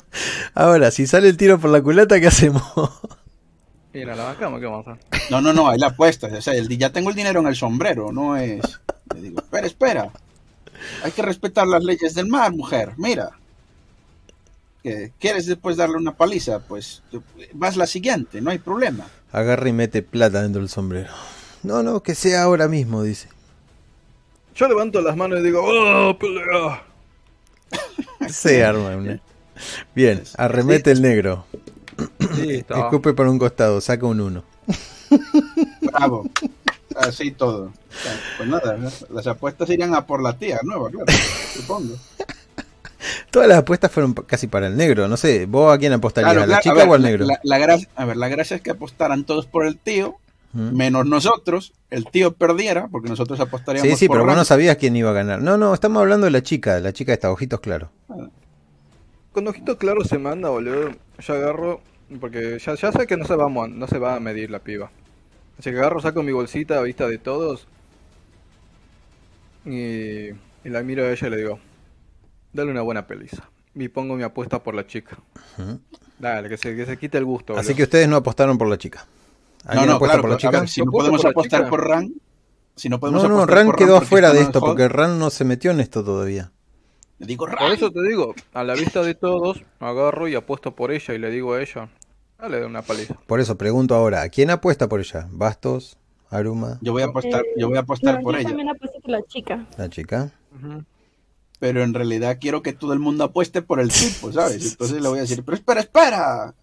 Ahora, 0.55 0.90
si 0.90 1.07
sale 1.07 1.28
el 1.28 1.36
tiro 1.36 1.59
por 1.59 1.70
la 1.70 1.82
culata, 1.82 2.20
¿qué 2.20 2.27
hacemos? 2.27 2.62
En 3.93 4.09
la 4.09 4.15
bancamos, 4.15 4.61
¿qué 4.61 4.66
vamos 4.66 4.86
a 4.86 4.93
hacer? 4.93 5.05
No, 5.31 5.40
no, 5.40 5.55
no, 5.55 5.69
ahí 5.69 5.78
la 5.78 5.89
apuesta. 5.89 6.27
O 6.27 6.40
sea, 6.43 6.53
el, 6.55 6.69
ya 6.77 6.93
tengo 6.93 7.09
el 7.09 7.16
dinero 7.16 7.40
en 7.40 7.47
el 7.47 7.57
sombrero, 7.57 8.12
no 8.12 8.36
es. 8.36 8.61
Le 9.15 9.23
digo, 9.23 9.40
espera, 9.40 9.66
espera. 9.66 10.11
Hay 11.03 11.12
que 11.12 11.23
respetar 11.23 11.66
las 11.66 11.82
leyes 11.82 12.15
del 12.15 12.28
mar, 12.28 12.53
mujer. 12.53 12.93
Mira. 12.98 13.31
Que 14.87 15.11
¿Quieres 15.19 15.47
después 15.47 15.77
darle 15.77 15.97
una 15.97 16.17
paliza? 16.17 16.61
Pues 16.61 17.03
tú- 17.11 17.21
vas 17.55 17.77
la 17.77 17.89
siguiente, 17.89 18.41
no 18.41 18.53
hay 18.53 18.59
problema. 18.61 19.05
Agarra 19.33 19.69
y 19.69 19.73
mete 19.73 20.01
plata 20.01 20.43
dentro 20.43 20.61
del 20.61 20.69
sombrero. 20.71 21.11
No, 21.65 21.83
no, 21.83 22.05
que 22.05 22.15
sea 22.15 22.45
ahora 22.45 22.69
mismo, 22.69 23.03
dice. 23.03 23.29
Yo 24.55 24.69
levanto 24.69 25.01
las 25.01 25.17
manos 25.17 25.41
y 25.41 25.43
digo, 25.43 25.61
¡Oh, 25.65 26.17
pelea! 26.17 26.85
Se 28.29 28.65
arma 28.65 28.95
una. 28.97 29.21
Bien, 29.93 30.23
arremete 30.37 30.93
el 30.93 31.03
negro. 31.03 31.47
Listo. 32.41 32.77
Escupe 32.77 33.13
por 33.13 33.27
un 33.27 33.41
costado, 33.41 33.81
saca 33.81 34.07
un 34.07 34.21
uno. 34.21 34.45
Bravo. 35.83 36.31
Así 36.95 37.33
todo. 37.33 37.65
O 37.65 38.03
sea, 38.03 38.21
pues 38.37 38.49
nada, 38.49 38.79
las 39.11 39.27
apuestas 39.27 39.69
irían 39.69 39.97
a 39.97 40.07
por 40.07 40.23
la 40.23 40.39
tía 40.39 40.61
nueva, 40.63 40.91
claro, 40.91 41.13
supongo. 41.57 41.97
Todas 43.31 43.49
las 43.49 43.59
apuestas 43.59 43.91
fueron 43.91 44.15
casi 44.15 44.47
para 44.47 44.66
el 44.66 44.77
negro. 44.77 45.09
No 45.09 45.16
sé, 45.16 45.47
¿vos 45.47 45.74
a 45.74 45.78
quién 45.78 45.93
apostarías? 45.93 46.33
Claro, 46.33 46.45
¿A 46.45 46.47
la 46.47 46.61
claro, 46.61 46.62
chica 46.62 46.73
a 46.73 46.85
ver, 46.85 46.89
o 46.89 46.95
al 46.95 47.03
negro? 47.03 47.27
La, 47.27 47.41
la 47.43 47.59
gracia, 47.59 47.89
a 47.95 48.05
ver, 48.05 48.16
la 48.16 48.28
gracia 48.28 48.57
es 48.57 48.62
que 48.62 48.70
apostaran 48.70 49.24
todos 49.24 49.47
por 49.47 49.66
el 49.66 49.78
tío 49.78 50.19
menos 50.57 51.07
nosotros, 51.07 51.73
el 51.91 52.07
tío 52.07 52.33
perdiera, 52.33 52.89
porque 52.89 53.09
nosotros 53.09 53.39
apostaríamos 53.41 53.91
Sí, 53.91 53.97
sí, 53.97 54.07
por 54.09 54.16
pero 54.16 54.27
vos 54.27 54.37
no 54.37 54.45
sabías 54.45 54.77
quién 54.77 54.97
iba 54.97 55.11
a 55.11 55.12
ganar. 55.12 55.43
No, 55.43 55.57
no, 55.57 55.74
estamos 55.74 56.01
hablando 56.01 56.24
de 56.24 56.31
la 56.31 56.43
chica, 56.43 56.81
la 56.81 56.93
chica 56.93 57.12
está 57.12 57.31
ojitos 57.31 57.61
claros. 57.61 57.91
Con 59.33 59.47
ojitos 59.47 59.77
claros 59.77 60.09
se 60.09 60.19
manda, 60.19 60.49
boludo. 60.49 60.93
Yo 61.19 61.35
agarro, 61.35 61.81
porque 62.20 62.59
ya, 62.59 62.74
ya 62.74 62.93
sé 62.93 63.07
que 63.07 63.16
no 63.16 63.27
se, 63.27 63.37
va 63.37 63.47
a, 63.47 63.69
no 63.69 63.87
se 63.87 63.99
va 63.99 64.16
a 64.16 64.20
medir 64.20 64.51
la 64.51 64.61
piba. 64.61 64.91
Así 65.59 65.70
que 65.70 65.77
agarro, 65.77 66.01
saco 66.01 66.23
mi 66.23 66.33
bolsita 66.33 66.78
a 66.78 66.83
vista 66.83 67.07
de 67.07 67.19
todos. 67.19 67.66
Y, 69.66 70.28
y 70.31 70.70
la 70.70 70.83
miro 70.83 71.05
a 71.05 71.11
ella 71.11 71.27
y 71.27 71.31
le 71.31 71.37
digo, 71.37 71.59
dale 72.57 72.70
una 72.73 72.83
buena 72.83 73.07
peliza. 73.07 73.49
Y 73.74 73.89
pongo 73.89 74.16
mi 74.16 74.23
apuesta 74.23 74.62
por 74.62 74.74
la 74.74 74.87
chica. 74.87 75.19
Dale, 76.19 76.49
que 76.49 76.57
se, 76.57 76.74
que 76.74 76.87
se 76.87 76.97
quite 76.99 77.19
el 77.19 77.24
gusto. 77.24 77.53
Así 77.53 77.69
boludo. 77.69 77.77
que 77.77 77.83
ustedes 77.85 78.09
no 78.09 78.16
apostaron 78.16 78.57
por 78.59 78.69
la 78.69 78.78
chica. 78.78 79.07
No, 79.65 79.70
¿Alguien 79.73 79.89
no, 79.91 79.99
claro, 80.01 80.23
por 80.23 80.31
la 80.31 80.37
chica? 80.39 80.61
ver, 80.61 80.69
si 80.69 80.81
¿Yo 80.81 80.87
no 80.87 80.93
podemos 80.93 81.20
por 81.23 81.31
apostar 81.33 81.61
chica? 81.61 81.70
por 81.70 81.87
Ran, 81.89 82.15
si 82.74 82.89
no 82.89 82.99
podemos 82.99 83.23
No, 83.23 83.28
no, 83.28 83.35
apostar 83.37 83.57
Ran 83.57 83.66
por 83.66 83.77
quedó 83.77 83.97
afuera 83.97 84.33
de 84.33 84.41
esto, 84.41 84.61
porque 84.61 84.89
Ran 84.89 85.19
no 85.19 85.28
se 85.31 85.45
metió 85.45 85.70
en 85.73 85.81
esto 85.81 86.03
todavía. 86.05 86.53
le 87.19 87.27
digo 87.27 87.47
Por 87.47 87.55
Ran. 87.55 87.73
eso 87.73 87.91
te 87.93 88.03
digo, 88.03 88.35
a 88.55 88.65
la 88.65 88.74
vista 88.74 89.03
de 89.03 89.15
todos, 89.15 89.62
agarro 89.81 90.27
y 90.28 90.35
apuesto 90.35 90.74
por 90.74 90.91
ella 90.93 91.12
y 91.15 91.19
le 91.19 91.31
digo 91.31 91.53
a 91.55 91.61
ella, 91.61 91.89
dale 92.39 92.65
una 92.65 92.83
paliza. 92.83 93.15
Por 93.27 93.41
eso 93.41 93.59
pregunto 93.59 93.95
ahora, 93.95 94.23
¿a 94.23 94.28
quién 94.31 94.51
apuesta 94.51 94.89
por 94.89 95.01
ella? 95.01 95.27
¿Bastos? 95.31 95.99
¿Aruma? 96.31 96.78
Yo 96.81 96.93
voy 96.93 97.03
a 97.03 97.07
apostar, 97.07 97.41
Eh, 97.43 97.55
yo 97.59 97.69
voy 97.69 97.77
a 97.77 97.81
apostar 97.81 98.16
no, 98.16 98.20
por 98.23 98.35
yo 98.35 98.41
ella. 98.41 98.49
también 98.49 98.69
apuesto 98.70 99.01
por 99.01 99.11
la 99.11 99.23
chica. 99.27 99.66
¿La 99.77 99.89
chica? 99.91 100.33
Pero 101.59 101.83
en 101.83 101.95
realidad 101.95 102.39
quiero 102.41 102.62
que 102.62 102.73
todo 102.73 102.93
el 102.93 102.99
mundo 102.99 103.24
apueste 103.24 103.62
por 103.62 103.81
el 103.81 103.89
tipo, 103.91 104.33
¿sabes? 104.33 104.73
Entonces 104.73 105.01
le 105.03 105.09
voy 105.09 105.19
a 105.19 105.23
decir, 105.23 105.43
pero 105.45 105.57
espera, 105.57 105.81
espera, 105.81 106.55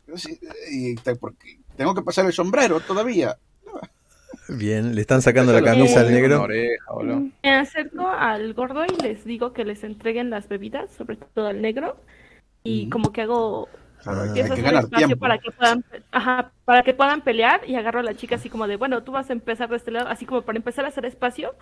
y 0.72 0.96
te- 0.96 1.16
porque 1.16 1.60
tengo 1.78 1.94
que 1.96 2.02
pasar 2.02 2.26
el 2.26 2.34
sombrero 2.34 2.80
todavía. 2.82 3.38
Bien, 4.50 4.94
le 4.96 5.02
están 5.02 5.22
sacando 5.22 5.54
la 5.54 5.64
camisa 5.64 6.02
al 6.02 6.12
negro. 6.12 6.42
oreja. 6.44 6.84
Me 7.44 7.52
acerco 7.56 8.08
al 8.08 8.54
gordo 8.54 8.84
y 8.86 9.02
les 9.02 9.24
digo 9.26 9.54
que 9.54 9.64
les 9.66 9.84
entreguen 9.84 10.30
las 10.30 10.48
bebidas, 10.50 10.92
sobre 10.92 11.16
todo 11.18 11.48
al 11.48 11.62
negro. 11.62 11.98
Y 12.64 12.84
Ujú. 12.84 12.90
como 12.92 13.12
que 13.12 13.22
hago 13.22 13.70
Claro, 14.04 14.22
hay 14.24 14.34
que 14.34 14.62
ganar 14.62 14.84
espacio 14.84 15.08
tiempo. 15.08 15.22
para 15.22 15.38
que 15.38 15.52
puedan 15.52 15.86
ajá, 16.12 16.52
para 16.66 16.84
que 16.84 16.94
puedan 16.94 17.22
pelear 17.22 17.62
y 17.70 17.76
agarro 17.76 18.00
a 18.02 18.04
la 18.04 18.16
chica 18.16 18.36
así 18.36 18.50
como 18.50 18.68
de 18.68 18.76
bueno 18.76 19.02
tú 19.04 19.14
vas 19.14 19.30
a 19.30 19.34
empezar 19.34 19.70
de 19.70 19.78
este 19.78 19.92
lado 19.92 20.10
así 20.10 20.26
como 20.26 20.42
para 20.42 20.58
empezar 20.58 20.84
a 20.84 20.90
hacer 20.90 21.06
espacio 21.06 21.56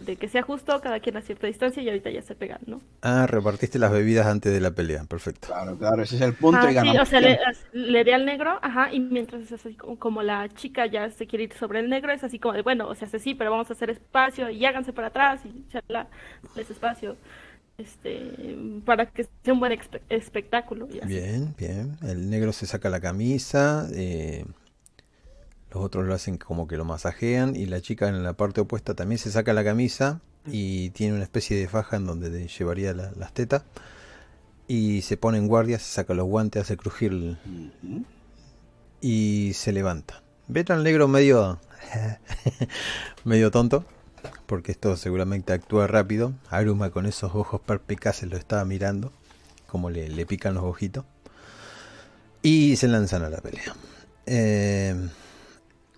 de 0.00 0.16
que 0.16 0.28
sea 0.28 0.42
justo 0.42 0.80
cada 0.80 1.00
quien 1.00 1.16
a 1.16 1.22
cierta 1.22 1.46
distancia 1.46 1.82
y 1.82 1.88
ahorita 1.88 2.10
ya 2.10 2.22
se 2.22 2.34
pegan 2.36 2.60
no 2.66 2.80
Ah, 3.02 3.26
repartiste 3.26 3.78
las 3.78 3.92
bebidas 3.92 4.26
antes 4.26 4.52
de 4.52 4.60
la 4.60 4.70
pelea, 4.74 5.04
perfecto. 5.04 5.48
Claro, 5.48 5.76
claro, 5.78 6.02
ese 6.02 6.16
es 6.16 6.22
el 6.22 6.34
punto 6.36 6.66
Ah, 6.66 6.70
y 6.70 6.74
sí, 6.74 6.74
ganamos 6.74 7.00
o 7.00 7.06
sea 7.06 7.20
le, 7.20 7.38
le 7.72 8.02
di 8.04 8.10
al 8.10 8.24
negro 8.26 8.58
ajá 8.62 8.92
y 8.92 8.98
mientras 9.00 9.42
es 9.42 9.52
así 9.52 9.74
como, 9.76 9.98
como 9.98 10.22
la 10.22 10.48
chica 10.48 10.86
ya 10.86 11.08
se 11.10 11.26
quiere 11.26 11.44
ir 11.44 11.52
sobre 11.54 11.78
el 11.80 11.88
negro 11.88 12.12
es 12.12 12.24
así 12.24 12.38
como 12.40 12.54
de 12.54 12.62
bueno 12.62 12.88
o 12.88 12.94
sea 12.94 13.08
sí 13.08 13.34
pero 13.36 13.52
vamos 13.52 13.70
a 13.70 13.74
hacer 13.74 13.90
espacio 13.90 14.50
y 14.50 14.64
háganse 14.64 14.92
para 14.92 15.08
atrás 15.08 15.42
y 15.44 15.64
chala 15.68 16.08
ese 16.56 16.72
espacio 16.72 17.16
este 17.78 18.56
para 18.84 19.06
que 19.06 19.24
sea 19.44 19.54
un 19.54 19.60
buen 19.60 19.72
expe- 19.72 20.02
espectáculo. 20.08 20.88
Bien, 21.02 21.54
bien. 21.56 21.96
El 22.02 22.28
negro 22.30 22.52
se 22.52 22.66
saca 22.66 22.90
la 22.90 23.00
camisa, 23.00 23.88
eh, 23.94 24.44
los 25.72 25.82
otros 25.84 26.04
lo 26.06 26.14
hacen 26.14 26.36
como 26.38 26.66
que 26.66 26.76
lo 26.76 26.84
masajean 26.84 27.54
y 27.56 27.66
la 27.66 27.80
chica 27.80 28.08
en 28.08 28.22
la 28.22 28.32
parte 28.32 28.60
opuesta 28.60 28.94
también 28.94 29.18
se 29.18 29.30
saca 29.30 29.52
la 29.52 29.62
camisa 29.64 30.20
y 30.46 30.90
tiene 30.90 31.14
una 31.14 31.22
especie 31.24 31.56
de 31.58 31.68
faja 31.68 31.96
en 31.96 32.06
donde 32.06 32.30
le 32.30 32.48
llevaría 32.48 32.92
la- 32.94 33.12
las 33.16 33.32
tetas 33.32 33.62
y 34.66 35.02
se 35.02 35.16
pone 35.16 35.38
en 35.38 35.46
guardia, 35.48 35.78
se 35.78 35.92
saca 35.92 36.14
los 36.14 36.26
guantes, 36.26 36.62
hace 36.62 36.76
crujir 36.76 37.12
el- 37.12 37.38
y 39.00 39.52
se 39.54 39.72
levanta. 39.72 40.22
Ven 40.48 40.66
al 40.70 40.82
negro 40.84 41.08
medio 41.08 41.58
medio 43.24 43.50
tonto, 43.50 43.84
porque 44.46 44.72
esto 44.72 44.96
seguramente 44.96 45.52
actúa 45.52 45.86
rápido. 45.86 46.32
Aruma 46.48 46.90
con 46.90 47.06
esos 47.06 47.34
ojos 47.34 47.60
perspicaces 47.60 48.28
lo 48.28 48.36
estaba 48.36 48.64
mirando, 48.64 49.12
como 49.66 49.90
le, 49.90 50.08
le 50.08 50.26
pican 50.26 50.54
los 50.54 50.64
ojitos. 50.64 51.04
Y 52.42 52.76
se 52.76 52.88
lanzan 52.88 53.22
a 53.22 53.30
la 53.30 53.38
pelea. 53.38 53.74
Eh, 54.26 54.94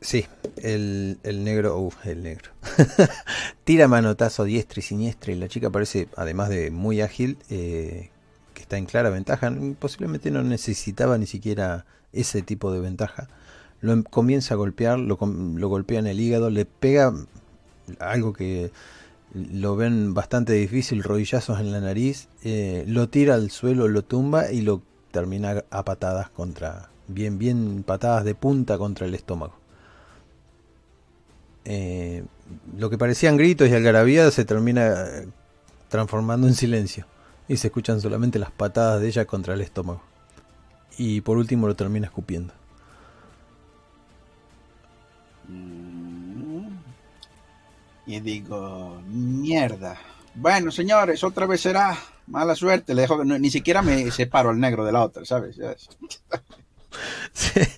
sí, 0.03 0.27
el, 0.57 1.19
el 1.23 1.45
negro, 1.45 1.79
uf, 1.79 2.07
el 2.07 2.23
negro. 2.23 2.51
Tira 3.65 3.89
manotazo 3.89 4.45
diestra 4.45 4.81
y 4.81 4.83
siniestra 4.83 5.33
y 5.33 5.37
la 5.37 5.49
chica 5.49 5.71
parece, 5.71 6.09
además 6.17 6.51
de 6.51 6.71
muy 6.71 7.01
ágil, 7.01 7.39
eh, 7.51 8.11
que 8.55 8.63
está 8.63 8.77
en 8.79 8.87
clara 8.87 9.11
ventaja. 9.11 9.53
Posiblemente 9.79 10.31
no 10.31 10.43
necesitaba 10.43 11.19
ni 11.19 11.27
siquiera 11.27 11.87
ese 12.13 12.43
tipo 12.43 12.73
de 12.73 12.81
ventaja. 12.81 13.29
Lo 13.81 13.93
em- 13.93 14.03
comienza 14.05 14.55
a 14.55 14.57
golpear, 14.59 14.99
lo, 14.99 15.19
lo 15.21 15.69
golpea 15.69 16.01
en 16.01 16.07
el 16.07 16.21
hígado, 16.21 16.51
le 16.51 16.67
pega 16.67 17.15
algo 18.01 18.33
que 18.33 18.71
lo 19.35 19.77
ven 19.77 20.15
bastante 20.15 20.53
difícil, 20.55 21.03
rodillazos 21.03 21.61
en 21.61 21.73
la 21.73 21.81
nariz, 21.81 22.29
eh, 22.45 22.85
lo 22.87 23.09
tira 23.09 23.35
al 23.35 23.51
suelo, 23.51 23.89
lo 23.89 24.03
tumba 24.05 24.53
y 24.53 24.61
lo 24.63 24.83
termina 25.13 25.65
a 25.71 25.85
patadas 25.85 26.31
contra, 26.31 26.91
bien, 27.09 27.39
bien 27.39 27.83
patadas 27.85 28.25
de 28.25 28.35
punta 28.35 28.79
contra 28.79 29.07
el 29.07 29.15
estómago. 29.15 29.62
Eh, 31.65 32.25
lo 32.77 32.91
que 32.91 32.99
parecían 32.99 33.37
gritos 33.37 33.69
y 33.69 33.75
algarabía 33.75 34.31
se 34.31 34.45
termina 34.45 35.05
eh, 35.07 35.29
transformando 35.89 36.47
en 36.49 36.55
silencio 36.55 37.07
y 37.49 37.57
se 37.57 37.69
escuchan 37.69 38.01
solamente 38.01 38.39
las 38.39 38.51
patadas 38.51 39.01
de 39.01 39.09
ella 39.09 39.25
contra 39.27 39.55
el 39.55 39.61
estómago. 39.61 40.03
Y 40.99 41.21
por 41.23 41.37
último 41.39 41.67
lo 41.67 41.75
termina 41.77 42.07
escupiendo. 42.07 42.53
Mm. 45.49 46.67
Y 48.07 48.21
digo, 48.21 49.01
mierda. 49.07 49.97
Bueno, 50.35 50.71
señores, 50.71 51.23
otra 51.25 51.47
vez 51.47 51.61
será. 51.61 51.97
Mala 52.27 52.55
suerte. 52.55 52.95
Le 52.95 53.03
dejo, 53.03 53.25
no- 53.25 53.39
ni 53.39 53.51
siquiera 53.51 53.83
me 53.83 54.11
separo 54.11 54.51
al 54.51 54.59
negro 54.61 54.85
de 54.85 54.93
la 54.93 55.03
otra, 55.03 55.25
¿sabes? 55.25 55.59
Es- 55.59 55.89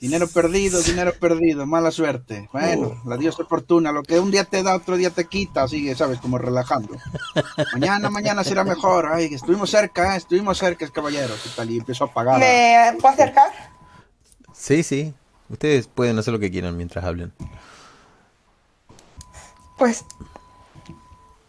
Dinero 0.00 0.28
perdido, 0.28 0.80
dinero 0.80 1.12
perdido, 1.18 1.66
mala 1.66 1.90
suerte. 1.90 2.48
Bueno, 2.52 3.02
la 3.04 3.16
diosa 3.16 3.44
fortuna, 3.44 3.90
lo 3.90 4.04
que 4.04 4.20
un 4.20 4.30
día 4.30 4.44
te 4.44 4.62
da, 4.62 4.76
otro 4.76 4.96
día 4.96 5.10
te 5.10 5.24
quita, 5.24 5.66
sigue, 5.66 5.96
¿sabes? 5.96 6.20
Como 6.20 6.38
relajando. 6.38 6.96
Mañana, 7.72 8.08
mañana 8.08 8.44
será 8.44 8.62
mejor. 8.62 9.10
Ay, 9.12 9.34
estuvimos 9.34 9.70
cerca, 9.70 10.14
¿eh? 10.14 10.18
estuvimos 10.18 10.56
cerca, 10.56 10.88
caballeros. 10.88 11.44
Y 11.46 11.48
tal, 11.48 11.70
y 11.70 11.78
empezó 11.78 12.04
a 12.04 12.12
pagar. 12.14 12.38
¿Me 12.38 12.96
puedo 13.00 13.12
acercar? 13.12 13.50
Sí, 14.52 14.84
sí. 14.84 15.14
Ustedes 15.48 15.88
pueden 15.88 16.16
hacer 16.18 16.32
lo 16.32 16.38
que 16.38 16.50
quieran 16.50 16.76
mientras 16.76 17.04
hablen. 17.04 17.32
Pues 19.78 20.04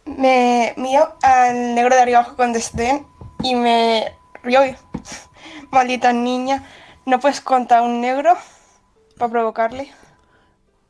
me 0.04 0.74
miro 0.76 1.16
al 1.22 1.74
negro 1.74 1.94
de 1.94 2.02
arriba 2.02 2.18
abajo 2.20 2.36
con 2.36 2.52
desdén 2.52 3.06
y 3.42 3.54
me 3.54 4.12
río. 4.42 4.60
Maldita 5.70 6.12
niña, 6.12 6.64
¿no 7.06 7.20
puedes 7.20 7.40
contar 7.40 7.82
un 7.82 8.00
negro 8.00 8.36
para 9.18 9.30
provocarle? 9.32 9.92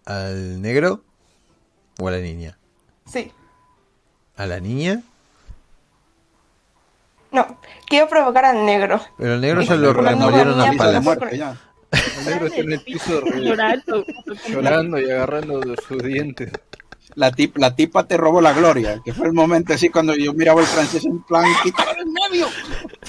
¿Al 0.06 0.60
negro 0.62 1.02
o 1.98 2.08
a 2.08 2.10
la 2.12 2.18
niña? 2.18 2.58
Sí. 3.06 3.32
¿A 4.36 4.46
la 4.46 4.60
niña? 4.60 5.02
No, 7.32 7.60
quiero 7.86 8.08
provocar 8.08 8.44
al 8.44 8.64
negro. 8.66 9.00
Pero 9.16 9.34
el 9.34 9.40
negro 9.40 9.62
ya 9.62 9.76
lo 9.76 9.92
remolieron 9.92 10.60
a 10.60 10.72
palas. 10.72 11.06
El 11.06 12.24
negro 12.24 12.46
está 12.46 12.60
en 12.60 12.72
el 12.72 12.80
piso 12.82 13.20
llorando 13.36 14.04
llorando 14.48 14.98
y 15.00 15.10
agarrando 15.10 15.60
de 15.60 15.76
sus 15.76 16.02
dientes. 16.02 16.52
La, 17.16 17.32
tip- 17.32 17.56
la 17.58 17.74
tipa 17.74 18.06
te 18.06 18.16
robó 18.16 18.40
la 18.40 18.52
gloria, 18.52 19.00
que 19.04 19.12
fue 19.12 19.26
el 19.26 19.32
momento 19.32 19.74
así 19.74 19.88
cuando 19.88 20.14
yo 20.14 20.32
miraba 20.32 20.60
el 20.60 20.66
francés 20.68 21.04
en 21.04 21.20
plan, 21.24 21.44
quítalo 21.64 22.00
en 22.00 22.12
medio, 22.12 22.46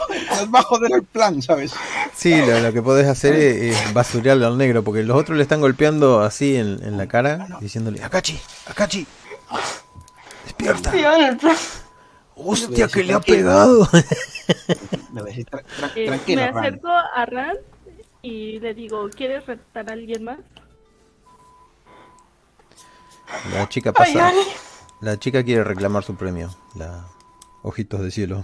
nos 0.29 0.53
va 0.53 0.59
a 0.59 0.63
joder 0.63 0.91
el 0.93 1.03
plan, 1.03 1.41
¿sabes? 1.41 1.73
Sí, 2.15 2.35
lo, 2.45 2.59
lo 2.59 2.73
que 2.73 2.81
podés 2.81 3.07
hacer 3.07 3.35
es, 3.35 3.75
es 3.75 3.93
basurearlo 3.93 4.47
al 4.47 4.57
negro, 4.57 4.83
porque 4.83 5.03
los 5.03 5.17
otros 5.17 5.37
le 5.37 5.43
están 5.43 5.61
golpeando 5.61 6.21
así 6.21 6.55
en, 6.55 6.83
en 6.83 6.97
la 6.97 7.07
cara, 7.07 7.47
diciéndole, 7.59 8.03
Akachi, 8.03 8.39
Akachi, 8.67 9.05
despierta. 10.45 10.91
Hostia, 12.35 12.87
que 12.87 13.03
le 13.03 13.13
ha 13.13 13.19
pegado. 13.19 13.87
Le 15.13 15.21
voy 15.21 15.29
a 15.31 15.33
decir, 15.33 15.45
"Tra- 15.45 15.63
tra- 15.63 15.91
Eh, 15.95 15.99
me 16.01 16.05
tranquila, 16.07 16.51
Ran". 16.51 16.57
acerco 16.65 16.87
a 16.89 17.25
Ran 17.25 17.57
y 18.21 18.59
le 18.59 18.73
digo 18.73 19.09
¿quieres 19.09 19.45
retar 19.45 19.89
a 19.89 19.93
alguien 19.93 20.23
más? 20.23 20.39
La 23.53 23.67
chica 23.69 23.93
Ay, 23.95 24.13
pasa, 24.13 24.31
la 25.01 25.17
chica 25.19 25.43
quiere 25.43 25.63
reclamar 25.63 26.03
su 26.03 26.15
premio, 26.15 26.49
la 26.75 27.05
ojitos 27.63 28.01
de 28.01 28.11
cielo. 28.11 28.43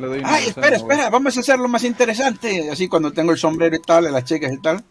Le 0.00 0.06
doy 0.06 0.18
una 0.20 0.34
Ay, 0.34 0.46
espera, 0.48 0.76
espera, 0.76 1.10
vamos 1.10 1.36
a 1.36 1.40
hacerlo 1.40 1.68
más 1.68 1.84
interesante, 1.84 2.70
así 2.70 2.88
cuando 2.88 3.12
tengo 3.12 3.32
el 3.32 3.38
sombrero 3.38 3.76
y 3.76 3.80
tal, 3.82 4.04
de 4.04 4.10
las 4.10 4.24
chicas 4.24 4.52
y 4.52 4.58
tal. 4.58 4.84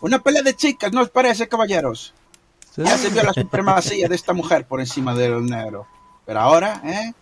Una 0.00 0.18
pelea 0.20 0.42
de 0.42 0.54
chicas, 0.54 0.92
¿no 0.92 1.02
os 1.02 1.10
parece, 1.10 1.48
caballeros? 1.48 2.14
Ya 2.76 2.96
se 2.96 3.10
vio 3.10 3.22
la 3.22 3.32
supremacía 3.34 4.08
de 4.08 4.14
esta 4.14 4.32
mujer 4.32 4.66
por 4.66 4.80
encima 4.80 5.14
del 5.14 5.44
negro. 5.44 5.86
Pero 6.24 6.40
ahora, 6.40 6.80
¿eh? 6.84 7.12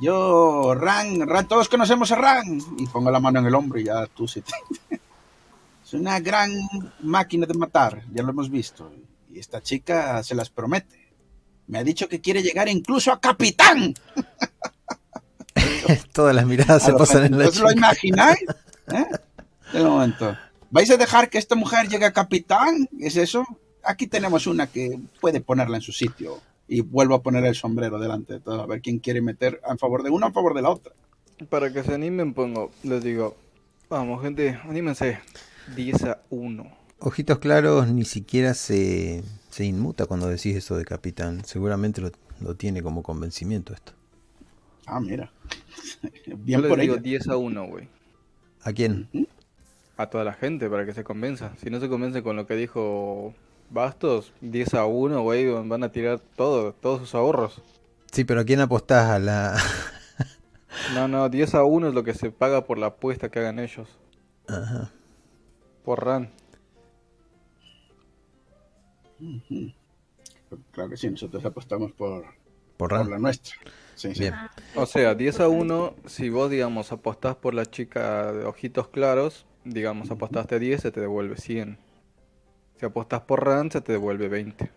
Yo, 0.00 0.74
Ran, 0.74 1.26
Ran, 1.26 1.48
todos 1.48 1.68
conocemos 1.68 2.12
a 2.12 2.16
Ran. 2.16 2.60
Y 2.78 2.86
pongo 2.86 3.10
la 3.10 3.18
mano 3.20 3.40
en 3.40 3.46
el 3.46 3.54
hombro 3.54 3.78
y 3.80 3.84
ya 3.84 4.06
tú 4.06 4.28
sí. 4.28 4.42
te- 4.42 5.00
Es 5.84 5.94
una 5.94 6.18
gran 6.20 6.50
máquina 7.00 7.46
de 7.46 7.54
matar, 7.54 8.02
ya 8.12 8.22
lo 8.22 8.30
hemos 8.30 8.50
visto. 8.50 8.92
Y 9.32 9.38
esta 9.38 9.62
chica 9.62 10.22
se 10.22 10.34
las 10.34 10.50
promete. 10.50 11.12
Me 11.68 11.78
ha 11.78 11.84
dicho 11.84 12.08
que 12.08 12.20
quiere 12.20 12.42
llegar 12.42 12.68
incluso 12.68 13.12
a 13.12 13.20
capitán. 13.20 13.94
Todas 16.12 16.34
las 16.34 16.46
miradas 16.46 16.82
se 16.82 16.92
pasan 16.92 17.26
en 17.26 17.38
la 17.38 17.48
¿Os 17.48 17.58
lo 17.58 17.70
imagináis? 17.70 18.44
¿Eh? 18.92 19.06
De 19.72 19.82
momento. 19.82 20.36
¿Vais 20.70 20.90
a 20.90 20.96
dejar 20.96 21.30
que 21.30 21.38
esta 21.38 21.54
mujer 21.54 21.88
llegue 21.88 22.04
a 22.04 22.12
capitán? 22.12 22.88
¿Es 22.98 23.16
eso? 23.16 23.44
Aquí 23.82 24.06
tenemos 24.06 24.46
una 24.46 24.66
que 24.66 24.98
puede 25.20 25.40
ponerla 25.40 25.76
en 25.76 25.82
su 25.82 25.92
sitio. 25.92 26.40
Y 26.68 26.80
vuelvo 26.80 27.14
a 27.14 27.22
poner 27.22 27.44
el 27.44 27.54
sombrero 27.54 27.98
delante 27.98 28.34
de 28.34 28.40
todo. 28.40 28.62
A 28.62 28.66
ver 28.66 28.80
quién 28.80 28.98
quiere 28.98 29.22
meter 29.22 29.60
a 29.64 29.76
favor 29.76 30.02
de 30.02 30.10
una 30.10 30.26
o 30.26 30.28
a 30.30 30.32
favor 30.32 30.54
de 30.54 30.62
la 30.62 30.70
otra. 30.70 30.92
Para 31.48 31.72
que 31.72 31.84
se 31.84 31.94
animen, 31.94 32.34
pongo, 32.34 32.72
les 32.82 33.04
digo, 33.04 33.36
vamos 33.88 34.22
gente, 34.22 34.58
anímense. 34.64 35.20
10 35.76 36.04
a 36.04 36.22
1. 36.30 36.76
Ojitos 36.98 37.38
claros 37.38 37.88
ni 37.88 38.04
siquiera 38.04 38.54
se, 38.54 39.22
se 39.50 39.64
inmuta 39.64 40.06
cuando 40.06 40.28
decís 40.28 40.56
eso 40.56 40.76
de 40.76 40.84
capitán. 40.84 41.44
Seguramente 41.44 42.00
lo, 42.00 42.10
lo 42.40 42.56
tiene 42.56 42.82
como 42.82 43.02
convencimiento 43.02 43.72
esto. 43.74 43.92
Ah, 44.86 45.00
mira. 45.00 45.30
Yo 46.26 46.36
Bien 46.38 46.60
les 46.62 46.68
por 46.68 46.80
digo 46.80 46.94
ella. 46.94 47.02
10 47.02 47.28
a 47.28 47.36
1, 47.36 47.66
güey. 47.66 47.88
¿A 48.62 48.72
quién? 48.72 49.08
A 49.96 50.06
toda 50.08 50.24
la 50.24 50.32
gente 50.34 50.68
para 50.68 50.84
que 50.84 50.92
se 50.92 51.04
convenza. 51.04 51.52
Si 51.56 51.70
no 51.70 51.80
se 51.80 51.88
convence 51.88 52.22
con 52.22 52.36
lo 52.36 52.46
que 52.46 52.54
dijo 52.56 53.34
Bastos, 53.70 54.32
10 54.40 54.74
a 54.74 54.86
1, 54.86 55.22
güey, 55.22 55.46
van 55.68 55.82
a 55.84 55.90
tirar 55.90 56.20
todo, 56.36 56.72
todos 56.72 57.00
sus 57.00 57.14
ahorros. 57.14 57.62
Sí, 58.12 58.24
pero 58.24 58.40
¿a 58.40 58.44
quién 58.44 58.60
apostás? 58.60 59.10
A 59.10 59.18
la... 59.18 59.56
No, 60.94 61.08
no, 61.08 61.28
10 61.30 61.54
a 61.54 61.64
1 61.64 61.88
es 61.88 61.94
lo 61.94 62.04
que 62.04 62.12
se 62.12 62.30
paga 62.30 62.66
por 62.66 62.76
la 62.76 62.86
apuesta 62.88 63.30
que 63.30 63.38
hagan 63.38 63.58
ellos. 63.58 63.88
Ajá. 64.46 64.92
Por 65.84 66.04
RAN. 66.04 66.30
Claro 70.72 70.90
que 70.90 70.96
sí, 70.96 71.10
nosotros 71.10 71.44
apostamos 71.44 71.92
por, 71.92 72.24
Por 72.76 72.90
por 72.90 72.92
Ran. 72.92 73.10
la 73.10 73.18
nuestra. 73.18 73.54
Sí, 73.96 74.14
sí. 74.14 74.20
Bien. 74.20 74.34
O 74.76 74.86
sea, 74.86 75.14
10 75.14 75.40
a 75.40 75.48
1, 75.48 75.94
si 76.06 76.28
vos, 76.28 76.50
digamos, 76.50 76.92
apostás 76.92 77.34
por 77.34 77.54
la 77.54 77.66
chica 77.66 78.32
de 78.32 78.44
ojitos 78.44 78.88
claros, 78.88 79.46
digamos, 79.64 80.10
apostaste 80.10 80.58
10, 80.58 80.82
se 80.82 80.90
te 80.92 81.00
devuelve 81.00 81.36
100. 81.36 81.78
Si 82.78 82.86
apostás 82.86 83.22
por 83.22 83.44
RAN, 83.44 83.70
se 83.70 83.80
te 83.80 83.92
devuelve 83.92 84.28
20. 84.28 84.70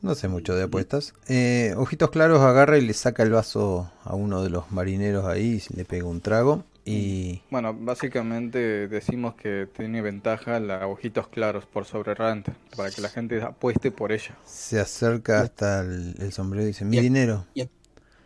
No 0.00 0.14
sé 0.14 0.28
mucho 0.28 0.54
de 0.54 0.62
apuestas. 0.64 1.14
Eh, 1.26 1.74
Ojitos 1.76 2.10
claros 2.10 2.40
agarra 2.40 2.78
y 2.78 2.82
le 2.82 2.92
saca 2.92 3.24
el 3.24 3.30
vaso 3.30 3.90
a 4.04 4.14
uno 4.14 4.42
de 4.42 4.50
los 4.50 4.70
marineros 4.70 5.24
ahí 5.24 5.60
y 5.68 5.76
le 5.76 5.84
pega 5.84 6.06
un 6.06 6.20
trago. 6.20 6.64
Y 6.86 7.42
Bueno, 7.50 7.74
básicamente 7.74 8.86
decimos 8.88 9.34
que 9.34 9.68
tiene 9.76 10.02
ventaja 10.02 10.60
la 10.60 10.86
ojitos 10.86 11.28
claros 11.28 11.66
por 11.66 11.84
sobre 11.84 12.14
para 12.14 12.90
que 12.90 13.00
la 13.00 13.08
gente 13.08 13.42
apueste 13.42 13.90
por 13.90 14.12
ella. 14.12 14.36
se 14.44 14.78
acerca 14.78 15.42
hasta 15.42 15.80
el, 15.80 16.14
el 16.18 16.32
sombrero 16.32 16.64
y 16.64 16.68
dice, 16.68 16.84
mi 16.84 16.98
dinero. 16.98 17.46
Y 17.54 17.68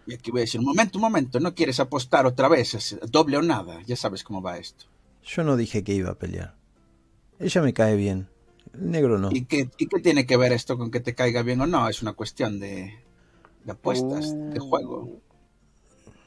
y 0.06 0.14
aquí 0.14 0.30
voy 0.30 0.40
a 0.40 0.42
decir, 0.42 0.58
un 0.60 0.66
momento, 0.66 0.98
un 0.98 1.02
momento, 1.02 1.38
no 1.38 1.54
quieres 1.54 1.78
apostar 1.78 2.26
otra 2.26 2.48
vez, 2.48 2.74
es 2.74 2.98
doble 3.10 3.36
o 3.36 3.42
nada, 3.42 3.80
ya 3.86 3.94
sabes 3.96 4.24
cómo 4.24 4.42
va 4.42 4.58
esto. 4.58 4.86
Yo 5.24 5.44
no 5.44 5.56
dije 5.56 5.84
que 5.84 5.94
iba 5.94 6.10
a 6.10 6.18
pelear. 6.18 6.56
Ella 7.38 7.62
me 7.62 7.72
cae 7.72 7.96
bien. 7.96 8.28
El 8.74 8.90
negro 8.90 9.18
no. 9.18 9.30
¿Y 9.30 9.44
qué, 9.46 9.68
y 9.78 9.86
qué 9.86 10.00
tiene 10.00 10.26
que 10.26 10.36
ver 10.36 10.52
esto 10.52 10.76
con 10.76 10.90
que 10.90 11.00
te 11.00 11.14
caiga 11.14 11.42
bien 11.42 11.60
o 11.60 11.66
no? 11.66 11.88
Es 11.88 12.02
una 12.02 12.12
cuestión 12.12 12.58
de, 12.60 12.94
de 13.64 13.72
apuestas, 13.72 14.34
de 14.52 14.58
juego. 14.60 15.08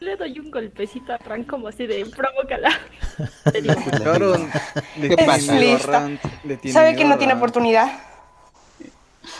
Le 0.03 0.17
doy 0.17 0.37
un 0.39 0.51
golpecito 0.51 1.13
a 1.13 1.17
Ran 1.17 1.43
como 1.45 1.67
así 1.69 1.87
de 1.87 2.05
provócala. 2.05 2.69
Le 3.53 3.71
¿Escucharon? 3.71 4.49
Le 4.97 5.09
¿Qué 5.09 5.15
tiene 5.15 5.25
pasa? 5.25 5.53
miedo 5.53 5.71
a 5.71 5.73
Lista. 5.77 5.91
Rand, 5.99 6.19
le 6.43 6.57
tiene 6.57 6.73
Sabe 6.73 6.95
que 6.95 7.05
no 7.05 7.17
tiene 7.17 7.33
oportunidad. 7.33 7.87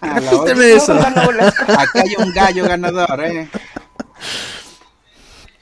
A 0.00 0.20
la 0.20 0.30
Quíteme 0.30 0.72
otra- 0.72 1.46
eso. 1.48 1.78
Aquí 1.78 1.98
hay 1.98 2.14
un 2.18 2.32
gallo 2.32 2.64
ganador, 2.66 3.24
¿eh? 3.24 3.48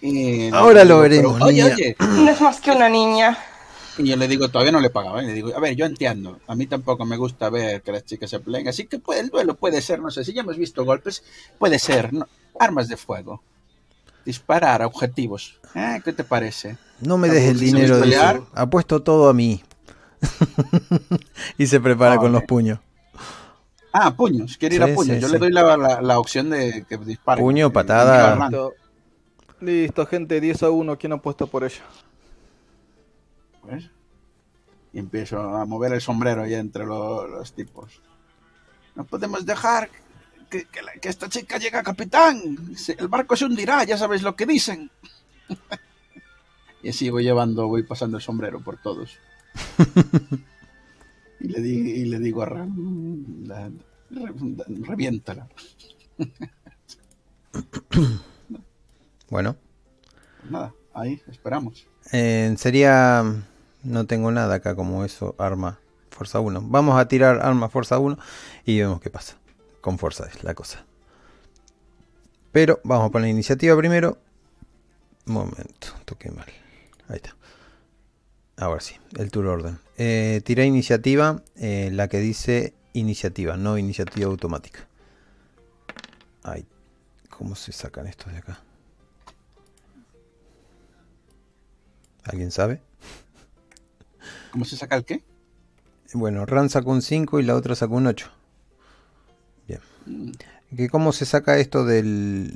Y- 0.01 0.51
Ahora 0.53 0.85
lo 0.85 1.01
veremos, 1.01 1.35
Pero, 1.35 1.45
oye, 1.47 1.65
oye, 1.65 1.97
No 1.99 2.31
es 2.31 2.41
más 2.41 2.61
que 2.61 2.71
una 2.71 2.89
niña. 2.89 3.37
y 3.99 4.09
yo 4.09 4.17
le 4.17 4.27
digo, 4.29 4.49
todavía 4.49 4.73
no 4.73 4.81
le 4.81 4.91
pagaba, 4.91 5.21
¿eh? 5.23 5.27
le 5.27 5.33
digo, 5.33 5.53
a 5.57 5.61
ver, 5.61 5.75
yo 5.77 5.85
entiendo, 5.87 6.39
a 6.47 6.55
mí 6.55 6.67
tampoco 6.67 7.05
me 7.05 7.17
gusta 7.17 7.51
ver 7.51 7.83
que 7.83 7.93
las 7.93 8.05
chicas 8.05 8.31
se 8.31 8.41
peleen, 8.41 8.67
así 8.69 8.87
que 8.87 8.99
puede, 8.99 9.21
el 9.21 9.29
duelo 9.31 9.55
puede 9.55 9.81
ser, 9.83 10.01
no 10.01 10.11
sé, 10.11 10.25
si 10.25 10.33
ya 10.33 10.41
hemos 10.43 10.57
visto 10.57 10.85
golpes, 10.85 11.23
puede 11.59 11.79
ser, 11.79 12.13
¿no? 12.13 12.27
armas 12.59 12.89
de 12.89 12.97
fuego, 12.97 13.43
disparar 14.25 14.83
a 14.83 14.87
objetivos, 14.87 15.59
¿eh? 15.75 16.01
¿qué 16.05 16.13
te 16.13 16.25
parece? 16.25 16.77
No 17.01 17.19
me 17.19 17.29
des 17.29 17.49
el 17.51 17.59
¿Se 17.59 17.65
dinero. 17.65 18.01
dice. 18.01 18.43
Apuesto 18.55 19.03
todo 19.03 19.29
a 19.29 19.35
mí. 19.35 19.63
y 21.59 21.67
se 21.67 21.81
prepara 21.81 22.15
Ah, 22.15 22.19
con 22.19 22.33
los 22.33 22.45
puños. 22.45 22.79
Ah, 23.93 24.15
puños, 24.15 24.57
quiere 24.57 24.77
ir 24.77 24.85
Sí, 24.85 24.91
a 24.91 24.95
puños, 24.95 25.17
sí, 25.17 25.21
yo 25.21 25.27
sí. 25.29 25.33
le 25.35 25.39
doy 25.39 25.51
la, 25.53 25.77
la, 25.77 26.01
la 26.01 26.19
opción 26.19 26.49
de 26.51 26.85
que 26.89 26.97
dispare. 26.99 27.43
Puño, 27.43 27.73
patada. 27.73 28.37
Listo. 28.37 28.75
Listo, 29.61 30.07
gente, 30.07 30.41
10 30.41 30.63
a 30.63 30.71
1, 30.71 30.97
¿quién 30.99 31.13
apuesta 31.13 31.47
por 31.47 31.63
ella? 31.65 31.83
Pues, 33.61 33.91
y 34.93 34.99
empiezo 34.99 35.39
a 35.41 35.65
mover 35.67 35.93
el 35.93 36.01
sombrero 36.01 36.47
ya 36.47 36.59
entre 36.59 36.85
lo- 36.85 37.27
los 37.29 37.53
tipos. 37.53 38.01
No 38.95 39.05
podemos 39.05 39.47
dejar 39.47 39.89
que, 40.53 40.67
que 40.67 40.83
la- 40.83 40.93
que 41.01 41.09
esta 41.09 41.29
chica 41.31 41.57
llegue 41.59 41.79
a 41.79 41.83
capitán. 41.83 42.37
El 42.99 43.09
barco 43.09 43.35
se 43.37 43.47
hundirá, 43.47 43.85
ya 43.85 43.97
sabes 43.97 44.23
lo 44.23 44.37
que 44.37 44.45
dicen. 44.47 44.91
y 46.83 46.91
así 46.91 47.09
voy 47.11 47.25
llevando, 47.25 47.67
voy 47.69 47.83
pasando 47.85 48.19
el 48.19 48.23
sombrero 48.23 48.61
por 48.61 48.77
todos. 48.83 49.17
y, 51.41 51.49
le 51.49 51.61
di- 51.61 51.91
y 52.03 52.05
le 52.05 52.19
digo 52.19 52.43
a 52.43 52.47
Ram, 52.47 53.47
la- 53.47 53.71
re- 54.11 54.35
reviéntala. 54.83 55.49
Bueno. 59.31 59.57
Nada, 60.51 60.75
ahí, 60.93 61.23
esperamos. 61.31 61.87
Eh, 62.13 62.55
sería... 62.59 63.25
No 63.83 64.05
tengo 64.07 64.31
nada 64.31 64.57
acá 64.57 64.75
como 64.77 65.05
eso. 65.05 65.35
Arma. 65.39 65.79
Fuerza 66.11 66.39
1. 66.41 66.61
Vamos 66.67 66.99
a 67.01 67.09
tirar 67.09 67.41
arma 67.43 67.69
Fuerza 67.71 67.99
1 67.99 68.19
y 68.67 68.79
vemos 68.79 69.01
qué 69.01 69.09
pasa. 69.11 69.37
Con 69.83 69.99
fuerza 69.99 70.27
es 70.33 70.43
la 70.45 70.55
cosa. 70.55 70.87
Pero 72.53 72.81
vamos 72.85 73.09
a 73.09 73.11
poner 73.11 73.29
iniciativa 73.29 73.77
primero. 73.77 74.17
Un 75.27 75.35
momento, 75.35 75.89
toqué 76.05 76.31
mal. 76.31 76.47
Ahí 77.09 77.17
está. 77.17 77.37
Ahora 78.57 78.81
sí, 78.81 78.95
el 79.19 79.31
tour 79.31 79.47
orden. 79.47 79.81
Eh, 79.99 80.41
tiré 80.45 80.67
iniciativa, 80.67 81.43
eh, 81.57 81.91
la 81.93 82.09
que 82.09 82.21
dice 82.21 82.75
iniciativa, 82.93 83.57
no 83.57 83.77
iniciativa 83.77 84.31
automática. 84.31 84.87
Ay, 86.45 86.65
¿cómo 87.29 87.57
se 87.57 87.73
sacan 87.73 88.07
estos 88.07 88.33
de 88.33 88.39
acá? 88.39 88.61
¿Alguien 92.23 92.53
sabe? 92.53 92.81
¿Cómo 94.53 94.65
se 94.65 94.77
saca 94.77 94.95
el 94.95 95.05
qué? 95.05 95.25
Bueno, 96.15 96.47
Ran 96.47 96.71
sacó 96.71 96.93
un 96.93 97.03
5 97.03 97.41
y 97.41 97.43
la 97.43 97.57
otra 97.57 97.75
sacó 97.75 97.97
un 97.97 98.07
8. 98.07 98.31
¿Que 100.77 100.89
¿Cómo 100.89 101.13
se 101.13 101.25
saca 101.27 101.59
esto 101.59 101.85
de 101.85 102.03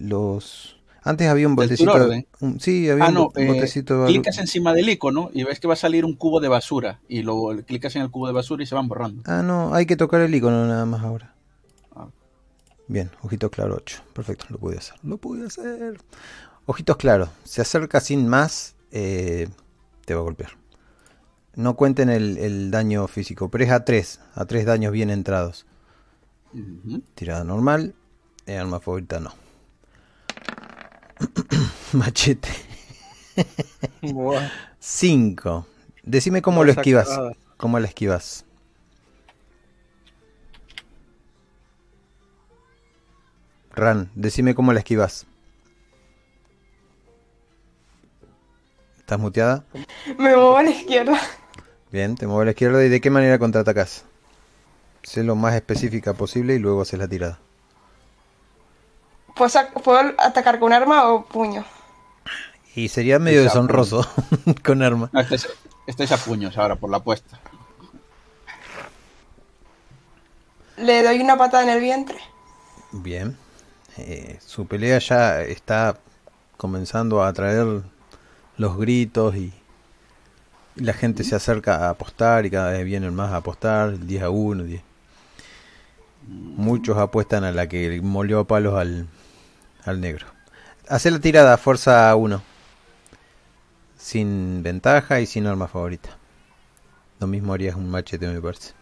los... 0.01 0.74
Antes 1.02 1.28
había 1.28 1.47
un 1.47 1.55
botecito... 1.55 1.93
orden. 1.93 2.27
un- 2.40 2.59
sí, 2.59 2.89
había 2.90 3.05
Ah, 3.05 3.09
un 3.09 3.14
no, 3.14 3.32
eh, 3.36 3.47
botecito 3.47 4.06
clicas 4.06 4.39
encima 4.39 4.73
del 4.73 4.89
icono 4.89 5.31
y 5.32 5.44
ves 5.44 5.60
que 5.60 5.68
va 5.68 5.74
a 5.74 5.77
salir 5.77 6.05
un 6.05 6.14
cubo 6.16 6.40
de 6.40 6.48
basura. 6.48 7.01
Y 7.09 7.23
luego 7.23 7.55
clicas 7.64 7.94
en 7.97 8.02
el 8.02 8.10
cubo 8.10 8.27
de 8.27 8.32
basura 8.32 8.62
y 8.62 8.66
se 8.66 8.74
van 8.74 8.89
borrando. 8.89 9.23
Ah, 9.27 9.43
no, 9.43 9.73
hay 9.74 9.86
que 9.86 9.97
tocar 9.97 10.20
el 10.23 10.35
icono 10.35 10.66
nada 10.66 10.85
más 10.86 11.02
ahora. 11.02 11.35
Ah. 11.94 12.09
Bien, 12.89 13.10
ojitos 13.23 13.51
claros 13.51 13.77
8. 13.82 14.02
Perfecto, 14.14 14.47
lo 14.48 14.59
pude 14.59 14.78
hacer. 14.78 14.97
Lo 15.05 15.16
pude 15.18 15.47
hacer. 15.47 15.98
Ojitos 16.64 16.97
claros. 16.97 17.28
Se 17.44 17.60
acerca 17.60 18.01
sin 18.01 18.27
más, 18.27 18.74
eh, 18.90 19.48
te 20.06 20.14
va 20.14 20.20
a 20.20 20.24
golpear. 20.24 20.52
No 21.55 21.77
cuenten 21.77 22.09
el, 22.10 22.36
el 22.39 22.70
daño 22.73 23.06
físico, 23.06 23.48
pero 23.48 23.62
es 23.64 23.70
a 23.70 23.85
3. 23.85 24.20
A 24.35 24.44
3 24.44 24.66
daños 24.66 24.93
bien 24.93 25.10
entrados. 25.10 25.66
Tirada 27.14 27.44
normal. 27.44 27.94
eh, 28.47 28.56
arma 28.56 28.81
favorita 28.81 29.20
no. 29.20 29.32
Machete. 31.93 32.48
Buah. 34.02 34.48
5. 34.78 35.66
Decime 36.05 36.43
cómo 36.43 36.64
lo 36.64 36.70
esquivas. 36.73 37.09
¿Cómo 37.56 37.78
lo 37.81 37.86
esquivas? 37.86 38.44
Ran, 43.74 44.10
decime 44.14 44.55
cómo 44.55 44.73
la 44.73 44.78
esquivas. 44.81 45.27
¿Estás 48.98 49.18
muteada? 49.18 49.64
Me 50.18 50.35
muevo 50.35 50.56
a 50.56 50.62
la 50.62 50.70
izquierda. 50.70 51.20
Bien, 51.93 52.16
te 52.16 52.27
muevo 52.27 52.40
a 52.40 52.44
la 52.47 52.51
izquierda 52.52 52.85
y 52.85 52.89
de 52.89 53.01
qué 53.01 53.10
manera 53.10 53.39
contraatacas. 53.39 54.05
Sé 55.07 55.23
lo 55.23 55.37
más 55.37 55.55
específica 55.55 56.15
posible 56.15 56.57
y 56.57 56.59
luego 56.59 56.83
haces 56.83 56.99
la 56.99 57.07
tirada. 57.07 57.39
¿Puedo, 59.37 59.53
¿Puedo 59.85 60.01
atacar 60.19 60.59
con 60.59 60.73
arma 60.73 61.09
o 61.12 61.24
puño? 61.24 61.65
Y 62.74 62.89
sería 62.89 63.20
medio 63.20 63.45
deshonroso 63.45 64.05
con 64.65 64.83
arma. 64.83 65.09
No, 65.12 65.20
estáis 65.87 66.11
a 66.11 66.16
puños 66.16 66.59
ahora 66.59 66.74
por 66.74 66.91
la 66.91 66.97
apuesta. 66.97 67.39
Le 70.77 71.05
doy 71.05 71.20
una 71.20 71.39
patada 71.39 71.62
en 71.62 71.69
el 71.69 71.81
vientre. 71.81 72.19
Bien. 72.91 73.37
Eh, 73.99 74.41
su 74.45 74.66
pelea 74.66 74.99
ya 74.99 75.41
está 75.41 75.99
comenzando 76.57 77.23
a 77.23 77.28
atraer 77.28 77.85
los 78.57 78.77
gritos 78.77 79.37
y, 79.37 79.55
y 80.74 80.81
la 80.81 80.95
gente 80.95 81.23
se 81.23 81.37
acerca 81.37 81.87
a 81.87 81.91
apostar 81.91 82.45
y 82.45 82.51
cada 82.51 82.73
vez 82.73 82.85
vienen 82.85 83.15
más 83.15 83.31
a 83.31 83.37
apostar, 83.37 84.01
10 84.01 84.23
a 84.24 84.31
1, 84.31 84.65
10. 84.65 84.86
Muchos 86.27 86.98
apuestan 86.98 87.44
a 87.44 87.53
la 87.53 87.69
que 87.69 88.01
molió 88.03 88.40
a 88.40 88.47
palos 88.47 88.74
al, 88.74 89.07
al 89.85 90.01
negro. 90.01 90.27
Hace 90.89 91.11
la 91.11 91.20
tirada, 91.20 91.57
fuerza 91.59 92.15
1. 92.16 92.43
Sin 93.98 94.62
ventaja 94.62 95.20
y 95.20 95.27
sin 95.27 95.47
arma 95.47 95.69
favorita. 95.69 96.16
Lo 97.20 97.27
mismo 97.27 97.53
harías 97.53 97.77
un 97.77 97.90
machete, 97.90 98.27
me 98.27 98.40
parece. 98.40 98.73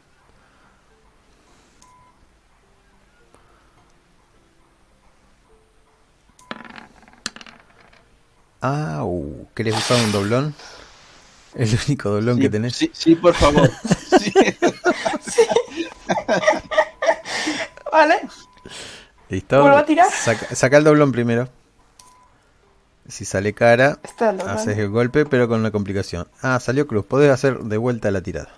Au, 8.60 9.46
¿querés 9.54 9.76
usar 9.76 10.02
un 10.04 10.12
doblón? 10.12 10.54
El 11.54 11.78
único 11.86 12.10
doblón 12.10 12.36
Sí, 12.36 12.42
que 12.42 12.50
tenés. 12.50 12.74
Sí, 12.74 12.90
sí, 12.92 13.14
por 13.14 13.34
favor. 13.34 13.70
Sí. 15.20 15.46
¿Vale? 17.94 18.22
¿Listo? 19.28 19.60
¿Vuelvo 19.60 19.76
a 19.76 19.84
tirar? 19.84 20.10
Saca, 20.10 20.52
saca 20.52 20.78
el 20.78 20.82
doblón 20.82 21.12
primero. 21.12 21.48
Si 23.06 23.24
sale 23.24 23.52
cara, 23.52 24.00
el 24.18 24.40
haces 24.40 24.76
el 24.78 24.88
golpe, 24.88 25.24
pero 25.24 25.46
con 25.46 25.60
una 25.60 25.70
complicación. 25.70 26.26
Ah, 26.42 26.58
salió 26.58 26.88
cruz. 26.88 27.06
Podés 27.06 27.30
hacer 27.30 27.60
de 27.60 27.76
vuelta 27.76 28.10
la 28.10 28.20
tirada. 28.20 28.48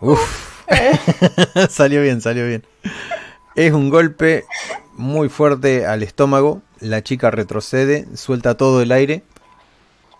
Uf. 0.00 0.64
salió 1.70 2.02
bien, 2.02 2.20
salió 2.20 2.44
bien. 2.44 2.66
Es 3.54 3.72
un 3.72 3.88
golpe 3.88 4.46
muy 4.94 5.28
fuerte 5.28 5.86
al 5.86 6.02
estómago. 6.02 6.60
La 6.80 7.04
chica 7.04 7.30
retrocede, 7.30 8.08
suelta 8.16 8.56
todo 8.56 8.82
el 8.82 8.90
aire. 8.90 9.22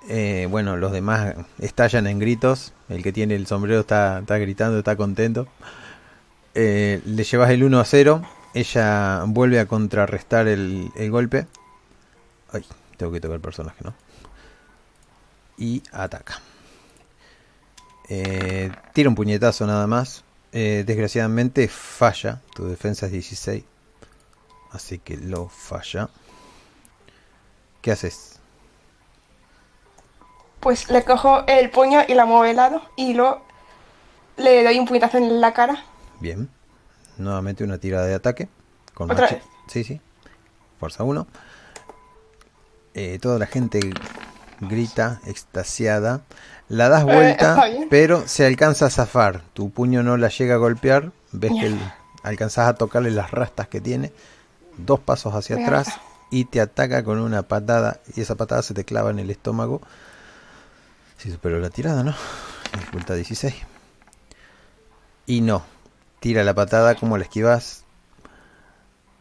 Eh, 0.08 0.46
bueno, 0.50 0.76
los 0.76 0.92
demás 0.92 1.34
estallan 1.58 2.06
en 2.06 2.18
gritos. 2.18 2.72
El 2.88 3.02
que 3.02 3.12
tiene 3.12 3.34
el 3.34 3.46
sombrero 3.46 3.80
está, 3.80 4.20
está 4.20 4.38
gritando, 4.38 4.78
está 4.78 4.96
contento. 4.96 5.48
Eh, 6.54 7.02
le 7.04 7.24
llevas 7.24 7.50
el 7.50 7.64
1 7.64 7.80
a 7.80 7.84
0. 7.84 8.22
Ella 8.54 9.24
vuelve 9.26 9.60
a 9.60 9.66
contrarrestar 9.66 10.48
el, 10.48 10.90
el 10.96 11.10
golpe. 11.10 11.46
Ay, 12.52 12.64
tengo 12.96 13.12
que 13.12 13.20
tocar 13.20 13.36
el 13.36 13.40
personaje, 13.40 13.82
¿no? 13.82 13.94
Y 15.58 15.82
ataca. 15.92 16.40
Eh, 18.08 18.70
tira 18.92 19.08
un 19.08 19.14
puñetazo 19.14 19.66
nada 19.66 19.86
más. 19.86 20.24
Desgraciadamente 20.52 21.68
falla. 21.68 22.40
Tu 22.54 22.66
defensa 22.66 23.06
es 23.06 23.12
16. 23.12 23.62
Así 24.70 24.98
que 24.98 25.18
lo 25.18 25.48
falla. 25.50 26.08
¿Qué 27.82 27.92
haces? 27.92 28.35
Pues 30.60 30.90
le 30.90 31.04
cojo 31.04 31.44
el 31.46 31.70
puño 31.70 32.00
y 32.08 32.14
la 32.14 32.24
muevo 32.24 32.42
de 32.44 32.54
lado 32.54 32.82
y 32.96 33.14
luego 33.14 33.42
le 34.36 34.64
doy 34.64 34.78
un 34.78 34.86
puñetazo 34.86 35.18
en 35.18 35.40
la 35.40 35.52
cara. 35.52 35.84
Bien. 36.20 36.48
Nuevamente 37.18 37.64
una 37.64 37.78
tirada 37.78 38.06
de 38.06 38.14
ataque. 38.14 38.48
Con 38.94 39.10
¿Otra 39.10 39.28
vez? 39.28 39.42
Sí, 39.68 39.84
sí. 39.84 40.00
Fuerza 40.80 41.04
1. 41.04 41.26
toda 43.20 43.38
la 43.38 43.46
gente 43.46 43.80
grita, 44.60 45.20
extasiada. 45.26 46.22
La 46.68 46.88
das 46.88 47.02
Eh, 47.02 47.04
vuelta, 47.04 47.62
pero 47.90 48.26
se 48.26 48.46
alcanza 48.46 48.86
a 48.86 48.90
zafar. 48.90 49.42
Tu 49.52 49.70
puño 49.70 50.02
no 50.02 50.16
la 50.16 50.28
llega 50.28 50.54
a 50.54 50.58
golpear. 50.58 51.12
Ves 51.32 51.52
que 51.60 51.66
el- 51.66 51.92
alcanzas 52.22 52.68
a 52.68 52.74
tocarle 52.74 53.10
las 53.10 53.30
rastas 53.30 53.68
que 53.68 53.80
tiene. 53.80 54.12
Dos 54.78 54.98
pasos 55.00 55.34
hacia 55.34 55.56
atrás 55.62 56.00
y 56.30 56.46
te 56.46 56.60
ataca 56.60 57.04
con 57.04 57.18
una 57.20 57.42
patada. 57.42 58.00
Y 58.14 58.20
esa 58.22 58.34
patada 58.34 58.62
se 58.62 58.74
te 58.74 58.84
clava 58.84 59.10
en 59.10 59.18
el 59.18 59.30
estómago. 59.30 59.80
Si 61.18 61.30
superó 61.30 61.58
la 61.58 61.70
tirada, 61.70 62.02
¿no? 62.02 62.14
Dificultad 62.74 63.14
16. 63.14 63.54
Y 65.26 65.40
no. 65.40 65.62
Tira 66.20 66.44
la 66.44 66.54
patada 66.54 66.94
como 66.94 67.16
la 67.16 67.24
esquivas. 67.24 67.84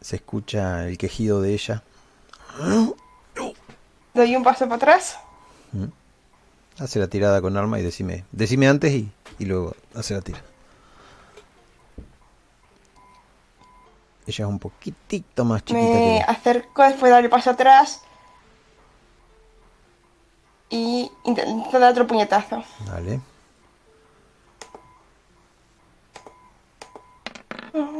Se 0.00 0.16
escucha 0.16 0.86
el 0.86 0.98
quejido 0.98 1.40
de 1.40 1.54
ella. 1.54 1.82
Doy 4.14 4.36
un 4.36 4.44
paso 4.44 4.64
para 4.64 4.76
atrás. 4.76 5.18
Hace 6.78 6.98
la 6.98 7.08
tirada 7.08 7.40
con 7.40 7.56
arma 7.56 7.78
y 7.78 7.82
decime. 7.82 8.24
Decime 8.32 8.68
antes 8.68 8.92
y, 8.92 9.10
y 9.38 9.44
luego 9.46 9.74
hace 9.94 10.14
la 10.14 10.20
tira. 10.20 10.40
Ella 14.26 14.44
es 14.44 14.50
un 14.50 14.58
poquitito 14.58 15.44
más 15.44 15.64
chiquita 15.64 15.80
que 15.86 15.92
Me 15.94 16.16
ella. 16.16 16.24
acerco 16.26 16.82
después 16.82 17.04
de 17.04 17.10
dar 17.10 17.24
el 17.24 17.30
paso 17.30 17.50
atrás. 17.50 18.02
Y 20.70 21.10
intento 21.24 21.78
dar 21.78 21.92
otro 21.92 22.06
puñetazo. 22.06 22.62
Vale. 22.90 23.20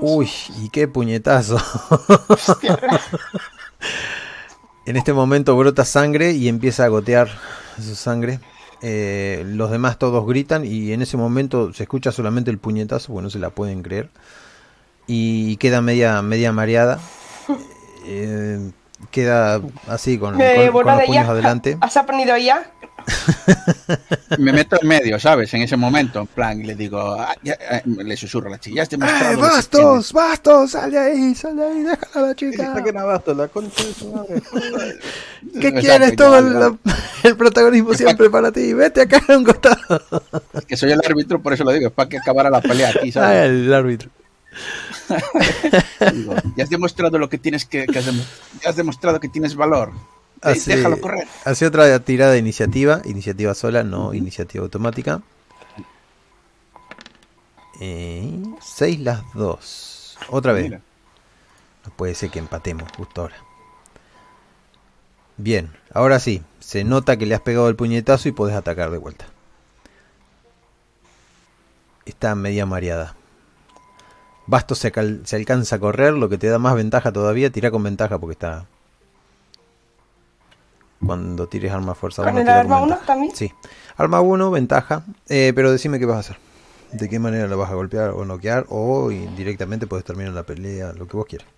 Uy, 0.01 0.31
y 0.59 0.69
qué 0.71 0.89
puñetazo. 0.89 1.59
En 4.87 4.97
este 4.97 5.13
momento 5.13 5.57
brota 5.57 5.85
sangre 5.85 6.31
y 6.31 6.47
empieza 6.47 6.85
a 6.85 6.89
gotear 6.89 7.29
su 7.77 7.97
sangre. 7.97 8.39
Eh, 8.83 9.43
los 9.45 9.73
demás 9.73 9.99
todos 9.99 10.25
gritan 10.25 10.65
y 10.65 10.93
en 10.93 11.03
ese 11.03 11.17
momento 11.17 11.73
se 11.73 11.83
escucha 11.83 12.13
solamente 12.13 12.53
el 12.53 12.59
puñetazo, 12.59 13.13
porque 13.13 13.25
no 13.25 13.31
se 13.31 13.41
la 13.41 13.51
pueden 13.51 13.83
creer. 13.83 14.11
Y 15.09 15.57
queda 15.57 15.81
media, 15.81 16.23
media 16.23 16.53
mareada. 16.53 17.01
Eh, 18.09 18.71
queda 19.11 19.61
así 19.89 20.19
con, 20.19 20.37
me 20.37 20.71
con- 20.71 20.83
con 20.83 20.97
los 20.97 21.05
puños 21.05 21.29
adelante. 21.29 21.79
¿Has 21.81 21.97
aprendido 21.97 22.37
ya? 22.37 22.71
Me 24.39 24.53
meto 24.53 24.77
en 24.81 24.89
medio, 24.89 25.19
¿sabes? 25.21 25.53
En 25.55 25.63
ese 25.63 25.77
momento, 25.77 26.21
en 26.21 26.27
plan, 26.27 26.61
y 26.61 26.65
le 26.65 26.75
digo, 26.75 26.99
ah, 27.19 27.35
ya, 27.43 27.53
eh, 27.55 27.83
le 27.87 28.17
susurro 28.17 28.49
a 28.49 28.51
la 28.51 28.59
chica, 28.59 28.83
ya. 28.83 28.97
¡Eh, 28.97 29.37
bastos! 29.37 30.13
¡Bastos! 30.13 30.73
¡Sal 30.73 30.91
de 30.91 30.99
ahí! 30.99 31.35
¡Sal 31.35 31.57
de 31.57 31.65
ahí! 31.65 31.83
¡Déjala 31.85 32.11
a 32.15 32.21
la 32.31 32.35
chica! 32.35 32.57
la 33.35 33.47
concha 33.49 33.85
de 33.85 33.95
su 33.95 34.13
madre. 34.13 34.43
¿Qué 35.61 35.69
Exacto, 35.69 35.81
quieres? 35.81 36.17
Todo 36.17 36.41
ya. 36.41 36.67
el, 36.67 36.79
el 37.31 37.37
protagonismo 37.37 37.95
siempre 37.95 38.29
para 38.29 38.51
ti. 38.51 38.73
Vete 38.73 39.03
acá 39.03 39.23
a 39.29 39.33
un 39.37 39.45
costado. 39.45 39.77
tienes. 40.53 40.67
Que 40.67 40.77
soy 40.77 40.91
el 40.93 41.01
árbitro, 41.05 41.41
por 41.41 41.53
eso 41.53 41.63
lo 41.63 41.71
digo, 41.73 41.87
es 41.89 41.93
para 41.93 42.09
que 42.09 42.19
acabara 42.19 42.51
la 42.51 42.61
pelea 42.61 42.91
aquí, 42.91 43.11
Ah, 43.11 43.13
¿sabes? 43.13 43.51
el 43.51 43.73
árbitro. 43.73 44.11
Digo, 46.13 46.35
ya 46.57 46.65
has 46.65 46.71
demostrado 46.71 47.19
lo 47.19 47.29
que 47.29 47.39
tienes 47.39 47.65
que, 47.65 47.87
que 47.87 47.99
has 47.99 48.07
demo- 48.07 48.25
ya 48.63 48.71
has 48.71 48.77
demostrado 48.77 49.21
que 49.21 49.29
tienes 49.29 49.55
valor. 49.55 49.93
Eh, 50.43 50.51
Hace, 50.51 50.77
Déjalo 50.77 51.01
correr. 51.01 51.27
hace 51.45 51.67
otra 51.67 51.99
tirada 52.01 52.33
de 52.33 52.39
iniciativa. 52.39 53.01
Iniciativa 53.05 53.55
sola, 53.55 53.83
no 53.85 54.13
iniciativa 54.15 54.63
automática. 54.65 55.23
6 57.79 59.01
las 59.01 59.23
dos. 59.35 60.19
Otra 60.31 60.53
vez. 60.53 60.65
Mira. 60.65 60.81
No 61.85 61.93
puede 61.95 62.15
ser 62.15 62.31
que 62.31 62.39
empatemos 62.39 62.91
justo 62.97 63.23
ahora. 63.23 63.37
Bien, 65.37 65.71
ahora 65.93 66.19
sí. 66.21 66.43
Se 66.61 66.85
nota 66.85 67.17
que 67.17 67.27
le 67.27 67.35
has 67.35 67.41
pegado 67.43 67.69
el 67.69 67.77
puñetazo 67.77 68.29
y 68.29 68.33
podés 68.33 68.57
atacar 68.57 68.91
de 68.91 68.99
vuelta. 68.99 69.27
Está 72.05 72.35
media 72.35 72.67
mareada. 72.67 73.15
Bastos 74.47 74.79
se, 74.79 74.93
cal- 74.93 75.23
se 75.25 75.37
alcanza 75.37 75.77
a 75.77 75.79
correr, 75.81 76.13
lo 76.15 76.29
que 76.29 76.39
te 76.39 76.49
da 76.49 76.59
más 76.59 76.75
ventaja 76.75 77.13
todavía. 77.13 77.51
Tira 77.51 77.71
con 77.71 77.83
ventaja 77.83 78.19
porque 78.19 78.33
está. 78.33 78.67
Cuando 81.05 81.47
tires 81.49 81.73
arma 81.73 81.95
fuerza 81.95 82.23
¿Con 82.23 82.33
1, 82.33 82.41
el 82.41 82.47
tira 82.47 82.61
arma 82.61 82.75
con 82.77 82.85
uno 82.85 82.91
ventaja. 82.95 83.07
también? 83.07 83.35
Sí. 83.37 83.53
Arma 83.97 84.21
1, 84.21 84.51
ventaja. 84.51 85.03
Eh, 85.29 85.53
pero 85.55 85.71
decime 85.73 85.99
qué 85.99 86.07
vas 86.07 86.17
a 86.17 86.21
hacer. 86.21 86.39
De 86.93 87.09
qué 87.09 87.19
manera 87.19 87.49
la 87.49 87.57
vas 87.57 87.71
a 87.71 87.75
golpear 87.75 88.11
o 88.11 88.25
noquear. 88.25 88.67
O 88.69 89.09
directamente 89.11 89.87
puedes 89.87 90.05
terminar 90.05 90.33
la 90.33 90.45
pelea, 90.45 90.93
lo 90.93 91.07
que 91.07 91.17
vos 91.17 91.27
quieras. 91.27 91.49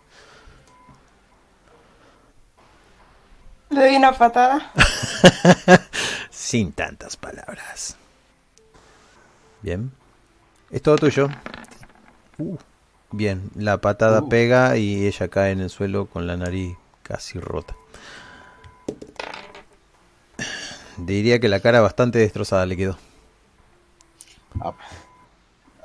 Le 3.70 3.81
doy 3.81 3.97
una 3.97 4.12
patada. 4.12 4.73
Sin 6.31 6.73
tantas 6.73 7.16
palabras. 7.16 7.97
Bien. 9.62 9.93
Es 10.70 10.82
todo 10.82 10.97
tuyo. 10.97 11.28
Uh, 12.39 12.56
Bien, 13.10 13.51
la 13.55 13.78
patada 13.78 14.22
Uh. 14.22 14.28
pega 14.28 14.76
y 14.76 15.06
ella 15.06 15.28
cae 15.28 15.52
en 15.52 15.60
el 15.60 15.70
suelo 15.70 16.06
con 16.06 16.26
la 16.26 16.36
nariz 16.36 16.76
casi 17.02 17.40
rota. 17.40 17.74
Diría 20.98 21.39
que 21.39 21.48
la 21.48 21.60
cara 21.60 21.80
bastante 21.80 22.18
destrozada 22.18 22.66
le 22.66 22.76
quedó. 22.76 22.98
Ah, 24.60 24.74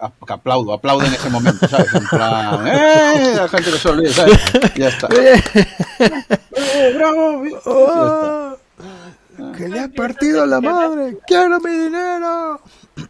ah, 0.02 0.12
aplaudo, 0.28 0.74
aplaudo 0.74 1.06
en 1.06 1.14
ese 1.14 1.30
momento, 1.30 1.68
¿sabes? 1.68 1.94
En 1.94 2.08
plan, 2.08 2.68
¡eh! 2.68 3.34
La 3.36 3.48
gente 3.48 3.72
no 3.72 3.78
se 3.78 3.90
olvide, 3.90 4.14
¿sabes? 4.14 4.40
Ya 4.76 4.88
está. 4.90 5.08
dinero! 6.56 7.44
¡Oh! 7.66 8.58
¡Que 9.56 9.70
le 9.70 9.80
ha 9.80 9.88
partido 9.90 10.46
la 10.46 10.60
madre! 10.60 11.18
¡Quiero 11.28 11.60
mi 11.60 11.72
dinero! 11.72 12.62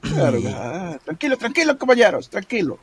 Claro, 0.01 0.39
ah, 0.55 0.97
tranquilo, 1.03 1.37
tranquilo, 1.37 1.77
caballeros, 1.77 2.29
tranquilo. 2.29 2.79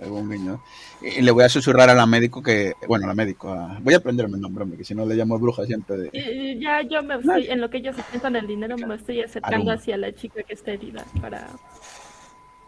Algún 0.00 0.28
niño. 0.28 0.60
Y 1.00 1.22
le 1.22 1.30
voy 1.30 1.44
a 1.44 1.48
susurrar 1.48 1.88
a 1.88 1.94
la 1.94 2.04
médico 2.06 2.42
que, 2.42 2.74
bueno, 2.88 3.04
a 3.04 3.08
la 3.08 3.14
médico, 3.14 3.52
a- 3.52 3.78
voy 3.80 3.94
a 3.94 3.98
aprenderme 3.98 4.34
el 4.36 4.40
nombre, 4.42 4.64
hombre, 4.64 4.78
que 4.78 4.84
si 4.84 4.94
no 4.94 5.06
le 5.06 5.14
llamo 5.14 5.38
bruja 5.38 5.64
siempre 5.66 5.96
de... 5.96 6.58
Ya 6.60 6.82
yo 6.82 7.02
me 7.02 7.14
estoy, 7.16 7.46
en 7.46 7.60
lo 7.60 7.70
que 7.70 7.78
ellos 7.78 7.94
piensan 8.10 8.36
el 8.36 8.46
dinero, 8.46 8.76
me 8.76 8.94
estoy 8.96 9.20
acercando 9.22 9.70
hacia 9.70 9.96
la 9.96 10.12
chica 10.12 10.42
que 10.42 10.52
está 10.54 10.72
herida 10.72 11.04
para 11.20 11.46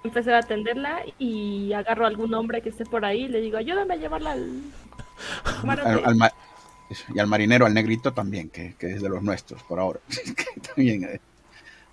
empezar 0.05 0.35
a 0.35 0.39
atenderla 0.39 1.01
y 1.19 1.73
agarro 1.73 2.05
a 2.05 2.09
algún 2.09 2.33
hombre 2.35 2.63
que 2.63 2.69
esté 2.69 2.85
por 2.85 3.05
ahí 3.05 3.25
y 3.25 3.29
le 3.29 3.41
digo, 3.41 3.59
ayúdame 3.59 3.95
a 3.95 3.97
llevarla 3.97 4.33
al 4.33 4.63
al- 5.45 5.55
camarote". 5.61 6.05
al 6.05 6.15
ma- 6.17 6.33
y 7.13 7.19
al 7.19 7.27
marinero, 7.27 7.67
al 7.67 7.75
negrito 7.75 8.13
también, 8.13 8.49
que, 8.51 8.77
que 8.79 8.93
es 8.93 9.03
de 9.03 9.09
los 9.09 9.21
nuestros 9.21 9.61
por 9.65 9.81
ahora. 9.81 9.99
También, 10.77 11.03
eh. 11.03 11.21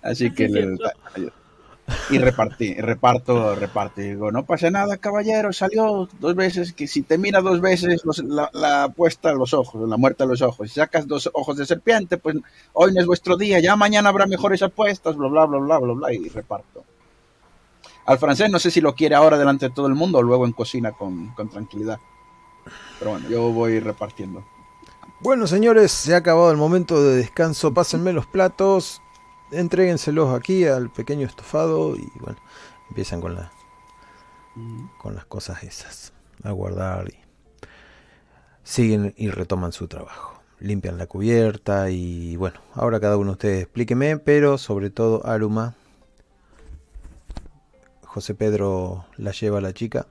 Así 0.02 0.28
Sí, 0.28 0.34
que. 0.34 0.76
Y 2.10 2.18
repartí, 2.18 2.74
reparto, 2.74 3.54
reparto. 3.54 4.00
Y 4.00 4.10
digo, 4.10 4.30
no 4.32 4.44
pasa 4.44 4.70
nada, 4.70 4.96
caballero, 4.96 5.52
salió 5.52 6.08
dos 6.20 6.34
veces, 6.34 6.72
que 6.72 6.86
si 6.86 7.02
te 7.02 7.18
mira 7.18 7.40
dos 7.40 7.60
veces 7.60 8.04
los- 8.04 8.18
la, 8.24 8.50
la 8.52 8.88
puesta 8.88 9.30
a 9.30 9.34
los 9.34 9.52
ojos, 9.54 9.88
la 9.88 9.96
muerte 9.96 10.22
a 10.22 10.26
los 10.26 10.42
ojos, 10.42 10.68
si 10.70 10.76
sacas 10.80 11.06
dos 11.06 11.30
ojos 11.34 11.56
de 11.56 11.66
serpiente, 11.66 12.16
pues 12.18 12.36
hoy 12.72 12.92
no 12.94 13.00
es 13.00 13.06
vuestro 13.06 13.36
día, 13.36 13.60
ya 13.60 13.76
mañana 13.76 14.08
habrá 14.08 14.26
mejores 14.26 14.62
apuestas, 14.62 15.16
bla, 15.16 15.28
bla, 15.28 15.44
bla, 15.46 15.58
bla, 15.58 15.78
bla, 15.78 15.92
bla, 15.94 16.12
y 16.14 16.28
reparto. 16.28 16.84
Al 18.06 18.18
francés 18.18 18.50
no 18.50 18.58
sé 18.58 18.70
si 18.70 18.80
lo 18.80 18.94
quiere 18.94 19.14
ahora 19.14 19.38
delante 19.38 19.68
de 19.68 19.74
todo 19.74 19.86
el 19.86 19.94
mundo 19.94 20.18
o 20.18 20.22
luego 20.22 20.44
en 20.46 20.52
cocina 20.52 20.92
con, 20.92 21.28
con 21.34 21.48
tranquilidad. 21.48 21.98
Pero 22.98 23.12
bueno, 23.12 23.28
yo 23.28 23.50
voy 23.50 23.80
repartiendo. 23.80 24.44
Bueno, 25.20 25.46
señores, 25.46 25.90
se 25.92 26.14
ha 26.14 26.18
acabado 26.18 26.50
el 26.50 26.56
momento 26.58 27.02
de 27.02 27.16
descanso. 27.16 27.72
Pásenme 27.72 28.12
los 28.12 28.26
platos, 28.26 29.00
entréguenselos 29.58 30.34
aquí 30.34 30.66
al 30.66 30.92
pequeño 30.92 31.26
estofado 31.26 31.96
y 31.96 32.06
bueno, 32.20 32.38
empiezan 32.88 33.20
con 33.20 33.34
la 33.34 33.52
con 34.98 35.14
las 35.14 35.24
cosas 35.24 35.64
esas, 35.64 36.12
a 36.42 36.52
guardar 36.52 37.08
y 37.08 37.16
siguen 38.62 39.14
y 39.16 39.30
retoman 39.30 39.72
su 39.72 39.88
trabajo. 39.88 40.40
Limpian 40.60 40.96
la 40.96 41.06
cubierta 41.06 41.90
y 41.90 42.36
bueno, 42.36 42.60
ahora 42.74 43.00
cada 43.00 43.16
uno 43.16 43.32
de 43.32 43.32
ustedes 43.32 43.62
explíqueme, 43.64 44.16
pero 44.18 44.56
sobre 44.58 44.90
todo 44.90 45.26
Aruma. 45.26 45.74
José 48.02 48.34
Pedro 48.34 49.06
la 49.16 49.32
lleva 49.32 49.58
a 49.58 49.60
la 49.60 49.74
chica, 49.74 50.06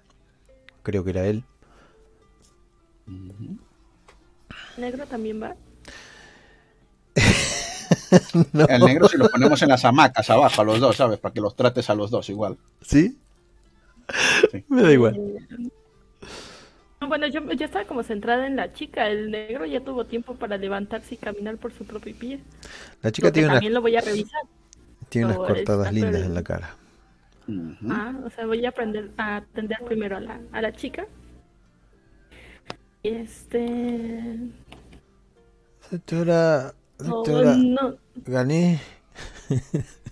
creo 0.83 1.03
que 1.05 1.11
era 1.11 1.25
él. 1.25 1.45
¿Negro 4.77 5.05
también 5.07 5.41
va? 5.41 5.55
No. 8.53 8.65
El 8.67 8.81
negro 8.81 9.07
si 9.07 9.17
lo 9.17 9.29
ponemos 9.29 9.61
en 9.61 9.69
las 9.69 9.83
hamacas 9.85 10.29
abajo 10.29 10.61
a 10.61 10.65
los 10.65 10.79
dos, 10.79 10.95
¿sabes? 10.95 11.19
Para 11.19 11.33
que 11.33 11.41
los 11.41 11.55
trates 11.55 11.89
a 11.89 11.95
los 11.95 12.11
dos 12.11 12.29
igual. 12.29 12.57
¿Sí? 12.81 13.17
Sí. 14.51 14.63
Me 14.67 14.81
da 14.83 14.91
igual. 14.91 15.17
No, 17.01 17.07
Bueno, 17.07 17.27
yo, 17.27 17.41
yo 17.53 17.65
estaba 17.65 17.85
como 17.85 18.03
centrada 18.03 18.45
en 18.47 18.55
la 18.55 18.73
chica. 18.73 19.07
El 19.09 19.31
negro 19.31 19.65
ya 19.65 19.81
tuvo 19.81 20.05
tiempo 20.05 20.35
para 20.35 20.57
levantarse 20.57 21.15
y 21.15 21.17
caminar 21.17 21.57
por 21.57 21.71
su 21.73 21.85
propio 21.85 22.15
pie. 22.15 22.39
La 23.01 23.11
chica 23.11 23.31
tiene, 23.31 23.47
unas- 23.47 23.55
también 23.57 23.73
lo 23.73 23.81
voy 23.81 23.95
a 23.95 24.01
revisar. 24.01 24.41
tiene 25.09 25.27
unas 25.27 25.37
cortadas 25.37 25.91
lindas 25.93 26.21
en 26.23 26.33
la 26.33 26.43
cara. 26.43 26.75
Ah, 27.89 28.13
o 28.25 28.29
sea, 28.29 28.45
voy 28.45 28.65
a 28.65 28.69
aprender 28.69 29.11
a 29.17 29.37
atender 29.37 29.77
primero 29.85 30.15
a 30.17 30.19
la, 30.21 30.39
a 30.51 30.61
la 30.61 30.71
chica. 30.73 31.05
Este. 33.03 34.37
Doctora, 35.91 36.73
Doctora, 37.03 37.53
no, 37.53 37.97
gané. 38.15 38.79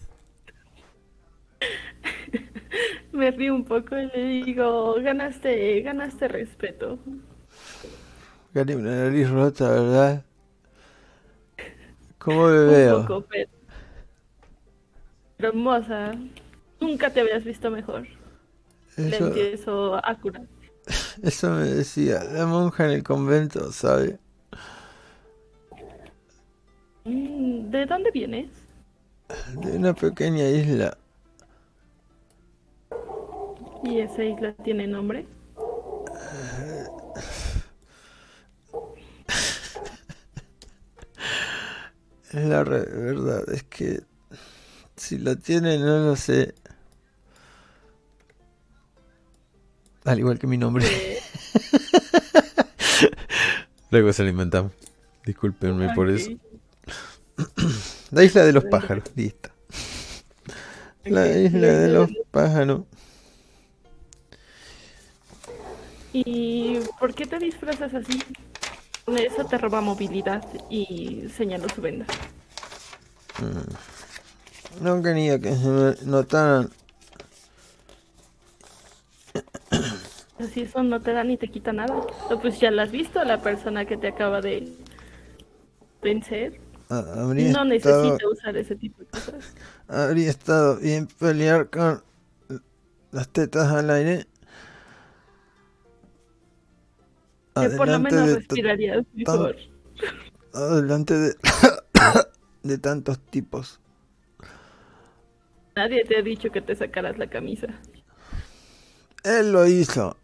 me 3.12 3.32
río 3.32 3.56
un 3.56 3.66
poco 3.66 3.98
y 3.98 4.08
le 4.08 4.24
digo, 4.46 4.96
ganaste, 5.02 5.82
ganaste 5.82 6.28
respeto. 6.28 7.00
Gané 8.54 8.76
una 8.78 8.96
nariz 8.96 9.30
rota, 9.30 9.70
¿verdad? 9.70 10.26
¿Cómo 12.18 12.48
me 12.48 12.66
Un 12.66 12.68
veo? 12.68 13.02
poco, 13.06 13.26
pero... 13.30 13.50
hermosa. 15.40 16.14
Nunca 16.80 17.12
te 17.14 17.22
habías 17.22 17.44
visto 17.44 17.70
mejor. 17.72 18.08
Le 19.04 19.18
Eso, 19.18 19.18
empiezo 19.18 19.96
a 20.06 20.20
curar. 20.20 20.48
eso 21.24 21.52
me 21.52 21.66
decía 21.66 22.24
la 22.24 22.46
monja 22.46 22.86
en 22.86 22.92
el 22.92 23.04
convento, 23.04 23.72
¿sabe? 23.72 24.20
Mm, 27.06 27.70
¿De 27.72 27.86
dónde 27.86 28.12
vienes? 28.12 28.50
De 29.62 29.78
una 29.78 29.94
pequeña 29.94 30.48
isla. 30.50 30.98
¿Y 33.84 34.00
esa 34.00 34.24
isla 34.24 34.54
tiene 34.64 34.88
nombre? 34.88 35.26
Es 42.32 42.46
la 42.46 42.64
re- 42.64 42.86
verdad, 42.86 43.44
es 43.52 43.64
que 43.64 44.02
si 44.96 45.18
la 45.18 45.36
tiene 45.36 45.78
no 45.78 46.00
lo 46.00 46.16
sé. 46.16 46.54
Al 50.06 50.20
igual 50.20 50.40
que 50.40 50.48
mi 50.48 50.58
nombre. 50.58 50.86
Eh, 50.88 51.20
Luego 53.92 54.14
se 54.14 54.24
lo 54.24 54.30
inventamos. 54.30 54.72
Discúlpenme 55.26 55.94
por 55.94 56.10
eso. 56.10 56.32
La 58.12 58.24
isla 58.24 58.44
de 58.44 58.54
los 58.54 58.66
pájaros, 58.66 59.06
listo. 59.16 59.50
La 61.06 61.28
isla 61.28 61.68
de 61.68 61.88
los 61.90 62.10
pájaros. 62.30 62.82
¿Y 66.14 66.80
por 67.00 67.14
qué 67.14 67.26
te 67.26 67.40
disfrazas 67.40 67.94
así? 67.94 68.22
Eso 69.08 69.46
te 69.46 69.58
roba 69.58 69.82
movilidad 69.82 70.46
y 70.70 71.28
señaló 71.36 71.68
su 71.70 71.82
venda. 71.82 72.06
No 74.82 75.02
quería 75.02 75.40
que 75.40 75.56
se 75.56 75.68
me 75.68 75.96
notaran. 76.04 76.70
Así 80.40 80.62
eso 80.62 80.82
no 80.84 81.00
te 81.00 81.14
da 81.14 81.24
ni 81.24 81.38
te 81.38 81.48
quita 81.48 81.72
nada. 81.72 82.02
Pues 82.42 82.60
ya 82.60 82.72
la 82.72 82.84
has 82.84 82.92
visto, 82.92 83.24
la 83.24 83.42
persona 83.42 83.86
que 83.86 83.98
te 83.98 84.08
acaba 84.08 84.42
de 84.42 84.68
vencer. 86.02 86.60
Habría, 86.92 87.54
No 87.54 87.72
estado, 87.72 88.04
necesita 88.04 88.30
usar 88.30 88.58
ese 88.58 88.76
tipo 88.76 89.00
de 89.00 89.06
cosas. 89.06 89.56
habría 89.88 90.30
estado 90.30 90.78
bien 90.78 91.08
pelear 91.08 91.70
con 91.70 92.04
las 93.12 93.30
tetas 93.30 93.72
al 93.72 93.90
aire. 93.92 94.28
Que 97.56 97.70
por 97.70 97.88
lo 97.88 98.00
menos 98.00 98.28
de, 98.28 98.36
respirarías 98.36 99.06
mejor. 99.14 99.56
adelante 100.54 101.14
de, 101.18 101.36
de 102.64 102.78
tantos 102.78 103.20
tipos. 103.20 103.80
Nadie 105.78 106.04
te 106.04 106.18
ha 106.18 106.22
dicho 106.22 106.52
que 106.52 106.62
te 106.62 106.76
sacaras 106.76 107.18
la 107.18 107.28
camisa. 107.28 107.68
Él 109.24 109.54
lo 109.54 109.66
hizo. 109.66 110.18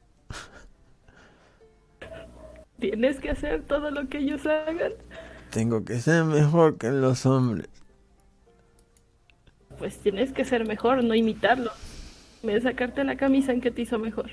Tienes 2.80 3.20
que 3.22 3.30
hacer 3.32 3.64
todo 3.64 3.90
lo 3.90 4.10
que 4.10 4.18
ellos 4.18 4.46
hagan. 4.46 4.94
Tengo 5.52 5.86
que 5.86 6.00
ser 6.00 6.24
mejor 6.24 6.78
que 6.78 6.92
los 6.92 7.26
hombres. 7.26 7.68
Pues 9.80 9.98
tienes 10.00 10.32
que 10.32 10.44
ser 10.44 10.66
mejor, 10.66 11.04
no 11.04 11.14
imitarlo. 11.14 11.72
Me 12.44 12.54
de 12.54 12.62
sacarte 12.62 13.04
la 13.04 13.18
camisa 13.18 13.52
en 13.52 13.62
que 13.62 13.72
te 13.72 13.84
hizo 13.84 14.00
mejor. 14.00 14.32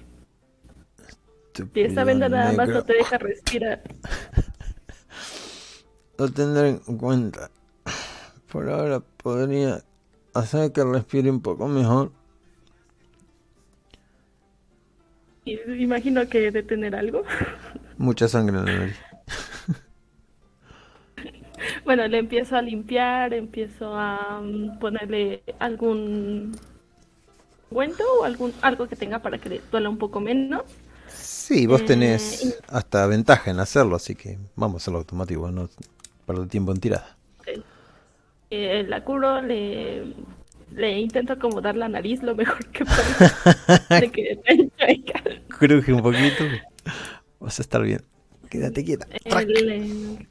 Si 1.55 1.63
Estúpido 1.63 1.87
esta 1.87 2.05
venda 2.05 2.29
nada 2.29 2.53
más 2.53 2.69
no 2.69 2.83
te 2.83 2.95
deja 2.95 3.19
respirar. 3.19 3.83
Lo 6.19 6.29
tendré 6.31 6.81
en 6.87 6.99
cuenta. 6.99 7.51
Por 8.51 8.69
ahora 8.69 9.01
podría 9.01 9.83
hacer 10.33 10.73
que 10.73 10.85
respire 10.85 11.31
un 11.31 11.41
poco 11.41 11.69
mejor. 11.69 12.13
Y 15.45 15.61
imagino 15.81 16.27
que 16.29 16.51
de 16.51 16.63
tener 16.63 16.97
algo. 16.97 17.23
Mucha 17.99 18.29
sangre 18.29 18.59
en 18.59 18.65
la 18.65 18.79
nariz. 18.79 18.97
Bueno, 21.85 22.07
le 22.09 22.19
empiezo 22.19 22.57
a 22.57 22.63
limpiar, 22.63 23.35
empiezo 23.35 23.95
a 23.97 24.41
mm, 24.43 24.79
ponerle 24.79 25.43
algún 25.59 26.53
cuento 27.69 28.05
o 28.21 28.25
algún 28.25 28.55
algo 28.63 28.89
que 28.89 28.97
tenga 28.97 29.21
para 29.21 29.39
que 29.39 29.49
le 29.49 29.61
duela 29.71 29.89
un 29.91 29.99
poco 29.99 30.21
menos. 30.21 30.63
Sí, 31.07 31.67
vos 31.67 31.85
Eh, 31.85 31.85
tenés 31.85 32.63
hasta 32.69 33.07
ventaja 33.07 33.51
en 33.51 33.61
hacerlo, 33.61 33.97
así 33.97 34.15
que 34.15 34.39
vamos 34.57 34.77
a 34.77 34.79
hacerlo 34.83 34.99
automático, 34.99 35.51
no 35.51 35.69
perder 36.27 36.49
tiempo 36.49 36.73
en 36.73 36.81
tirada. 36.81 37.17
Eh, 38.51 38.85
la 38.89 39.03
curo, 39.05 39.41
le, 39.43 40.15
le 40.71 40.99
intento 41.01 41.33
acomodar 41.33 41.77
la 41.77 41.89
nariz 41.89 42.23
lo 42.23 42.35
mejor 42.35 42.67
que 42.71 42.85
puedo. 42.85 43.19
de 43.97 44.11
que 44.11 44.41
chueca. 44.79 45.23
Cruje 45.49 45.93
un 45.93 46.03
poquito. 46.03 46.45
Vas 47.41 47.59
a 47.59 47.63
estar 47.63 47.83
bien. 47.83 48.03
Quédate 48.51 48.85
quieta. 48.85 49.09
Eh, 49.25 50.27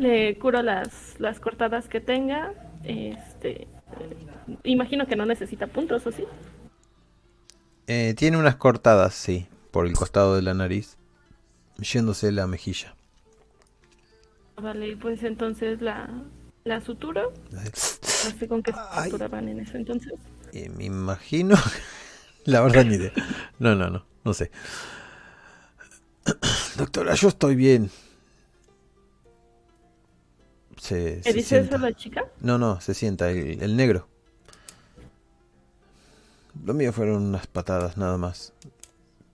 le, 0.00 0.38
curo 0.38 0.62
las, 0.62 1.18
las 1.18 1.40
cortadas 1.40 1.88
que 1.88 2.00
tenga. 2.00 2.52
Este, 2.84 3.68
imagino 4.64 5.06
que 5.06 5.16
no 5.16 5.26
necesita 5.26 5.66
puntos, 5.66 6.06
¿o 6.06 6.12
sí? 6.12 6.24
Eh, 7.86 8.14
tiene 8.16 8.36
unas 8.36 8.56
cortadas, 8.56 9.14
sí, 9.14 9.46
por 9.70 9.86
el 9.86 9.94
costado 9.94 10.36
de 10.36 10.42
la 10.42 10.54
nariz, 10.54 10.96
yéndose 11.78 12.32
la 12.32 12.46
mejilla. 12.46 12.94
Vale, 14.56 14.96
pues 14.96 15.22
entonces 15.22 15.80
la, 15.80 16.08
la 16.64 16.80
suturo. 16.80 17.32
No 18.22 18.38
sé 18.38 18.48
con 18.48 18.62
qué 18.62 18.74
sutura 19.02 19.28
van 19.28 19.48
en 19.48 19.60
eso 19.60 19.78
entonces. 19.78 20.12
Eh, 20.52 20.68
me 20.68 20.84
imagino. 20.84 21.56
La 22.44 22.60
verdad, 22.60 22.84
ni 22.84 22.96
idea. 22.96 23.12
No, 23.58 23.74
no, 23.74 23.88
no, 23.88 24.04
no 24.24 24.34
sé. 24.34 24.50
Doctora, 26.76 27.14
yo 27.14 27.28
estoy 27.28 27.54
bien. 27.54 27.90
Se, 30.80 31.22
¿Me 31.24 31.32
se 31.32 31.32
dice 31.34 31.58
eso 31.58 31.68
sienta. 31.68 31.78
la 31.78 31.92
chica? 31.94 32.24
No, 32.40 32.56
no, 32.58 32.80
se 32.80 32.94
sienta, 32.94 33.30
el, 33.30 33.62
el 33.62 33.76
negro. 33.76 34.08
Lo 36.64 36.74
mío 36.74 36.92
fueron 36.92 37.22
unas 37.22 37.46
patadas 37.46 37.96
nada 37.98 38.16
más. 38.16 38.54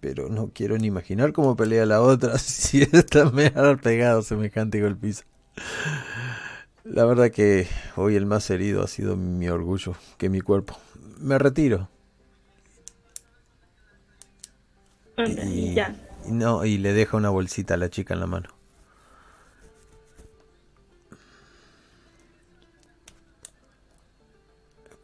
Pero 0.01 0.29
no 0.29 0.51
quiero 0.53 0.77
ni 0.79 0.89
imaginar 0.89 1.33
cómo 1.33 1.57
pelea 1.57 1.87
la 1.87 2.03
otra 2.03 2.39
si 2.39 2.83
esta 2.83 3.31
me 3.31 3.47
ha 3.55 3.77
pegado 3.77 4.23
semejante 4.23 4.81
golpiza. 4.81 5.25
La 6.85 7.05
verdad 7.05 7.31
que 7.31 7.67
hoy 7.97 8.17
el 8.17 8.27
más 8.27 8.49
herido 8.51 8.83
ha 8.83 8.89
sido 8.89 9.17
mi 9.17 9.49
orgullo 9.49 9.95
que 10.19 10.29
mi 10.29 10.41
cuerpo. 10.41 10.77
Me 11.19 11.39
retiro. 11.39 11.89
Y, 15.17 15.75
ya. 15.75 15.97
no, 16.29 16.65
y 16.65 16.79
le 16.79 16.93
deja 16.93 17.17
una 17.17 17.31
bolsita 17.31 17.75
a 17.75 17.77
la 17.79 17.89
chica 17.89 18.15
en 18.15 18.21
la 18.21 18.27
mano. 18.27 18.56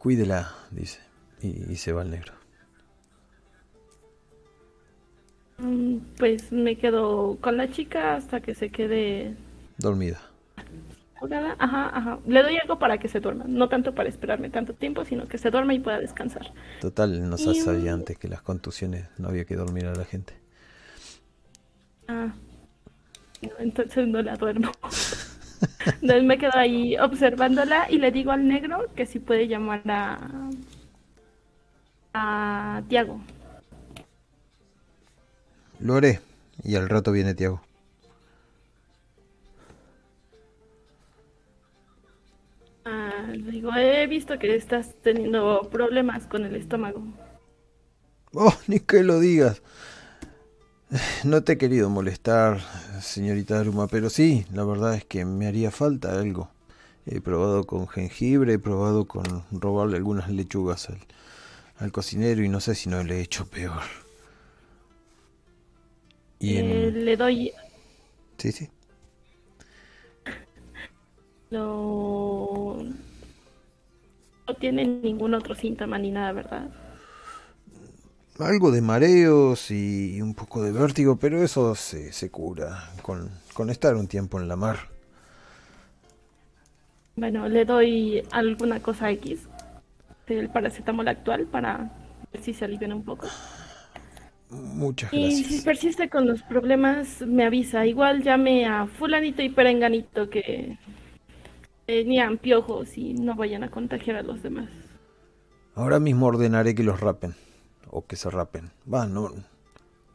Cuídela, 0.03 0.53
dice. 0.69 0.99
Y, 1.41 1.71
y 1.71 1.75
se 1.77 1.93
va 1.93 2.01
el 2.01 2.11
negro. 2.11 2.33
Mm, 5.59 5.97
Pues 6.17 6.51
me 6.51 6.77
quedo 6.77 7.37
con 7.39 7.55
la 7.55 7.71
chica 7.71 8.15
hasta 8.15 8.41
que 8.41 8.53
se 8.53 8.69
quede 8.69 9.35
Dormida. 9.77 10.19
Ajá, 11.57 11.89
ajá. 11.97 12.19
Le 12.27 12.43
doy 12.43 12.57
algo 12.57 12.77
para 12.79 12.97
que 12.97 13.07
se 13.07 13.21
duerma. 13.21 13.45
No 13.47 13.69
tanto 13.69 13.95
para 13.95 14.09
esperarme 14.09 14.49
tanto 14.49 14.73
tiempo, 14.73 15.05
sino 15.05 15.25
que 15.29 15.37
se 15.37 15.51
duerma 15.51 15.73
y 15.73 15.79
pueda 15.79 15.99
descansar. 15.99 16.51
Total, 16.81 17.29
nos 17.29 17.39
Y- 17.47 17.61
sabía 17.61 17.93
antes 17.93 18.17
que 18.17 18.27
las 18.27 18.41
contusiones 18.41 19.07
no 19.17 19.29
había 19.29 19.45
que 19.45 19.55
dormir 19.55 19.85
a 19.85 19.95
la 19.95 20.03
gente. 20.03 20.33
Ah. 22.09 22.33
No, 23.41 23.49
entonces 23.59 24.05
no 24.05 24.21
la 24.21 24.35
duermo. 24.35 24.69
Entonces 25.85 26.23
me 26.23 26.37
quedo 26.37 26.55
ahí 26.55 26.97
observándola 26.97 27.87
y 27.89 27.97
le 27.97 28.11
digo 28.11 28.31
al 28.31 28.47
negro 28.47 28.85
que 28.95 29.05
si 29.05 29.19
puede 29.19 29.47
llamar 29.47 29.81
a 29.85 30.49
a 32.13 32.81
Tiago. 32.87 33.19
Lo 35.79 35.95
haré. 35.95 36.19
Y 36.63 36.75
al 36.75 36.87
rato 36.89 37.11
viene 37.11 37.33
Tiago. 37.35 37.61
Ah, 42.85 43.27
le 43.31 43.51
digo, 43.51 43.73
he 43.75 44.07
visto 44.07 44.37
que 44.39 44.55
estás 44.55 44.95
teniendo 45.01 45.69
problemas 45.71 46.27
con 46.27 46.45
el 46.45 46.55
estómago. 46.55 47.01
Oh, 48.33 48.53
ni 48.67 48.79
que 48.79 49.03
lo 49.03 49.19
digas. 49.19 49.61
No 51.23 51.43
te 51.43 51.53
he 51.53 51.57
querido 51.57 51.89
molestar, 51.89 52.61
señorita 53.01 53.59
Aruma, 53.59 53.87
pero 53.87 54.09
sí, 54.09 54.45
la 54.53 54.63
verdad 54.63 54.95
es 54.95 55.05
que 55.05 55.25
me 55.25 55.47
haría 55.47 55.71
falta 55.71 56.19
algo. 56.19 56.49
He 57.05 57.21
probado 57.21 57.65
con 57.65 57.87
jengibre, 57.87 58.53
he 58.53 58.59
probado 58.59 59.05
con 59.05 59.25
robarle 59.51 59.97
algunas 59.97 60.29
lechugas 60.29 60.89
al, 60.89 60.99
al 61.79 61.91
cocinero 61.91 62.43
y 62.43 62.49
no 62.49 62.59
sé 62.61 62.75
si 62.75 62.89
no 62.89 63.03
le 63.03 63.19
he 63.19 63.21
hecho 63.21 63.45
peor. 63.47 63.83
Y 66.39 66.57
Eh, 66.57 66.91
le 66.93 67.15
doy 67.17 67.51
Sí, 68.37 68.51
sí. 68.51 68.69
lo 71.51 72.83
no 74.47 74.53
tiene 74.55 74.85
ningún 74.85 75.33
otro 75.33 75.53
síntoma 75.53 75.97
ni 75.99 76.09
nada, 76.09 76.31
¿verdad? 76.31 76.69
Algo 78.39 78.69
de 78.71 78.81
mareos 78.81 79.71
y 79.71 80.21
un 80.21 80.35
poco 80.35 80.61
de 80.63 80.71
vértigo, 80.71 81.17
pero 81.17 81.41
eso 81.43 81.73
se, 81.75 82.11
se 82.13 82.29
cura 82.29 82.91
con, 83.01 83.31
con 83.53 83.69
estar 83.71 83.95
un 83.95 84.07
tiempo 84.07 84.39
en 84.39 84.47
la 84.47 84.55
mar. 84.55 84.89
Bueno, 87.15 87.47
le 87.47 87.65
doy 87.65 88.23
alguna 88.31 88.81
cosa 88.81 89.11
X 89.11 89.47
del 90.27 90.49
paracetamol 90.49 91.07
actual 91.07 91.47
para 91.47 91.91
ver 92.31 92.41
si 92.41 92.53
se 92.53 92.65
alivian 92.65 92.93
un 92.93 93.03
poco. 93.05 93.27
Muchas 94.49 95.11
Y 95.11 95.43
si 95.45 95.59
gracias. 95.59 95.61
persiste 95.61 96.09
con 96.09 96.27
los 96.27 96.43
problemas, 96.43 97.21
me 97.21 97.45
avisa. 97.45 97.85
Igual 97.85 98.23
llame 98.23 98.65
a 98.65 98.87
fulanito 98.87 99.41
y 99.41 99.49
perenganito 99.49 100.29
que 100.29 100.77
tenían 101.85 102.37
piojos 102.39 102.97
y 102.97 103.13
no 103.13 103.35
vayan 103.35 103.63
a 103.63 103.71
contagiar 103.71 104.17
a 104.17 104.23
los 104.23 104.41
demás. 104.43 104.69
Ahora 105.75 105.99
mismo 105.99 106.25
ordenaré 106.25 106.73
que 106.73 106.81
los 106.83 106.99
rapen. 106.99 107.35
O 107.97 107.99
que 108.07 108.15
se 108.15 108.29
rapen. 108.29 108.71
Va, 108.91 109.05
no. 109.05 109.31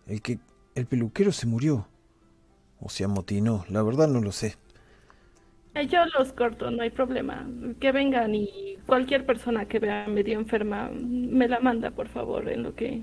El 0.06 0.20
que. 0.20 0.38
El 0.74 0.86
peluquero 0.86 1.32
se 1.32 1.46
murió. 1.46 1.86
O 2.80 2.88
se 2.88 3.04
amotinó. 3.04 3.64
La 3.68 3.82
verdad 3.82 4.08
no 4.08 4.20
lo 4.20 4.32
sé. 4.32 4.56
Eh, 5.74 5.86
Yo 5.86 6.04
los 6.18 6.32
corto, 6.32 6.70
no 6.70 6.82
hay 6.82 6.90
problema. 6.90 7.46
Que 7.80 7.92
vengan 7.92 8.34
y 8.34 8.78
cualquier 8.86 9.24
persona 9.26 9.66
que 9.66 9.78
vea 9.78 10.06
medio 10.08 10.38
enferma 10.38 10.90
me 10.92 11.48
la 11.48 11.60
manda, 11.60 11.90
por 11.90 12.08
favor, 12.08 12.48
en 12.48 12.62
lo 12.64 12.74
que 12.74 13.02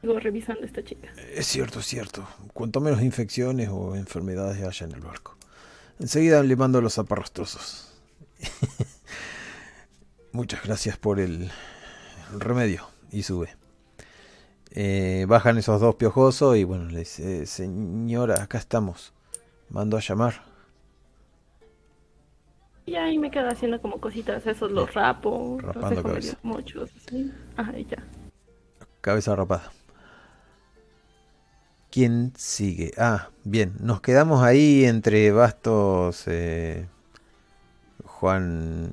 sigo 0.00 0.18
revisando 0.20 0.62
a 0.62 0.66
esta 0.66 0.84
chica. 0.84 1.08
Es 1.34 1.46
cierto, 1.46 1.80
es 1.80 1.86
cierto. 1.86 2.26
Cuanto 2.52 2.80
menos 2.80 3.02
infecciones 3.02 3.68
o 3.70 3.94
enfermedades 3.96 4.62
haya 4.62 4.86
en 4.86 4.92
el 4.92 5.00
barco. 5.00 5.36
Enseguida 5.98 6.42
le 6.42 6.56
mando 6.56 6.80
los 6.80 6.94
zaparrastrosos. 6.94 7.90
Muchas 10.32 10.62
gracias 10.62 10.96
por 10.98 11.20
el 11.20 11.50
remedio. 12.38 12.88
Y 13.10 13.22
sube. 13.22 13.56
Eh, 14.76 15.24
bajan 15.28 15.56
esos 15.56 15.80
dos 15.80 15.94
piojosos 15.94 16.56
y 16.56 16.64
bueno, 16.64 16.86
le 16.86 17.00
dice, 17.00 17.46
señora, 17.46 18.42
acá 18.42 18.58
estamos. 18.58 19.12
Mando 19.70 19.96
a 19.96 20.00
llamar. 20.00 20.42
Y 22.86 22.96
ahí 22.96 23.18
me 23.18 23.30
quedo 23.30 23.48
haciendo 23.48 23.80
como 23.80 23.98
cositas, 24.00 24.46
esos 24.46 24.70
los 24.70 24.92
rapo, 24.92 25.58
Rapando 25.60 26.02
cabeza. 26.02 26.36
Ajá, 27.56 27.78
y 27.78 27.86
ya. 27.86 28.04
Cabeza 29.00 29.34
rapada. 29.36 29.72
¿Quién 31.90 32.32
sigue? 32.36 32.90
Ah, 32.98 33.30
bien. 33.44 33.74
Nos 33.80 34.00
quedamos 34.00 34.42
ahí 34.42 34.84
entre 34.84 35.30
Bastos, 35.30 36.24
eh, 36.26 36.88
Juan, 38.04 38.92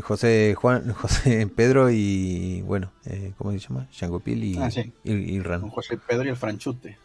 José, 0.00 0.54
Juan, 0.56 0.92
José 0.94 1.46
Pedro 1.54 1.90
y 1.90 2.62
bueno, 2.62 2.90
eh, 3.04 3.32
¿cómo 3.36 3.52
se 3.52 3.58
llama? 3.58 3.86
Yangopil 3.92 4.42
y, 4.44 4.56
Ah, 4.58 4.70
sí. 4.70 4.90
y, 5.04 5.12
y 5.12 5.36
Con 5.38 5.44
Ran. 5.44 5.68
José 5.70 5.98
Pedro 5.98 6.24
y 6.24 6.28
el 6.30 6.36
franchute. 6.36 6.96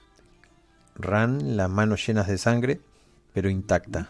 Ran, 0.95 1.57
las 1.57 1.69
manos 1.69 2.05
llenas 2.07 2.27
de 2.27 2.37
sangre, 2.37 2.79
pero 3.33 3.49
intacta. 3.49 4.09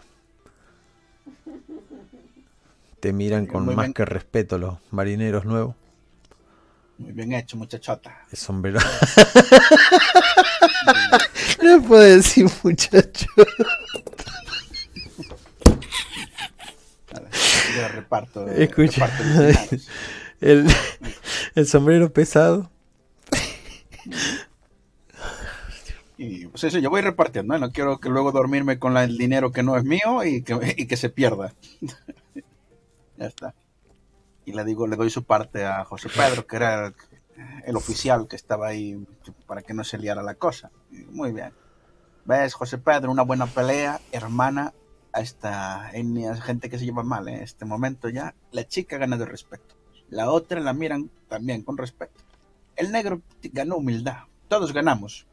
Te 3.00 3.12
miran 3.12 3.46
con 3.46 3.64
Muy 3.64 3.74
más 3.76 3.86
bien. 3.86 3.94
que 3.94 4.04
respeto 4.04 4.58
los 4.58 4.78
marineros 4.90 5.44
nuevos. 5.44 5.74
Muy 6.98 7.12
bien 7.12 7.32
hecho, 7.32 7.56
muchachota. 7.56 8.22
El 8.32 8.38
sombrero. 8.38 8.80
no 11.62 11.80
puedo 11.82 12.02
decir 12.02 12.46
muchacho. 12.64 13.26
Nada, 17.12 17.28
Yo 17.76 17.82
reparto. 18.08 18.48
eh, 18.48 18.64
Escucha. 18.64 19.06
reparto 19.06 19.22
originales. 19.40 19.88
El, 20.40 20.68
el 21.56 21.66
sombrero 21.66 22.12
pesado. 22.12 22.70
Y 26.16 26.46
pues 26.46 26.64
eso, 26.64 26.78
yo 26.78 26.90
voy 26.90 27.00
repartiendo, 27.00 27.54
¿eh? 27.54 27.58
no 27.58 27.70
quiero 27.70 27.98
que 28.00 28.08
luego 28.08 28.32
dormirme 28.32 28.78
con 28.78 28.94
la- 28.94 29.04
el 29.04 29.16
dinero 29.18 29.52
que 29.52 29.62
no 29.62 29.76
es 29.76 29.84
mío 29.84 30.24
y 30.24 30.42
que, 30.42 30.74
y 30.76 30.86
que 30.86 30.96
se 30.96 31.10
pierda. 31.10 31.54
ya 33.16 33.26
está. 33.26 33.54
Y 34.44 34.52
le 34.52 34.64
digo, 34.64 34.86
le 34.86 34.96
doy 34.96 35.10
su 35.10 35.24
parte 35.24 35.64
a 35.64 35.84
José 35.84 36.08
Pedro, 36.08 36.46
que 36.46 36.56
era 36.56 36.92
el, 37.66 37.76
oficial 37.76 38.26
que 38.28 38.36
estaba 38.36 38.68
ahí 38.68 39.04
para 39.46 39.62
que 39.62 39.74
no 39.74 39.84
se 39.84 39.98
liara 39.98 40.22
la 40.22 40.34
cosa. 40.34 40.70
Muy 41.10 41.32
bien. 41.32 41.52
¿Ves, 42.24 42.54
José 42.54 42.78
Pedro? 42.78 43.10
Una 43.12 43.22
buena 43.22 43.46
pelea, 43.46 44.00
hermana. 44.10 44.72
A 45.12 45.20
esta 45.20 45.90
en 45.92 46.16
hay 46.16 46.40
gente 46.40 46.68
que 46.68 46.78
se 46.78 46.84
lleva 46.84 47.02
mal 47.02 47.28
en 47.28 47.42
este 47.42 47.64
momento 47.64 48.08
ya. 48.08 48.34
La 48.52 48.66
chica 48.66 48.98
gana 48.98 49.16
de 49.16 49.26
respeto. 49.26 49.76
La 50.10 50.30
otra 50.30 50.60
la 50.60 50.72
miran 50.72 51.10
también 51.28 51.62
con 51.62 51.76
respeto. 51.76 52.22
El 52.76 52.92
negro 52.92 53.20
ganó 53.52 53.76
humildad. 53.76 54.24
Todos 54.48 54.72
ganamos 54.72 55.26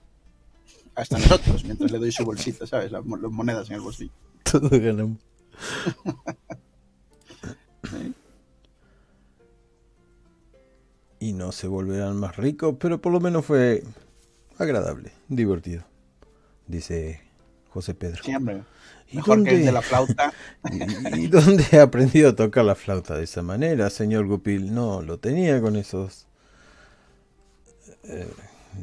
hasta 0.96 1.18
nosotros, 1.18 1.64
mientras 1.66 1.92
le 1.92 2.00
doy 2.00 2.12
su 2.12 2.24
bolsita, 2.24 2.66
¿sabes? 2.66 2.92
Las 2.92 3.06
monedas 3.06 3.70
en 3.70 3.76
el 3.76 3.82
bolsillo. 3.82 4.14
Todos 4.44 4.72
ganamos. 4.72 5.20
Y 11.18 11.34
no 11.34 11.52
se 11.52 11.68
volverán 11.68 12.18
más 12.18 12.38
ricos, 12.38 12.76
pero 12.80 13.02
por 13.02 13.12
lo 13.12 13.20
menos 13.20 13.46
fue 13.46 13.84
agradable, 14.60 15.12
divertido, 15.28 15.84
dice 16.68 17.22
José 17.70 17.96
Pedro. 17.96 18.24
Siempre. 18.24 18.64
¿Y 19.12 19.18
Mejor 19.18 19.44
que 19.44 19.52
el 19.52 19.58
dónde- 19.58 19.66
de 19.66 19.72
la 19.72 19.82
flauta. 19.82 20.34
¿Y 20.72 21.26
y 21.26 21.28
dónde 21.28 21.66
ha 21.80 21.84
aprendido 21.84 22.30
a 22.30 22.36
tocar 22.36 22.66
la 22.66 22.76
flauta 22.76 23.16
de 23.18 23.24
esa 23.24 23.42
manera, 23.42 23.90
señor 23.90 24.26
Gupil? 24.28 24.74
No, 24.74 25.02
lo 25.02 25.20
tenía 25.20 25.62
con 25.62 25.76
esos... 25.76 26.28
eh, 28.04 28.28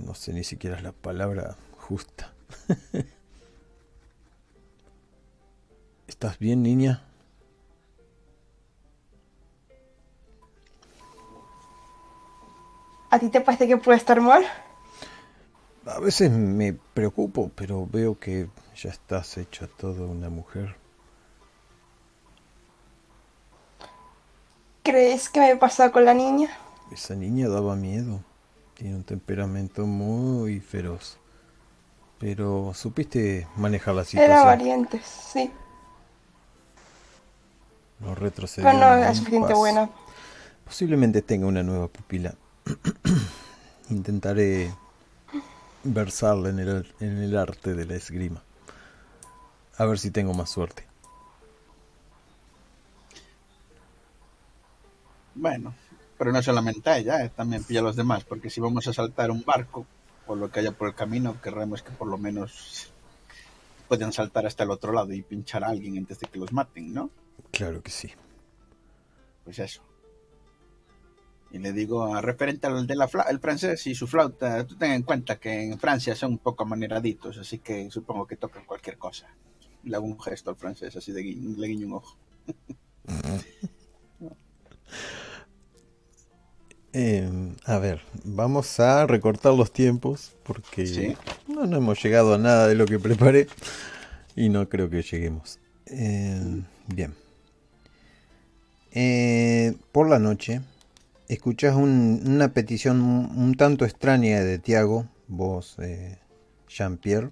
no 0.06 0.14
sé 0.14 0.32
ni 0.32 0.44
siquiera 0.44 0.80
la 0.80 0.92
palabra 0.92 1.56
justa. 1.78 2.32
¿Estás 6.06 6.38
bien, 6.38 6.62
niña? 6.62 7.02
¿A 13.10 13.18
ti 13.18 13.28
te 13.28 13.40
parece 13.40 13.66
que 13.68 13.76
puede 13.76 13.98
estar 13.98 14.20
mal? 14.20 14.42
A 15.86 15.98
veces 16.00 16.30
me 16.30 16.72
preocupo, 16.94 17.50
pero 17.54 17.86
veo 17.86 18.18
que 18.18 18.48
ya 18.82 18.90
estás 18.90 19.38
hecha 19.38 19.68
toda 19.68 20.06
una 20.06 20.28
mujer. 20.28 20.74
¿Crees 24.82 25.28
que 25.28 25.38
me 25.38 25.56
pasa 25.56 25.92
con 25.92 26.04
la 26.04 26.14
niña? 26.14 26.48
Esa 26.90 27.14
niña 27.14 27.48
daba 27.48 27.76
miedo. 27.76 28.20
Tiene 28.74 28.96
un 28.96 29.04
temperamento 29.04 29.86
muy 29.86 30.58
feroz. 30.58 31.18
Pero 32.18 32.72
supiste 32.74 33.46
manejar 33.56 33.94
la 33.94 34.02
Era 34.02 34.08
situación. 34.10 34.44
valiente, 34.44 35.00
sí. 35.04 35.52
No 38.00 38.16
retrocedió. 38.16 38.68
Pero 38.68 38.80
no 38.80 38.94
era 38.94 39.14
suficiente 39.14 39.54
buena. 39.54 39.88
Posiblemente 40.64 41.22
tenga 41.22 41.46
una 41.46 41.62
nueva 41.62 41.86
pupila. 41.86 42.34
Intentaré 43.90 44.72
versarla 45.84 46.48
en 46.48 46.58
el, 46.58 46.94
en 46.98 47.18
el 47.18 47.36
arte 47.36 47.74
de 47.74 47.86
la 47.86 47.94
esgrima. 47.94 48.42
A 49.78 49.84
ver 49.86 49.98
si 49.98 50.10
tengo 50.10 50.34
más 50.34 50.50
suerte. 50.50 50.86
Bueno, 55.34 55.74
pero 56.18 56.30
no 56.32 56.42
solamente 56.42 56.88
a 56.90 56.98
ella, 56.98 57.24
eh, 57.24 57.30
también 57.34 57.64
pilla 57.64 57.80
a 57.80 57.84
los 57.84 57.96
demás, 57.96 58.24
porque 58.24 58.50
si 58.50 58.60
vamos 58.60 58.86
a 58.86 58.92
saltar 58.92 59.30
un 59.30 59.42
barco, 59.44 59.86
por 60.26 60.38
lo 60.38 60.50
que 60.50 60.60
haya 60.60 60.72
por 60.72 60.88
el 60.88 60.94
camino, 60.94 61.40
querremos 61.40 61.82
que 61.82 61.90
por 61.90 62.06
lo 62.08 62.18
menos 62.18 62.92
puedan 63.88 64.12
saltar 64.12 64.46
hasta 64.46 64.64
el 64.64 64.70
otro 64.70 64.92
lado 64.92 65.12
y 65.12 65.22
pinchar 65.22 65.64
a 65.64 65.68
alguien 65.68 65.96
antes 65.98 66.20
de 66.20 66.26
que 66.26 66.38
los 66.38 66.52
maten, 66.52 66.92
¿no? 66.92 67.10
Claro 67.50 67.82
que 67.82 67.90
sí. 67.90 68.12
Pues 69.44 69.58
eso. 69.58 69.82
Y 71.50 71.58
le 71.58 71.72
digo, 71.72 72.14
a 72.14 72.20
referente 72.22 72.66
al 72.66 72.86
de 72.86 72.96
la 72.96 73.08
fla- 73.08 73.26
el 73.28 73.38
francés 73.40 73.86
y 73.86 73.94
su 73.94 74.06
flauta, 74.06 74.66
tú 74.66 74.76
ten 74.76 74.92
en 74.92 75.02
cuenta 75.02 75.38
que 75.38 75.64
en 75.64 75.78
Francia 75.78 76.14
son 76.14 76.32
un 76.32 76.38
poco 76.38 76.62
amaneraditos, 76.64 77.36
así 77.38 77.58
que 77.58 77.90
supongo 77.90 78.26
que 78.26 78.36
tocan 78.36 78.64
cualquier 78.64 78.96
cosa. 78.96 79.28
Le 79.84 79.96
hago 79.96 80.06
un 80.06 80.20
gesto 80.20 80.50
al 80.50 80.56
francés, 80.56 80.94
así 80.96 81.12
de 81.12 81.22
gui- 81.22 81.56
le 81.56 81.66
guiño 81.66 81.86
un 81.88 81.92
ojo. 81.94 82.16
Eh, 86.94 87.54
a 87.64 87.78
ver, 87.78 88.02
vamos 88.24 88.78
a 88.78 89.06
recortar 89.06 89.54
los 89.54 89.72
tiempos 89.72 90.32
porque 90.42 90.86
Sí. 90.86 91.16
no, 91.48 91.64
no 91.66 91.78
hemos 91.78 92.02
llegado 92.02 92.34
a 92.34 92.38
nada 92.38 92.68
de 92.68 92.74
lo 92.74 92.84
que 92.84 92.98
preparé 92.98 93.46
y 94.36 94.50
no 94.50 94.68
creo 94.68 94.90
que 94.90 95.00
lleguemos. 95.02 95.58
Eh, 95.86 96.62
bien. 96.88 97.14
Eh, 98.90 99.72
por 99.90 100.10
la 100.10 100.18
noche 100.18 100.60
escuchas 101.28 101.74
un- 101.76 102.20
una 102.26 102.52
petición 102.52 103.00
un, 103.00 103.38
un 103.38 103.54
tanto 103.54 103.86
extraña 103.86 104.40
de 104.42 104.58
Tiago, 104.58 105.06
vos, 105.28 105.76
eh, 105.78 106.18
Jean-Pierre. 106.68 107.30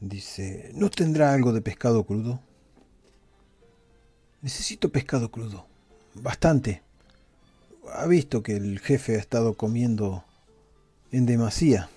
Dice, 0.00 0.70
¿no 0.74 0.90
tendrá 0.90 1.32
algo 1.32 1.52
de 1.52 1.60
pescado 1.60 2.04
crudo? 2.04 2.40
Necesito 4.42 4.90
pescado 4.90 5.30
crudo. 5.30 5.66
Bastante 6.14 6.82
ha 7.92 8.06
visto 8.06 8.42
que 8.42 8.56
el 8.56 8.78
jefe 8.80 9.16
ha 9.16 9.18
estado 9.18 9.54
comiendo 9.54 10.24
en 11.10 11.26
demasía. 11.26 11.88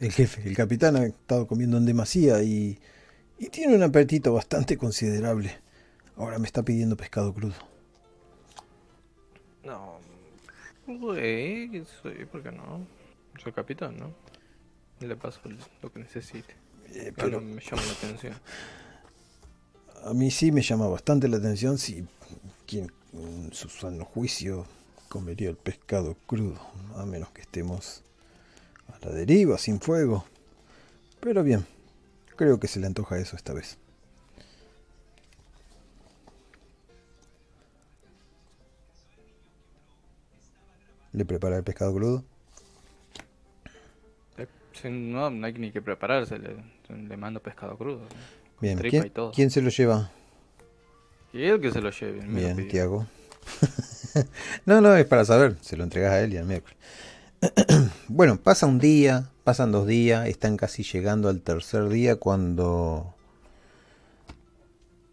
El 0.00 0.12
jefe, 0.12 0.46
el 0.48 0.56
capitán 0.56 0.96
ha 0.96 1.04
estado 1.04 1.46
comiendo 1.46 1.76
en 1.76 1.86
demasía 1.86 2.42
y, 2.42 2.78
y 3.38 3.48
tiene 3.48 3.76
un 3.76 3.82
apetito 3.82 4.32
bastante 4.32 4.76
considerable. 4.76 5.56
Ahora 6.16 6.38
me 6.38 6.46
está 6.46 6.62
pidiendo 6.62 6.96
pescado 6.96 7.32
crudo. 7.32 7.54
No. 9.64 9.98
Güey, 10.86 11.84
¿por 12.30 12.42
qué 12.42 12.52
no? 12.52 12.86
Soy 13.42 13.52
capitán, 13.52 13.96
¿no? 13.96 14.12
Le 15.00 15.16
paso 15.16 15.40
lo 15.82 15.92
que 15.92 16.00
necesite. 16.00 16.54
Eh, 16.92 17.12
Pero 17.16 17.38
pero 17.38 17.40
me 17.40 17.60
llama 17.60 17.82
la 17.82 17.92
atención. 17.92 18.34
a 20.04 20.12
mí 20.14 20.30
sí 20.30 20.52
me 20.52 20.62
llama 20.62 20.86
bastante 20.88 21.28
la 21.28 21.38
atención 21.38 21.78
si 21.78 22.06
quien 22.66 22.92
en 23.12 23.52
su 23.52 23.68
sano 23.68 24.04
juicio 24.04 24.66
comería 25.08 25.48
el 25.50 25.56
pescado 25.56 26.16
crudo, 26.26 26.60
a 26.96 27.04
menos 27.06 27.30
que 27.30 27.42
estemos 27.42 28.02
a 28.88 28.98
la 29.06 29.12
deriva, 29.12 29.56
sin 29.58 29.80
fuego. 29.80 30.24
Pero 31.20 31.42
bien, 31.42 31.66
creo 32.36 32.58
que 32.60 32.68
se 32.68 32.80
le 32.80 32.86
antoja 32.86 33.18
eso 33.18 33.36
esta 33.36 33.52
vez. 33.54 33.78
¿Le 41.12 41.24
prepara 41.24 41.56
el 41.56 41.64
pescado 41.64 41.94
crudo? 41.94 42.24
Sí, 44.74 44.88
No, 44.90 45.30
no 45.30 45.46
hay 45.46 45.52
ni 45.54 45.70
que 45.70 45.80
prepararse, 45.80 46.38
le, 46.38 46.56
le 46.88 47.16
mando 47.16 47.40
pescado 47.40 47.76
crudo. 47.76 48.02
Bien, 48.60 48.78
y 48.78 48.90
¿quién, 48.90 49.10
todo. 49.10 49.32
quién 49.32 49.50
se 49.50 49.62
lo 49.62 49.70
lleva? 49.70 50.10
Y 51.32 51.44
él 51.44 51.60
que 51.60 51.72
se 51.72 51.80
lo 51.80 51.90
lleve. 51.90 52.20
Bien. 52.26 52.68
Tiago. 52.68 53.06
no, 54.66 54.80
no, 54.80 54.94
es 54.96 55.06
para 55.06 55.24
saber. 55.24 55.56
Se 55.60 55.76
lo 55.76 55.84
entregas 55.84 56.12
a 56.12 56.20
él 56.20 56.32
y 56.32 56.36
al 56.36 56.46
miércoles. 56.46 56.76
bueno, 58.08 58.36
pasa 58.36 58.66
un 58.66 58.78
día, 58.78 59.30
pasan 59.42 59.72
dos 59.72 59.86
días, 59.86 60.28
están 60.28 60.56
casi 60.56 60.82
llegando 60.82 61.28
al 61.28 61.40
tercer 61.40 61.88
día 61.88 62.16
cuando 62.16 63.14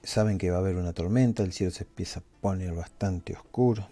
saben 0.03 0.37
que 0.37 0.49
va 0.49 0.57
a 0.57 0.59
haber 0.59 0.75
una 0.75 0.93
tormenta, 0.93 1.43
el 1.43 1.53
cielo 1.53 1.71
se 1.71 1.83
empieza 1.83 2.19
a 2.21 2.23
poner 2.41 2.73
bastante 2.73 3.33
oscuro. 3.33 3.87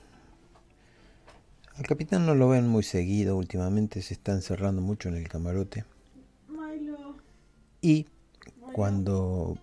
Al 1.79 1.87
capitán 1.87 2.25
no 2.25 2.35
lo 2.35 2.49
ven 2.49 2.67
muy 2.67 2.83
seguido, 2.83 3.37
últimamente 3.37 4.01
se 4.01 4.13
está 4.13 4.33
encerrando 4.33 4.81
mucho 4.81 5.07
en 5.07 5.15
el 5.15 5.29
camarote. 5.29 5.85
Y 7.79 8.05
cuando 8.73 9.57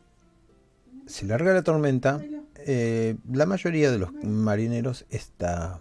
se 1.05 1.27
larga 1.27 1.53
la 1.53 1.63
tormenta, 1.63 2.25
eh, 2.57 3.17
la 3.31 3.45
mayoría 3.45 3.91
de 3.91 3.99
los 3.99 4.15
marineros 4.25 5.05
está, 5.11 5.81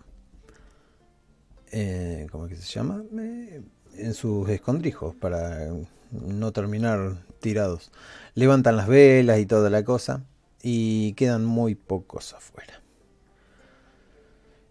eh, 1.71 2.27
¿cómo 2.29 2.47
es 2.47 2.49
que 2.49 2.57
se 2.57 2.73
llama? 2.73 3.01
Eh, 3.17 3.61
en 3.93 4.13
sus 4.13 4.49
escondrijos 4.49 5.15
para 5.15 5.69
no 6.11 6.51
terminar 6.51 7.15
tirados. 7.39 7.93
Levantan 8.33 8.75
las 8.75 8.89
velas 8.89 9.39
y 9.39 9.45
toda 9.45 9.69
la 9.69 9.85
cosa 9.85 10.25
y 10.61 11.13
quedan 11.13 11.45
muy 11.45 11.75
pocos 11.75 12.33
afuera. 12.33 12.81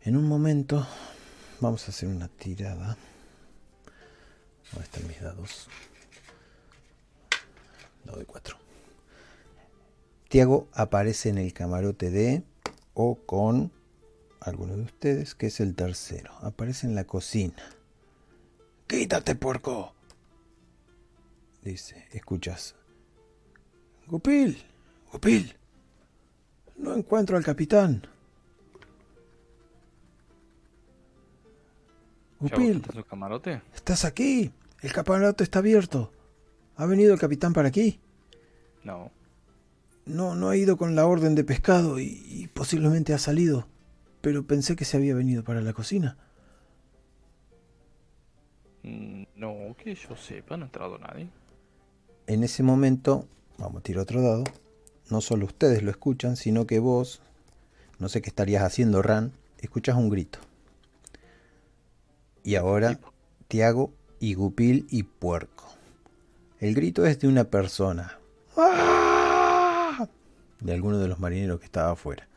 En 0.03 0.19
un 0.19 0.29
momento 0.29 0.87
vamos 1.61 1.87
a 1.87 1.91
hacer 1.91 2.09
una 2.09 2.29
tirada. 2.29 2.97
¿Dónde 4.73 4.85
están 4.85 5.07
mis 5.07 5.21
dados? 5.21 5.69
Dado 8.05 8.19
de 8.19 8.27
4. 8.27 8.57
Tiago 10.29 10.69
aparece 10.73 11.29
en 11.29 11.39
el 11.39 11.53
camarote 11.53 12.11
de 12.11 12.43
o 12.95 13.17
con 13.27 13.73
alguno 14.41 14.77
de 14.77 14.83
ustedes, 14.83 15.35
que 15.35 15.47
es 15.47 15.61
el 15.61 15.75
tercero. 15.75 16.33
Aparece 16.41 16.87
en 16.87 16.95
la 16.95 17.05
cocina. 17.05 17.63
¡Quítate, 18.87 19.35
puerco! 19.35 19.95
Dice, 21.63 22.07
escuchas. 22.13 22.75
Gupil, 24.07 24.63
Gupil. 25.11 25.57
No 26.77 26.95
encuentro 26.95 27.37
al 27.37 27.45
capitán. 27.45 28.07
¿Ya 32.49 32.57
Gupil, 32.57 32.75
buscaste 32.75 32.93
su 32.93 33.05
camarote? 33.05 33.63
¿estás 33.75 34.05
aquí? 34.05 34.53
El 34.81 34.93
camarote 34.93 35.45
está 35.45 35.61
abierto. 35.61 36.13
¿Ha 36.77 36.87
venido 36.87 37.13
el 37.15 37.21
capitán 37.21 37.53
para 37.53 37.69
aquí? 37.69 38.01
No. 38.83 39.11
No, 40.07 40.35
no 40.35 40.51
ha 40.51 40.57
ido 40.57 40.77
con 40.77 40.95
la 40.95 41.07
orden 41.07 41.35
de 41.35 41.45
pescado 41.45 41.99
y, 41.99 42.23
y 42.27 42.49
posiblemente 42.49 43.15
ha 43.15 43.19
salido. 43.19 43.67
Pero 44.21 44.47
pensé 44.47 44.77
que 44.77 44.85
se 44.85 44.97
había 44.97 45.15
venido 45.15 45.45
para 45.45 45.61
la 45.63 45.73
cocina. 45.73 46.17
Mm, 48.83 49.25
No, 49.37 49.75
que 49.77 49.95
yo 49.95 50.17
sepa, 50.17 50.57
no 50.57 50.65
ha 50.65 50.67
entrado 50.67 50.99
nadie. 50.99 51.29
En 52.27 52.43
ese 52.45 52.63
momento, 52.63 53.27
vamos 53.59 53.81
a 53.81 53.83
tirar 53.83 54.03
otro 54.03 54.23
dado. 54.23 54.45
no 55.11 55.21
solo 55.21 55.47
ustedes 55.47 55.83
lo 55.83 55.91
escuchan, 55.91 56.37
sino 56.37 56.67
que 56.67 56.79
vos, 56.79 57.21
no 57.99 58.09
sé 58.09 58.23
qué 58.23 58.31
estarías 58.31 58.63
haciendo, 58.63 59.03
Ran, 59.03 59.33
escuchas 59.61 59.97
un 59.97 60.09
grito. 60.09 60.39
Y 62.47 62.57
ahora, 62.57 63.01
Tiago 63.49 63.95
y 64.21 64.35
Gupil 64.35 64.87
y 64.91 65.05
Puerco. 65.05 65.65
El 66.61 66.75
grito 66.75 67.07
es 67.07 67.19
de 67.19 67.27
una 67.27 67.45
persona. 67.45 68.19
¡Ah! 68.59 70.07
De 70.61 70.75
alguno 70.75 70.99
de 70.99 71.09
los 71.09 71.19
marineros 71.19 71.59
que 71.59 71.65
estaba 71.65 71.93
afuera. 71.93 72.29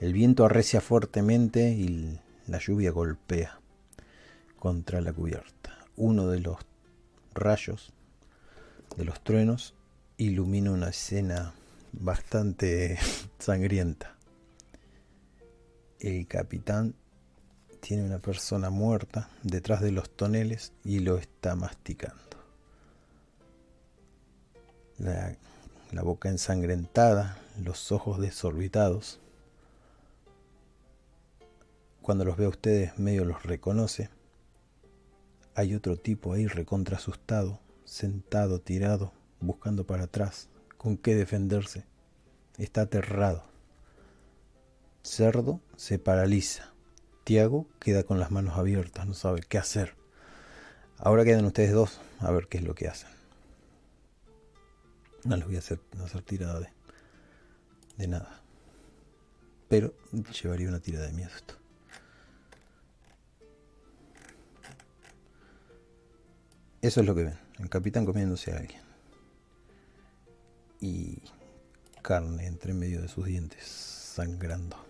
El 0.00 0.14
viento 0.14 0.46
arrecia 0.46 0.80
fuertemente 0.80 1.70
y 1.72 2.18
la 2.46 2.58
lluvia 2.58 2.92
golpea 2.92 3.60
contra 4.58 5.02
la 5.02 5.12
cubierta. 5.12 5.86
Uno 5.96 6.28
de 6.28 6.40
los 6.40 6.56
rayos 7.34 7.92
de 8.96 9.04
los 9.04 9.22
truenos 9.22 9.74
ilumina 10.16 10.70
una 10.70 10.88
escena 10.88 11.52
bastante 11.92 12.98
sangrienta. 13.38 14.16
El 15.98 16.26
capitán 16.26 16.94
tiene 17.80 18.04
una 18.04 18.18
persona 18.18 18.70
muerta 18.70 19.28
detrás 19.42 19.80
de 19.80 19.90
los 19.90 20.10
toneles 20.10 20.72
y 20.84 21.00
lo 21.00 21.18
está 21.18 21.56
masticando. 21.56 22.18
La, 24.98 25.36
boca 26.02 26.28
ensangrentada, 26.28 27.38
los 27.62 27.90
ojos 27.90 28.20
desorbitados 28.20 29.18
cuando 32.02 32.24
los 32.24 32.36
ve 32.36 32.44
a 32.44 32.50
ustedes 32.50 32.98
medio 32.98 33.24
los 33.24 33.42
reconoce. 33.42 34.10
Hay 35.54 35.74
otro 35.74 35.96
tipo 35.96 36.32
ahí 36.32 36.46
recontra 36.46 36.96
asustado, 36.96 37.60
sentado, 37.84 38.60
tirado, 38.60 39.12
buscando 39.40 39.84
para 39.84 40.04
atrás, 40.04 40.48
con 40.76 40.96
qué 40.96 41.14
defenderse. 41.14 41.84
Está 42.58 42.82
aterrado. 42.82 43.42
Cerdo 45.02 45.60
se 45.76 45.98
paraliza. 45.98 46.69
Tiago 47.30 47.68
queda 47.78 48.02
con 48.02 48.18
las 48.18 48.32
manos 48.32 48.58
abiertas, 48.58 49.06
no 49.06 49.14
sabe 49.14 49.42
qué 49.48 49.56
hacer. 49.56 49.94
Ahora 50.98 51.24
quedan 51.24 51.44
ustedes 51.44 51.70
dos, 51.70 52.00
a 52.18 52.28
ver 52.32 52.48
qué 52.48 52.58
es 52.58 52.64
lo 52.64 52.74
que 52.74 52.88
hacen. 52.88 53.08
No 55.22 55.36
les 55.36 55.46
voy 55.46 55.54
a 55.54 55.60
hacer, 55.60 55.78
hacer 56.04 56.22
tirada 56.22 56.58
de, 56.58 56.66
de 57.98 58.08
nada. 58.08 58.42
Pero 59.68 59.94
llevaría 60.42 60.68
una 60.68 60.80
tirada 60.80 61.06
de 61.06 61.12
miedo 61.12 61.30
esto. 61.32 61.54
Eso 66.82 67.00
es 67.00 67.06
lo 67.06 67.14
que 67.14 67.22
ven, 67.26 67.38
el 67.60 67.68
capitán 67.68 68.06
comiéndose 68.06 68.52
a 68.52 68.56
alguien. 68.56 68.82
Y 70.80 71.22
carne 72.02 72.48
entre 72.48 72.74
medio 72.74 73.00
de 73.00 73.06
sus 73.06 73.24
dientes, 73.24 73.64
sangrando. 73.68 74.89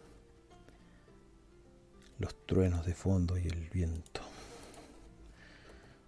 Los 2.20 2.47
truenos 2.47 2.86
de 2.86 2.94
fondo 2.94 3.36
y 3.36 3.48
el 3.48 3.68
viento. 3.70 4.20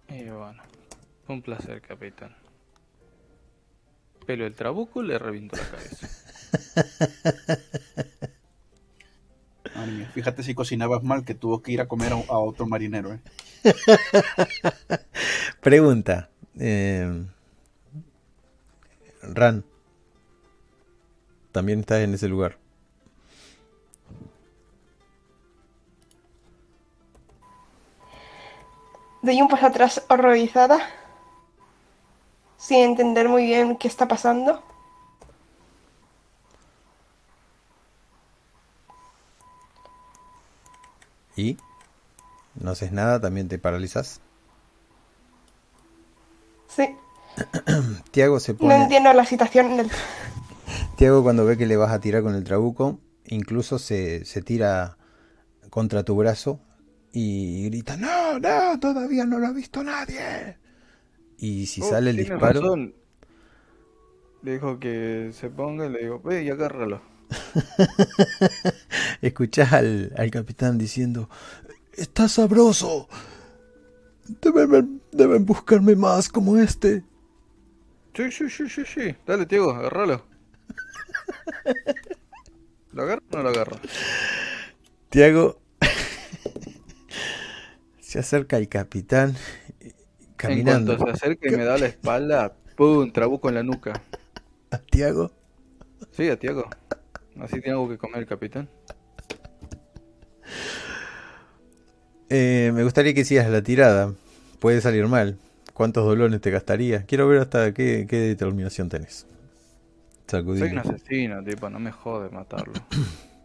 Y 0.07 0.23
bueno, 0.29 0.63
un 1.27 1.41
placer, 1.41 1.81
capitán. 1.81 2.33
Pero 4.25 4.45
el 4.45 4.55
trabuco 4.55 5.01
le 5.01 5.19
revientó 5.19 5.57
la 5.57 5.69
cabeza. 5.69 6.07
fíjate 10.13 10.43
si 10.43 10.53
cocinabas 10.53 11.03
mal 11.03 11.25
que 11.25 11.33
tuvo 11.33 11.61
que 11.61 11.71
ir 11.71 11.81
a 11.81 11.87
comer 11.87 12.13
a, 12.13 12.37
otro 12.37 12.67
marinero. 12.67 13.13
¿eh? 13.13 13.19
Pregunta. 15.61 16.29
Eh, 16.59 17.25
Ran. 19.23 19.65
También 21.51 21.79
estás 21.79 22.01
en 22.01 22.13
ese 22.13 22.27
lugar. 22.27 22.57
Doy 29.23 29.41
un 29.41 29.47
paso 29.47 29.67
atrás 29.67 30.03
horrorizada, 30.09 30.79
sin 32.57 32.79
entender 32.79 33.29
muy 33.29 33.45
bien 33.45 33.77
qué 33.77 33.87
está 33.87 34.05
pasando. 34.05 34.61
¿Y? 41.37 41.57
¿No 42.55 42.71
haces 42.71 42.91
nada? 42.91 43.21
¿También 43.21 43.47
te 43.47 43.57
paralizas? 43.57 44.19
Sí. 46.67 46.93
Tiago 48.11 48.41
se 48.41 48.53
pone... 48.53 48.75
No 48.77 48.83
entiendo 48.83 49.13
la 49.13 49.25
situación. 49.25 49.89
Tiago 50.97 51.23
cuando 51.23 51.45
ve 51.45 51.57
que 51.57 51.65
le 51.65 51.77
vas 51.77 51.93
a 51.93 52.01
tirar 52.01 52.23
con 52.23 52.35
el 52.35 52.43
trabuco, 52.43 52.99
incluso 53.25 53.79
se, 53.79 54.25
se 54.25 54.41
tira 54.41 54.97
contra 55.69 56.03
tu 56.03 56.13
brazo 56.17 56.59
y 57.13 57.65
grita, 57.65 57.95
no, 57.95 58.39
no, 58.39 58.79
todavía 58.79 59.25
no 59.25 59.39
lo 59.39 59.47
ha 59.47 59.53
visto 59.53 59.83
nadie. 59.83 60.57
Y 61.37 61.65
si 61.67 61.81
oh, 61.81 61.89
sale 61.89 62.09
el 62.09 62.17
disparo... 62.17 62.75
Le 64.41 64.53
dijo 64.53 64.77
que 64.77 65.31
se 65.31 65.49
ponga 65.49 65.85
y 65.85 65.89
le 65.89 65.99
digo, 65.99 66.19
ve 66.19 66.43
y 66.43 66.49
agárralo. 66.49 67.01
Escuchás 69.21 69.71
al, 69.71 70.11
al 70.17 70.31
capitán 70.31 70.77
diciendo, 70.77 71.29
está 71.93 72.27
sabroso, 72.27 73.07
Deben, 74.41 75.01
deben 75.11 75.45
buscarme 75.45 75.95
más 75.95 76.29
como 76.29 76.57
este. 76.57 77.03
Sí, 78.15 78.31
sí, 78.31 78.49
sí, 78.49 78.69
sí, 78.69 78.83
sí. 78.85 79.15
Dale, 79.25 79.45
Tiago, 79.45 79.71
agárralo. 79.71 80.23
¿Lo 82.93 83.03
agarro 83.03 83.21
o 83.31 83.37
no 83.37 83.43
lo 83.43 83.49
agarro? 83.49 83.77
Tiago 85.09 85.59
se 88.13 88.19
acerca 88.19 88.57
el 88.57 88.69
capitán 88.69 89.35
caminando. 90.35 90.91
En 90.91 90.97
cuanto 90.99 91.17
se 91.17 91.25
acerca 91.25 91.49
y 91.49 91.57
me 91.57 91.65
da 91.65 91.79
la 91.79 91.87
espalda, 91.87 92.53
¡pum! 92.75 93.11
Trabuco 93.11 93.49
en 93.49 93.55
la 93.55 93.63
nuca. 93.63 94.03
¿A 94.69 94.77
Tiago? 94.77 95.31
Sí, 96.11 96.29
a 96.29 96.37
Tiago. 96.37 96.69
Así 97.39 97.59
tengo 97.59 97.89
que 97.89 97.97
comer 97.97 98.19
el 98.19 98.27
capitán. 98.27 98.69
Eh, 102.29 102.71
me 102.75 102.83
gustaría 102.83 103.15
que 103.15 103.25
sigas 103.25 103.49
la 103.49 103.63
tirada. 103.63 104.13
Puede 104.59 104.79
salir 104.79 105.07
mal. 105.07 105.39
¿Cuántos 105.73 106.05
dolones 106.05 106.39
te 106.39 106.51
gastaría? 106.51 107.07
Quiero 107.07 107.27
ver 107.27 107.39
hasta 107.39 107.73
qué, 107.73 108.05
determinación 108.05 108.89
tenés. 108.89 109.25
Soy 110.27 110.61
un 110.61 110.77
asesino, 110.77 111.43
tipo, 111.43 111.67
no 111.67 111.79
me 111.79 111.91
jode 111.91 112.29
matarlo. 112.29 112.73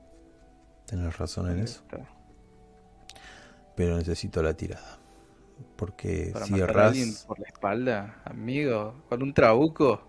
Tienes 0.87 1.17
razón 1.17 1.51
en 1.53 1.61
eso. 1.61 1.83
Pero 3.79 3.97
necesito 3.97 4.43
la 4.43 4.55
tirada. 4.55 4.99
Porque 5.77 6.31
Para 6.33 6.47
si 6.47 6.61
alguien 6.61 7.15
por 7.29 7.39
la 7.39 7.47
espalda, 7.47 8.23
amigo, 8.25 9.05
con 9.09 9.23
un 9.23 9.33
trabuco. 9.33 10.03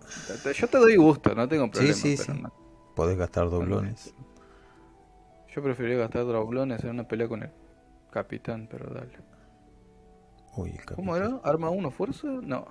Yo 0.52 0.66
te 0.66 0.78
doy 0.78 0.96
gusto, 0.96 1.36
no 1.36 1.48
tengo 1.48 1.70
problema. 1.70 1.94
Sí, 1.94 2.16
sí, 2.16 2.24
sí. 2.24 2.32
Podés 2.96 3.16
gastar 3.16 3.48
doblones. 3.48 4.12
Yo 5.54 5.62
preferiría 5.62 5.98
gastar 5.98 6.24
doblones 6.24 6.82
en 6.82 6.90
una 6.90 7.06
pelea 7.06 7.28
con 7.28 7.44
el 7.44 7.50
Capitán, 8.10 8.66
pero 8.68 8.92
dale. 8.92 9.12
Uy, 10.56 10.72
capitán. 10.72 10.96
¿Cómo 10.96 11.14
era? 11.16 11.40
¿Arma 11.44 11.70
1 11.70 11.92
fuerza? 11.92 12.26
No. 12.26 12.66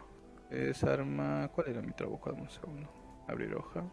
Es 0.52 0.84
arma. 0.84 1.50
¿Cuál 1.56 1.70
era 1.70 1.82
mi 1.82 1.94
trabajo? 1.94 2.30
un 2.34 2.50
segundo. 2.50 2.90
Abrir 3.26 3.56
hoja. 3.56 3.86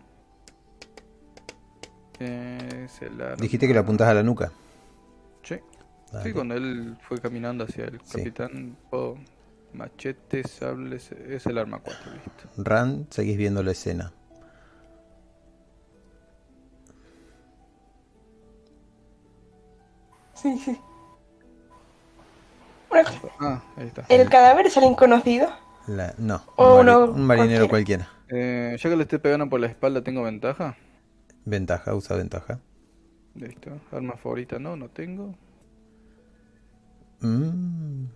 Es 2.19 3.01
el 3.01 3.21
arma... 3.21 3.37
Dijiste 3.37 3.69
que 3.69 3.75
le 3.75 3.79
apuntas 3.79 4.09
a 4.09 4.15
la 4.15 4.25
nuca. 4.25 4.51
Sí. 6.23 6.33
Cuando 6.33 6.55
él 6.55 6.97
fue 7.01 7.21
caminando 7.21 7.65
hacia 7.65 7.85
el 7.85 8.01
capitán, 8.01 8.77
oh, 8.91 9.17
machete, 9.73 10.43
sable, 10.45 10.97
es 10.97 11.47
el 11.47 11.59
arma 11.59 11.81
4, 11.81 12.13
listo. 12.13 12.63
Ran, 12.63 13.07
seguís 13.11 13.37
viendo 13.37 13.63
la 13.63 13.73
escena. 13.73 14.13
Sí, 20.35 20.59
sí. 20.59 20.79
Ah, 23.41 23.63
ahí 23.77 23.87
está. 23.87 24.05
¿El 24.09 24.29
cadáver 24.29 24.67
es 24.67 24.77
alguien 24.77 24.95
conocido? 24.95 25.49
no, 26.19 26.43
un, 26.57 27.27
marinero 27.27 27.69
cualquiera. 27.69 28.09
Eh, 28.29 28.77
ya 28.79 28.91
que 28.91 28.97
le 28.97 29.03
estoy 29.03 29.19
pegando 29.19 29.49
por 29.49 29.61
la 29.61 29.67
espalda, 29.67 30.03
¿tengo 30.03 30.23
ventaja? 30.23 30.77
Ventaja, 31.45 31.95
usa 31.95 32.17
ventaja. 32.17 32.61
Listo. 33.35 33.71
Arma 33.93 34.17
favorita, 34.17 34.59
no, 34.59 34.77
no 34.77 34.89
tengo. 34.89 35.35
Mm, 37.21 38.07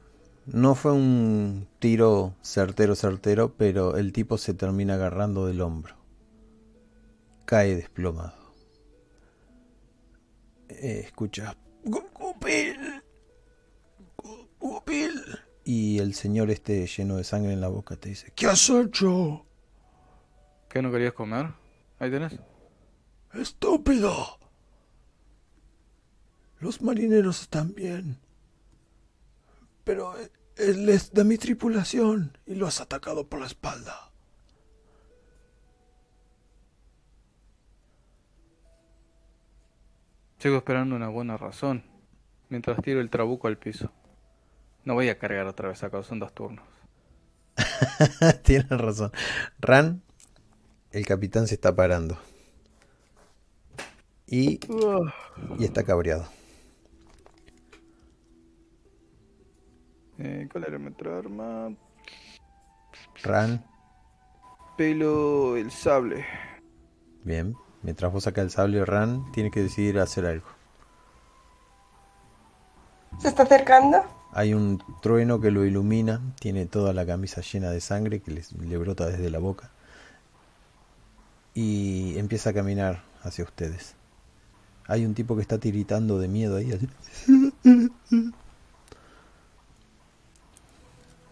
no 0.46 0.74
fue 0.74 0.92
un 0.92 1.68
tiro 1.78 2.34
certero, 2.42 2.94
certero, 2.94 3.54
pero 3.56 3.96
el 3.96 4.12
tipo 4.12 4.38
se 4.38 4.54
termina 4.54 4.94
agarrando 4.94 5.46
del 5.46 5.60
hombro. 5.60 5.96
Cae 7.44 7.74
desplomado. 7.76 8.34
Eh, 10.68 11.02
escucha. 11.04 11.56
Y 15.64 15.98
el 15.98 16.14
señor 16.14 16.50
este 16.50 16.86
lleno 16.86 17.16
de 17.16 17.24
sangre 17.24 17.52
en 17.52 17.60
la 17.60 17.68
boca 17.68 17.96
te 17.96 18.08
dice, 18.08 18.32
¿qué 18.34 18.46
has 18.46 18.68
hecho? 18.70 19.46
¿Qué 20.68 20.82
no 20.82 20.90
querías 20.90 21.12
comer? 21.12 21.52
Ahí 21.98 22.10
tenés. 22.10 22.38
¡Estúpido! 23.34 24.38
Los 26.58 26.82
marineros 26.82 27.42
están 27.42 27.74
bien. 27.74 28.18
Pero 29.84 30.14
él 30.56 30.88
es 30.88 31.12
de 31.12 31.24
mi 31.24 31.38
tripulación 31.38 32.36
y 32.46 32.54
lo 32.54 32.66
has 32.66 32.80
atacado 32.80 33.26
por 33.28 33.40
la 33.40 33.46
espalda. 33.46 34.10
Sigo 40.38 40.56
esperando 40.56 40.96
una 40.96 41.08
buena 41.08 41.36
razón. 41.36 41.84
Mientras 42.48 42.82
tiro 42.82 43.00
el 43.00 43.10
trabuco 43.10 43.46
al 43.46 43.58
piso. 43.58 43.92
No 44.84 44.94
voy 44.94 45.08
a 45.08 45.18
cargar 45.18 45.46
otra 45.46 45.68
vez 45.68 45.82
acá, 45.82 46.02
son 46.02 46.18
dos 46.18 46.34
turnos. 46.34 46.64
Tienes 48.42 48.70
razón. 48.70 49.12
Ran, 49.58 50.02
el 50.90 51.06
capitán 51.06 51.46
se 51.46 51.54
está 51.54 51.76
parando. 51.76 52.18
Y, 54.26 54.60
y 55.58 55.64
está 55.64 55.82
cabreado. 55.84 56.26
Eh, 60.20 60.48
¿Cuál 60.52 60.64
era 60.64 60.78
nuestra 60.78 61.18
arma? 61.18 61.72
Ran, 63.22 63.64
Pelo, 64.76 65.56
el 65.56 65.70
sable. 65.70 66.24
bien. 67.24 67.54
Mientras 67.82 68.12
vos 68.12 68.24
sacas 68.24 68.44
el 68.44 68.50
sable, 68.50 68.84
Ran 68.84 69.32
tiene 69.32 69.50
que 69.50 69.62
decidir 69.62 69.98
hacer 69.98 70.26
algo. 70.26 70.46
¿Se 73.18 73.28
está 73.28 73.44
acercando? 73.44 74.02
Hay 74.32 74.52
un 74.52 74.82
trueno 75.00 75.40
que 75.40 75.50
lo 75.50 75.64
ilumina, 75.64 76.20
tiene 76.38 76.66
toda 76.66 76.92
la 76.92 77.06
camisa 77.06 77.40
llena 77.40 77.70
de 77.70 77.80
sangre 77.80 78.20
que 78.20 78.32
le 78.58 78.76
brota 78.78 79.06
desde 79.06 79.30
la 79.30 79.38
boca. 79.38 79.70
Y 81.54 82.18
empieza 82.18 82.50
a 82.50 82.52
caminar 82.52 83.02
hacia 83.22 83.44
ustedes. 83.44 83.96
Hay 84.86 85.06
un 85.06 85.14
tipo 85.14 85.34
que 85.36 85.42
está 85.42 85.58
tiritando 85.58 86.18
de 86.18 86.28
miedo 86.28 86.56
ahí. 86.56 86.72
así. 86.72 86.88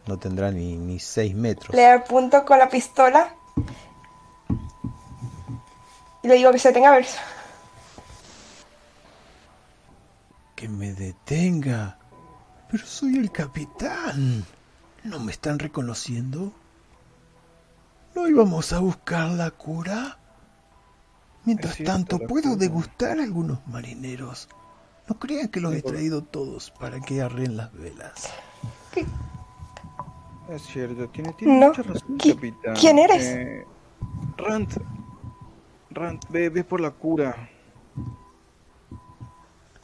No 0.09 0.19
tendrá 0.19 0.51
ni, 0.51 0.79
ni 0.79 0.99
seis 0.99 1.35
metros. 1.35 1.77
Le 1.77 1.87
apunto 1.87 2.43
con 2.47 2.59
la 2.59 2.71
pistola. 2.71 3.35
Y 6.23 6.29
le 6.29 6.35
digo 6.37 6.51
que 6.51 6.59
se 6.59 6.73
tenga 6.73 6.89
a 6.89 6.93
ver. 6.93 7.07
Que 10.57 10.67
me 10.67 10.95
detenga. 10.95 11.99
Pero 12.71 12.87
soy 12.87 13.19
el 13.19 13.31
capitán. 13.31 14.47
¿No 15.05 15.21
me 15.21 15.31
están 15.31 15.59
reconociendo? 15.59 16.55
¿No 18.15 18.27
íbamos 18.29 18.73
a 18.73 18.79
buscar 18.79 19.29
la 19.29 19.51
cura? 19.51 20.19
Mientras 21.45 21.75
cierto, 21.75 21.93
tanto, 21.93 22.19
puedo 22.21 22.45
cura. 22.45 22.57
degustar 22.57 23.21
a 23.21 23.25
algunos 23.25 23.59
marineros. 23.67 24.49
No 25.07 25.19
crean 25.19 25.49
que 25.49 25.61
los 25.61 25.75
he 25.75 25.83
traído 25.83 26.23
todos 26.23 26.71
para 26.71 26.99
que 26.99 27.21
arren 27.21 27.59
las 27.59 27.71
velas. 27.75 28.31
Es 30.49 30.62
cierto, 30.62 31.09
tiene, 31.09 31.33
tiene 31.35 31.61
No. 31.61 31.69
mucha 31.69 31.83
razón, 31.83 32.19
¿Qui- 32.19 32.35
capitán. 32.35 32.75
quién 32.77 32.99
eres? 32.99 33.23
Eh, 33.27 33.65
Rant. 34.37 34.73
Rant, 35.91 36.25
ve, 36.31 36.49
ve 36.49 36.65
por 36.65 36.81
la 36.81 36.91
cura. 36.91 37.49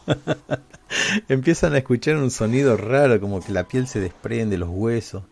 Empiezan 1.29 1.75
a 1.75 1.79
escuchar 1.79 2.17
un 2.17 2.31
sonido 2.31 2.77
raro, 2.77 3.21
como 3.21 3.41
que 3.43 3.53
la 3.53 3.65
piel 3.65 3.87
se 3.87 4.01
desprende, 4.01 4.57
los 4.59 4.69
huesos. 4.71 5.25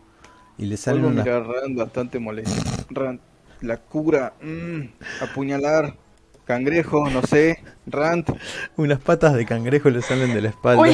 Y 0.57 0.65
le 0.65 0.77
salen 0.77 1.05
unas 1.05 1.25
mirar 1.25 1.41
a 1.43 1.45
Rand 1.61 1.77
bastante 1.77 2.19
molesto. 2.19 2.51
Rand, 2.89 3.19
la 3.61 3.77
cura. 3.77 4.33
mm, 4.41 4.81
apuñalar. 5.23 5.95
Cangrejo, 6.45 7.09
no 7.09 7.21
sé. 7.23 7.63
Rand. 7.87 8.25
Unas 8.75 8.99
patas 8.99 9.33
de 9.33 9.45
cangrejo 9.45 9.89
le 9.89 10.01
salen 10.01 10.33
de 10.33 10.41
la 10.41 10.49
espalda. 10.49 10.83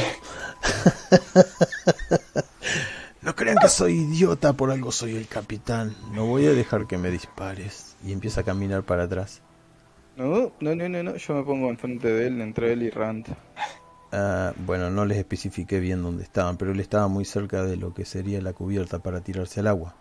Crean 3.39 3.55
que 3.55 3.69
soy 3.69 3.93
idiota, 3.93 4.51
por 4.51 4.69
algo 4.69 4.91
soy 4.91 5.15
el 5.15 5.25
capitán. 5.25 5.95
No 6.11 6.25
voy 6.25 6.45
a 6.45 6.51
dejar 6.51 6.87
que 6.87 6.97
me 6.97 7.09
dispares. 7.09 7.95
Y 8.05 8.11
empieza 8.11 8.41
a 8.41 8.43
caminar 8.43 8.83
para 8.83 9.03
atrás. 9.03 9.41
No, 10.17 10.51
no, 10.59 10.75
no, 10.75 10.89
no, 10.89 11.03
no. 11.03 11.15
Yo 11.15 11.35
me 11.35 11.43
pongo 11.43 11.69
enfrente 11.69 12.09
de 12.09 12.27
él, 12.27 12.41
entre 12.41 12.73
él 12.73 12.83
y 12.83 12.89
Rand. 12.89 13.27
Ah, 14.11 14.51
bueno, 14.57 14.89
no 14.89 15.05
les 15.05 15.19
especifiqué 15.19 15.79
bien 15.79 16.03
dónde 16.03 16.23
estaban, 16.23 16.57
pero 16.57 16.73
él 16.73 16.81
estaba 16.81 17.07
muy 17.07 17.23
cerca 17.23 17.63
de 17.63 17.77
lo 17.77 17.93
que 17.93 18.03
sería 18.03 18.41
la 18.41 18.51
cubierta 18.51 18.99
para 18.99 19.21
tirarse 19.21 19.61
al 19.61 19.67
agua. 19.67 19.95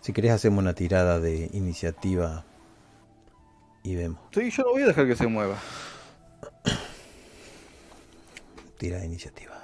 Si 0.00 0.14
querés 0.14 0.30
hacemos 0.30 0.60
una 0.60 0.72
tirada 0.72 1.20
de 1.20 1.50
iniciativa 1.52 2.46
y 3.82 3.94
vemos. 3.94 4.20
Sí, 4.32 4.50
yo 4.50 4.62
no 4.62 4.70
voy 4.70 4.84
a 4.84 4.86
dejar 4.86 5.06
que 5.06 5.16
se 5.16 5.26
mueva. 5.26 5.58
Tira 8.78 9.00
de 9.00 9.04
iniciativa. 9.04 9.63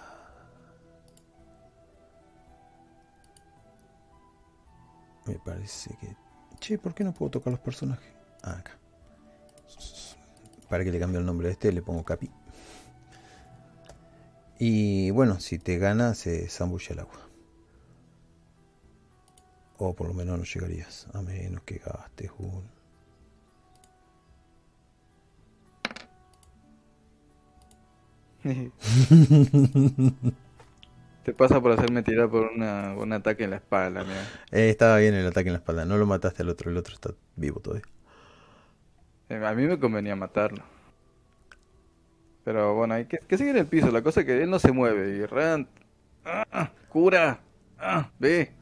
Me 5.30 5.38
parece 5.38 5.96
que... 6.00 6.16
Che, 6.58 6.76
¿por 6.76 6.92
qué 6.92 7.04
no 7.04 7.14
puedo 7.14 7.30
tocar 7.30 7.52
los 7.52 7.60
personajes? 7.60 8.12
Ah, 8.42 8.58
acá. 8.58 8.76
Para 10.68 10.82
que 10.82 10.90
le 10.90 10.98
cambie 10.98 11.20
el 11.20 11.24
nombre 11.24 11.48
a 11.48 11.52
este, 11.52 11.70
le 11.70 11.82
pongo 11.82 12.04
Capi. 12.04 12.28
Y 14.58 15.12
bueno, 15.12 15.38
si 15.38 15.60
te 15.60 15.78
gana, 15.78 16.14
se 16.14 16.48
zambulle 16.48 16.94
el 16.94 16.98
agua. 16.98 17.20
O 19.78 19.94
por 19.94 20.08
lo 20.08 20.14
menos 20.14 20.36
no 20.36 20.44
llegarías, 20.44 21.06
a 21.14 21.22
menos 21.22 21.62
que 21.62 21.78
gastes 21.78 22.32
un... 22.38 22.68
Te 31.22 31.32
pasa 31.34 31.60
por 31.60 31.72
hacerme 31.72 32.02
tirar 32.02 32.28
por 32.30 32.46
una, 32.52 32.94
un 32.94 33.12
ataque 33.12 33.44
en 33.44 33.50
la 33.50 33.56
espalda, 33.56 34.04
mira. 34.04 34.32
Eh, 34.52 34.70
estaba 34.70 34.98
bien 34.98 35.14
el 35.14 35.26
ataque 35.26 35.48
en 35.48 35.54
la 35.54 35.58
espalda, 35.58 35.84
no 35.84 35.96
lo 35.98 36.06
mataste 36.06 36.42
al 36.42 36.48
otro, 36.50 36.70
el 36.70 36.76
otro 36.76 36.94
está 36.94 37.10
vivo 37.36 37.60
todavía. 37.60 37.84
Eh, 39.30 39.36
A 39.46 39.54
mí 39.54 39.66
me 39.66 39.78
convenía 39.78 40.14
matarlo. 40.16 40.62
Pero 42.44 42.74
bueno, 42.74 42.94
hay 42.94 43.06
que, 43.06 43.18
que 43.18 43.38
sigue 43.38 43.50
en 43.50 43.58
el 43.58 43.66
piso. 43.66 43.90
La 43.90 44.02
cosa 44.02 44.20
es 44.20 44.26
que 44.26 44.42
él 44.42 44.50
no 44.50 44.58
se 44.58 44.72
mueve. 44.72 45.16
Y 45.16 45.26
Rand. 45.26 45.66
¡Ah! 46.24 46.70
¡Cura! 46.88 47.40
¡Ah! 47.78 48.10
¡Ve! 48.18 48.52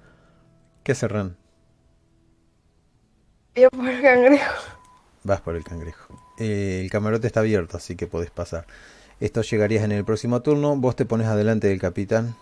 ¿Qué 0.83 0.93
hace 0.93 1.07
Ran? 1.09 1.37
Yo 3.55 3.69
por 3.71 3.89
el 3.89 4.01
cangrejo. 4.03 4.55
Vas 5.23 5.41
por 5.41 5.57
el 5.57 5.65
cangrejo. 5.65 6.19
Eh, 6.39 6.81
el 6.83 6.91
camarote 6.91 7.27
está 7.27 7.41
abierto, 7.41 7.77
así 7.77 7.97
que 7.97 8.07
podés 8.07 8.31
pasar. 8.31 8.67
Esto 9.21 9.43
llegarías 9.43 9.85
en 9.85 9.93
el 9.93 10.05
próximo 10.05 10.43
turno. 10.43 10.77
Vos 10.77 10.97
te 10.97 11.07
pones 11.07 11.27
adelante 11.27 11.69
del 11.69 11.81
capitán. 11.81 12.37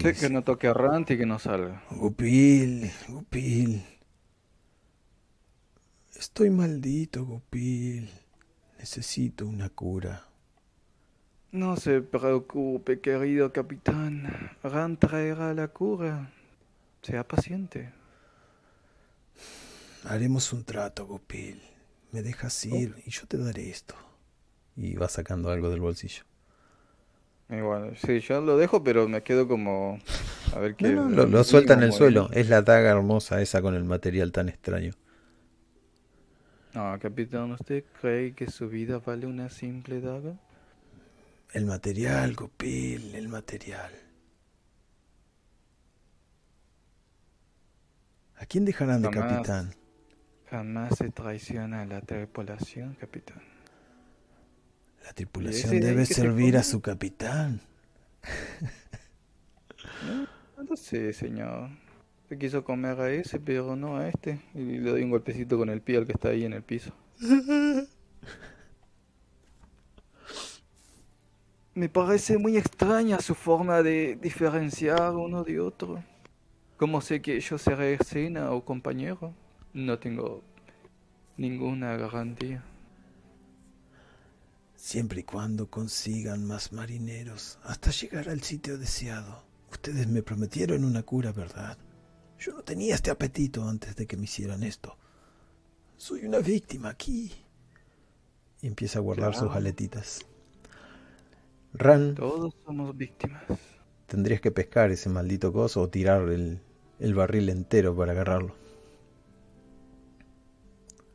Sé 0.00 0.14
que 0.14 0.28
no 0.28 0.42
toque 0.42 0.66
a 0.66 0.74
Rand 0.74 1.10
y 1.10 1.16
que 1.16 1.26
no 1.26 1.38
salga. 1.38 1.82
Gupil, 1.90 2.90
Gupil. 3.08 3.84
Estoy 6.16 6.50
maldito, 6.50 7.24
Gupil. 7.24 8.10
Necesito 8.78 9.46
una 9.46 9.68
cura. 9.68 10.26
No 11.52 11.76
se 11.76 12.00
preocupe, 12.00 13.00
querido 13.00 13.52
capitán. 13.52 14.50
Rand 14.62 14.98
traerá 14.98 15.54
la 15.54 15.68
cura. 15.68 16.32
Sea 17.02 17.26
paciente. 17.26 17.92
Haremos 20.04 20.52
un 20.52 20.64
trato, 20.64 21.06
Gupil. 21.06 21.62
Me 22.10 22.22
dejas 22.22 22.64
ir 22.66 22.96
y 23.06 23.10
yo 23.10 23.26
te 23.26 23.38
daré 23.38 23.70
esto. 23.70 23.94
Y 24.76 24.94
va 24.94 25.08
sacando 25.08 25.50
algo 25.50 25.70
del 25.70 25.80
bolsillo. 25.80 26.24
Bueno, 27.48 27.92
sí, 27.96 28.20
yo 28.20 28.40
lo 28.40 28.56
dejo, 28.56 28.82
pero 28.82 29.08
me 29.08 29.22
quedo 29.22 29.46
como. 29.48 29.98
A 30.54 30.58
ver 30.58 30.76
qué. 30.76 30.88
No, 30.90 31.08
no, 31.08 31.24
lo, 31.24 31.26
lo 31.26 31.44
suelta 31.44 31.74
en 31.74 31.82
el 31.82 31.92
suelo. 31.92 32.28
Es 32.32 32.48
la 32.48 32.62
daga 32.62 32.90
hermosa 32.90 33.40
esa 33.42 33.60
con 33.62 33.74
el 33.74 33.84
material 33.84 34.32
tan 34.32 34.48
extraño. 34.48 34.92
No, 36.74 36.98
capitán, 37.00 37.52
¿usted 37.52 37.84
cree 38.00 38.34
que 38.34 38.50
su 38.50 38.68
vida 38.68 38.98
vale 38.98 39.26
una 39.26 39.48
simple 39.48 40.00
daga? 40.02 40.38
El 41.54 41.64
material, 41.64 42.34
Gupil, 42.34 43.14
el 43.14 43.28
material. 43.28 43.92
¿A 48.36 48.46
quién 48.46 48.64
dejarán 48.64 49.02
de 49.02 49.08
Jamás. 49.08 49.24
capitán? 49.28 49.74
Jamás 50.50 50.96
se 50.98 51.10
traiciona 51.10 51.82
a 51.82 51.86
la 51.86 52.00
tripulación, 52.00 52.94
capitán. 52.94 53.42
La 55.04 55.12
tripulación 55.12 55.80
debe 55.80 56.06
se 56.06 56.14
servir 56.14 56.56
a 56.56 56.62
su 56.62 56.80
capitán. 56.80 57.60
No 60.56 60.62
lo 60.62 60.76
sé, 60.76 61.12
señor. 61.12 61.68
Se 62.28 62.38
quiso 62.38 62.64
comer 62.64 62.98
a 63.00 63.10
ese, 63.10 63.38
pero 63.38 63.76
no 63.76 63.98
a 63.98 64.08
este. 64.08 64.40
Y 64.54 64.78
le 64.78 64.90
doy 64.90 65.02
un 65.02 65.10
golpecito 65.10 65.58
con 65.58 65.68
el 65.68 65.82
pie 65.82 65.98
al 65.98 66.06
que 66.06 66.12
está 66.12 66.28
ahí 66.30 66.44
en 66.44 66.54
el 66.54 66.62
piso. 66.62 66.92
Me 71.74 71.88
parece 71.88 72.38
muy 72.38 72.56
extraña 72.56 73.18
su 73.20 73.34
forma 73.34 73.82
de 73.82 74.16
diferenciar 74.16 75.14
uno 75.16 75.42
de 75.44 75.60
otro. 75.60 76.02
¿Cómo 76.76 77.00
sé 77.00 77.20
que 77.20 77.40
yo 77.40 77.58
seré 77.58 77.94
escena 77.94 78.52
o 78.52 78.64
compañero? 78.64 79.34
No 79.72 79.98
tengo 79.98 80.42
ninguna 81.36 81.96
garantía. 81.96 82.62
Siempre 84.84 85.20
y 85.20 85.24
cuando 85.24 85.70
consigan 85.70 86.44
más 86.46 86.70
marineros 86.74 87.58
hasta 87.62 87.90
llegar 87.90 88.28
al 88.28 88.42
sitio 88.42 88.76
deseado. 88.76 89.42
Ustedes 89.72 90.06
me 90.08 90.22
prometieron 90.22 90.84
una 90.84 91.02
cura, 91.02 91.32
¿verdad? 91.32 91.78
Yo 92.38 92.52
no 92.52 92.62
tenía 92.62 92.94
este 92.94 93.10
apetito 93.10 93.66
antes 93.66 93.96
de 93.96 94.06
que 94.06 94.18
me 94.18 94.24
hicieran 94.24 94.62
esto. 94.62 94.98
Soy 95.96 96.26
una 96.26 96.40
víctima 96.40 96.90
aquí. 96.90 97.32
Y 98.60 98.66
empieza 98.66 98.98
a 98.98 99.02
guardar 99.02 99.34
sus 99.34 99.50
aletitas. 99.52 100.20
Ran, 101.72 102.14
Todos 102.14 102.54
somos 102.66 102.94
víctimas. 102.94 103.42
tendrías 104.06 104.42
que 104.42 104.50
pescar 104.50 104.90
ese 104.90 105.08
maldito 105.08 105.50
coso 105.50 105.80
o 105.80 105.88
tirar 105.88 106.28
el, 106.28 106.60
el 106.98 107.14
barril 107.14 107.48
entero 107.48 107.96
para 107.96 108.12
agarrarlo. 108.12 108.54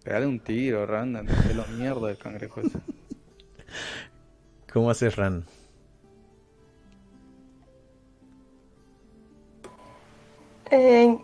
Pegale 0.04 0.26
un 0.26 0.40
tiro, 0.40 0.88
Randa, 0.88 1.22
de 1.22 1.54
la 1.54 1.68
mierda 1.68 2.08
del 2.08 2.18
cangrejo 2.18 2.62
ese. 2.62 2.80
¿Cómo 4.72 4.92
haces, 4.92 5.16
Ran? 5.16 5.46
Eh, 10.72 11.18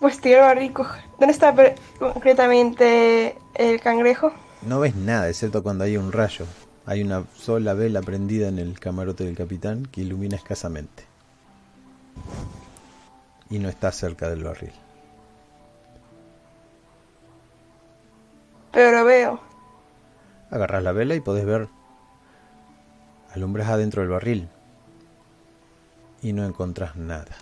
pues 0.00 0.20
tiro 0.20 0.52
rico. 0.54 0.86
¿Dónde 1.18 1.32
está 1.32 1.54
concretamente 1.98 3.36
el 3.54 3.80
cangrejo? 3.80 4.32
No 4.62 4.80
ves 4.80 4.96
nada, 4.96 5.28
excepto 5.28 5.62
cuando 5.62 5.84
hay 5.84 5.96
un 5.96 6.12
rayo. 6.12 6.46
Hay 6.86 7.02
una 7.02 7.24
sola 7.36 7.74
vela 7.74 8.02
prendida 8.02 8.48
en 8.48 8.58
el 8.58 8.78
camarote 8.78 9.24
del 9.24 9.36
capitán 9.36 9.86
que 9.86 10.02
ilumina 10.02 10.36
escasamente. 10.36 11.04
Y 13.50 13.58
no 13.58 13.68
está 13.68 13.92
cerca 13.92 14.28
del 14.28 14.44
barril. 14.44 14.72
Pero 18.72 18.98
lo 18.98 19.04
veo. 19.04 19.40
Agarras 20.50 20.82
la 20.82 20.92
vela 20.92 21.14
y 21.14 21.20
podés 21.20 21.44
ver. 21.44 21.68
Alumbras 23.34 23.68
adentro 23.68 24.02
del 24.02 24.10
barril. 24.10 24.48
Y 26.22 26.32
no 26.32 26.44
encontrás 26.44 26.96
nada. 26.96 27.36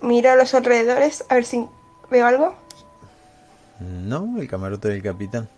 Miro 0.00 0.30
a 0.32 0.36
los 0.36 0.52
alrededores 0.54 1.24
a 1.28 1.34
ver 1.36 1.44
si 1.44 1.66
veo 2.10 2.26
algo. 2.26 2.54
No, 3.78 4.38
el 4.38 4.48
camarote 4.48 4.88
del 4.88 5.02
capitán. 5.02 5.48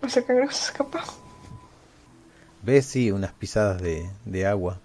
Pues 0.00 0.16
el 0.16 0.24
cangrejo 0.24 0.52
se 0.52 0.64
escapa. 0.64 1.04
Ves, 2.62 2.86
sí, 2.86 3.10
unas 3.10 3.32
pisadas 3.32 3.82
de, 3.82 4.08
de 4.24 4.46
agua. 4.46 4.78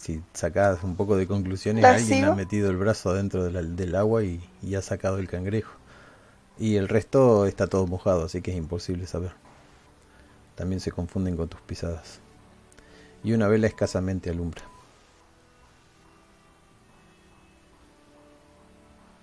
Si 0.00 0.20
sacas 0.34 0.82
un 0.82 0.96
poco 0.96 1.16
de 1.16 1.28
conclusiones, 1.28 1.84
¿La 1.84 1.94
alguien 1.94 2.16
sigo? 2.16 2.32
ha 2.32 2.34
metido 2.34 2.70
el 2.70 2.76
brazo 2.76 3.10
adentro 3.10 3.44
de 3.44 3.52
la- 3.52 3.62
del 3.62 3.94
agua 3.94 4.24
y, 4.24 4.40
y 4.62 4.74
ha 4.74 4.82
sacado 4.82 5.18
el 5.18 5.28
cangrejo. 5.28 5.74
Y 6.58 6.76
el 6.76 6.88
resto 6.88 7.46
está 7.46 7.68
todo 7.68 7.86
mojado, 7.86 8.24
así 8.26 8.42
que 8.42 8.52
es 8.52 8.58
imposible 8.58 9.06
saber. 9.06 9.32
También 10.54 10.78
se 10.80 10.92
confunden 10.92 11.36
con 11.36 11.48
tus 11.48 11.60
pisadas. 11.62 12.20
Y 13.24 13.32
una 13.32 13.48
vela 13.48 13.66
escasamente 13.66 14.30
alumbra. 14.30 14.62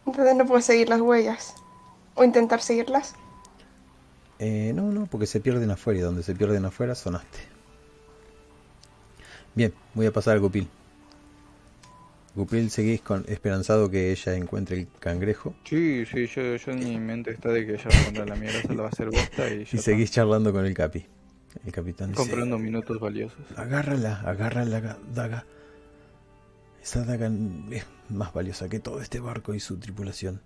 Entonces 0.07 0.35
no 0.35 0.45
puedo 0.47 0.61
seguir 0.61 0.89
las 0.89 1.01
huellas. 1.01 1.53
O 2.15 2.23
intentar 2.23 2.61
seguirlas. 2.61 3.14
Eh, 4.39 4.72
no, 4.75 4.91
no, 4.91 5.06
porque 5.07 5.27
se 5.27 5.39
pierden 5.41 5.69
afuera 5.72 5.99
y 5.99 6.01
donde 6.01 6.23
se 6.23 6.33
pierden 6.35 6.65
afuera 6.65 6.95
sonaste. 6.95 7.39
Bien, 9.58 9.74
voy 9.95 10.06
a 10.06 10.11
pasar 10.14 10.38
a 10.38 10.40
Gupil. 10.40 10.68
Gupil, 12.36 12.69
seguís 12.69 13.02
con, 13.02 13.26
esperanzado 13.27 13.90
que 13.90 14.11
ella 14.11 14.36
encuentre 14.36 14.77
el 14.77 14.88
cangrejo 15.00 15.56
Sí, 15.66 16.06
sí, 16.06 16.27
yo, 16.27 16.56
yo 16.56 16.72
en 16.72 16.80
mi 16.80 17.00
mente 17.00 17.32
está 17.32 17.50
de 17.50 17.66
que 17.66 17.74
ella 17.74 17.90
va 17.90 17.95
a 17.98 18.00
encontrar 18.02 18.30
la 18.30 18.36
mierda, 18.36 18.61
se 18.61 18.74
la 18.76 18.84
va 18.84 18.88
a 18.88 18.92
hacer 18.92 19.10
bosta 19.10 19.50
y 19.52 19.64
y 19.74 19.77
seguís 19.80 20.11
charlando 20.11 20.53
con 20.53 20.66
el 20.66 20.74
capi. 20.74 21.06
El 21.66 21.72
capitán 21.72 22.11
dice, 22.11 22.22
comprando 22.22 22.60
minutos 22.60 23.00
valiosos. 23.00 23.40
agárrala, 23.56 24.22
agarra 24.22 24.64
la 24.66 24.80
ga- 24.80 24.98
daga. 25.14 25.45
Esa 26.82 27.03
daga 27.03 27.30
es 27.72 27.86
más 28.10 28.32
valiosa 28.34 28.69
que 28.69 28.80
todo 28.80 29.02
este 29.02 29.19
barco 29.19 29.53
y 29.53 29.60
su 29.60 29.77
tripulación. 29.77 30.42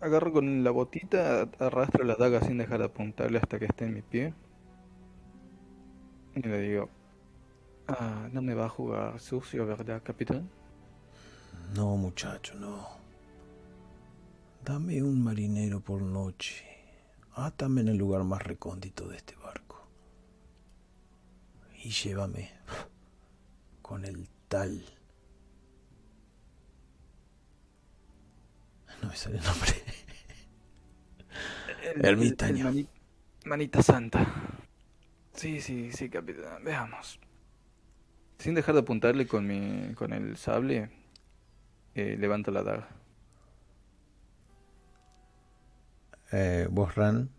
Agarro 0.00 0.32
con 0.32 0.64
la 0.64 0.70
botita, 0.72 1.48
arrastro 1.58 2.04
la 2.04 2.16
daga 2.16 2.40
sin 2.42 2.58
dejar 2.58 2.80
de 2.80 2.86
apuntarle 2.86 3.38
hasta 3.38 3.58
que 3.58 3.66
esté 3.66 3.84
en 3.84 3.94
mi 3.94 4.02
pie. 4.02 4.34
Y 6.42 6.48
le 6.48 6.60
digo, 6.62 6.88
ah, 7.88 8.28
no 8.32 8.40
me 8.40 8.54
va 8.54 8.64
a 8.66 8.68
jugar 8.70 9.20
sucio, 9.20 9.66
¿verdad, 9.66 10.02
capitán? 10.02 10.48
No, 11.74 11.96
muchacho, 11.96 12.54
no. 12.54 12.88
Dame 14.64 15.02
un 15.02 15.22
marinero 15.22 15.80
por 15.80 16.00
noche. 16.00 16.64
Átame 17.34 17.82
en 17.82 17.88
el 17.88 17.96
lugar 17.98 18.24
más 18.24 18.42
recóndito 18.42 19.06
de 19.06 19.16
este 19.18 19.34
barco. 19.36 19.86
Y 21.84 21.90
llévame 21.90 22.50
con 23.82 24.04
el 24.06 24.28
tal. 24.48 24.82
No 29.02 29.08
me 29.08 29.16
sale 29.16 29.38
el 29.38 29.44
nombre. 29.44 29.72
El- 31.94 32.04
Ermitaño. 32.04 32.68
el- 32.68 32.78
el 32.78 32.84
mani- 32.84 32.88
manita 33.44 33.82
santa. 33.82 34.26
Sí, 35.40 35.60
sí, 35.60 35.90
sí, 35.92 36.08
capitán. 36.10 36.62
Veamos. 36.64 37.18
Sin 38.38 38.54
dejar 38.54 38.74
de 38.74 38.80
apuntarle 38.80 39.28
con 39.28 39.46
mi, 39.46 39.94
con 39.94 40.12
el 40.12 40.36
sable, 40.36 40.90
eh, 41.94 42.16
levanto 42.18 42.50
la 42.50 42.62
daga. 42.62 42.88
Eh, 46.32 46.68
vos, 46.70 46.94
Ran, 46.94 47.30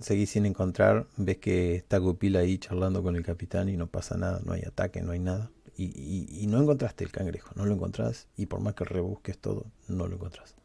seguís 0.00 0.30
sin 0.30 0.46
encontrar. 0.46 1.06
Ves 1.16 1.38
que 1.38 1.74
está 1.76 1.98
Gupil 1.98 2.36
ahí 2.36 2.58
charlando 2.58 3.02
con 3.02 3.16
el 3.16 3.24
capitán 3.24 3.68
y 3.68 3.76
no 3.76 3.86
pasa 3.88 4.16
nada. 4.16 4.40
No 4.44 4.52
hay 4.52 4.62
ataque, 4.62 5.02
no 5.02 5.12
hay 5.12 5.20
nada. 5.20 5.50
Y, 5.76 5.84
y- 5.86 6.42
y 6.44 6.46
no 6.46 6.60
encontraste 6.60 7.04
el 7.04 7.12
cangrejo. 7.12 7.52
No 7.56 7.64
lo 7.66 7.74
encontrás. 7.74 8.28
Y 8.36 8.46
por 8.46 8.60
más 8.60 8.74
que 8.74 8.84
rebusques 8.84 9.38
todo, 9.38 9.66
no 9.88 10.06
lo 10.08 10.16
encontrás. 10.16 10.56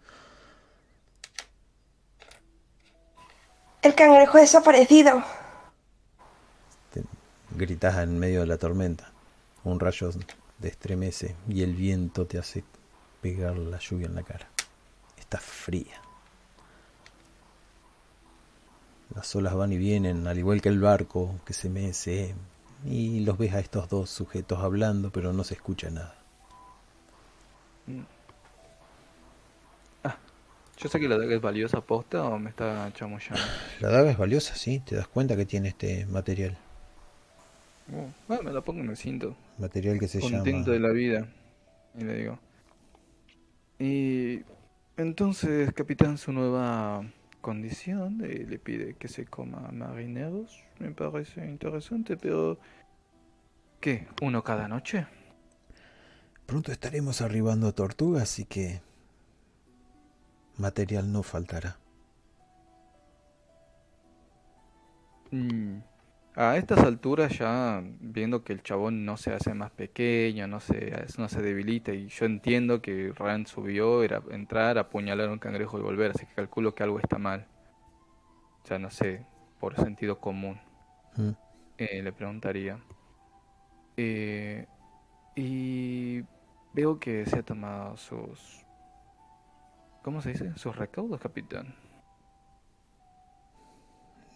El 3.82 3.96
cangrejo 3.96 4.38
ha 4.38 4.42
desaparecido. 4.42 5.24
Gritas 7.58 7.98
en 8.04 8.20
medio 8.20 8.42
de 8.42 8.48
la 8.48 8.58
tormenta. 8.58 9.12
Un 9.64 9.80
rayo 9.80 10.10
te 10.60 10.68
estremece 10.68 11.36
y 11.48 11.64
el 11.64 11.74
viento 11.74 12.26
te 12.26 12.38
hace 12.38 12.64
pegar 13.22 13.58
la 13.58 13.80
lluvia 13.80 14.08
en 14.08 14.16
la 14.16 14.24
cara. 14.24 14.48
Está 15.18 15.40
fría. 15.40 16.02
Las 19.16 19.34
olas 19.36 19.56
van 19.56 19.72
y 19.72 19.78
vienen, 19.78 20.28
al 20.28 20.38
igual 20.38 20.62
que 20.62 20.70
el 20.70 20.80
barco 20.80 21.40
que 21.46 21.54
se 21.54 21.70
mece. 21.70 22.36
Y 22.84 23.22
los 23.22 23.38
ves 23.38 23.54
a 23.54 23.60
estos 23.60 23.88
dos 23.88 24.10
sujetos 24.10 24.60
hablando, 24.60 25.12
pero 25.12 25.32
no 25.32 25.44
se 25.44 25.54
escucha 25.54 25.90
nada. 25.90 26.16
Ah, 30.04 30.18
yo 30.78 30.90
sé 30.90 31.00
que 31.00 31.08
la 31.08 31.18
daga 31.18 31.36
es 31.36 31.42
valiosa 31.42 31.80
posta 31.82 32.26
o 32.26 32.38
me 32.38 32.50
está 32.50 32.92
chamullando. 32.94 33.40
La 33.80 33.90
daga 33.90 34.12
es 34.12 34.18
valiosa, 34.18 34.56
sí, 34.56 34.82
te 34.82 34.96
das 34.96 35.08
cuenta 35.08 35.36
que 35.38 35.46
tiene 35.46 35.70
este 35.70 36.06
material. 36.08 36.58
Uh, 37.88 38.10
bueno, 38.28 38.44
me 38.44 38.52
la 38.52 38.62
pongo 38.62 38.82
en 38.82 38.90
el 38.90 38.98
cinto. 38.98 39.36
Material 39.58 40.00
que 40.00 40.08
se 40.08 40.20
contento 40.20 40.72
de 40.72 40.80
la 40.80 40.90
vida. 40.90 41.28
Y 41.98 42.04
le 42.04 42.16
digo. 42.16 42.40
Y 43.80 44.42
entonces, 44.98 45.72
capitán, 45.74 46.18
su 46.18 46.32
nueva 46.32 47.04
condición 47.42 48.22
eh, 48.24 48.46
le 48.48 48.58
pide 48.58 48.96
que 48.96 49.08
se 49.08 49.26
coma 49.26 49.70
marineros. 49.72 50.64
Me 50.80 50.92
parece 50.92 51.46
interesante, 51.46 52.18
pero... 52.18 52.58
¿Qué? 53.80 54.08
¿Uno 54.22 54.44
cada 54.44 54.68
noche? 54.68 55.06
Pronto 56.46 56.72
estaremos 56.72 57.22
arribando 57.22 57.68
a 57.68 57.72
Tortuga, 57.72 58.24
así 58.24 58.46
que 58.46 58.82
material 60.58 61.12
no 61.12 61.22
faltará. 61.24 61.78
Mm, 65.32 65.80
A 66.38 66.58
estas 66.58 66.80
alturas 66.80 67.38
ya 67.38 67.82
viendo 68.02 68.44
que 68.44 68.52
el 68.52 68.62
chabón 68.62 69.06
no 69.06 69.16
se 69.16 69.34
hace 69.34 69.54
más 69.54 69.72
pequeño, 69.72 70.48
no 70.48 70.60
se, 70.60 71.06
no 71.18 71.30
se 71.30 71.42
debilita 71.42 71.94
y 71.94 72.10
yo 72.10 72.26
entiendo 72.26 72.82
que 72.82 73.14
Rand 73.16 73.48
subió, 73.48 74.04
era 74.04 74.22
entrar, 74.32 74.78
apuñalar 74.78 75.30
a 75.30 75.32
un 75.32 75.40
cangrejo 75.40 75.80
y 75.80 75.82
volver, 75.82 76.12
así 76.12 76.26
que 76.26 76.34
calculo 76.34 76.76
que 76.76 76.84
algo 76.84 77.00
está 77.00 77.18
mal. 77.18 77.48
Ya 78.66 78.78
no 78.80 78.90
sé, 78.90 79.26
por 79.62 79.78
sentido 79.78 80.20
común. 80.20 80.60
Mm. 81.16 81.32
Eh, 81.78 82.02
le 82.04 82.12
preguntaría. 82.12 82.80
Eh, 83.96 84.68
y 85.36 86.22
veo 86.74 87.00
que 87.00 87.26
se 87.26 87.40
ha 87.40 87.44
tomado 87.44 87.96
sus... 87.96 88.66
¿Cómo 90.04 90.22
se 90.22 90.32
dice? 90.32 90.52
Sus 90.58 90.76
recaudos, 90.76 91.22
capitán. 91.22 91.76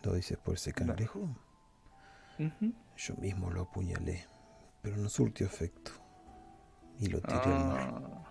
¿Lo 0.04 0.14
dices 0.14 0.38
por 0.38 0.56
ese 0.56 0.72
cangrejo? 0.72 1.28
Yo 2.96 3.16
mismo 3.18 3.50
lo 3.52 3.62
apuñalé, 3.64 4.26
pero 4.82 4.98
no 4.98 5.10
surtió 5.10 5.46
efecto. 5.46 5.92
Y 7.00 7.08
lo 7.08 7.22
tiré 7.22 7.54
al 7.54 7.66
mar. 7.66 7.94
Ah, 8.04 8.30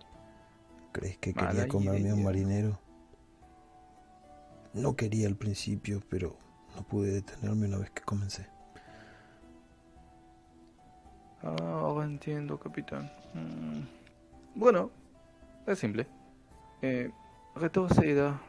¿Crees 0.93 1.19
que 1.19 1.33
mala 1.35 1.67
quería 1.67 1.69
comerme 1.69 2.11
a 2.11 2.15
un 2.15 2.21
idea. 2.21 2.25
marinero? 2.25 2.81
No 4.75 4.97
quería 4.97 5.29
al 5.29 5.37
principio, 5.37 6.03
pero 6.09 6.37
no 6.77 6.83
pude 6.83 7.13
detenerme 7.13 7.67
una 7.67 7.79
vez 7.79 7.91
que 7.91 8.03
comencé. 8.03 8.47
ah, 11.43 11.57
ahora 11.81 12.07
entiendo, 12.07 12.59
capitán. 12.59 13.11
Mm. 13.35 13.83
Bueno, 14.55 14.91
es 15.67 15.79
simple. 15.79 16.07
Eh, 16.83 17.11
retroceda 17.55 18.41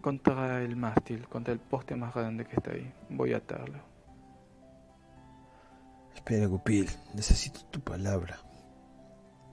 contra 0.00 0.62
el 0.62 0.76
mástil, 0.76 1.26
contra 1.28 1.52
el 1.52 1.60
poste 1.60 1.96
más 1.96 2.14
grande 2.14 2.46
que 2.46 2.56
está 2.56 2.72
ahí. 2.72 2.92
Voy 3.08 3.32
a 3.32 3.38
atarlo. 3.38 3.89
Espera, 6.20 6.46
Gupil, 6.46 6.86
necesito 7.14 7.60
tu 7.70 7.80
palabra. 7.80 8.38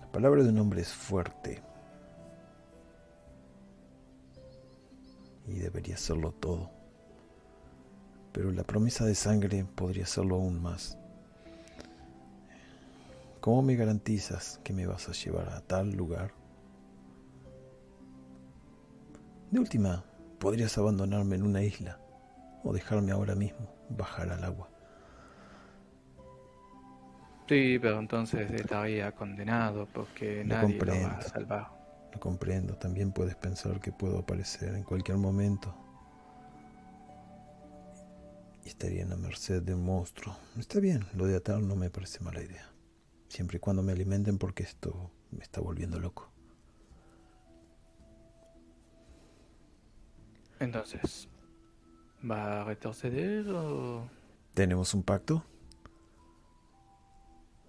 La 0.02 0.12
palabra 0.12 0.44
de 0.44 0.50
un 0.50 0.60
hombre 0.60 0.82
es 0.82 0.90
fuerte. 0.90 1.64
Y 5.48 5.60
debería 5.60 5.96
serlo 5.96 6.34
todo. 6.34 6.70
Pero 8.34 8.52
la 8.52 8.64
promesa 8.64 9.06
de 9.06 9.16
sangre 9.16 9.64
podría 9.64 10.06
serlo 10.06 10.36
aún 10.36 10.62
más. 10.62 10.98
¿Cómo 13.40 13.62
me 13.62 13.78
garantizas 13.78 14.60
que 14.62 14.74
me 14.74 14.86
vas 14.86 15.08
a 15.08 15.14
llevar 15.14 15.48
a 15.50 15.62
tal 15.62 15.92
lugar? 15.92 16.34
De 19.52 19.60
última, 19.60 20.04
podrías 20.38 20.78
abandonarme 20.78 21.38
en 21.38 21.44
una 21.44 21.64
isla 21.64 21.98
o 22.66 22.74
dejarme 22.74 23.14
ahora 23.14 23.36
mismo 23.36 23.70
bajar 23.90 24.30
al 24.30 24.44
agua. 24.44 24.70
Sí, 27.48 27.80
pero 27.80 28.00
entonces 28.00 28.52
estaría 28.52 29.12
condenado 29.14 29.88
porque 29.94 30.44
Lo 30.44 30.56
nadie 30.56 30.78
lo 30.84 31.00
va 31.00 31.14
a 31.18 31.20
comprendo. 31.20 31.22
salvar. 31.22 31.68
Lo 32.14 32.20
comprendo, 32.20 32.76
también 32.78 33.12
puedes 33.12 33.36
pensar 33.36 33.80
que 33.80 33.92
puedo 33.92 34.20
aparecer 34.20 34.76
en 34.76 34.84
cualquier 34.84 35.18
momento. 35.18 35.74
Y 38.66 38.70
estaría 38.70 39.04
en 39.04 39.10
la 39.10 39.16
merced 39.16 39.62
de 39.62 39.74
un 39.76 39.86
monstruo. 39.86 40.36
Está 40.60 40.80
bien, 40.80 41.06
lo 41.16 41.26
de 41.26 41.38
atar 41.38 41.62
no 41.62 41.76
me 41.76 41.90
parece 41.90 42.20
mala 42.22 42.42
idea. 42.44 42.70
Siempre 43.30 43.58
y 43.58 43.60
cuando 43.60 43.82
me 43.82 43.94
alimenten 43.94 44.38
porque 44.38 44.64
esto 44.64 45.12
me 45.32 45.44
está 45.44 45.62
volviendo 45.62 46.00
loco. 46.00 46.32
Entonces, 50.60 51.30
¿va 52.30 52.62
a 52.62 52.64
retroceder 52.66 53.48
o...? 53.50 54.10
¿Tenemos 54.54 54.94
un 54.94 55.04
pacto? 55.04 55.44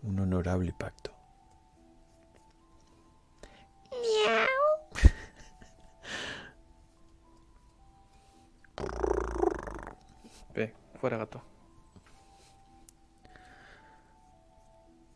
Un 0.02 0.18
honorable 0.20 0.73
pacto. 0.78 1.12
Ve, 10.55 10.75
fuera 11.01 11.17
gato. 11.18 11.43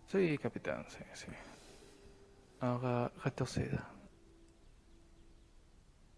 Sí, 0.08 0.36
capitán, 0.38 0.84
sí, 0.88 0.98
sí. 1.14 1.26
Ahora 2.60 3.10
retroceda. 3.24 3.88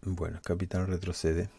Bueno, 0.01 0.39
capitán 0.43 0.87
retrocede. 0.87 1.49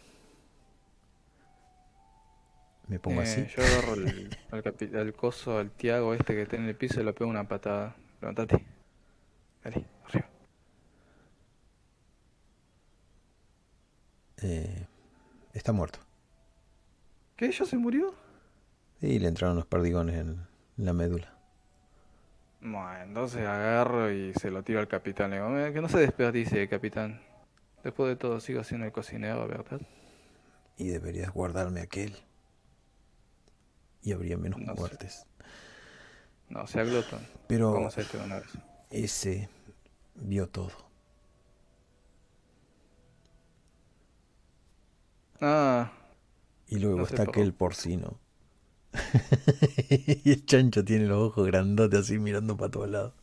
Me 2.89 2.99
pongo 3.01 3.21
Eh, 3.21 3.25
así. 3.25 3.47
Yo 3.57 3.63
agarro 3.65 3.95
el, 3.95 4.31
al, 4.51 4.97
al 4.97 5.13
coso, 5.15 5.59
al 5.59 5.71
Tiago 5.71 6.15
este 6.15 6.35
que 6.35 6.43
está 6.43 6.57
en 6.57 6.67
el 6.67 6.77
piso 6.77 7.01
y 7.01 7.05
le 7.05 7.13
pego 7.13 7.29
una 7.31 7.49
patada. 7.49 7.97
Levantate. 8.21 8.65
Dale, 9.65 9.85
arriba. 10.05 10.29
Eh, 14.43 14.87
está 15.53 15.73
muerto. 15.73 15.99
¿Qué? 17.37 17.51
¿Ya 17.51 17.65
se 17.65 17.77
murió? 17.77 18.15
Y 19.01 19.19
le 19.19 19.29
entraron 19.29 19.57
los 19.57 19.67
perdigones 19.67 20.17
en 20.17 20.47
la 20.77 20.93
médula. 20.93 21.33
Bueno, 22.61 23.03
entonces 23.03 23.41
agarro 23.47 24.11
y 24.11 24.33
se 24.35 24.51
lo 24.51 24.63
tiro 24.63 24.81
al 24.81 24.89
capitán. 24.89 25.31
Le 25.31 25.37
digo, 25.37 25.49
"Mira, 25.51 25.73
que 25.73 25.81
no 25.81 25.89
se 25.89 25.99
desperdicie, 25.99 26.69
capitán. 26.69 27.21
Después 27.85 28.09
de 28.09 28.17
todo 28.17 28.41
sigo 28.41 28.65
siendo 28.65 28.87
el 28.87 28.93
cocinero, 28.93 29.47
¿verdad? 29.47 29.81
Y 30.77 30.89
deberías 30.89 31.31
guardarme 31.31 31.81
aquel. 31.81 32.17
Y 34.07 34.13
habría 34.13 34.39
menos 34.39 34.63
No 34.63 34.75
muertes. 34.75 35.27
No, 36.49 36.67
sea 36.67 36.85
glotón. 36.85 37.29
Pero 37.47 37.93
una 38.25 38.37
vez. 38.41 38.59
ese 38.91 39.49
vio 40.15 40.49
todo. 40.49 40.73
Ah, 45.41 45.91
Y 46.69 46.79
luego 46.79 46.99
No 46.99 47.05
está 47.05 47.23
aquel 47.25 47.55
porcino. 47.55 48.21
y 50.25 50.33
el 50.33 50.45
chancho 50.47 50.85
tiene 50.85 51.07
los 51.07 51.19
ojos 51.19 51.47
grandotes 51.47 52.01
así 52.01 52.19
mirando 52.19 52.57
para 52.57 52.71
todos 52.71 52.89
lados. 52.91 53.15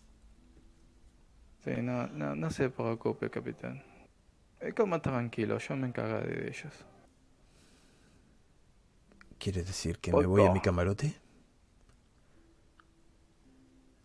sí, 1.63 1.71
no, 1.81 2.07
no, 2.07 2.35
no 2.35 2.49
se 2.51 2.69
preocupe, 2.69 3.29
capitán. 3.29 3.83
Eh, 4.61 4.73
Coma 4.73 5.01
tranquilo, 5.01 5.57
yo 5.59 5.75
me 5.77 5.87
encargaré 5.87 6.35
de 6.41 6.49
ellos. 6.49 6.73
¿Quieres 9.39 9.65
decir 9.67 9.97
que 9.99 10.11
me 10.13 10.25
voy 10.25 10.45
a 10.45 10.51
mi 10.51 10.61
camarote? 10.61 11.15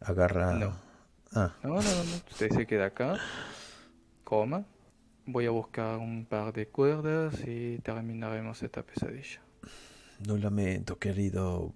Agarra. 0.01 0.55
No. 0.55 0.75
Ah, 1.33 1.55
No, 1.63 1.71
no, 1.71 1.83
no, 1.83 2.05
no. 2.05 2.17
Usted 2.31 2.51
se 2.51 2.67
queda 2.67 2.87
acá, 2.87 3.19
coma. 4.25 4.65
Voy 5.27 5.45
a 5.47 5.51
buscar 5.51 5.99
un 5.99 6.25
par 6.25 6.53
de 6.55 6.69
cuerdas 6.69 7.35
y 7.47 7.79
terminaremos 7.81 8.63
esta 8.63 8.83
pesadilla. 8.83 9.41
lo 10.27 10.39
lamento, 10.39 10.99
querido 10.99 11.75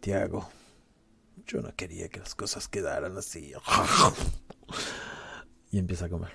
Tiago. 0.00 0.48
Yo 1.46 1.62
no 1.62 1.72
quería 1.76 2.08
que 2.08 2.18
las 2.18 2.34
cosas 2.34 2.68
quedaran 2.68 3.16
así. 3.16 3.52
Y 5.72 5.78
empieza 5.78 6.06
a 6.06 6.08
comer. 6.08 6.30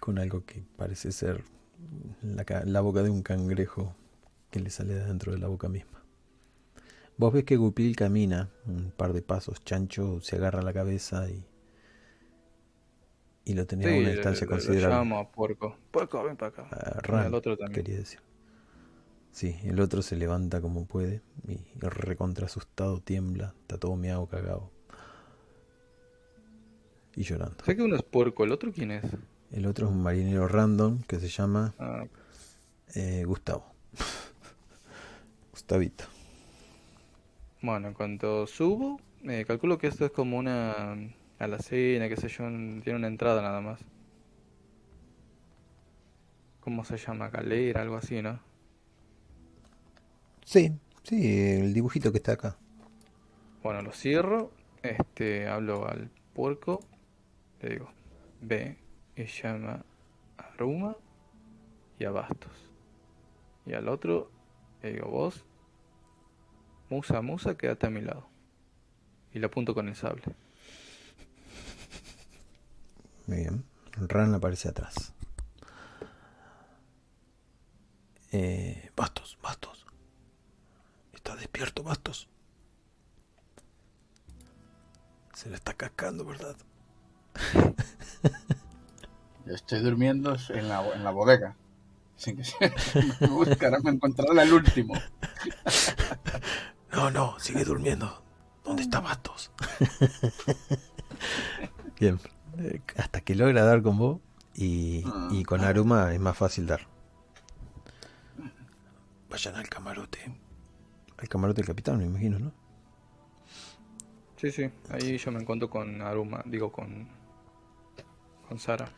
Con 0.00 0.18
algo 0.18 0.44
que 0.44 0.62
parece 0.76 1.12
ser 1.12 1.44
la, 2.22 2.44
la 2.64 2.80
boca 2.80 3.02
de 3.02 3.08
un 3.10 3.22
cangrejo 3.22 3.94
que 4.54 4.60
le 4.60 4.70
sale 4.70 4.94
de 4.94 5.04
dentro 5.04 5.32
de 5.32 5.38
la 5.38 5.48
boca 5.48 5.68
misma. 5.68 6.00
Vos 7.16 7.32
ves 7.32 7.42
que 7.42 7.56
Gupil 7.56 7.96
camina 7.96 8.50
un 8.66 8.92
par 8.96 9.12
de 9.12 9.20
pasos. 9.20 9.64
Chancho 9.64 10.20
se 10.20 10.36
agarra 10.36 10.62
la 10.62 10.72
cabeza 10.72 11.28
y. 11.28 11.44
Y 13.46 13.54
lo 13.54 13.66
tenía 13.66 13.88
a 13.92 13.98
una 13.98 14.10
distancia 14.10 14.46
le- 14.46 14.50
lo 14.52 14.56
considerable. 14.56 14.96
llamo 14.96 15.18
a 15.18 15.28
Puerco. 15.32 15.76
Puerco, 15.90 16.22
ven 16.22 16.36
para 16.36 16.50
acá. 16.50 16.68
A 16.70 16.98
Y 16.98 17.06
Ran, 17.08 17.26
al 17.26 17.34
otro 17.34 17.56
también. 17.56 17.82
quería 17.82 17.98
decir. 17.98 18.20
Sí, 19.32 19.56
el 19.64 19.80
otro 19.80 20.02
se 20.02 20.14
levanta 20.14 20.60
como 20.60 20.86
puede 20.86 21.20
y 21.48 21.58
recontra 21.80 22.46
asustado 22.46 23.00
tiembla, 23.00 23.54
está 23.62 23.76
todo 23.76 23.96
meado 23.96 24.26
cagado. 24.28 24.70
Y 27.16 27.24
llorando. 27.24 27.56
Sé 27.64 27.74
que 27.74 27.82
uno 27.82 27.96
es 27.96 28.02
Puerco, 28.04 28.44
¿el 28.44 28.52
otro 28.52 28.70
quién 28.72 28.92
es? 28.92 29.04
El 29.50 29.66
otro 29.66 29.86
es 29.88 29.92
un 29.92 30.00
marinero 30.02 30.46
random 30.46 31.02
que 31.02 31.18
se 31.18 31.26
llama 31.28 31.74
Ah, 31.80 32.04
eh, 32.94 33.24
Gustavo. 33.26 33.64
Gustavito. 35.64 36.04
bueno, 37.62 37.88
en 37.88 37.94
cuanto 37.94 38.46
subo, 38.46 39.00
eh, 39.22 39.46
calculo 39.46 39.78
que 39.78 39.86
esto 39.86 40.04
es 40.04 40.10
como 40.10 40.36
una 40.36 40.94
alacena, 41.38 42.06
qué 42.06 42.16
sé 42.18 42.28
yo, 42.28 42.44
tiene 42.82 42.96
una 42.96 43.06
entrada 43.06 43.40
nada 43.40 43.62
más. 43.62 43.80
¿Cómo 46.60 46.84
se 46.84 46.98
llama? 46.98 47.30
Galera, 47.30 47.80
algo 47.80 47.96
así, 47.96 48.20
¿no? 48.20 48.40
Sí, 50.44 50.70
sí, 51.02 51.56
el 51.60 51.72
dibujito 51.72 52.12
que 52.12 52.18
está 52.18 52.32
acá. 52.32 52.58
Bueno, 53.62 53.80
lo 53.80 53.92
cierro, 53.92 54.50
este, 54.82 55.48
hablo 55.48 55.88
al 55.88 56.10
puerco, 56.34 56.80
le 57.62 57.70
digo, 57.70 57.88
ve 58.42 58.76
y 59.16 59.24
llama 59.24 59.82
a 60.36 60.50
Ruma 60.58 60.94
y 61.98 62.04
a 62.04 62.10
Bastos. 62.10 62.70
Y 63.64 63.72
al 63.72 63.88
otro, 63.88 64.30
le 64.82 64.92
digo, 64.92 65.08
vos, 65.08 65.42
Musa, 66.90 67.22
Musa, 67.22 67.56
quédate 67.56 67.86
a 67.86 67.90
mi 67.90 68.00
lado. 68.00 68.28
Y 69.32 69.38
le 69.38 69.46
apunto 69.46 69.74
con 69.74 69.88
el 69.88 69.96
sable. 69.96 70.22
Muy 73.26 73.38
bien. 73.38 73.64
Ran 73.96 74.34
aparece 74.34 74.68
atrás. 74.68 75.12
Eh, 78.32 78.90
Bastos, 78.96 79.38
Bastos. 79.42 79.86
Está 81.12 81.36
despierto, 81.36 81.82
Bastos. 81.82 82.28
Se 85.34 85.48
le 85.48 85.56
está 85.56 85.74
cascando, 85.74 86.24
¿verdad? 86.24 86.56
Yo 89.46 89.54
estoy 89.54 89.80
durmiendo 89.80 90.36
en 90.50 90.68
la, 90.68 90.94
en 90.94 91.04
la 91.04 91.10
bodega. 91.10 91.56
Que 92.24 92.34
me 93.20 93.26
buscarán, 93.26 93.82
me 93.82 93.90
encontrarán 93.90 94.38
al 94.38 94.52
último. 94.52 94.94
No, 96.92 97.10
no, 97.10 97.38
sigue 97.38 97.64
durmiendo. 97.64 98.22
¿Dónde 98.64 98.82
está 98.82 99.00
Bastos? 99.00 99.50
Bien, 102.00 102.18
eh, 102.58 102.80
hasta 102.96 103.20
que 103.20 103.34
logra 103.34 103.64
dar 103.64 103.82
con 103.82 103.98
vos 103.98 104.20
y, 104.54 105.04
y 105.30 105.44
con 105.44 105.62
Aruma 105.62 106.14
es 106.14 106.20
más 106.20 106.36
fácil 106.36 106.66
dar. 106.66 106.86
Vayan 109.28 109.56
al 109.56 109.68
camarote. 109.68 110.18
Al 111.18 111.28
camarote 111.28 111.60
del 111.60 111.66
capitán, 111.66 111.98
me 111.98 112.04
imagino, 112.04 112.38
¿no? 112.38 112.52
Sí, 114.36 114.50
sí, 114.50 114.70
ahí 114.90 115.18
yo 115.18 115.30
me 115.30 115.40
encuentro 115.40 115.68
con 115.68 116.00
Aruma, 116.02 116.42
digo 116.46 116.72
con. 116.72 117.06
con 118.48 118.58
Sara. 118.58 118.88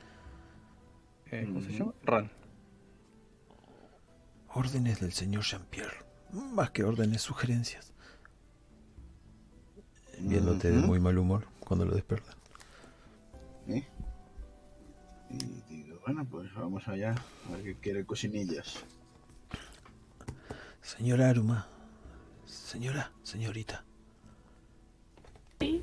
Eh, 1.30 1.44
¿Cómo 1.46 1.60
se 1.60 1.72
llama? 1.72 1.92
Ran. 2.05 2.30
Órdenes 4.56 5.00
del 5.00 5.12
señor 5.12 5.44
Jean-Pierre. 5.44 6.02
Más 6.32 6.70
que 6.70 6.82
órdenes, 6.82 7.20
sugerencias. 7.20 7.92
Viéndote 10.18 10.70
de 10.70 10.78
muy 10.78 10.98
mal 10.98 11.18
humor 11.18 11.46
cuando 11.60 11.84
lo 11.84 11.94
despertan. 11.94 12.34
¿Eh? 13.68 13.86
Y 15.28 15.82
digo, 15.82 16.00
bueno, 16.06 16.24
pues 16.24 16.54
vamos 16.54 16.88
allá, 16.88 17.14
a 17.46 17.52
ver 17.52 17.64
qué 17.64 17.74
quiere 17.74 18.06
cocinillas. 18.06 18.82
Señora 20.80 21.28
Aruma. 21.28 21.68
Señora, 22.46 23.12
señorita. 23.24 23.84
Sí. 25.60 25.82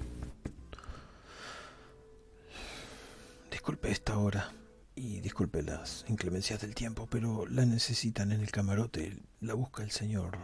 Disculpe 3.52 3.92
esta 3.92 4.18
hora 4.18 4.52
y 4.96 5.20
disculpe 5.22 5.64
las 5.64 6.06
inclemencias 6.08 6.62
del 6.62 6.76
tiempo, 6.76 7.08
pero 7.10 7.46
la 7.48 7.66
necesitan 7.66 8.32
en 8.32 8.42
el 8.42 8.52
camarote. 8.52 9.18
La 9.42 9.54
busca 9.54 9.84
el 9.84 9.92
señor 9.92 10.38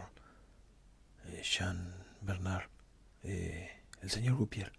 eh, 1.26 1.42
Jean 1.42 1.94
Bernard, 2.20 2.68
eh, 3.22 3.70
el 4.02 4.10
señor 4.10 4.36
Gupier. 4.36 4.72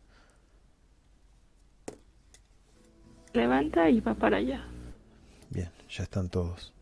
Levanta 3.33 3.90
y 3.90 4.01
va 4.01 4.14
para 4.14 4.38
allá. 4.38 4.67
Bien, 5.50 5.72
ya 5.90 6.03
están 6.03 6.30
todos. 6.30 6.74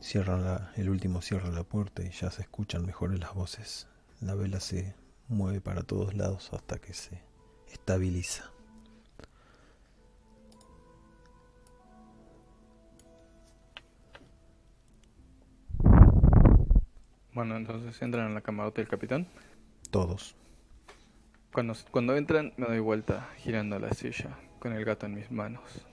Cierran 0.00 0.44
la, 0.44 0.72
el 0.76 0.88
último 0.88 1.20
cierra 1.20 1.50
la 1.50 1.64
puerta 1.64 2.02
y 2.02 2.10
ya 2.10 2.30
se 2.30 2.42
escuchan 2.42 2.86
mejores 2.86 3.18
las 3.18 3.34
voces. 3.34 3.86
La 4.20 4.34
vela 4.34 4.60
se 4.60 4.94
mueve 5.28 5.60
para 5.60 5.82
todos 5.82 6.14
lados 6.14 6.50
hasta 6.52 6.78
que 6.78 6.94
se 6.94 7.22
estabiliza. 7.68 8.50
Bueno, 17.40 17.56
entonces 17.56 18.02
entran 18.02 18.26
en 18.26 18.34
la 18.34 18.42
camarote 18.42 18.82
del 18.82 18.90
capitán. 18.90 19.26
Todos. 19.90 20.36
Cuando, 21.50 21.72
cuando 21.90 22.14
entran, 22.14 22.52
me 22.58 22.66
doy 22.66 22.80
vuelta, 22.80 23.30
girando 23.38 23.78
la 23.78 23.94
silla, 23.94 24.38
con 24.58 24.74
el 24.74 24.84
gato 24.84 25.06
en 25.06 25.14
mis 25.14 25.30
manos. 25.30 25.86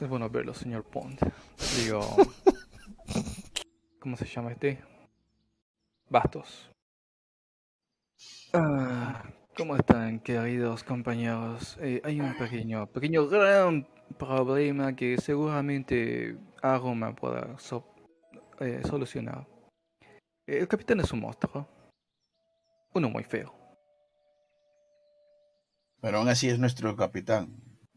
Es 0.00 0.08
bueno 0.08 0.28
verlo, 0.28 0.54
señor 0.54 0.82
Pond. 0.82 1.20
Digo. 1.76 2.00
¿Cómo 4.00 4.16
se 4.16 4.24
llama 4.24 4.50
este? 4.50 4.80
Bastos. 6.08 6.68
Ah, 8.52 9.22
¿Cómo 9.56 9.76
están, 9.76 10.18
queridos 10.18 10.82
compañeros? 10.82 11.78
Eh, 11.80 12.00
hay 12.02 12.20
un 12.20 12.36
pequeño, 12.36 12.88
pequeño 12.88 13.28
gran 13.28 13.86
problema 14.18 14.96
que 14.96 15.16
seguramente 15.18 16.36
Aroma 16.60 17.14
pueda 17.14 17.56
so- 17.60 17.86
eh, 18.60 18.82
solucionar. 18.86 19.46
El 20.46 20.68
capitán 20.68 21.00
es 21.00 21.12
un 21.12 21.20
monstruo. 21.20 21.66
Uno 22.94 23.08
muy 23.08 23.24
feo. 23.24 23.54
Pero 26.00 26.18
aún 26.18 26.28
así 26.28 26.48
es 26.48 26.58
nuestro 26.58 26.96
capitán. 26.96 27.54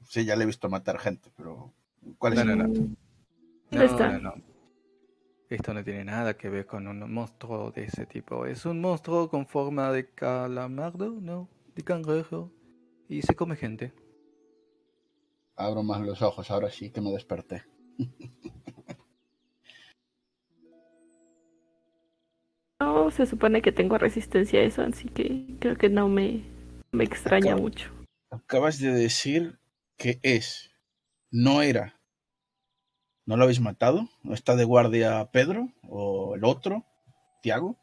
Sí, 0.08 0.26
ya 0.26 0.36
le 0.36 0.44
he 0.44 0.48
visto 0.48 0.70
matar 0.70 1.00
gente, 1.00 1.32
pero 1.36 1.74
¿cuál 2.18 2.34
es 2.34 2.46
No, 2.46 2.52
el 2.52 2.58
no, 2.58 2.68
no. 2.68 2.74
¿Dónde 2.74 2.98
No, 3.72 3.82
está? 3.84 4.12
no, 4.12 4.20
no. 4.20 4.34
Esto 5.50 5.74
no 5.74 5.84
tiene 5.84 6.04
nada 6.04 6.36
que 6.36 6.50
ver 6.50 6.66
con 6.66 6.88
un 6.88 7.12
monstruo 7.14 7.72
de 7.72 7.84
ese 7.86 8.06
tipo. 8.06 8.46
Es 8.46 8.66
un 8.66 8.82
monstruo 8.82 9.30
con 9.30 9.46
forma 9.46 9.92
de 9.92 10.10
calamardo, 10.10 11.10
¿no? 11.22 11.48
De 11.76 11.84
cangrejo. 11.84 12.52
Y 13.08 13.22
se 13.22 13.36
come 13.36 13.56
gente. 13.56 13.94
Abro 15.56 15.84
más 15.84 16.02
los 16.02 16.22
ojos, 16.22 16.50
ahora 16.50 16.70
sí 16.72 16.90
que 16.90 17.02
me 17.02 17.12
desperté. 17.12 17.64
No, 22.94 23.10
se 23.10 23.26
supone 23.26 23.64
que 23.64 23.72
tengo 23.72 23.98
resistencia 23.98 24.60
a 24.60 24.64
eso, 24.64 24.84
así 24.84 25.08
que 25.10 25.46
creo 25.60 25.76
que 25.76 25.90
no 25.90 26.10
me, 26.10 26.44
me 26.92 27.04
extraña 27.04 27.56
mucho. 27.56 27.92
Acabas 28.30 28.80
de 28.80 28.94
decir 28.94 29.58
que 29.98 30.20
es, 30.22 30.70
no 31.32 31.64
era. 31.64 32.00
¿No 33.26 33.36
lo 33.36 33.44
habéis 33.44 33.62
matado? 33.62 34.10
¿No 34.22 34.36
está 34.36 34.56
de 34.56 34.66
guardia 34.66 35.30
Pedro 35.32 35.70
o 35.90 36.36
el 36.36 36.44
otro, 36.44 36.86
Tiago? 37.42 37.78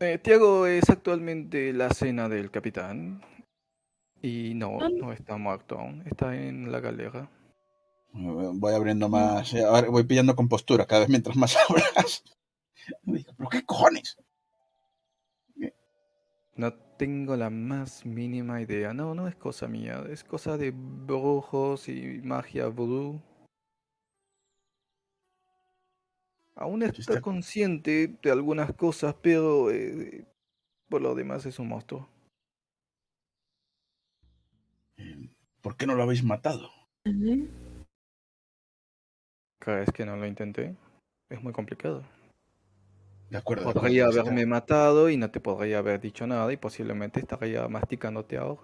Eh, 0.00 0.18
Tiago 0.18 0.66
es 0.66 0.90
actualmente 0.90 1.72
la 1.72 1.88
cena 1.90 2.28
del 2.28 2.50
capitán. 2.50 3.22
Y 4.20 4.52
no, 4.54 4.76
¿Dónde? 4.78 5.00
no 5.00 5.12
está 5.12 5.38
muerto 5.38 5.78
aún. 5.78 6.02
Está 6.06 6.36
en 6.36 6.70
la 6.70 6.80
galera. 6.80 7.30
Voy 8.12 8.74
abriendo 8.74 9.08
más, 9.08 9.54
eh, 9.54 9.64
ahora 9.64 9.88
voy 9.88 10.04
pillando 10.04 10.36
compostura 10.36 10.84
cada 10.84 11.00
vez 11.00 11.08
mientras 11.08 11.36
más 11.36 11.56
hablas. 11.68 12.22
Me 13.04 13.24
¿pero 13.36 13.48
qué 13.48 13.64
cojones? 13.64 14.16
No 16.54 16.74
tengo 16.74 17.34
la 17.34 17.48
más 17.48 18.04
mínima 18.04 18.60
idea. 18.60 18.92
No, 18.92 19.14
no 19.14 19.26
es 19.26 19.34
cosa 19.36 19.68
mía. 19.68 20.04
Es 20.10 20.22
cosa 20.22 20.58
de 20.58 20.70
brujos 20.70 21.88
y 21.88 22.20
magia 22.22 22.68
voodoo. 22.68 23.22
Aún 26.54 26.82
está 26.82 27.22
consciente 27.22 28.18
de 28.22 28.30
algunas 28.30 28.74
cosas, 28.74 29.14
pero 29.22 29.70
eh, 29.70 30.26
por 30.88 31.00
lo 31.00 31.14
demás 31.14 31.46
es 31.46 31.58
un 31.58 31.68
monstruo. 31.68 32.08
Eh, 34.98 35.30
¿Por 35.62 35.76
qué 35.76 35.86
no 35.86 35.94
lo 35.94 36.02
habéis 36.02 36.22
matado? 36.22 36.70
¿Crees 39.58 39.90
que 39.92 40.04
no 40.04 40.16
lo 40.16 40.26
intenté? 40.26 40.76
Es 41.30 41.42
muy 41.42 41.52
complicado. 41.52 42.04
De 43.32 43.38
acuerdo. 43.38 43.72
Podría 43.72 44.04
acuerdo, 44.04 44.20
haberme 44.20 44.44
matado 44.44 45.08
y 45.08 45.16
no 45.16 45.30
te 45.30 45.40
podría 45.40 45.78
haber 45.78 46.02
dicho 46.02 46.26
nada 46.26 46.52
y 46.52 46.58
posiblemente 46.58 47.18
estaría 47.18 47.66
masticándote 47.66 48.36
ahora. 48.36 48.60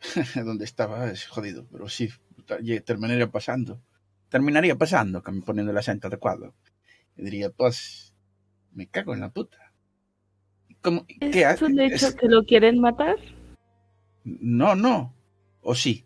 Donde 0.44 0.64
estaba 0.64 1.08
es 1.08 1.28
jodido, 1.28 1.64
pero 1.70 1.88
sí, 1.88 2.08
terminaría 2.84 3.30
pasando. 3.30 3.80
Terminaría 4.30 4.74
pasando, 4.76 5.22
poniendo 5.22 5.70
el 5.70 5.78
acento 5.78 6.08
adecuado. 6.08 6.56
Y 7.16 7.22
diría, 7.22 7.50
pues, 7.50 8.12
me 8.72 8.88
cago 8.88 9.14
en 9.14 9.20
la 9.20 9.30
puta. 9.30 9.72
¿Cómo? 10.82 11.06
¿Qué 11.06 11.42
¿Es 11.42 11.62
un 11.62 11.78
hecho 11.78 12.08
es- 12.08 12.14
que 12.16 12.26
lo 12.26 12.42
quieren 12.44 12.80
matar? 12.80 13.16
No, 14.24 14.74
no. 14.74 15.14
¿O 15.60 15.76
sí? 15.76 16.04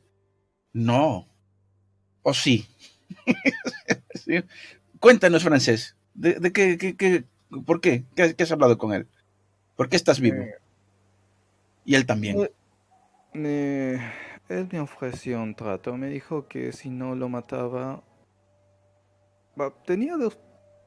No. 0.75 1.27
¿O 2.23 2.35
sí? 2.35 2.67
Sí. 4.15 4.43
Cuéntanos, 5.01 5.43
francés. 5.43 5.97
¿De, 6.15 6.35
de 6.35 6.53
qué, 6.53 6.79
qué- 6.79 6.97
qué- 6.97 7.25
¿Por 7.67 7.81
qué? 7.81 8.05
qué? 8.17 8.35
has 8.39 8.53
hablado 8.53 8.79
con 8.79 8.93
él? 8.93 9.07
¿Por 9.77 9.89
qué 9.89 9.97
estás 9.97 10.21
vivo? 10.21 10.43
Eh, 10.43 10.55
Y 11.85 11.95
él 11.95 12.07
también. 12.07 12.37
eh, 12.41 12.51
Me... 13.35 14.13
Él 14.49 14.69
me 14.73 14.81
ofreció 14.81 15.43
un 15.43 15.55
trato, 15.55 15.97
me 15.97 16.09
dijo 16.09 16.49
que 16.49 16.73
si 16.73 16.91
no 16.91 17.15
lo 17.15 17.29
mataba... 17.29 18.03
Tenía 19.87 20.17
dos, 20.17 20.39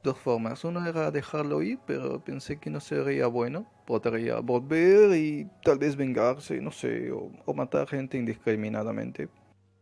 dos 0.02 0.18
formas, 0.18 0.64
una 0.64 0.88
era 0.88 1.10
dejarlo 1.10 1.62
ir, 1.62 1.78
pero 1.86 2.22
pensé 2.22 2.58
que 2.58 2.70
no 2.70 2.80
sería 2.80 3.26
bueno, 3.26 3.66
podría 3.86 4.40
volver 4.40 5.16
y 5.16 5.48
tal 5.64 5.78
vez 5.78 5.96
vengarse, 5.96 6.60
no 6.60 6.70
sé, 6.70 7.10
o, 7.12 7.30
o 7.46 7.54
matar 7.54 7.88
gente 7.88 8.18
indiscriminadamente. 8.18 9.28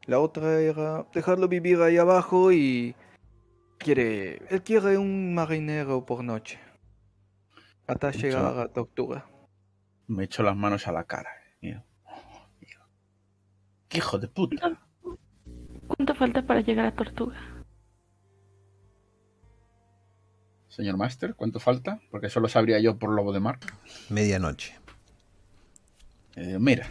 La 0.06 0.20
otra 0.20 0.60
era 0.60 1.06
dejarlo 1.14 1.48
vivir 1.48 1.80
ahí 1.82 1.98
abajo 1.98 2.52
y... 2.52 2.94
Quiere... 3.78 4.42
Él 4.48 4.62
quiere 4.62 4.98
un 4.98 5.34
marinero 5.34 6.04
por 6.04 6.24
noche. 6.24 6.58
Hasta 7.86 8.10
llegar 8.10 8.58
a 8.58 8.68
Tortuga. 8.68 9.26
Me 10.08 10.24
echo 10.24 10.42
las 10.42 10.56
manos 10.56 10.86
a 10.88 10.92
la 10.92 11.04
cara. 11.04 11.30
Digo, 11.60 11.82
¿Qué 13.88 13.98
hijo 13.98 14.18
de 14.18 14.28
puta? 14.28 14.80
¿Cuánto 15.86 16.14
falta 16.14 16.42
para 16.44 16.60
llegar 16.60 16.86
a 16.86 16.94
Tortuga? 16.94 17.36
Señor 20.68 20.96
Master, 20.96 21.34
¿cuánto 21.34 21.58
falta? 21.60 22.00
Porque 22.10 22.26
eso 22.26 22.40
lo 22.40 22.48
sabría 22.48 22.78
yo 22.80 22.98
por 22.98 23.10
lobo 23.10 23.32
de 23.32 23.40
mar. 23.40 23.58
Medianoche. 24.10 24.74
Eh, 26.34 26.58
mira, 26.60 26.86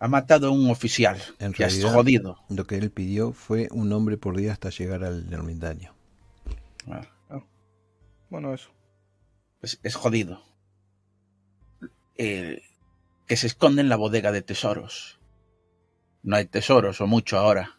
ha 0.00 0.08
matado 0.08 0.48
a 0.48 0.50
un 0.50 0.68
oficial. 0.70 1.20
En 1.38 1.52
que 1.52 1.64
has 1.64 1.74
realidad- 1.74 1.94
jodido. 1.94 2.38
Lo 2.48 2.66
que 2.66 2.76
él 2.76 2.90
pidió 2.90 3.32
fue 3.32 3.68
un 3.70 3.92
hombre 3.92 4.16
por 4.16 4.36
día 4.36 4.52
hasta 4.52 4.70
llegar 4.70 5.04
al 5.04 5.32
ermitaño. 5.32 5.92
Ah, 6.88 7.02
Bueno, 8.30 8.52
eso. 8.54 8.70
pues 9.60 9.78
es 9.82 9.94
jodido. 9.94 10.42
Eh, 12.16 12.62
que 13.26 13.36
se 13.36 13.46
esconde 13.46 13.80
en 13.82 13.88
la 13.88 13.96
bodega 13.96 14.32
de 14.32 14.42
tesoros. 14.42 15.18
No 16.22 16.36
hay 16.36 16.44
tesoros 16.46 17.00
o 17.00 17.06
mucho 17.06 17.38
ahora. 17.38 17.78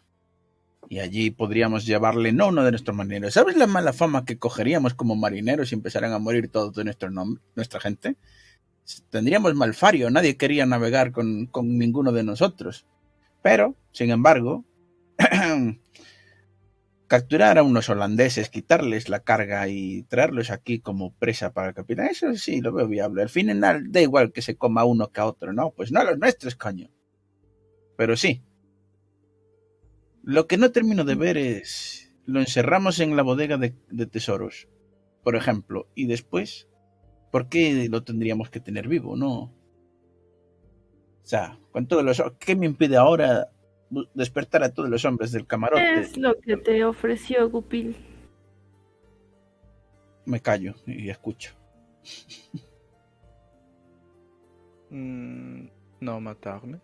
Y 0.88 1.00
allí 1.00 1.30
podríamos 1.30 1.84
llevarle 1.84 2.32
no 2.32 2.48
uno 2.48 2.62
de 2.64 2.70
nuestros 2.70 2.96
marineros. 2.96 3.34
¿Sabes 3.34 3.56
la 3.56 3.66
mala 3.66 3.92
fama 3.92 4.24
que 4.24 4.38
cogeríamos 4.38 4.94
como 4.94 5.16
marineros 5.16 5.72
y 5.72 5.74
empezaran 5.74 6.12
a 6.12 6.18
morir 6.18 6.48
todos 6.48 6.74
de 6.74 6.84
nuestro 6.84 7.10
nom- 7.10 7.40
nuestra 7.56 7.80
gente? 7.80 8.16
Tendríamos 9.10 9.54
malfario, 9.56 10.10
nadie 10.10 10.36
quería 10.36 10.64
navegar 10.64 11.10
con, 11.10 11.46
con 11.46 11.76
ninguno 11.76 12.12
de 12.12 12.22
nosotros. 12.22 12.86
Pero, 13.42 13.74
sin 13.92 14.10
embargo, 14.10 14.64
capturar 17.06 17.58
a 17.58 17.62
unos 17.62 17.88
holandeses, 17.88 18.50
quitarles 18.50 19.08
la 19.08 19.20
carga 19.20 19.68
y 19.68 20.02
traerlos 20.04 20.50
aquí 20.50 20.80
como 20.80 21.14
presa 21.14 21.52
para 21.52 21.68
el 21.68 21.74
capitán, 21.74 22.06
eso 22.06 22.34
sí 22.34 22.60
lo 22.60 22.72
veo 22.72 22.88
viable. 22.88 23.22
Al 23.22 23.28
final 23.28 23.60
da 23.90 24.00
igual 24.00 24.32
que 24.32 24.42
se 24.42 24.56
coma 24.56 24.84
uno 24.84 25.10
que 25.12 25.20
a 25.20 25.26
otro, 25.26 25.52
¿no? 25.52 25.70
Pues 25.70 25.92
no 25.92 26.00
a 26.00 26.04
los 26.04 26.18
nuestros, 26.18 26.56
coño. 26.56 26.90
Pero 27.96 28.16
sí. 28.16 28.42
Lo 30.22 30.46
que 30.46 30.58
no 30.58 30.72
termino 30.72 31.04
de 31.04 31.14
ver 31.14 31.36
es. 31.36 32.14
Lo 32.24 32.40
encerramos 32.40 32.98
en 32.98 33.14
la 33.14 33.22
bodega 33.22 33.56
de, 33.56 33.70
tesoros, 34.06 34.68
por 35.22 35.36
ejemplo, 35.36 35.88
y 35.94 36.06
después, 36.06 36.66
¿por 37.30 37.48
qué 37.48 37.88
lo 37.88 38.02
tendríamos 38.02 38.50
que 38.50 38.58
tener 38.58 38.88
vivo, 38.88 39.14
no? 39.14 39.42
O 39.42 39.52
sea, 41.22 41.60
con 41.70 41.86
todos 41.86 42.02
los. 42.02 42.20
¿Qué 42.40 42.56
me 42.56 42.66
impide 42.66 42.96
ahora 42.96 43.52
despertar 44.14 44.62
a 44.62 44.72
todos 44.72 44.88
los 44.88 45.04
hombres 45.04 45.32
del 45.32 45.46
camarote? 45.46 46.00
Es 46.00 46.16
lo 46.16 46.38
que 46.40 46.56
te 46.56 46.84
ofreció 46.84 47.48
Gupil. 47.48 47.96
Me 50.24 50.40
callo 50.40 50.74
y 50.86 51.08
escucho. 51.08 51.54
Mm, 54.90 55.66
no 56.00 56.20
matarme. 56.20 56.80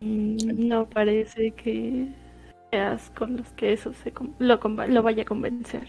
Mm, 0.00 0.68
No 0.68 0.88
parece 0.88 1.52
que 1.52 2.08
seas 2.70 3.10
con 3.10 3.36
los 3.36 3.52
que 3.52 3.72
eso 3.72 3.92
se 3.92 4.12
lo, 4.38 4.56
lo 4.58 5.02
vaya 5.02 5.22
a 5.22 5.26
convencer. 5.26 5.88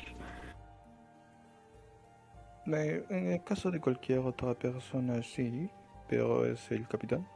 Eh, 2.67 3.03
en 3.09 3.31
el 3.31 3.43
caso 3.43 3.71
de 3.71 3.79
cualquier 3.79 4.19
otra 4.19 4.53
persona, 4.53 5.21
sí, 5.23 5.69
pero 6.09 6.45
es 6.45 6.69
el 6.71 6.87
capitán. 6.87 7.27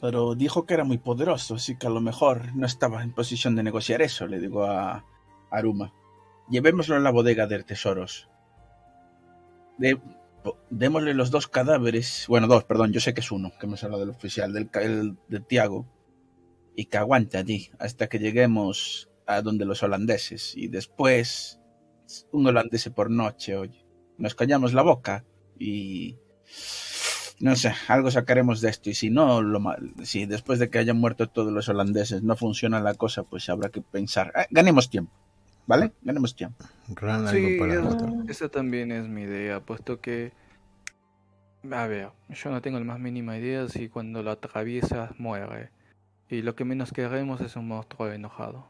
Pero 0.00 0.34
dijo 0.34 0.64
que 0.64 0.74
era 0.74 0.84
muy 0.84 0.98
poderoso, 0.98 1.56
así 1.56 1.76
que 1.76 1.86
a 1.86 1.90
lo 1.90 2.00
mejor 2.00 2.54
no 2.56 2.66
estaba 2.66 3.02
en 3.02 3.12
posición 3.12 3.54
de 3.54 3.62
negociar 3.62 4.00
eso, 4.02 4.26
le 4.26 4.40
digo 4.40 4.64
a 4.64 5.04
Aruma. 5.50 5.92
Llevémoslo 6.48 6.96
a 6.96 7.00
la 7.00 7.10
bodega 7.10 7.46
de 7.46 7.62
tesoros. 7.62 8.28
Démosle 10.70 11.14
los 11.14 11.30
dos 11.30 11.48
cadáveres, 11.48 12.24
bueno, 12.28 12.46
dos, 12.46 12.64
perdón, 12.64 12.92
yo 12.92 13.00
sé 13.00 13.12
que 13.12 13.20
es 13.20 13.30
uno, 13.30 13.52
que 13.58 13.66
hemos 13.66 13.84
hablado 13.84 14.00
del 14.00 14.10
oficial, 14.14 14.52
del, 14.52 14.70
el- 14.74 15.18
de 15.28 15.40
Tiago, 15.40 15.86
y 16.74 16.86
que 16.86 16.96
aguante 16.96 17.36
allí 17.36 17.70
hasta 17.78 18.08
que 18.08 18.18
lleguemos 18.18 19.10
a 19.26 19.42
donde 19.42 19.66
los 19.66 19.82
holandeses, 19.82 20.56
y 20.56 20.68
después 20.68 21.60
un 22.32 22.46
holandés 22.46 22.88
por 22.88 23.10
noche, 23.10 23.56
oye. 23.56 23.84
Nos 24.18 24.34
callamos 24.34 24.74
la 24.74 24.82
boca 24.82 25.24
y 25.58 26.16
no 27.40 27.56
sé, 27.56 27.72
algo 27.88 28.10
sacaremos 28.10 28.60
de 28.60 28.70
esto. 28.70 28.90
Y 28.90 28.94
si 28.94 29.10
no, 29.10 29.40
lo 29.42 29.60
mal, 29.60 29.92
si 30.04 30.26
después 30.26 30.58
de 30.58 30.70
que 30.70 30.78
hayan 30.78 30.98
muerto 30.98 31.28
todos 31.28 31.52
los 31.52 31.68
holandeses 31.68 32.22
no 32.22 32.36
funciona 32.36 32.80
la 32.80 32.94
cosa, 32.94 33.22
pues 33.24 33.48
habrá 33.48 33.70
que 33.70 33.80
pensar. 33.80 34.32
Eh, 34.36 34.46
ganemos 34.50 34.88
tiempo, 34.90 35.12
¿vale? 35.66 35.92
Ganemos 36.02 36.36
tiempo. 36.36 36.64
Ran 36.94 37.26
algo 37.26 37.48
Sí, 37.48 37.56
para 37.58 37.72
es- 37.74 37.78
anotar. 37.80 38.10
esa 38.30 38.48
también 38.48 38.92
es 38.92 39.08
mi 39.08 39.22
idea, 39.22 39.60
puesto 39.60 40.00
que... 40.00 40.32
A 41.70 41.86
ver, 41.86 42.10
yo 42.30 42.50
no 42.50 42.62
tengo 42.62 42.78
la 42.78 42.84
más 42.86 42.98
mínima 43.00 43.36
idea 43.36 43.68
si 43.68 43.88
cuando 43.90 44.22
lo 44.22 44.30
atraviesas 44.30 45.18
muere. 45.18 45.70
Y 46.28 46.42
lo 46.42 46.54
que 46.54 46.64
menos 46.64 46.92
queremos 46.92 47.40
es 47.42 47.56
un 47.56 47.68
monstruo 47.68 48.10
enojado. 48.12 48.66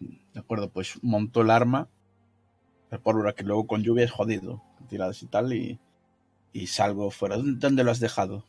De 0.00 0.40
acuerdo, 0.40 0.70
pues 0.70 0.98
montó 1.02 1.42
el 1.42 1.50
arma, 1.50 1.88
la 2.90 2.98
pólvora 2.98 3.34
que 3.34 3.44
luego 3.44 3.66
con 3.66 3.82
lluvia 3.82 4.04
es 4.04 4.10
jodido, 4.10 4.62
tiradas 4.88 5.22
y 5.22 5.26
tal, 5.26 5.52
y, 5.52 5.78
y 6.54 6.68
salgo 6.68 7.10
fuera. 7.10 7.36
¿Dónde, 7.36 7.84
lo 7.84 7.90
has 7.90 8.00
dejado? 8.00 8.46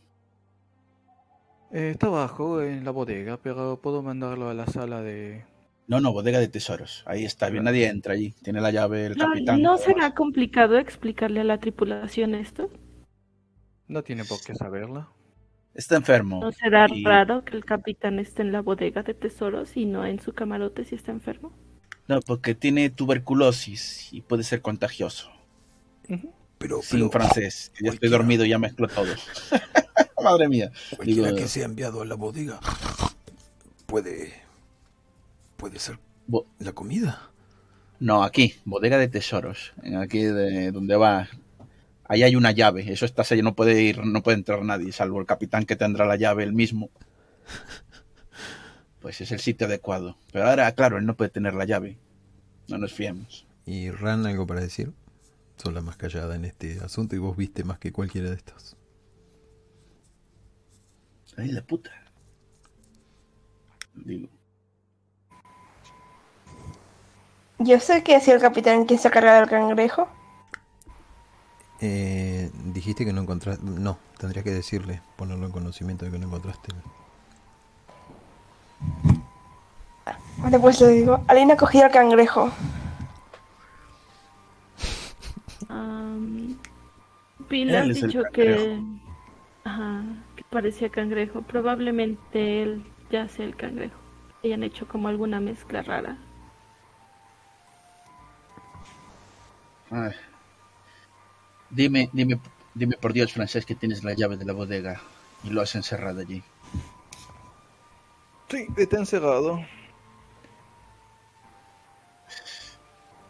Eh, 1.72 1.90
está 1.92 2.08
abajo 2.08 2.62
en 2.62 2.86
la 2.86 2.92
bodega, 2.92 3.38
pero 3.42 3.82
puedo 3.82 4.02
mandarlo 4.02 4.48
a 4.50 4.54
la 4.54 4.68
sala 4.68 5.02
de... 5.02 5.44
No, 5.88 6.00
no, 6.00 6.14
bodega 6.14 6.40
de 6.40 6.48
tesoros. 6.48 7.04
Ahí 7.06 7.26
está 7.26 7.50
bien, 7.50 7.64
nadie 7.66 7.88
entra 7.88 8.14
allí. 8.14 8.34
Tiene 8.44 8.62
la 8.62 8.72
llave 8.72 9.08
el 9.08 9.18
No, 9.18 9.26
capitán. 9.28 9.62
¿no 9.62 9.78
será 9.78 10.14
complicado 10.16 10.78
explicarle 10.78 11.42
a 11.42 11.44
la 11.44 11.60
tripulación 11.60 12.34
esto? 12.36 12.70
No 13.88 14.02
tiene 14.04 14.24
por 14.24 14.40
qué 14.42 14.56
saberla. 14.56 15.10
Está 15.74 15.96
enfermo. 15.98 16.40
¿No 16.42 16.52
será 16.52 16.88
y- 16.90 17.04
raro 17.04 17.44
que 17.44 17.56
el 17.58 17.66
capitán 17.66 18.20
esté 18.20 18.42
en 18.44 18.52
la 18.52 18.62
bodega 18.62 19.04
de 19.04 19.14
tesoros 19.14 19.76
y 19.76 19.86
no 19.86 20.06
en 20.06 20.20
su 20.20 20.32
camarote 20.34 20.86
si 20.86 20.96
está 20.96 21.12
enfermo? 21.12 21.52
No, 22.08 22.20
porque 22.22 22.56
tiene 22.56 22.90
tuberculosis 22.90 24.14
y 24.14 24.22
puede 24.22 24.44
ser 24.44 24.62
contagioso. 24.62 25.30
Pero, 26.58 26.82
Sin 26.82 27.00
pero 27.00 27.12
francés. 27.12 27.72
Ya 27.82 27.92
estoy 27.92 28.10
dormido, 28.10 28.46
ya 28.46 28.58
mezclo 28.58 28.88
todo. 28.88 29.14
Madre 30.24 30.48
mía. 30.48 30.72
cualquiera 30.96 31.28
digo- 31.30 31.38
que 31.38 31.48
sea 31.48 31.66
enviado 31.66 32.02
a 32.02 32.06
la 32.06 32.16
bodega 32.16 32.60
puede. 33.86 34.34
puede 35.58 35.80
ser 35.80 36.00
Bo- 36.28 36.48
la 36.60 36.72
comida. 36.74 37.30
No, 38.00 38.24
aquí, 38.24 38.56
bodega 38.66 38.98
de 38.98 39.08
tesoros. 39.08 39.74
En 39.84 39.96
Aquí 39.98 40.24
de 40.24 40.72
donde 40.72 40.96
va. 40.96 41.30
Ahí 42.08 42.24
hay 42.24 42.36
una 42.36 42.52
llave. 42.52 42.92
Eso 42.92 43.06
está 43.06 43.24
sellado, 43.24 43.44
no 43.50 43.56
puede 43.56 43.82
ir, 43.82 44.04
no 44.06 44.22
puede 44.24 44.38
entrar 44.38 44.64
nadie, 44.64 44.92
salvo 44.92 45.20
el 45.20 45.26
capitán 45.26 45.66
que 45.66 45.76
tendrá 45.76 46.06
la 46.06 46.16
llave 46.16 46.44
él 46.44 46.54
mismo. 46.54 46.90
Pues 49.02 49.22
es 49.22 49.32
el 49.32 49.40
sitio 49.40 49.68
adecuado. 49.68 50.18
Pero 50.32 50.48
ahora, 50.50 50.72
claro, 50.72 50.98
él 50.98 51.06
no 51.06 51.16
puede 51.16 51.30
tener 51.30 51.54
la 51.54 51.66
llave. 51.66 51.98
No 52.68 52.80
nos 52.80 52.92
fiemos. 52.92 53.46
¿Y 53.66 53.92
Ran 53.92 54.26
algo 54.26 54.48
para 54.48 54.62
decir? 54.62 54.94
Sos 55.58 55.74
la 55.74 55.82
más 55.82 55.98
callada 55.98 56.36
en 56.36 56.46
este 56.46 56.80
asunto 56.84 57.16
y 57.16 57.20
vos 57.20 57.36
viste 57.36 57.64
más 57.64 57.80
que 57.80 57.92
cualquiera 57.92 58.30
de 58.30 58.36
estos. 58.36 58.76
Ay, 61.38 61.52
la 61.52 61.62
puta. 61.62 61.92
Digo. 63.94 64.30
Yo 67.60 67.80
sé 67.80 68.04
que 68.04 68.16
ha 68.16 68.20
sido 68.20 68.36
el 68.36 68.42
capitán 68.42 68.86
quien 68.86 69.00
se 69.00 69.08
ha 69.08 69.12
cargado 69.12 69.44
el 69.44 69.50
cangrejo. 69.50 70.08
Eh, 71.82 72.52
dijiste 72.74 73.06
que 73.06 73.14
no 73.14 73.22
encontraste. 73.22 73.64
No, 73.64 73.98
tendría 74.18 74.44
que 74.44 74.52
decirle, 74.52 75.02
ponerlo 75.16 75.46
en 75.46 75.52
conocimiento 75.52 76.06
de 76.06 76.12
que 76.12 76.20
no 76.20 76.28
encontraste. 76.28 76.74
Vale, 80.38 80.60
pues 80.60 80.82
lo 80.82 80.88
digo. 80.88 81.24
Alguien 81.28 81.52
ha 81.52 81.58
cogido 81.58 81.86
el 81.86 81.92
cangrejo. 81.92 82.52
Am, 85.70 86.58
Pil 87.48 87.70
Él 87.70 87.76
ha 87.76 87.84
dicho 87.84 88.24
que, 88.32 88.80
ajá, 89.64 90.04
que 90.36 90.44
parecía 90.50 90.90
cangrejo. 90.90 91.42
Probablemente 91.42 92.64
él 92.64 92.84
ya 93.10 93.28
sea 93.28 93.46
el 93.46 93.56
cangrejo. 93.56 93.96
Hayan 94.44 94.64
hecho 94.64 94.88
como 94.88 95.08
alguna 95.08 95.40
mezcla 95.40 95.82
rara. 95.82 96.18
Ay. 99.92 100.12
Dime, 101.70 102.10
dime, 102.14 102.40
dime 102.74 102.98
por 102.98 103.14
Dios, 103.14 103.34
francés, 103.34 103.66
que 103.66 103.76
tienes 103.76 104.04
la 104.04 104.14
llave 104.14 104.38
de 104.38 104.46
la 104.46 104.54
bodega 104.54 105.02
y 105.44 105.50
lo 105.50 105.62
has 105.62 105.76
encerrado 105.76 106.22
allí. 106.22 106.44
Sí, 108.50 108.68
está 108.78 108.98
encerrado. 108.98 109.60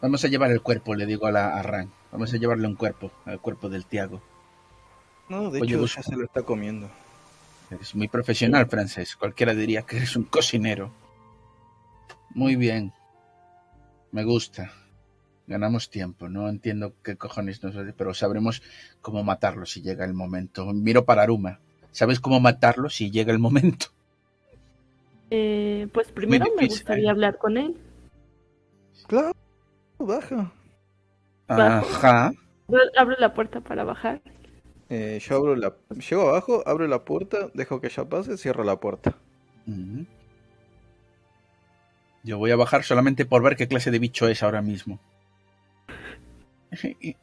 Vamos 0.02 0.24
a 0.24 0.28
llevar 0.28 0.52
el 0.52 0.62
cuerpo, 0.62 0.94
le 0.94 1.06
digo 1.06 1.26
a, 1.26 1.32
la, 1.32 1.58
a 1.58 1.64
Ran. 1.64 1.90
Vamos 2.16 2.34
a 2.34 2.38
llevarle 2.38 2.66
un 2.66 2.76
cuerpo, 2.76 3.12
al 3.26 3.42
cuerpo 3.42 3.68
del 3.68 3.86
Tiago. 3.86 4.22
No, 5.28 5.52
de 5.52 5.60
Oye, 5.60 5.76
hecho 5.76 5.86
ya 5.86 6.02
se 6.02 6.16
lo 6.16 6.24
está 6.24 6.44
comiendo. 6.44 6.90
Eres 7.70 7.94
muy 7.94 8.08
profesional, 8.08 8.68
francés. 8.68 9.18
Cualquiera 9.18 9.54
diría 9.54 9.82
que 9.82 9.98
eres 9.98 10.16
un 10.16 10.24
cocinero. 10.24 10.92
Muy 12.30 12.56
bien. 12.56 12.94
Me 14.14 14.24
gusta. 14.24 14.72
Ganamos 15.46 15.90
tiempo. 15.90 16.30
No 16.30 16.48
entiendo 16.48 16.94
qué 17.04 17.18
cojones 17.18 17.62
nos 17.64 17.76
hace, 17.76 17.92
pero 17.92 18.14
sabremos 18.14 18.64
cómo 19.02 19.22
matarlo 19.26 19.66
si 19.66 19.82
llega 19.82 20.06
el 20.06 20.14
momento. 20.14 20.66
Miro 20.74 21.04
para 21.04 21.24
Aruma. 21.24 21.60
¿Sabes 21.92 22.22
cómo 22.22 22.40
matarlo 22.40 22.90
si 22.90 23.12
llega 23.12 23.34
el 23.34 23.40
momento? 23.40 23.88
Eh, 25.32 25.90
pues 25.92 26.14
primero 26.14 26.46
me 26.58 26.68
gustaría 26.68 27.12
hablar 27.12 27.38
con 27.38 27.58
él. 27.58 27.76
Claro, 29.08 29.34
baja. 30.00 30.54
Bajo. 31.48 31.86
Ajá. 31.96 32.34
Abro 32.98 33.16
la 33.20 33.34
puerta 33.34 33.62
para 33.62 33.84
bajar. 33.84 34.22
Eh, 34.90 35.20
yo 35.22 35.36
abro 35.38 35.56
la... 35.56 35.74
Llego 36.10 36.30
abajo, 36.30 36.64
abro 36.66 36.88
la 36.88 37.04
puerta, 37.04 37.50
dejo 37.54 37.82
que 37.82 37.88
ella 37.88 38.06
pase, 38.06 38.38
cierro 38.38 38.64
la 38.64 38.80
puerta. 38.80 39.16
Yo 42.24 42.38
voy 42.38 42.52
a 42.52 42.56
bajar 42.56 42.84
solamente 42.84 43.26
por 43.26 43.44
ver 43.44 43.56
qué 43.56 43.68
clase 43.68 43.92
de 43.92 44.00
bicho 44.00 44.28
es 44.28 44.42
ahora 44.44 44.62
mismo. 44.62 45.00
y, 47.02 47.16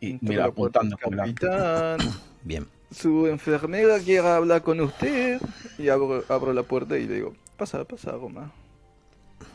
y 0.00 0.18
mira, 0.20 0.46
apuntando 0.46 0.96
con 0.98 1.16
la... 1.16 1.24
Capitán, 1.24 1.98
Bien. 2.44 2.66
su 2.90 3.26
enfermera 3.26 3.98
quiere 4.00 4.26
hablar 4.28 4.62
con 4.62 4.80
usted. 4.80 5.40
Y 5.78 5.88
abro, 5.88 6.24
abro 6.28 6.52
la 6.52 6.62
puerta 6.64 6.98
y 6.98 7.06
le 7.06 7.14
digo, 7.14 7.34
pasa, 7.56 7.84
pasa, 7.84 8.12
Roma. 8.12 8.52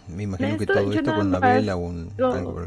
Me 0.07 0.23
imagino 0.23 0.57
que 0.57 0.65
todo 0.65 0.91
esto 0.91 1.15
con 1.15 1.29
más 1.31 1.41
vela 1.41 1.75
o 1.75 1.79
un, 1.79 2.11
lo- 2.17 2.63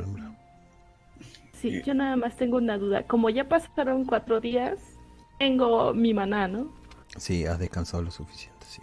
Sí, 1.70 1.82
yo 1.84 1.94
nada 1.94 2.16
más 2.16 2.36
tengo 2.36 2.56
una 2.58 2.78
duda. 2.78 3.06
Como 3.06 3.30
ya 3.30 3.48
pasaron 3.48 4.04
cuatro 4.04 4.40
días, 4.40 4.78
tengo 5.38 5.94
mi 5.94 6.12
maná, 6.14 6.48
¿no? 6.48 6.72
Sí, 7.16 7.46
has 7.46 7.58
descansado 7.58 8.02
lo 8.02 8.10
suficiente, 8.10 8.66
sí. 8.68 8.82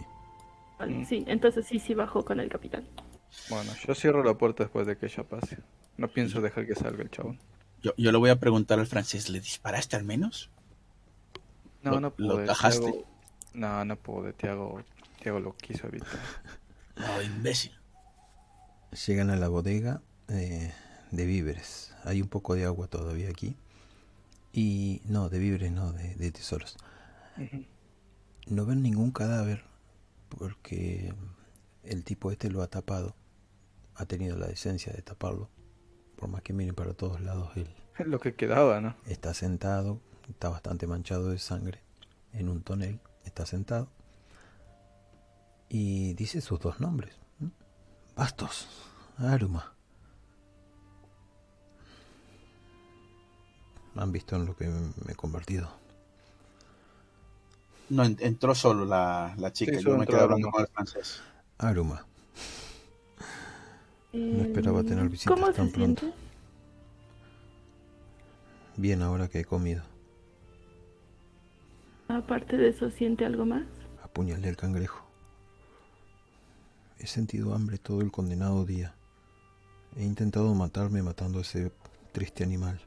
Vale, 0.78 0.94
Mm. 0.98 1.04
Sí, 1.06 1.24
entonces 1.28 1.66
sí, 1.66 1.78
sí 1.78 1.94
bajo 1.94 2.24
con 2.24 2.40
el 2.40 2.48
capitán. 2.48 2.86
Bueno, 3.48 3.72
yo 3.86 3.94
cierro 3.94 4.22
la 4.24 4.34
puerta 4.34 4.64
después 4.64 4.86
de 4.86 4.96
que 4.96 5.06
ella 5.06 5.22
pase. 5.24 5.58
No 5.96 6.08
pienso 6.08 6.40
dejar 6.40 6.66
que 6.66 6.74
salga 6.74 7.02
el 7.02 7.10
chabón. 7.10 7.38
Yo, 7.82 7.92
yo 7.96 8.12
le 8.12 8.18
voy 8.18 8.30
a 8.30 8.36
preguntar 8.40 8.78
al 8.78 8.86
francés, 8.86 9.28
¿le 9.30 9.40
disparaste 9.40 9.96
al 9.96 10.04
menos? 10.04 10.50
No, 11.82 11.92
Lo- 11.92 12.00
no 12.00 12.12
lo 12.16 12.34
pude. 12.34 12.46
cajaste. 12.46 12.80
Tiago- 12.92 13.06
No, 13.54 13.84
no 13.84 13.96
pude. 13.96 14.32
Tiago, 14.32 14.82
Tiago 15.20 15.40
lo 15.40 15.56
quiso 15.56 15.86
evitar. 15.88 16.08
No, 16.96 17.22
imbécil. 17.22 17.72
Llegan 19.06 19.30
a 19.30 19.36
la 19.36 19.48
bodega 19.48 20.02
eh, 20.28 20.72
de 21.10 21.24
víveres. 21.26 21.91
Hay 22.04 22.20
un 22.22 22.28
poco 22.28 22.54
de 22.54 22.64
agua 22.64 22.86
todavía 22.88 23.28
aquí. 23.28 23.56
Y 24.52 25.00
no, 25.06 25.28
de 25.28 25.38
víveres 25.38 25.72
no, 25.72 25.92
de, 25.92 26.14
de 26.14 26.30
tesoros. 26.32 26.76
No 28.46 28.66
ven 28.66 28.82
ningún 28.82 29.10
cadáver 29.10 29.64
porque 30.28 31.14
el 31.84 32.04
tipo 32.04 32.30
este 32.30 32.50
lo 32.50 32.62
ha 32.62 32.66
tapado. 32.68 33.14
Ha 33.94 34.06
tenido 34.06 34.36
la 34.36 34.46
decencia 34.46 34.92
de 34.92 35.02
taparlo. 35.02 35.48
Por 36.16 36.28
más 36.28 36.42
que 36.42 36.52
miren 36.52 36.74
para 36.74 36.94
todos 36.94 37.20
lados, 37.20 37.50
él 37.56 37.68
Lo 38.06 38.20
que 38.20 38.34
quedaba, 38.34 38.80
¿no? 38.80 38.94
está 39.06 39.34
sentado. 39.34 40.00
Está 40.28 40.48
bastante 40.48 40.86
manchado 40.86 41.30
de 41.30 41.38
sangre 41.38 41.80
en 42.32 42.48
un 42.48 42.62
tonel. 42.62 43.00
Está 43.24 43.44
sentado. 43.46 43.88
Y 45.68 46.14
dice 46.14 46.40
sus 46.40 46.60
dos 46.60 46.80
nombres. 46.80 47.14
Bastos. 48.14 48.68
Aruma. 49.18 49.74
Han 53.96 54.12
visto 54.12 54.36
en 54.36 54.46
lo 54.46 54.56
que 54.56 54.66
me 54.68 55.12
he 55.12 55.14
convertido. 55.14 55.70
No, 57.90 58.04
en- 58.04 58.16
entró 58.20 58.54
solo 58.54 58.84
la, 58.84 59.34
la 59.38 59.52
chica. 59.52 59.78
Sí, 59.78 59.84
yo 59.84 59.96
me 59.98 60.06
quedé 60.06 60.20
hablando 60.20 60.50
con 60.50 60.62
el 60.62 60.68
francés. 60.68 61.20
Aruma. 61.58 62.06
No 64.12 64.42
esperaba 64.42 64.82
tener 64.82 65.00
Em, 65.04 65.10
visitas 65.10 65.34
¿Cómo 65.34 65.52
tan 65.52 65.66
se 65.68 65.72
pronto. 65.72 66.00
siente? 66.00 66.18
Bien 68.76 69.02
ahora 69.02 69.28
que 69.28 69.40
he 69.40 69.44
comido. 69.44 69.82
Aparte 72.08 72.56
de 72.56 72.68
eso, 72.68 72.90
¿siente 72.90 73.24
algo 73.24 73.44
más? 73.46 73.64
Apuñalé 74.02 74.48
al 74.48 74.56
cangrejo. 74.56 75.04
He 76.98 77.06
sentido 77.06 77.54
hambre 77.54 77.78
todo 77.78 78.00
el 78.00 78.10
condenado 78.12 78.64
día. 78.64 78.94
He 79.96 80.04
intentado 80.04 80.54
matarme 80.54 81.02
matando 81.02 81.38
a 81.38 81.42
ese 81.42 81.72
triste 82.12 82.44
animal 82.44 82.80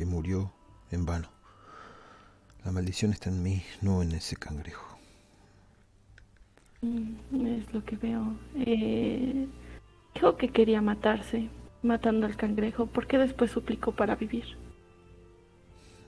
que 0.00 0.06
murió 0.06 0.50
en 0.90 1.04
vano. 1.04 1.28
La 2.64 2.72
maldición 2.72 3.12
está 3.12 3.28
en 3.28 3.42
mí, 3.42 3.62
no 3.82 4.00
en 4.00 4.12
ese 4.12 4.34
cangrejo. 4.34 4.98
Mm, 6.80 7.46
Es 7.46 7.74
lo 7.74 7.84
que 7.84 7.96
veo. 7.96 8.34
Eh, 8.54 9.46
dijo 10.14 10.38
que 10.38 10.48
quería 10.48 10.80
matarse, 10.80 11.50
matando 11.82 12.24
al 12.24 12.38
cangrejo, 12.38 12.86
porque 12.86 13.18
después 13.18 13.50
suplicó 13.50 13.92
para 13.92 14.16
vivir. 14.16 14.56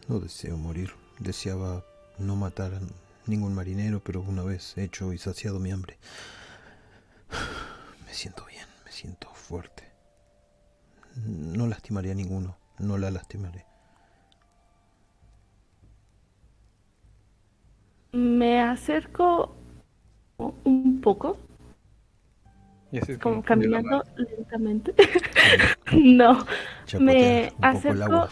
No 0.08 0.20
deseo 0.20 0.56
morir. 0.56 0.92
Deseaba 1.18 1.84
no 2.16 2.34
matar 2.34 2.72
a 2.72 2.80
ningún 3.26 3.54
marinero, 3.54 4.00
pero 4.02 4.22
una 4.22 4.42
vez 4.42 4.78
hecho 4.78 5.12
y 5.12 5.18
saciado 5.18 5.58
mi 5.60 5.70
hambre, 5.70 5.98
me 8.06 8.14
siento 8.14 8.46
bien, 8.46 8.66
me 8.86 8.90
siento 8.90 9.28
fuerte. 9.34 9.84
No 11.26 11.66
lastimaré 11.66 12.10
a 12.10 12.14
ninguno, 12.14 12.56
no 12.78 12.96
la 12.96 13.10
lastimaré. 13.10 13.66
Me 18.12 18.60
acerco 18.60 19.56
un 20.64 21.00
poco, 21.00 21.38
Y 22.90 22.98
así 22.98 23.12
es 23.12 23.18
como 23.18 23.42
caminando 23.42 24.04
lentamente. 24.16 24.94
no, 25.92 26.46
Chapotea 26.84 27.04
me 27.06 27.52
acerco 27.62 28.28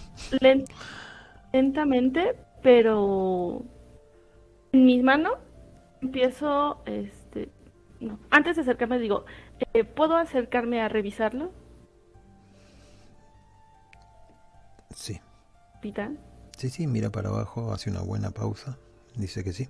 lentamente, 1.52 2.36
pero 2.62 3.62
en 4.72 4.84
mis 4.84 5.02
manos 5.02 5.34
empiezo, 6.02 6.82
este, 6.86 7.50
no, 8.00 8.18
antes 8.30 8.56
de 8.56 8.62
acercarme 8.62 8.98
digo, 8.98 9.24
eh, 9.72 9.84
¿puedo 9.84 10.16
acercarme 10.16 10.80
a 10.82 10.88
revisarlo, 10.88 11.52
Sí, 14.94 15.20
capitán? 15.74 16.18
sí, 16.56 16.68
sí, 16.70 16.86
mira 16.86 17.10
para 17.10 17.28
abajo, 17.30 17.72
hace 17.72 17.90
una 17.90 18.02
buena 18.02 18.30
pausa. 18.30 18.78
Dice 19.16 19.44
que 19.44 19.52
sí. 19.52 19.68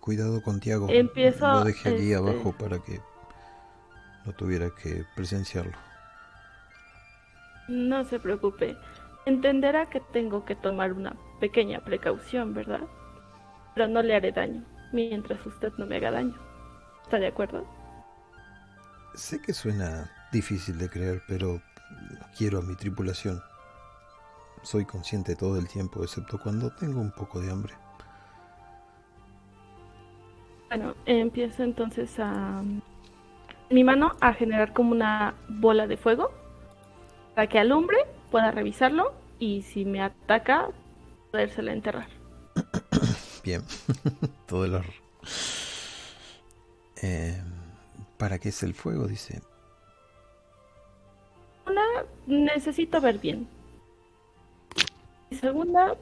Cuidado 0.00 0.42
con 0.42 0.60
Tiago. 0.60 0.86
Empiezo, 0.88 1.46
Lo 1.46 1.64
dejé 1.64 1.90
allí 1.90 2.12
este- 2.12 2.16
abajo 2.16 2.52
para 2.58 2.78
que 2.78 3.00
no 4.24 4.32
tuviera 4.32 4.70
que 4.82 5.04
presenciarlo. 5.14 5.76
No 7.68 8.04
se 8.04 8.18
preocupe. 8.18 8.76
Entenderá 9.26 9.88
que 9.90 10.00
tengo 10.12 10.44
que 10.44 10.56
tomar 10.56 10.92
una 10.92 11.14
pequeña 11.38 11.80
precaución, 11.84 12.54
¿verdad? 12.54 12.80
Pero 13.74 13.86
no 13.88 14.02
le 14.02 14.16
haré 14.16 14.32
daño, 14.32 14.64
mientras 14.92 15.44
usted 15.46 15.72
no 15.78 15.86
me 15.86 15.96
haga 15.96 16.10
daño. 16.10 16.34
¿Está 17.04 17.18
de 17.18 17.28
acuerdo? 17.28 17.64
Sé 19.14 19.40
que 19.40 19.52
suena 19.52 20.10
difícil 20.32 20.78
de 20.78 20.88
creer, 20.88 21.22
pero 21.28 21.60
quiero 22.36 22.58
a 22.58 22.62
mi 22.62 22.74
tripulación. 22.74 23.40
Soy 24.62 24.84
consciente 24.84 25.36
todo 25.36 25.58
el 25.58 25.68
tiempo, 25.68 26.02
excepto 26.02 26.38
cuando 26.38 26.70
tengo 26.70 27.00
un 27.00 27.10
poco 27.12 27.40
de 27.40 27.50
hambre. 27.50 27.74
Bueno, 30.68 30.94
empiezo 31.06 31.62
entonces 31.62 32.18
a... 32.18 32.62
Mi 33.70 33.84
mano 33.84 34.16
a 34.20 34.32
generar 34.34 34.72
como 34.72 34.90
una 34.90 35.34
bola 35.48 35.86
de 35.86 35.96
fuego 35.96 36.32
para 37.34 37.48
que 37.48 37.58
alumbre, 37.58 37.98
pueda 38.30 38.50
revisarlo 38.50 39.12
y 39.38 39.62
si 39.62 39.84
me 39.84 40.02
ataca, 40.02 40.68
podérsela 41.30 41.72
enterrar. 41.72 42.08
Bien, 43.44 43.62
todo 44.46 44.64
el 44.64 44.74
horror. 44.74 44.94
Eh, 47.02 47.42
¿Para 48.18 48.38
qué 48.38 48.50
es 48.50 48.62
el 48.62 48.74
fuego? 48.74 49.06
Dice. 49.06 49.40
Una, 51.66 51.82
necesito 52.26 53.00
ver 53.00 53.18
bien. 53.18 53.48
Y 55.30 55.36
segunda, 55.36 55.96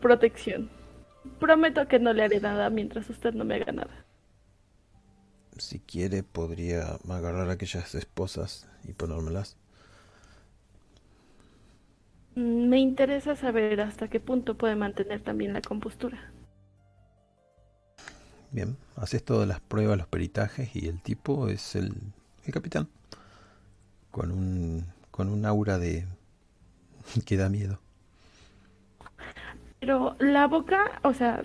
protección. 0.00 0.70
Prometo 1.40 1.88
que 1.88 1.98
no 1.98 2.12
le 2.12 2.24
haré 2.24 2.40
nada 2.40 2.70
mientras 2.70 3.10
usted 3.10 3.34
no 3.34 3.44
me 3.44 3.56
haga 3.56 3.72
nada. 3.72 4.06
Si 5.58 5.80
quiere, 5.80 6.22
podría 6.22 6.98
agarrar 7.06 7.50
aquellas 7.50 7.94
esposas 7.94 8.66
y 8.84 8.94
ponérmelas. 8.94 9.58
Mm, 12.36 12.68
Me 12.70 12.78
interesa 12.80 13.36
saber 13.36 13.80
hasta 13.82 14.08
qué 14.08 14.18
punto 14.18 14.56
puede 14.56 14.76
mantener 14.76 15.20
también 15.22 15.52
la 15.52 15.60
compostura. 15.60 16.32
Bien, 18.50 18.76
haces 18.96 19.24
todas 19.24 19.46
las 19.48 19.60
pruebas, 19.60 19.96
los 19.98 20.06
peritajes 20.06 20.74
y 20.76 20.88
el 20.88 21.00
tipo 21.02 21.48
es 21.48 21.74
el, 21.76 21.92
el 22.44 22.52
capitán. 22.52 22.88
Con 24.10 24.30
un, 24.32 24.86
con 25.10 25.28
un 25.28 25.46
aura 25.46 25.78
de... 25.78 26.06
que 27.26 27.36
da 27.36 27.48
miedo. 27.48 27.80
Pero 29.80 30.16
la 30.18 30.46
boca, 30.48 31.00
o 31.04 31.14
sea, 31.14 31.44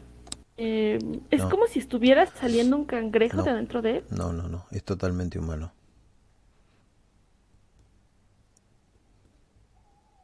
eh, 0.58 0.98
es 1.30 1.42
No. 1.44 1.50
como 1.50 1.68
si 1.68 1.80
estuviera 1.80 2.26
saliendo 2.26 2.76
un 2.78 2.86
cangrejo 2.86 3.38
No. 3.38 3.44
de 3.44 3.50
adentro 3.52 3.82
de 3.82 3.98
él. 3.98 4.04
No, 4.10 4.34
no, 4.34 4.48
no, 4.48 4.66
es 4.72 4.84
totalmente 4.84 5.38
humano. 5.40 5.72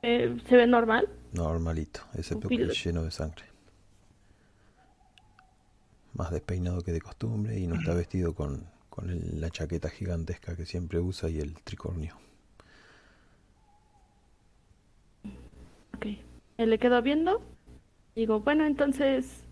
Eh, 0.01 0.37
¿Se 0.47 0.55
ve 0.55 0.65
normal? 0.65 1.09
Normalito, 1.33 2.01
excepto 2.15 2.47
que 2.47 2.55
es 2.63 2.83
lleno 2.85 3.03
de 3.03 3.11
sangre. 3.11 3.45
Más 6.13 6.31
despeinado 6.31 6.81
que 6.81 6.91
de 6.91 7.01
costumbre 7.01 7.59
y 7.59 7.67
no 7.67 7.75
está 7.75 7.93
vestido 7.93 8.33
con, 8.33 8.65
con 8.89 9.09
el- 9.09 9.39
la 9.41 9.49
chaqueta 9.49 9.89
gigantesca 9.89 10.55
que 10.55 10.65
siempre 10.65 10.99
usa 10.99 11.29
y 11.29 11.39
el 11.39 11.53
tricornio. 11.63 12.15
Ok. 15.95 16.05
Me 16.57 16.65
le 16.65 16.79
quedo 16.79 17.01
viendo. 17.01 17.41
Digo, 18.15 18.39
bueno, 18.41 18.65
entonces 18.65 19.43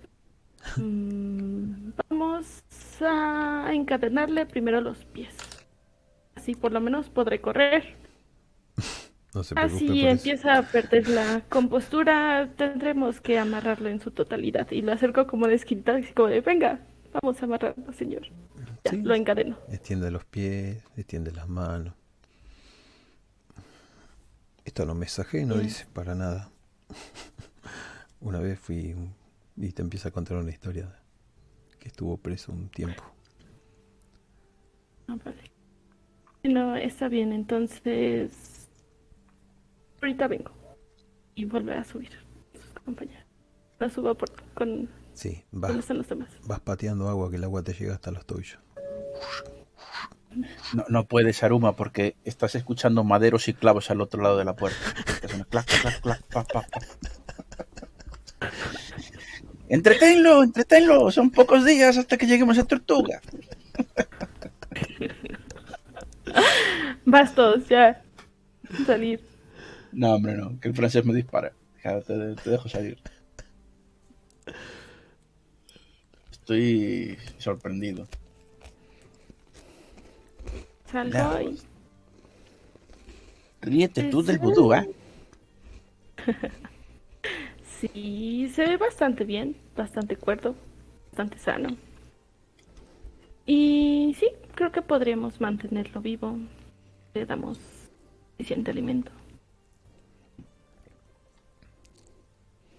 Mm, 0.77 1.91
vamos 2.09 2.63
a 3.01 3.69
encadenarle 3.73 4.45
primero 4.45 4.81
los 4.81 5.05
pies. 5.05 5.35
Así 6.35 6.55
por 6.55 6.71
lo 6.71 6.81
menos 6.81 7.09
podré 7.09 7.41
correr. 7.41 7.95
No 9.33 9.43
se 9.43 9.55
Así 9.55 10.07
empieza 10.07 10.57
a 10.57 10.63
perder 10.63 11.09
la 11.09 11.41
compostura, 11.49 12.49
tendremos 12.57 13.21
que 13.21 13.37
amarrarlo 13.37 13.89
en 13.89 13.99
su 13.99 14.09
totalidad. 14.11 14.71
Y 14.71 14.81
lo 14.81 14.93
acerco 14.93 15.27
como 15.27 15.47
desquitado, 15.47 15.97
así 15.99 16.13
como 16.13 16.29
de, 16.29 16.41
venga, 16.41 16.79
vamos 17.13 17.39
a 17.41 17.45
amarrarlo, 17.45 17.91
señor. 17.93 18.23
Ya, 18.83 18.91
Sí. 18.91 19.01
lo 19.03 19.13
encadeno. 19.15 19.57
Extiende 19.67 20.09
los 20.11 20.25
pies, 20.25 20.81
extiende 20.95 21.31
las 21.31 21.47
manos. 21.47 21.93
Esto 24.65 24.85
no 24.85 24.93
me 24.93 25.01
mensaje 25.01 25.45
no 25.45 25.55
Bien. 25.55 25.67
dice 25.67 25.87
para 25.93 26.13
nada. 26.13 26.51
Una 28.19 28.39
vez 28.39 28.59
fui 28.59 28.95
y 29.55 29.71
te 29.71 29.81
empieza 29.81 30.09
a 30.09 30.11
contar 30.11 30.37
una 30.37 30.51
historia 30.51 30.93
que 31.79 31.87
estuvo 31.87 32.17
preso 32.17 32.51
un 32.51 32.69
tiempo. 32.69 33.03
Ah, 35.07 35.17
vale. 35.23 35.51
No, 36.43 36.75
está 36.75 37.07
bien, 37.07 37.31
entonces. 37.33 38.69
Ahorita 40.01 40.27
vengo. 40.27 40.51
Y 41.35 41.45
vuelve 41.45 41.75
a 41.75 41.83
subir. 41.83 42.11
Sus 42.53 42.83
compañeros. 42.83 43.23
La 43.79 43.89
subo 43.89 44.15
por, 44.15 44.29
con. 44.53 44.89
Sí, 45.13 45.43
¿Dónde 45.51 45.67
vas, 45.67 45.77
están 45.77 45.97
los 45.97 46.07
demás? 46.07 46.29
vas 46.45 46.59
pateando 46.59 47.09
agua 47.09 47.29
que 47.29 47.37
el 47.37 47.43
agua 47.43 47.63
te 47.63 47.73
llega 47.73 47.93
hasta 47.93 48.11
los 48.11 48.25
tobillos. 48.25 48.59
No, 50.73 50.85
no 50.89 51.05
puedes, 51.07 51.41
Aruma, 51.43 51.75
porque 51.75 52.15
estás 52.23 52.53
escuchando 52.55 53.03
maderos 53.03 53.47
y 53.47 53.53
clavos 53.53 53.89
al 53.89 54.01
otro 54.01 54.21
lado 54.21 54.37
de 54.37 54.45
la 54.45 54.55
puerta. 54.55 54.77
Clac, 55.49 55.65
clac, 55.65 56.01
clac, 56.01 56.23
pa, 56.27 56.43
pa, 56.43 56.61
pa. 56.61 56.79
Entretenlo, 59.69 60.43
entretenlo. 60.43 61.11
Son 61.11 61.29
pocos 61.29 61.65
días 61.65 61.97
hasta 61.97 62.17
que 62.17 62.25
lleguemos 62.25 62.57
a 62.57 62.63
Tortuga. 62.63 63.21
Bastos, 67.05 67.67
ya. 67.67 68.01
Salir. 68.85 69.21
No, 69.91 70.15
hombre, 70.15 70.35
no. 70.35 70.59
Que 70.59 70.69
el 70.69 70.75
francés 70.75 71.05
me 71.05 71.13
dispara. 71.13 71.53
Te, 71.81 72.35
te 72.35 72.49
dejo 72.49 72.67
salir. 72.69 72.97
Estoy 76.31 77.17
sorprendido. 77.37 78.07
Salgo 80.91 81.41
y. 81.41 81.59
Ríete 83.61 84.03
tú 84.03 84.23
del 84.23 84.37
vudú, 84.39 84.73
¿eh? 84.73 84.89
Sí, 87.79 88.49
se 88.55 88.65
ve 88.65 88.77
bastante 88.77 89.23
bien, 89.23 89.55
bastante 89.75 90.15
cuerdo, 90.15 90.55
bastante 91.11 91.37
sano. 91.37 91.77
Y 93.45 94.15
sí, 94.19 94.29
creo 94.55 94.71
que 94.71 94.81
podríamos 94.81 95.39
mantenerlo 95.39 96.01
vivo. 96.01 96.39
Le 97.13 97.25
damos 97.25 97.59
suficiente 98.31 98.71
alimento. 98.71 99.11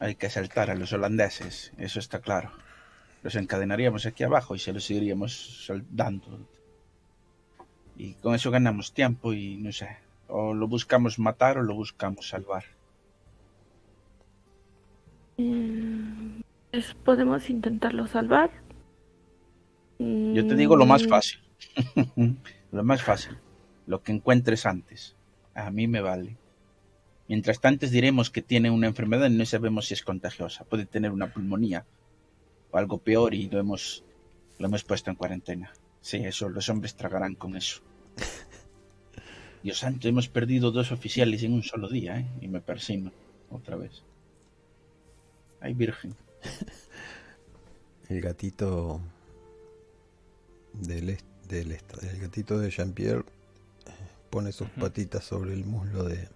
Hay 0.00 0.16
que 0.16 0.26
asaltar 0.26 0.70
a 0.70 0.74
los 0.74 0.92
holandeses, 0.92 1.72
eso 1.78 2.00
está 2.00 2.20
claro. 2.20 2.50
Los 3.22 3.36
encadenaríamos 3.36 4.06
aquí 4.06 4.24
abajo 4.24 4.54
y 4.54 4.58
se 4.58 4.72
los 4.72 4.84
seguiríamos 4.84 5.32
soldando. 5.32 6.48
Y 7.96 8.14
con 8.14 8.34
eso 8.34 8.50
ganamos 8.50 8.92
tiempo 8.92 9.32
y 9.32 9.56
no 9.56 9.72
sé, 9.72 9.96
o 10.28 10.54
lo 10.54 10.68
buscamos 10.68 11.18
matar 11.18 11.58
o 11.58 11.62
lo 11.62 11.74
buscamos 11.74 12.28
salvar. 12.28 12.77
Eh, 15.38 16.42
pues 16.70 16.94
podemos 17.04 17.48
intentarlo 17.48 18.06
salvar. 18.06 18.50
Yo 19.98 20.46
te 20.46 20.54
digo 20.54 20.76
lo 20.76 20.86
más 20.86 21.04
Mm, 21.04 21.08
fácil. 21.08 21.40
lo 22.72 22.84
más 22.84 23.02
fácil. 23.02 23.36
Lo 23.86 24.02
que 24.02 24.12
encuentres 24.12 24.66
antes. 24.66 25.16
A 25.54 25.70
mí 25.70 25.88
me 25.88 26.00
vale. 26.00 26.36
Mientras 27.28 27.60
tanto 27.60 27.86
diremos 27.86 28.30
que 28.30 28.42
tiene 28.42 28.70
una 28.70 28.86
enfermedad 28.86 29.28
y 29.28 29.34
no 29.34 29.44
sabemos 29.44 29.86
si 29.86 29.94
es 29.94 30.02
contagiosa. 30.02 30.64
Puede 30.64 30.86
tener 30.86 31.10
una 31.10 31.32
pulmonía 31.32 31.84
o 32.70 32.78
algo 32.78 32.98
peor 32.98 33.34
y 33.34 33.48
lo 33.48 33.58
hemos, 33.58 34.04
lo 34.58 34.66
hemos 34.66 34.84
puesto 34.84 35.10
en 35.10 35.16
cuarentena. 35.16 35.72
Sí, 36.00 36.18
eso, 36.18 36.48
los 36.48 36.68
hombres 36.68 36.94
tragarán 36.96 37.34
con 37.34 37.56
eso. 37.56 37.82
Dios 39.62 39.78
santo, 39.78 40.06
hemos 40.08 40.28
perdido 40.28 40.70
dos 40.70 40.92
oficiales 40.92 41.42
en 41.42 41.52
un 41.52 41.62
solo 41.62 41.88
día, 41.88 42.20
¿eh? 42.20 42.26
Y 42.40 42.48
me 42.48 42.60
persino 42.60 43.10
otra 43.50 43.76
vez. 43.76 44.04
Ay, 45.60 45.74
virgen. 45.74 46.14
El 48.08 48.20
gatito 48.22 49.00
del, 50.72 51.10
est- 51.10 51.26
del 51.48 51.72
est- 51.72 52.02
el 52.02 52.18
gatito 52.20 52.58
de 52.58 52.70
Jean-Pierre 52.70 53.24
eh, 53.86 53.90
pone 54.30 54.50
sus 54.52 54.68
patitas 54.70 55.24
sobre 55.24 55.52
el 55.52 55.64
muslo 55.66 56.04
de, 56.04 56.26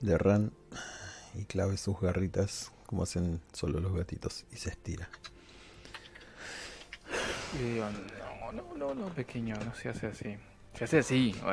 de 0.00 0.16
Ran 0.18 0.52
y 1.34 1.44
clave 1.44 1.76
sus 1.76 2.00
garritas 2.00 2.72
como 2.86 3.02
hacen 3.02 3.42
solo 3.52 3.78
los 3.80 3.92
gatitos 3.94 4.46
y 4.52 4.56
se 4.56 4.70
estira. 4.70 5.10
Y 7.60 7.64
digo, 7.72 7.86
no, 7.90 8.52
no, 8.52 8.74
no, 8.76 8.94
no, 8.94 9.08
pequeño, 9.14 9.54
no 9.66 9.74
se 9.74 9.88
hace 9.90 10.06
así. 10.06 10.36
Se 10.78 10.84
hace 10.84 10.98
así. 11.00 11.34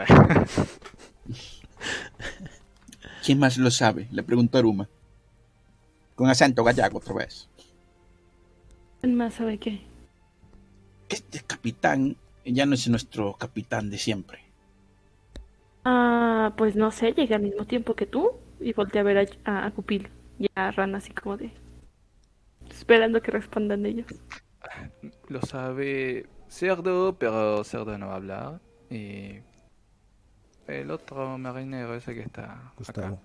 ¿Quién 3.25 3.39
más 3.39 3.57
lo 3.57 3.71
sabe? 3.71 4.07
Le 4.11 4.23
preguntó 4.23 4.57
Aruma. 4.57 4.87
Con 6.15 6.29
acento 6.29 6.63
gallego 6.63 6.97
otra 6.97 7.13
vez. 7.13 7.49
¿Quién 9.01 9.15
más 9.15 9.35
sabe 9.35 9.59
qué? 9.59 9.81
Que 11.07 11.15
este 11.15 11.39
capitán 11.41 12.17
ya 12.45 12.65
no 12.65 12.73
es 12.75 12.87
nuestro 12.89 13.33
capitán 13.35 13.89
de 13.89 13.97
siempre. 13.97 14.39
Ah, 15.85 16.53
pues 16.57 16.75
no 16.75 16.91
sé, 16.91 17.13
llegué 17.13 17.35
al 17.35 17.41
mismo 17.41 17.65
tiempo 17.65 17.95
que 17.95 18.05
tú 18.05 18.31
y 18.59 18.73
volteé 18.73 19.01
a 19.01 19.03
ver 19.03 19.17
a, 19.45 19.51
a, 19.51 19.65
a 19.67 19.71
Cupil 19.71 20.09
y 20.39 20.47
a 20.55 20.71
Ran 20.71 20.95
así 20.95 21.11
como 21.13 21.37
de... 21.37 21.51
Esperando 22.69 23.21
que 23.21 23.31
respondan 23.31 23.85
ellos. 23.85 24.07
Lo 25.27 25.41
sabe 25.41 26.27
Cerdo, 26.49 27.17
pero 27.17 27.63
Cerdo 27.63 27.97
no 27.97 28.07
va 28.07 28.13
a 28.13 28.15
hablar. 28.17 28.61
Y 28.89 29.39
el 30.67 30.91
otro 30.91 31.37
marinero, 31.37 31.95
ese 31.95 32.13
que 32.13 32.21
está 32.21 32.73
Gustavo. 32.77 33.15
acá, 33.15 33.21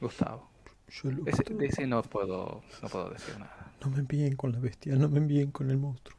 Gustavo. 0.00 0.50
Yo 0.90 1.10
lo- 1.10 1.26
Ese, 1.26 1.42
de 1.42 1.66
ese 1.66 1.86
no 1.86 2.02
puedo, 2.02 2.62
no 2.82 2.88
puedo 2.88 3.10
decir 3.10 3.38
nada. 3.38 3.72
No 3.84 3.90
me 3.90 3.98
envíen 4.00 4.36
con 4.36 4.52
la 4.52 4.58
bestia, 4.58 4.96
no 4.96 5.08
me 5.08 5.18
envíen 5.18 5.50
con 5.50 5.70
el 5.70 5.76
monstruo. 5.78 6.18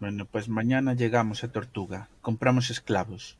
Bueno, 0.00 0.26
pues 0.26 0.48
mañana 0.48 0.94
llegamos 0.94 1.42
a 1.44 1.50
Tortuga. 1.52 2.08
Compramos 2.20 2.70
esclavos 2.70 3.38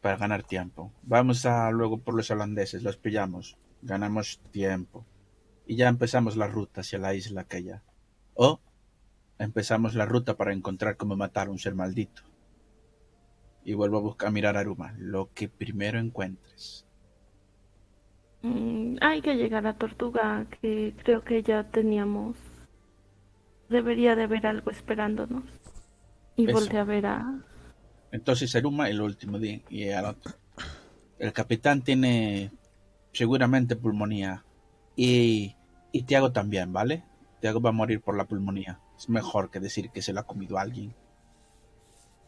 para 0.00 0.16
ganar 0.16 0.42
tiempo. 0.42 0.92
Vamos 1.02 1.46
a 1.46 1.70
luego 1.70 1.98
por 1.98 2.14
los 2.14 2.30
holandeses, 2.30 2.82
los 2.82 2.96
pillamos. 2.96 3.56
Ganamos 3.82 4.40
tiempo. 4.50 5.04
Y 5.66 5.76
ya 5.76 5.88
empezamos 5.88 6.36
la 6.36 6.46
ruta 6.46 6.80
hacia 6.82 6.98
la 6.98 7.14
isla 7.14 7.42
aquella. 7.42 7.82
O 8.34 8.60
empezamos 9.38 9.94
la 9.94 10.06
ruta 10.06 10.36
para 10.36 10.52
encontrar 10.52 10.96
cómo 10.96 11.16
matar 11.16 11.48
a 11.48 11.50
un 11.50 11.58
ser 11.58 11.74
maldito. 11.74 12.22
Y 13.64 13.74
vuelvo 13.74 13.98
a 13.98 14.02
buscar 14.02 14.28
a 14.28 14.32
mirar 14.32 14.56
a 14.56 14.60
Aruma. 14.60 14.94
Lo 14.98 15.30
que 15.34 15.48
primero 15.48 15.98
encuentres. 15.98 16.85
Mm, 18.46 18.98
hay 19.00 19.22
que 19.22 19.34
llegar 19.34 19.66
a 19.66 19.74
Tortuga, 19.74 20.46
que 20.60 20.94
creo 21.02 21.24
que 21.24 21.42
ya 21.42 21.64
teníamos... 21.64 22.36
Debería 23.68 24.14
de 24.14 24.22
haber 24.22 24.46
algo 24.46 24.70
esperándonos. 24.70 25.42
Y 26.36 26.48
Eso. 26.48 26.78
a 26.78 26.84
ver 26.84 27.06
a... 27.06 27.40
Entonces 28.12 28.54
Aruma 28.54 28.88
el 28.88 29.00
último 29.00 29.40
día 29.40 29.60
y 29.68 29.88
al 29.88 30.04
otro. 30.04 30.34
El 31.18 31.32
capitán 31.32 31.82
tiene 31.82 32.52
seguramente 33.12 33.74
pulmonía 33.74 34.44
y, 34.94 35.56
y 35.90 36.02
Tiago 36.02 36.30
también, 36.30 36.72
¿vale? 36.72 37.02
Tiago 37.40 37.60
va 37.60 37.70
a 37.70 37.72
morir 37.72 38.00
por 38.00 38.16
la 38.16 38.26
pulmonía. 38.26 38.78
Es 38.96 39.08
mejor 39.08 39.50
que 39.50 39.58
decir 39.58 39.90
que 39.90 40.02
se 40.02 40.12
la 40.12 40.20
ha 40.20 40.26
comido 40.26 40.58
alguien. 40.58 40.94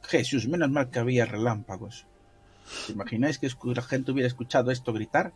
Jesús, 0.03 0.49
menos 0.49 0.71
mal 0.71 0.91
que 0.91 0.99
había 0.99 1.27
relámpagos. 1.27 2.07
¿Te 2.87 2.93
imagináis 2.95 3.39
que 3.39 3.49
la 3.63 3.83
gente 3.83 4.11
hubiera 4.11 4.27
escuchado 4.27 4.73
esto 4.73 4.93
gritar? 4.93 5.33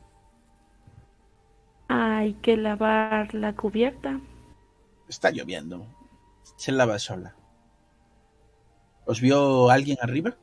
Hay 1.94 2.34
que 2.34 2.56
lavar 2.56 3.34
la 3.34 3.54
cubierta. 3.54 4.18
Está 5.08 5.30
lloviendo. 5.30 5.86
Se 6.56 6.72
lava 6.72 6.98
sola. 6.98 7.34
¿Os 9.04 9.20
vio 9.20 9.68
alguien 9.70 9.98
arriba? 10.00 10.34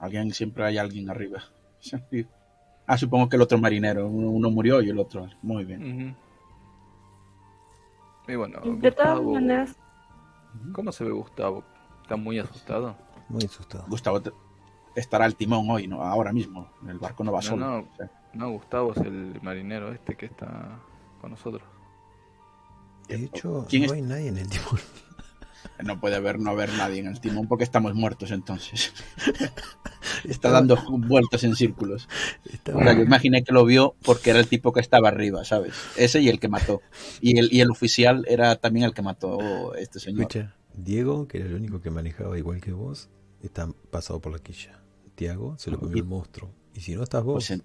Alguien, 0.00 0.32
siempre 0.32 0.64
hay 0.64 0.78
alguien 0.78 1.10
arriba. 1.10 1.42
Ah, 2.84 2.98
supongo 2.98 3.28
que 3.28 3.36
el 3.36 3.42
otro 3.42 3.58
marinero. 3.58 4.08
Uno, 4.08 4.28
uno 4.30 4.50
murió 4.50 4.82
y 4.82 4.90
el 4.90 4.98
otro. 4.98 5.28
Muy 5.40 5.64
bien. 5.64 6.16
Y 8.26 8.34
bueno, 8.34 8.58
De 8.60 8.90
todas 8.90 9.22
maneras, 9.22 9.76
¿cómo 10.72 10.90
se 10.90 11.04
ve 11.04 11.12
Gustavo? 11.12 11.62
¿Está 12.02 12.16
muy 12.16 12.40
asustado? 12.40 12.96
Muy 13.28 13.44
asustado. 13.44 13.84
Gustavo 13.88 14.20
te- 14.20 14.32
estará 14.96 15.24
al 15.26 15.36
timón 15.36 15.70
hoy, 15.70 15.86
¿no? 15.86 16.02
Ahora 16.02 16.32
mismo. 16.32 16.68
El 16.86 16.98
barco 16.98 17.22
no 17.22 17.30
va 17.32 17.38
No, 17.38 17.42
solo. 17.42 17.66
no. 17.66 17.88
Sí. 17.96 18.04
No, 18.34 18.50
Gustavo 18.50 18.92
es 18.92 18.98
el 18.98 19.38
marinero 19.42 19.92
este 19.92 20.16
que 20.16 20.26
está 20.26 20.80
con 21.20 21.30
nosotros. 21.32 21.62
De 23.08 23.16
hecho, 23.24 23.66
¿Quién 23.68 23.82
no 23.82 23.86
es- 23.86 23.92
hay 23.92 24.02
nadie 24.02 24.28
en 24.28 24.38
el 24.38 24.48
timón. 24.48 24.80
No 25.84 26.00
puede 26.00 26.16
haber, 26.16 26.38
no 26.40 26.50
haber 26.50 26.72
nadie 26.74 26.98
en 27.00 27.06
el 27.06 27.20
timón 27.20 27.46
porque 27.48 27.62
estamos 27.64 27.94
muertos 27.94 28.30
entonces. 28.32 28.92
Está 30.24 30.50
dando 30.50 30.76
vueltas 30.88 31.44
en 31.44 31.54
círculos. 31.56 32.08
Estaba- 32.52 32.80
O 32.80 32.82
sea, 32.82 32.92
yo 32.94 33.02
imaginé 33.02 33.42
que 33.44 33.52
lo 33.52 33.64
vio 33.64 33.94
porque 34.04 34.30
era 34.30 34.40
el 34.40 34.48
tipo 34.48 34.72
que 34.72 34.80
estaba 34.80 35.08
arriba, 35.08 35.44
¿sabes? 35.44 35.74
Ese 35.96 36.20
y 36.20 36.28
el 36.28 36.40
que 36.40 36.48
mató. 36.48 36.80
Y 37.20 37.38
el, 37.38 37.52
y 37.52 37.60
el 37.60 37.70
oficial 37.70 38.24
era 38.28 38.56
también 38.56 38.86
el 38.86 38.92
que 38.94 39.02
mató 39.02 39.72
a 39.72 39.78
este 39.78 39.98
señor. 40.00 40.22
Escucha, 40.22 40.56
Diego, 40.74 41.26
que 41.28 41.38
era 41.38 41.46
el 41.46 41.54
único 41.54 41.80
que 41.80 41.90
manejaba 41.90 42.36
igual 42.38 42.60
que 42.60 42.72
vos, 42.72 43.08
está 43.40 43.68
pasado 43.90 44.20
por 44.20 44.32
la 44.32 44.38
quilla. 44.40 44.82
Tiago 45.14 45.56
se 45.58 45.70
lo 45.70 45.78
comió 45.78 45.96
el 45.98 46.04
monstruo. 46.04 46.50
Y 46.74 46.80
si 46.80 46.94
no 46.94 47.02
estás 47.04 47.22
vos, 47.22 47.34
Pues, 47.34 47.50
en- 47.52 47.64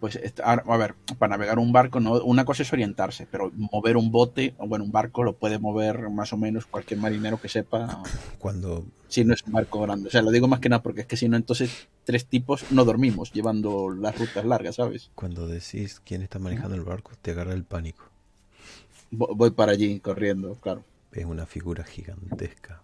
pues 0.00 0.18
a 0.44 0.76
ver, 0.76 0.94
para 1.18 1.30
navegar 1.36 1.58
un 1.58 1.72
barco, 1.72 2.00
no, 2.00 2.22
una 2.22 2.44
cosa 2.44 2.62
es 2.62 2.72
orientarse, 2.72 3.26
pero 3.30 3.50
mover 3.54 3.96
un 3.96 4.10
bote, 4.10 4.54
o 4.58 4.66
bueno, 4.66 4.84
un 4.84 4.92
barco 4.92 5.22
lo 5.24 5.34
puede 5.36 5.58
mover 5.58 6.10
más 6.10 6.32
o 6.32 6.36
menos 6.36 6.66
cualquier 6.66 7.00
marinero 7.00 7.40
que 7.40 7.48
sepa, 7.48 8.02
cuando 8.38 8.84
si 9.08 9.24
no 9.24 9.32
es 9.34 9.42
un 9.44 9.52
barco 9.52 9.80
grande. 9.80 10.08
O 10.08 10.10
sea, 10.10 10.20
lo 10.22 10.30
digo 10.30 10.48
más 10.48 10.60
que 10.60 10.68
nada 10.68 10.82
porque 10.82 11.02
es 11.02 11.06
que 11.06 11.16
si 11.16 11.28
no, 11.28 11.36
entonces 11.36 11.88
tres 12.04 12.26
tipos 12.26 12.70
no 12.72 12.84
dormimos 12.84 13.32
llevando 13.32 13.90
las 13.90 14.16
rutas 14.18 14.44
largas, 14.44 14.74
¿sabes? 14.76 15.10
Cuando 15.14 15.46
decís 15.48 16.00
quién 16.04 16.22
está 16.22 16.38
manejando 16.38 16.74
el 16.76 16.82
barco, 16.82 17.12
te 17.22 17.30
agarra 17.30 17.52
el 17.54 17.64
pánico. 17.64 18.04
Vo- 19.10 19.34
Voy 19.34 19.50
para 19.50 19.72
allí 19.72 20.00
corriendo, 20.00 20.54
claro. 20.56 20.84
Es 21.12 21.24
una 21.24 21.46
figura 21.46 21.84
gigantesca, 21.84 22.82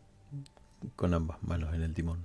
con 0.97 1.13
ambas 1.13 1.43
manos 1.43 1.75
en 1.75 1.83
el 1.83 1.93
timón, 1.93 2.25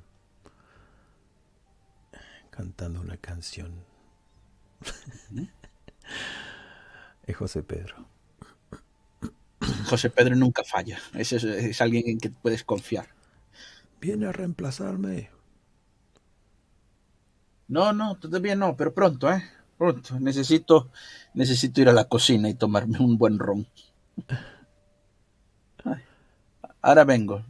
cantando 2.50 3.02
una 3.02 3.18
canción. 3.18 3.72
Es 7.26 7.36
José 7.36 7.64
Pedro. 7.64 8.06
José 9.90 10.10
Pedro 10.10 10.36
nunca 10.36 10.64
falla. 10.64 11.00
Ese 11.14 11.38
es, 11.38 11.44
es 11.44 11.82
alguien 11.82 12.08
en 12.08 12.20
que 12.20 12.30
puedes 12.30 12.64
confiar. 12.64 13.08
Viene 14.00 14.28
a 14.28 14.32
reemplazarme. 14.32 15.30
No, 17.68 17.92
no, 17.92 18.16
todavía 18.16 18.56
no, 18.56 18.78
pero 18.78 18.94
pronto, 18.94 19.30
¿eh? 19.30 19.44
Pronto. 19.78 20.20
Necesito, 20.20 20.90
necesito 21.34 21.82
ir 21.82 21.90
a 21.90 21.94
la 21.94 22.06
cocina 22.06 22.50
y 22.50 22.54
tomarme 22.54 23.00
un 23.00 23.18
buen 23.18 23.38
ron. 23.40 23.68
Ay. 25.84 26.02
Ahora 26.82 27.04
vengo. 27.04 27.44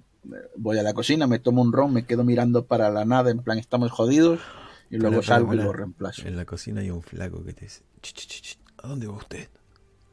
Voy 0.58 0.78
a 0.78 0.84
la 0.84 0.94
cocina, 0.94 1.28
me 1.28 1.40
tomo 1.40 1.62
un 1.62 1.72
ron, 1.72 1.94
me 1.94 2.06
quedo 2.06 2.24
mirando 2.26 2.66
para 2.66 2.90
la 2.90 3.06
nada, 3.06 3.32
en 3.32 3.40
plan, 3.40 3.58
estamos 3.58 3.92
jodidos, 3.92 4.42
y 4.90 4.98
luego 4.98 5.22
salgo 5.22 5.54
y 5.54 5.58
lo 5.58 5.74
reemplazo. 5.74 6.28
En 6.28 6.36
la 6.36 6.46
cocina 6.46 6.82
hay 6.82 6.90
un 6.90 7.02
flaco 7.02 7.44
que 7.44 7.54
te 7.54 7.66
dice, 7.66 7.84
"Ch, 8.02 8.14
ch, 8.14 8.28
ch, 8.28 8.42
ch, 8.42 8.60
¿a 8.78 8.88
dónde 8.88 9.08
va 9.08 9.18
usted? 9.18 9.50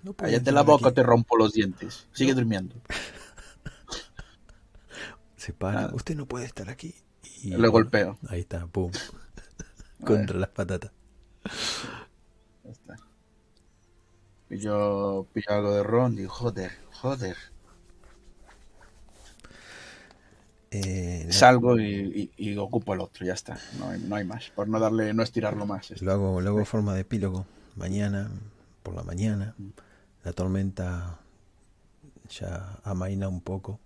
No 0.03 0.15
Cállate 0.15 0.53
la 0.53 0.62
boca, 0.62 0.89
aquí". 0.89 0.93
te 0.93 1.03
rompo 1.03 1.36
los 1.36 1.53
dientes. 1.53 2.07
Sigue 2.12 2.35
durmiendo. 2.35 2.75
Se 5.36 5.53
para, 5.53 5.83
Nada. 5.83 5.91
usted 5.93 6.17
no 6.17 6.27
puede 6.27 6.47
estar 6.47 6.70
aquí. 6.70 6.94
Y 7.43 7.51
Le 7.57 7.69
golpeo. 7.69 8.19
Ahí 8.28 8.41
está, 8.41 8.67
pum. 8.67 8.91
Contra 10.05 10.39
las 10.39 10.49
patatas. 10.51 10.91
Ya 12.65 12.70
está. 12.70 12.97
Pillo, 14.49 15.27
pillo 15.33 15.51
algo 15.51 15.75
de 15.75 15.83
ron, 15.83 16.17
digo, 16.17 16.31
joder, 16.31 16.73
joder. 16.93 17.36
Eh, 20.77 21.27
Salgo 21.31 21.78
y, 21.78 22.31
y- 22.36 22.51
y 22.51 22.57
ocupo 22.57 22.94
el 22.94 23.01
otro, 23.01 23.25
ya 23.25 23.35
está. 23.35 23.57
No 23.78 23.89
hay, 23.91 24.01
no 24.01 24.17
hay 24.17 24.25
más. 24.25 24.51
Por 24.55 24.69
no 24.69 24.81
darle, 24.81 25.15
no 25.15 25.23
estirarlo 25.23 25.67
más. 25.67 25.91
esto. 25.91 26.05
Lo 26.05 26.12
hago, 26.12 26.41
lo 26.41 26.49
hago 26.51 26.59
en 26.59 26.67
forma 26.67 26.94
de 26.94 27.03
epílogo. 27.03 27.47
Mañana, 27.77 28.31
por 28.83 28.94
la 28.94 29.03
mañana, 29.05 29.55
la 30.25 30.33
tormenta 30.33 31.19
ya 32.28 32.78
amaina 32.83 33.28
un 33.28 33.41
poco. 33.41 33.78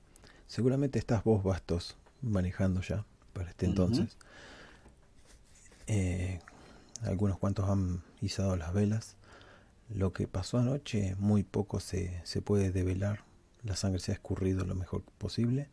Seguramente 0.46 0.98
estás 0.98 1.24
vos, 1.24 1.42
Bastos, 1.44 1.96
manejando 2.22 2.80
ya 2.80 3.04
para 3.34 3.50
este 3.50 3.66
entonces. 3.66 4.16
Eh, 5.86 6.40
algunos 7.02 7.38
cuantos 7.38 7.68
han 7.68 8.02
izado 8.22 8.56
las 8.56 8.72
velas. 8.72 9.16
Lo 9.94 10.12
que 10.12 10.26
pasó 10.26 10.58
anoche, 10.58 11.16
muy 11.18 11.42
poco 11.42 11.80
se, 11.80 12.20
se 12.24 12.40
puede 12.42 12.70
develar. 12.72 13.20
La 13.62 13.76
sangre 13.76 14.00
se 14.00 14.12
ha 14.12 14.14
escurrido 14.14 14.64
lo 14.64 14.74
mejor 14.74 15.02
posible. 15.18 15.68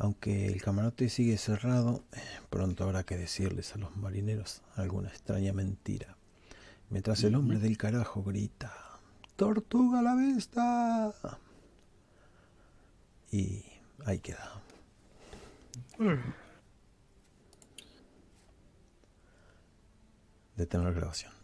Aunque 0.00 0.46
el 0.46 0.62
camarote 0.62 1.08
sigue 1.08 1.36
cerrado, 1.38 2.04
eh, 2.12 2.20
pronto 2.50 2.84
habrá 2.84 3.02
que 3.02 3.16
decirles 3.16 3.74
a 3.74 3.78
los 3.78 3.96
marineros 3.96 4.62
alguna 4.76 5.08
extraña 5.08 5.52
mentira. 5.52 6.16
Mientras 6.88 7.24
el 7.24 7.34
hombre 7.34 7.58
del 7.58 7.76
carajo 7.76 8.22
grita, 8.22 8.72
¡Tortuga 9.34 9.98
a 9.98 10.02
la 10.02 10.14
vista! 10.14 11.12
Y 13.32 13.64
ahí 14.06 14.20
queda. 14.20 14.62
Detener 20.56 20.94
grabación. 20.94 21.37